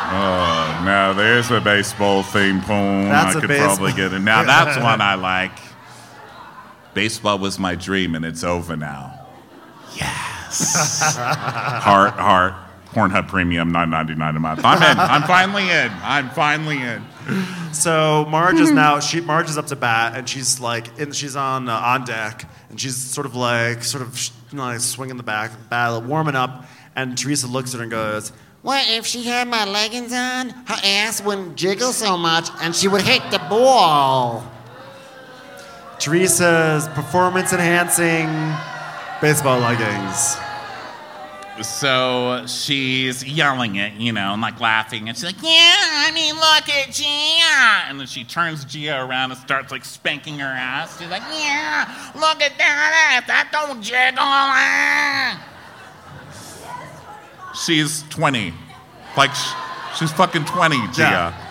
Oh, 0.06 0.82
now 0.84 1.12
there's 1.12 1.50
a 1.50 1.60
baseball 1.60 2.22
theme 2.22 2.60
poem. 2.60 3.08
That's 3.08 3.36
I 3.36 3.40
could 3.40 3.48
baseball- 3.48 3.76
probably 3.76 3.92
get 3.92 4.12
it. 4.12 4.18
Now 4.20 4.42
that's 4.42 4.76
one 4.82 5.00
I 5.00 5.14
like. 5.14 5.52
Baseball 6.94 7.38
was 7.38 7.58
my 7.58 7.74
dream 7.74 8.14
and 8.14 8.24
it's 8.24 8.44
over 8.44 8.76
now. 8.76 9.26
Yes. 9.96 11.16
heart, 11.16 12.14
heart. 12.14 12.54
Pornhub 12.92 13.26
Premium, 13.28 13.72
nine 13.72 13.90
ninety 13.90 14.14
nine 14.14 14.36
a 14.36 14.40
month. 14.40 14.60
I'm 14.64 14.80
in. 14.82 14.98
I'm 15.00 15.22
finally 15.24 15.68
in. 15.68 15.90
I'm 16.02 16.30
finally 16.30 16.80
in. 16.80 17.04
So 17.72 18.26
Marge 18.28 18.60
is 18.60 18.70
now 18.70 19.00
she 19.00 19.20
Marge 19.20 19.48
is 19.48 19.58
up 19.58 19.66
to 19.68 19.76
bat 19.76 20.16
and 20.16 20.28
she's 20.28 20.60
like 20.60 20.98
in, 20.98 21.12
she's 21.12 21.36
on 21.36 21.68
uh, 21.68 21.76
on 21.76 22.04
deck 22.04 22.48
and 22.70 22.80
she's 22.80 22.96
sort 22.96 23.26
of 23.26 23.34
like 23.34 23.82
sort 23.82 24.02
of 24.02 24.30
you 24.50 24.58
know, 24.58 24.64
like 24.64 24.80
swinging 24.80 25.16
the 25.16 25.22
back 25.22 25.50
bat 25.68 26.02
warming 26.02 26.36
up 26.36 26.66
and 26.94 27.16
Teresa 27.16 27.46
looks 27.46 27.74
at 27.74 27.78
her 27.78 27.82
and 27.82 27.90
goes 27.90 28.32
What 28.62 28.86
if 28.88 29.06
she 29.06 29.24
had 29.24 29.48
my 29.48 29.64
leggings 29.64 30.12
on? 30.12 30.50
Her 30.50 30.76
ass 30.84 31.22
wouldn't 31.22 31.56
jiggle 31.56 31.92
so 31.92 32.16
much 32.16 32.48
and 32.60 32.74
she 32.74 32.88
would 32.88 33.02
hit 33.02 33.22
the 33.30 33.38
ball. 33.38 34.50
Teresa's 35.98 36.88
performance 36.88 37.52
enhancing 37.52 38.28
baseball 39.20 39.58
leggings. 39.58 40.36
So 41.62 42.44
she's 42.46 43.22
yelling 43.24 43.76
it, 43.76 43.92
you 43.94 44.12
know, 44.12 44.32
and 44.32 44.42
like 44.42 44.58
laughing, 44.58 45.08
and 45.08 45.16
she's 45.16 45.24
like, 45.24 45.40
"Yeah, 45.40 45.48
I 45.48 46.10
mean, 46.12 46.34
look 46.34 46.68
at 46.68 46.92
Gia," 46.92 47.88
and 47.88 48.00
then 48.00 48.08
she 48.08 48.24
turns 48.24 48.64
Gia 48.64 49.00
around 49.04 49.30
and 49.30 49.40
starts 49.40 49.70
like 49.70 49.84
spanking 49.84 50.40
her 50.40 50.46
ass. 50.46 50.98
She's 50.98 51.08
like, 51.08 51.22
"Yeah, 51.32 52.10
look 52.16 52.42
at 52.42 52.58
that 52.58 53.18
ass, 53.20 53.26
that 53.28 53.50
don't 53.52 53.80
jiggle." 53.80 54.18
ah." 54.18 55.40
She's 57.54 58.02
20, 58.10 58.52
like 59.16 59.30
she's 59.96 60.10
fucking 60.10 60.46
20, 60.46 60.76
Gia. 60.88 61.02
Yeah. 61.02 61.43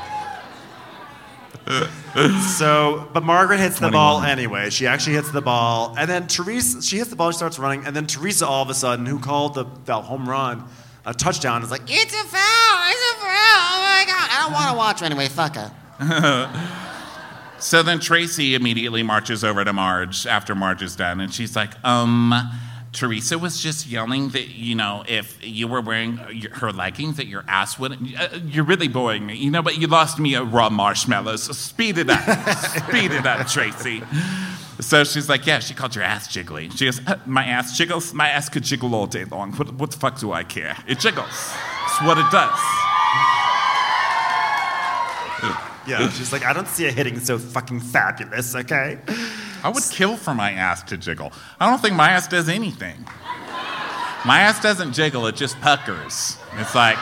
So, 2.58 3.10
but 3.14 3.24
Margaret 3.24 3.60
hits 3.60 3.76
the 3.76 3.90
21. 3.90 3.92
ball 3.92 4.22
anyway. 4.22 4.70
She 4.70 4.86
actually 4.86 5.14
hits 5.16 5.32
the 5.32 5.42
ball, 5.42 5.96
and 5.98 6.10
then 6.10 6.28
Teresa 6.28 6.82
she 6.82 6.98
hits 6.98 7.10
the 7.10 7.16
ball. 7.16 7.32
She 7.32 7.38
starts 7.38 7.58
running, 7.58 7.86
and 7.86 7.96
then 7.96 8.06
Teresa 8.06 8.46
all 8.48 8.62
of 8.64 8.70
a 8.70 8.74
sudden, 8.74 9.06
who 9.06 9.20
called 9.20 9.56
the, 9.56 9.66
the 9.86 10.00
home 10.02 10.28
run, 10.30 10.66
a 11.06 11.14
touchdown, 11.14 11.64
is 11.64 11.72
like, 11.72 11.82
It's 11.88 12.14
a 12.14 12.24
foul! 12.26 12.90
It's 12.90 13.14
a 13.14 13.20
foul! 13.20 13.30
Oh 13.30 13.82
my 13.82 14.04
god! 14.06 14.30
I 14.32 14.42
don't 14.44 14.54
want 14.54 14.72
to 14.72 14.78
watch 14.78 15.00
her 15.00 15.06
anyway. 15.06 15.28
Fuck 15.28 15.56
her. 15.56 15.72
So 17.60 17.82
then 17.82 18.00
Traci 18.00 18.56
immediately 18.56 19.04
marches 19.04 19.42
over 19.42 19.64
to 19.64 19.72
Marge 19.72 20.28
after 20.28 20.54
Marge 20.54 20.82
is 20.82 20.98
done, 20.98 21.22
and 21.22 21.34
she's 21.34 21.56
like, 21.56 21.72
um, 21.86 22.34
Teresa 22.94 23.40
was 23.40 23.60
just 23.60 23.88
yelling 23.88 24.30
that, 24.30 24.50
you 24.50 24.76
know, 24.76 25.04
if 25.08 25.38
you 25.42 25.68
were 25.68 25.82
wearing 25.82 26.18
her 26.18 26.72
leggings, 26.72 27.18
that 27.18 27.26
your 27.26 27.44
ass 27.48 27.80
wouldn't. 27.80 28.18
Uh, 28.18 28.40
you're 28.46 28.64
really 28.64 28.88
boring 28.88 29.26
me. 29.26 29.36
You 29.36 29.50
know, 29.50 29.64
but 29.64 29.80
you 29.80 29.88
lost 29.88 30.20
me 30.20 30.36
at 30.36 30.50
raw 30.52 30.70
marshmallows. 30.70 31.44
So 31.44 31.54
speed 31.54 31.98
it 31.98 32.10
up. 32.10 32.22
speed 32.88 33.12
it 33.12 33.26
up, 33.26 33.48
Traci. 33.48 34.06
So 34.80 35.04
she's 35.04 35.28
like, 35.28 35.46
yeah, 35.48 35.60
she 35.60 35.74
called 35.74 35.96
your 35.96 36.04
ass 36.04 36.28
jiggly. 36.28 36.76
She 36.78 36.86
goes, 36.86 37.02
"Uh, 37.08 37.18
my 37.26 37.44
ass 37.46 37.76
jiggles? 37.78 38.14
My 38.14 38.30
ass 38.30 38.48
could 38.50 38.64
jiggle 38.64 38.94
all 38.94 39.08
day 39.08 39.26
long. 39.26 39.54
What, 39.54 39.74
what 39.74 39.92
the 39.92 39.98
fuck 39.98 40.20
do 40.20 40.32
I 40.32 40.44
care? 40.44 40.78
It 40.88 41.00
jiggles. 41.00 41.28
It's 41.86 42.02
what 42.02 42.18
it 42.18 42.30
does. 42.32 42.60
yeah. 45.88 46.10
She's 46.12 46.32
like, 46.32 46.44
I 46.46 46.54
don't 46.54 46.68
see 46.68 46.86
it 46.86 46.94
hitting 46.94 47.20
so 47.20 47.38
fucking 47.40 47.80
fabulous. 47.80 48.56
Okay. 48.56 49.00
I 49.64 49.70
would 49.70 49.84
kill 49.92 50.18
for 50.18 50.34
my 50.34 50.52
ass 50.52 50.84
to 50.84 50.98
jiggle. 50.98 51.32
I 51.60 51.70
don't 51.70 51.82
think 51.82 51.96
my 51.96 52.10
ass 52.10 52.28
does 52.28 52.50
anything. 52.50 53.06
My 54.26 54.40
ass 54.40 54.62
doesn't 54.62 54.94
jiggle, 54.94 55.26
it 55.28 55.36
just 55.36 55.60
puckers. 55.62 56.38
It's 56.58 56.76
like. 56.76 56.98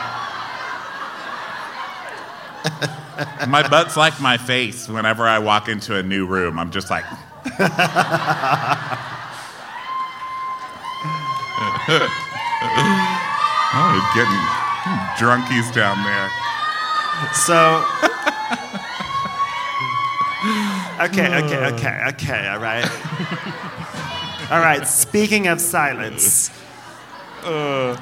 my 3.48 3.66
butt's 3.68 3.96
like 3.96 4.20
my 4.20 4.36
face 4.36 4.88
whenever 4.88 5.24
I 5.24 5.40
walk 5.40 5.68
into 5.68 5.96
a 5.96 6.02
new 6.02 6.26
room. 6.26 6.58
I'm 6.58 6.70
just 6.70 6.88
like. 6.88 7.04
oh, 13.74 14.12
getting 14.14 14.38
drunkies 15.18 15.74
down 15.74 16.02
there. 16.04 16.30
So. 17.34 17.84
Okay, 21.02 21.26
okay, 21.44 21.66
okay, 21.74 22.04
okay, 22.10 22.48
all 22.48 22.58
right. 22.58 22.86
All 24.50 24.60
right, 24.60 24.86
speaking 24.86 25.46
of 25.46 25.62
silence. 25.62 26.50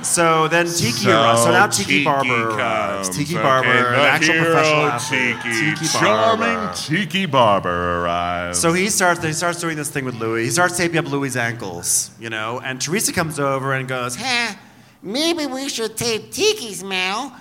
so 0.02 0.48
then 0.48 0.66
Tiki 0.66 1.08
arrives. 1.08 1.42
So 1.44 1.50
now 1.52 1.66
Tiki, 1.68 2.04
Barber 2.04 2.48
arrives. 2.50 3.06
comes. 3.08 3.16
Tiki 3.16 3.34
Okay, 3.36 3.42
Barber, 3.42 3.68
an 3.68 3.92
the 4.00 4.08
actual 4.08 4.34
professional 4.34 4.86
athlete. 4.86 5.36
Tiki, 5.42 5.86
Barber. 5.98 6.42
charming 6.42 6.74
Tiki 6.74 7.26
Barber 7.26 8.00
arrives. 8.02 8.58
So 8.58 8.72
he 8.72 8.88
starts. 8.90 9.22
He 9.22 9.32
starts 9.32 9.60
doing 9.60 9.76
this 9.76 9.90
thing 9.90 10.04
with 10.04 10.16
Louis. 10.16 10.44
He 10.44 10.50
starts 10.50 10.76
taping 10.76 10.98
up 10.98 11.06
Louis' 11.06 11.36
ankles, 11.36 12.10
you 12.18 12.30
know. 12.30 12.60
And 12.64 12.80
Teresa 12.80 13.12
comes 13.12 13.38
over 13.38 13.72
and 13.74 13.86
goes, 13.86 14.16
Huh, 14.18 14.54
maybe 15.02 15.46
we 15.46 15.68
should 15.68 15.96
tape 15.96 16.32
Tiki's 16.32 16.82
mouth 16.82 17.32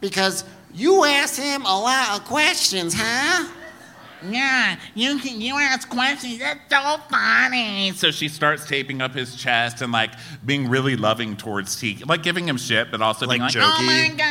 because 0.00 0.44
you 0.72 1.04
asked 1.04 1.38
him 1.38 1.66
a 1.66 1.78
lot 1.80 2.18
of 2.18 2.24
questions, 2.24 2.94
huh? 2.96 3.46
Yeah, 4.28 4.76
you 4.94 5.18
can 5.18 5.40
you 5.40 5.58
ask 5.58 5.88
questions. 5.88 6.38
That's 6.38 6.60
so 6.70 6.98
funny. 7.10 7.92
So 7.92 8.10
she 8.10 8.28
starts 8.28 8.66
taping 8.66 9.02
up 9.02 9.14
his 9.14 9.36
chest 9.36 9.82
and 9.82 9.92
like 9.92 10.12
being 10.44 10.68
really 10.68 10.96
loving 10.96 11.36
towards 11.36 11.76
Tiki, 11.76 12.04
like 12.04 12.22
giving 12.22 12.48
him 12.48 12.56
shit, 12.56 12.90
but 12.90 13.00
also 13.02 13.26
being 13.26 13.42
Like 13.42 13.54
like, 13.54 13.64
"Oh 13.64 13.82
my 13.82 13.92
jokey. 13.92 14.18
god, 14.18 14.24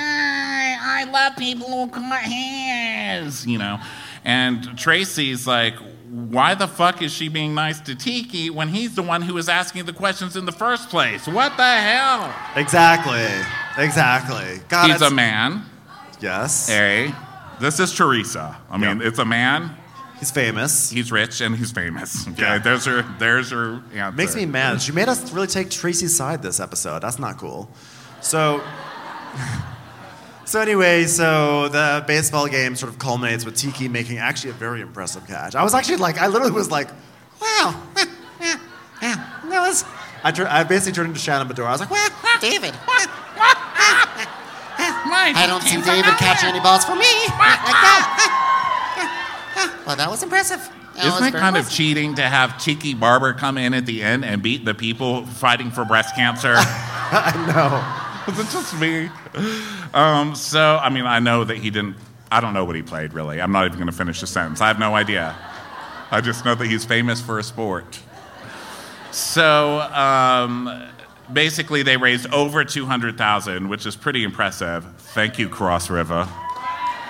I 0.82 1.08
love 1.12 1.36
people 1.38 1.68
who 1.68 1.88
cut 1.92 2.22
hairs," 2.24 3.46
you 3.46 3.58
know. 3.58 3.80
And 4.26 4.64
Traci's 4.78 5.46
like, 5.46 5.76
"Why 6.10 6.56
the 6.56 6.68
fuck 6.68 7.02
is 7.02 7.12
she 7.14 7.28
being 7.28 7.54
nice 7.54 7.80
to 7.82 7.94
Tiki 7.96 8.50
when 8.50 8.70
he's 8.70 8.96
the 8.96 9.04
one 9.04 9.22
who 9.22 9.34
was 9.34 9.50
asking 9.50 9.86
the 9.86 9.94
questions 9.94 10.36
in 10.38 10.46
the 10.46 10.52
first 10.52 10.90
place? 10.90 11.28
What 11.28 11.58
the 11.58 11.64
hell?" 11.78 12.34
exactly, 12.56 13.26
exactly. 13.78 14.62
God, 14.70 14.86
he's 14.88 14.96
it's- 14.96 15.12
a 15.12 15.14
man. 15.14 15.66
yes. 16.20 16.70
A. 16.70 17.14
This 17.60 17.80
is 17.80 17.94
Teresa. 17.94 18.58
I 18.72 18.78
mean, 18.78 19.00
Yeah. 19.00 19.08
it's 19.08 19.20
a 19.20 19.26
man. 19.26 19.76
He's 20.20 20.32
famous. 20.32 20.90
He's 20.90 21.12
rich 21.12 21.42
and 21.42 21.56
he's 21.56 21.72
famous. 21.72 22.28
Okay, 22.30 22.42
Yeah. 22.42 22.58
there's 22.60 22.86
her. 22.86 23.02
There's 23.20 23.52
her 23.52 23.82
answer. 23.94 24.16
Makes 24.16 24.36
me 24.36 24.46
mad. 24.46 24.82
She 24.82 24.92
made 24.94 25.10
us 25.10 25.32
really 25.34 25.48
take 25.48 25.70
Traci's 25.70 26.16
side 26.16 26.42
this 26.42 26.60
episode. 26.60 27.02
That's 27.02 27.20
not 27.20 27.38
cool. 27.38 27.70
So, 28.22 28.62
So 30.46 30.60
anyway, 30.62 31.06
so 31.06 31.68
the 31.70 32.04
baseball 32.06 32.48
game 32.48 32.76
sort 32.76 32.92
of 32.92 33.00
culminates 33.00 33.44
with 33.46 33.56
Tiki 33.56 33.88
making 33.88 34.18
actually 34.20 34.52
a 34.52 34.54
very 34.54 34.82
impressive 34.82 35.26
catch. 35.26 35.56
I 35.56 35.64
was 35.64 35.74
actually 35.74 35.98
like, 35.98 36.18
I 36.20 36.28
literally 36.28 36.52
was 36.52 36.70
like, 36.70 36.90
wow, 37.42 37.76
that 39.02 39.30
was. 39.50 39.84
I, 40.24 40.32
tur- 40.32 40.48
I 40.50 40.64
basically 40.64 40.94
turned 40.94 41.10
into 41.10 41.20
Shannon 41.20 41.48
Beador. 41.48 41.66
I 41.66 41.72
was 41.72 41.80
like, 41.82 41.92
wow, 41.92 42.08
David. 42.40 42.74
I 45.36 45.46
don't 45.48 45.62
see 45.64 45.82
David 45.82 46.14
catching 46.18 46.50
any 46.50 46.60
balls 46.60 46.86
for 46.86 46.96
me. 46.96 47.02
Like 47.04 47.80
that. 47.82 48.50
Well, 49.86 49.96
that 49.96 50.10
was 50.10 50.24
impressive. 50.24 50.60
That 50.96 51.06
was 51.06 51.14
Isn't 51.16 51.28
it 51.28 51.32
very 51.32 51.42
kind 51.42 51.58
of 51.58 51.70
cheating 51.70 52.16
to 52.16 52.22
have 52.22 52.60
Cheeky 52.64 52.94
Barber 52.94 53.34
come 53.34 53.58
in 53.58 53.74
at 53.74 53.86
the 53.86 54.04
end 54.04 54.24
and 54.24 54.42
beat 54.44 54.64
the 54.64 54.74
people 54.74 55.26
fighting 55.26 55.72
for 55.72 55.86
breast 55.86 56.16
cancer? 56.16 56.54
I 56.58 57.34
know. 57.48 58.00
Was 58.28 58.40
it 58.40 58.50
just 58.52 58.80
me? 58.80 59.10
Um, 59.94 60.34
so, 60.34 60.80
I 60.82 60.90
mean, 60.90 61.06
I 61.06 61.20
know 61.20 61.44
that 61.44 61.58
he 61.58 61.70
didn't, 61.70 61.98
I 62.32 62.40
don't 62.40 62.54
know 62.54 62.64
what 62.64 62.76
he 62.76 62.82
played 62.82 63.14
really. 63.14 63.42
I'm 63.42 63.52
not 63.52 63.66
even 63.66 63.78
going 63.78 63.88
to 63.88 63.96
finish 63.96 64.22
the 64.22 64.28
sentence. 64.28 64.62
I 64.62 64.68
have 64.68 64.80
no 64.80 64.96
idea. 64.96 65.36
I 66.10 66.22
just 66.22 66.46
know 66.46 66.56
that 66.56 66.68
he's 66.68 66.86
famous 66.86 67.20
for 67.20 67.40
a 67.40 67.44
sport. 67.44 68.00
So, 69.12 69.82
um, 69.82 70.88
basically, 71.32 71.84
they 71.84 71.98
raised 71.98 72.32
over 72.34 72.64
200,000, 72.64 73.68
which 73.68 73.86
is 73.86 73.96
pretty 73.96 74.24
impressive. 74.24 74.86
Thank 74.98 75.38
you, 75.38 75.50
Cross 75.50 75.90
River. 75.90 76.28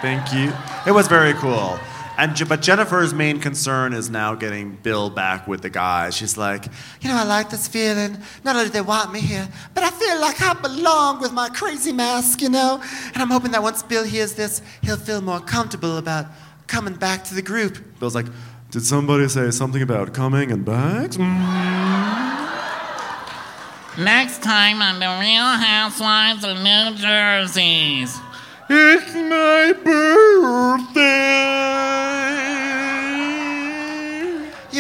Thank 0.02 0.34
you. 0.34 0.52
It 0.88 0.92
was 0.92 1.08
very 1.08 1.34
cool. 1.34 1.80
And 2.16 2.48
but 2.48 2.62
Jennifer's 2.62 3.14
main 3.14 3.40
concern 3.40 3.94
is 3.94 4.10
now 4.10 4.36
getting 4.36 4.76
Bill 4.76 5.10
back 5.10 5.48
with 5.48 5.62
the 5.62 5.70
guys. 5.70 6.16
She's 6.16 6.38
like, 6.38 6.66
You 7.02 7.10
know, 7.10 7.16
I 7.16 7.24
like 7.24 7.50
this 7.50 7.68
feeling. 7.68 8.18
Not 8.44 8.56
only 8.56 8.68
do 8.68 8.72
they 8.72 8.82
want 8.82 9.12
me 9.12 9.20
here, 9.20 9.48
but 9.74 9.84
I 9.84 9.90
feel 9.90 10.22
like 10.22 10.40
I 10.42 10.54
belong 10.54 11.22
with 11.22 11.34
my 11.34 11.50
crazy 11.50 11.92
mask, 11.92 12.42
you 12.42 12.50
know? 12.50 12.82
And 13.14 13.22
I'm 13.22 13.32
hoping 13.32 13.52
that 13.52 13.64
once 13.64 13.82
Bill 13.82 14.04
hears 14.04 14.34
this, 14.34 14.62
he'll 14.84 14.98
feel 14.98 15.22
more 15.22 15.40
comfortable 15.40 15.98
about 15.98 16.28
coming 16.68 16.94
back 16.94 17.24
to 17.26 17.36
the 17.36 17.42
group. 17.42 17.80
Bill's 18.00 18.16
like, 18.16 18.28
did 18.70 18.84
somebody 18.84 19.28
say 19.28 19.50
something 19.52 19.82
about 19.82 20.14
coming 20.14 20.52
and 20.52 20.64
bags? 20.64 21.18
Mm. 21.18 21.84
Next 24.00 24.42
time 24.42 24.82
on 24.82 25.00
The 25.00 25.20
Real 25.20 25.44
Housewives 25.44 26.44
of 26.44 26.58
New 26.58 26.96
Jersey's. 26.96 28.20
It's 28.68 29.14
my 29.14 29.74
birthday. 29.84 31.93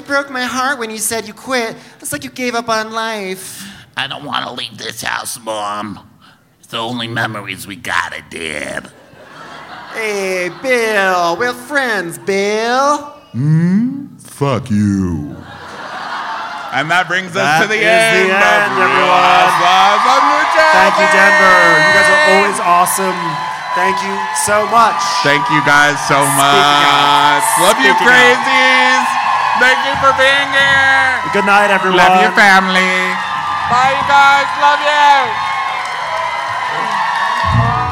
You 0.03 0.07
broke 0.09 0.29
my 0.29 0.43
heart 0.43 0.79
when 0.79 0.91
you 0.91 0.97
said 0.99 1.27
you 1.31 1.33
quit. 1.33 1.77
It's 2.01 2.11
like 2.11 2.25
you 2.25 2.29
gave 2.29 2.55
up 2.59 2.67
on 2.67 2.91
life. 2.91 3.63
I 3.95 4.07
don't 4.07 4.25
want 4.27 4.43
to 4.45 4.51
leave 4.51 4.75
this 4.77 4.99
house, 5.01 5.39
Mom. 5.39 5.95
It's 6.59 6.67
the 6.67 6.77
only 6.79 7.07
memories 7.07 7.65
we 7.65 7.77
got 7.77 8.11
of 8.11 8.27
Dad. 8.29 8.91
Hey, 9.95 10.51
Bill, 10.61 11.37
we're 11.39 11.53
friends, 11.55 12.17
Bill. 12.19 12.97
Hmm? 13.31 14.17
Fuck 14.19 14.69
you. 14.71 15.37
And 16.75 16.91
that 16.91 17.05
brings 17.07 17.31
That 17.31 17.63
us 17.63 17.63
to 17.63 17.67
the 17.71 17.79
is 17.79 17.87
end, 17.87 18.27
the 18.27 18.35
end, 18.35 18.75
Real 18.75 18.83
everyone. 18.83 19.23
Housewives 19.23 20.03
of 20.03 20.19
New 20.19 20.43
Jersey. 20.51 20.73
Thank 20.83 20.93
you, 20.99 21.07
Denver. 21.15 21.59
You 21.79 21.91
guys 21.95 22.09
are 22.11 22.23
always 22.35 22.59
awesome. 22.59 23.19
Thank 23.79 23.95
you 24.03 24.15
so 24.43 24.67
much. 24.67 24.99
Thank 25.23 25.47
you 25.47 25.63
guys 25.63 25.95
so 26.11 26.19
Speaking 26.19 26.43
much. 26.43 27.45
of- 27.55 27.71
Love 27.71 27.79
you, 27.79 27.93
speaking 27.95 28.03
of- 28.03 28.11
crazies. 28.11 28.92
Thank 29.61 29.79
you 29.85 29.93
for 30.01 30.11
being 30.17 30.49
here. 30.49 31.33
Good 31.33 31.45
night, 31.45 31.69
everyone. 31.69 31.97
Love 31.97 32.21
your 32.21 32.31
family. 32.33 32.93
Bye, 33.69 33.93
you 33.95 34.05
guys. 34.09 34.49
Love 34.61 34.79
you. 34.81 35.53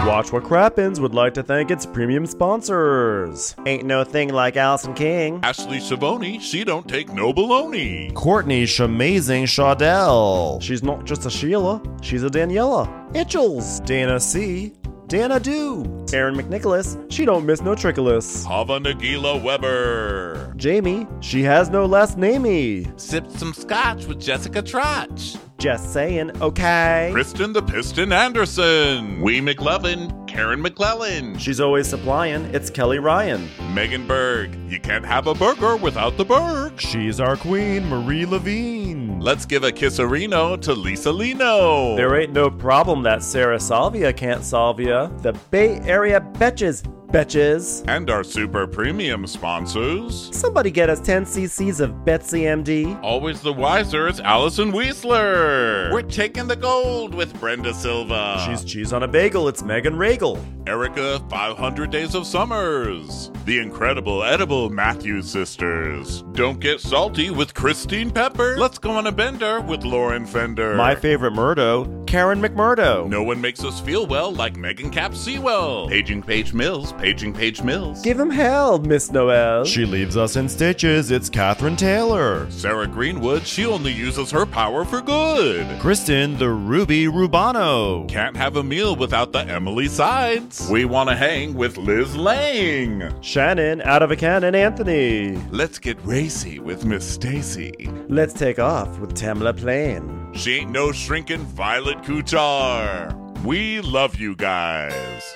Watch 0.07 0.31
What 0.33 0.43
Crappens 0.43 0.99
would 0.99 1.13
like 1.13 1.35
to 1.35 1.43
thank 1.43 1.69
its 1.69 1.85
premium 1.85 2.25
sponsors. 2.25 3.55
Ain't 3.67 3.85
no 3.85 4.03
thing 4.03 4.33
like 4.33 4.57
Allison 4.57 4.95
King. 4.95 5.39
Ashley 5.43 5.77
Savoni, 5.77 6.41
she 6.41 6.63
don't 6.63 6.87
take 6.87 7.13
no 7.13 7.31
baloney. 7.31 8.11
Courtney 8.15 8.63
Shamazing 8.63 9.43
Shaudell. 9.43 10.61
She's 10.61 10.81
not 10.81 11.05
just 11.05 11.25
a 11.27 11.29
Sheila, 11.29 11.81
she's 12.01 12.23
a 12.23 12.29
Daniela. 12.29 12.87
Itchels. 13.13 13.85
Dana 13.85 14.19
C. 14.19 14.73
Dana 15.11 15.41
Do. 15.41 15.83
Aaron 16.13 16.35
McNicholas. 16.35 16.97
She 17.11 17.25
don't 17.25 17.45
miss 17.45 17.59
no 17.61 17.75
trickolas. 17.75 18.45
Hava 18.45 18.79
Nagila 18.79 19.43
Weber. 19.43 20.53
Jamie. 20.55 21.05
She 21.19 21.43
has 21.43 21.69
no 21.69 21.85
last 21.85 22.17
namey. 22.17 22.97
Sipped 22.97 23.29
some 23.33 23.53
scotch 23.53 24.05
with 24.05 24.21
Jessica 24.21 24.61
Trotch. 24.61 25.35
Just 25.61 25.93
saying, 25.93 26.31
okay. 26.41 27.11
Kristen 27.13 27.53
the 27.53 27.61
Piston 27.61 28.11
Anderson. 28.11 29.21
We 29.21 29.41
McLevin. 29.41 30.27
Karen 30.27 30.59
McClellan. 30.59 31.37
She's 31.37 31.59
always 31.59 31.87
supplying. 31.87 32.45
It's 32.45 32.71
Kelly 32.71 32.97
Ryan. 32.97 33.47
Megan 33.75 34.07
Berg. 34.07 34.55
You 34.67 34.79
can't 34.79 35.05
have 35.05 35.27
a 35.27 35.35
burger 35.35 35.75
without 35.75 36.17
the 36.17 36.25
Berg. 36.25 36.79
She's 36.79 37.19
our 37.19 37.35
queen, 37.35 37.87
Marie 37.87 38.25
Levine. 38.25 39.19
Let's 39.19 39.45
give 39.45 39.63
a 39.63 39.71
kisserino 39.71 40.59
to 40.61 40.73
Lisa 40.73 41.11
Lino. 41.11 41.95
There 41.95 42.19
ain't 42.19 42.33
no 42.33 42.49
problem 42.49 43.03
that 43.03 43.21
Sarah 43.21 43.59
Salvia 43.59 44.11
can't 44.13 44.43
solve 44.43 44.79
ya. 44.79 45.07
The 45.17 45.33
Bay 45.51 45.79
Area 45.81 46.21
betches, 46.21 46.81
betches. 47.11 47.83
and 47.87 48.09
our 48.09 48.23
super 48.23 48.65
premium 48.65 49.27
sponsors. 49.27 50.29
Somebody 50.35 50.71
get 50.71 50.89
us 50.89 50.99
10 51.01 51.25
cc's 51.25 51.79
of 51.79 52.05
Betsy 52.05 52.41
MD. 52.43 52.97
Always 53.03 53.41
the 53.41 53.51
wiser 53.53 54.07
is 54.07 54.19
Allison 54.19 54.71
Weisler. 54.71 55.91
We're 55.91 56.01
taking 56.03 56.47
the 56.47 56.55
gold 56.55 57.13
with 57.13 57.37
Brenda 57.39 57.73
Silva. 57.73 58.43
She's 58.45 58.63
cheese 58.63 58.93
on 58.93 59.03
a 59.03 59.07
bagel, 59.07 59.47
it's 59.47 59.63
Megan 59.63 59.95
Regal. 59.97 60.39
Erica 60.67 61.19
500 61.29 61.89
Days 61.89 62.15
of 62.15 62.25
Summers. 62.25 63.31
The 63.45 63.57
incredible 63.59 64.23
edible 64.23 64.69
Matthews 64.69 65.29
sisters. 65.29 66.21
Don't 66.33 66.59
get 66.59 66.79
salty 66.79 67.29
with 67.31 67.53
Christine 67.53 68.11
Pepper. 68.11 68.55
Let's 68.57 68.77
go 68.77 68.91
on 68.91 69.07
a 69.07 69.11
bender 69.11 69.59
with 69.61 69.83
Lauren 69.83 70.25
Fender. 70.25 70.75
My 70.75 70.93
favorite 70.95 71.31
Murdo, 71.31 72.03
Karen 72.05 72.39
McMurdo. 72.41 73.09
no 73.09 73.23
one 73.23 73.41
makes 73.41 73.63
us 73.63 73.79
feel 73.81 74.05
well 74.05 74.31
like 74.31 74.55
Megan 74.55 74.91
Cap 74.91 75.15
Sewell. 75.15 75.89
Paging 75.89 76.21
Page 76.21 76.53
Mills, 76.53 76.93
Paging 77.01 77.33
Page 77.33 77.63
Mills. 77.63 77.99
Give 78.03 78.19
him 78.19 78.29
hell, 78.29 78.77
Miss 78.77 79.11
Noel. 79.11 79.65
She 79.65 79.85
leaves 79.85 80.15
us 80.15 80.35
in 80.35 80.47
stitches. 80.47 81.09
It's 81.09 81.31
Catherine 81.31 81.75
Taylor. 81.75 82.47
Sarah 82.51 82.85
Greenwood, 82.85 83.47
she 83.47 83.65
only 83.65 83.91
uses 83.91 84.29
her 84.29 84.45
power 84.45 84.85
for 84.85 85.01
good. 85.01 85.79
Kristen, 85.79 86.37
the 86.37 86.49
Ruby 86.49 87.05
Rubano. 87.05 88.07
Can't 88.07 88.37
have 88.37 88.55
a 88.55 88.63
meal 88.63 88.95
without 88.95 89.31
the 89.31 89.39
Emily 89.39 89.87
sides. 89.87 90.69
We 90.69 90.85
want 90.85 91.09
to 91.09 91.15
hang 91.15 91.55
with 91.55 91.75
Liz 91.75 92.15
Lang. 92.15 93.11
Shannon, 93.21 93.81
out 93.81 94.03
of 94.03 94.11
a 94.11 94.15
cannon, 94.15 94.53
Anthony. 94.53 95.37
Let's 95.49 95.79
get 95.79 95.97
racy 96.05 96.59
with 96.59 96.85
Miss 96.85 97.11
Stacy. 97.11 97.89
Let's 98.09 98.33
take 98.33 98.59
off 98.59 98.99
with 98.99 99.15
Tamla 99.15 99.57
Plain. 99.57 100.33
She 100.35 100.57
ain't 100.57 100.69
no 100.69 100.91
shrinking 100.91 101.45
Violet 101.45 101.97
Kuchar. 102.03 103.17
We 103.43 103.81
love 103.81 104.17
you 104.17 104.35
guys. 104.35 105.35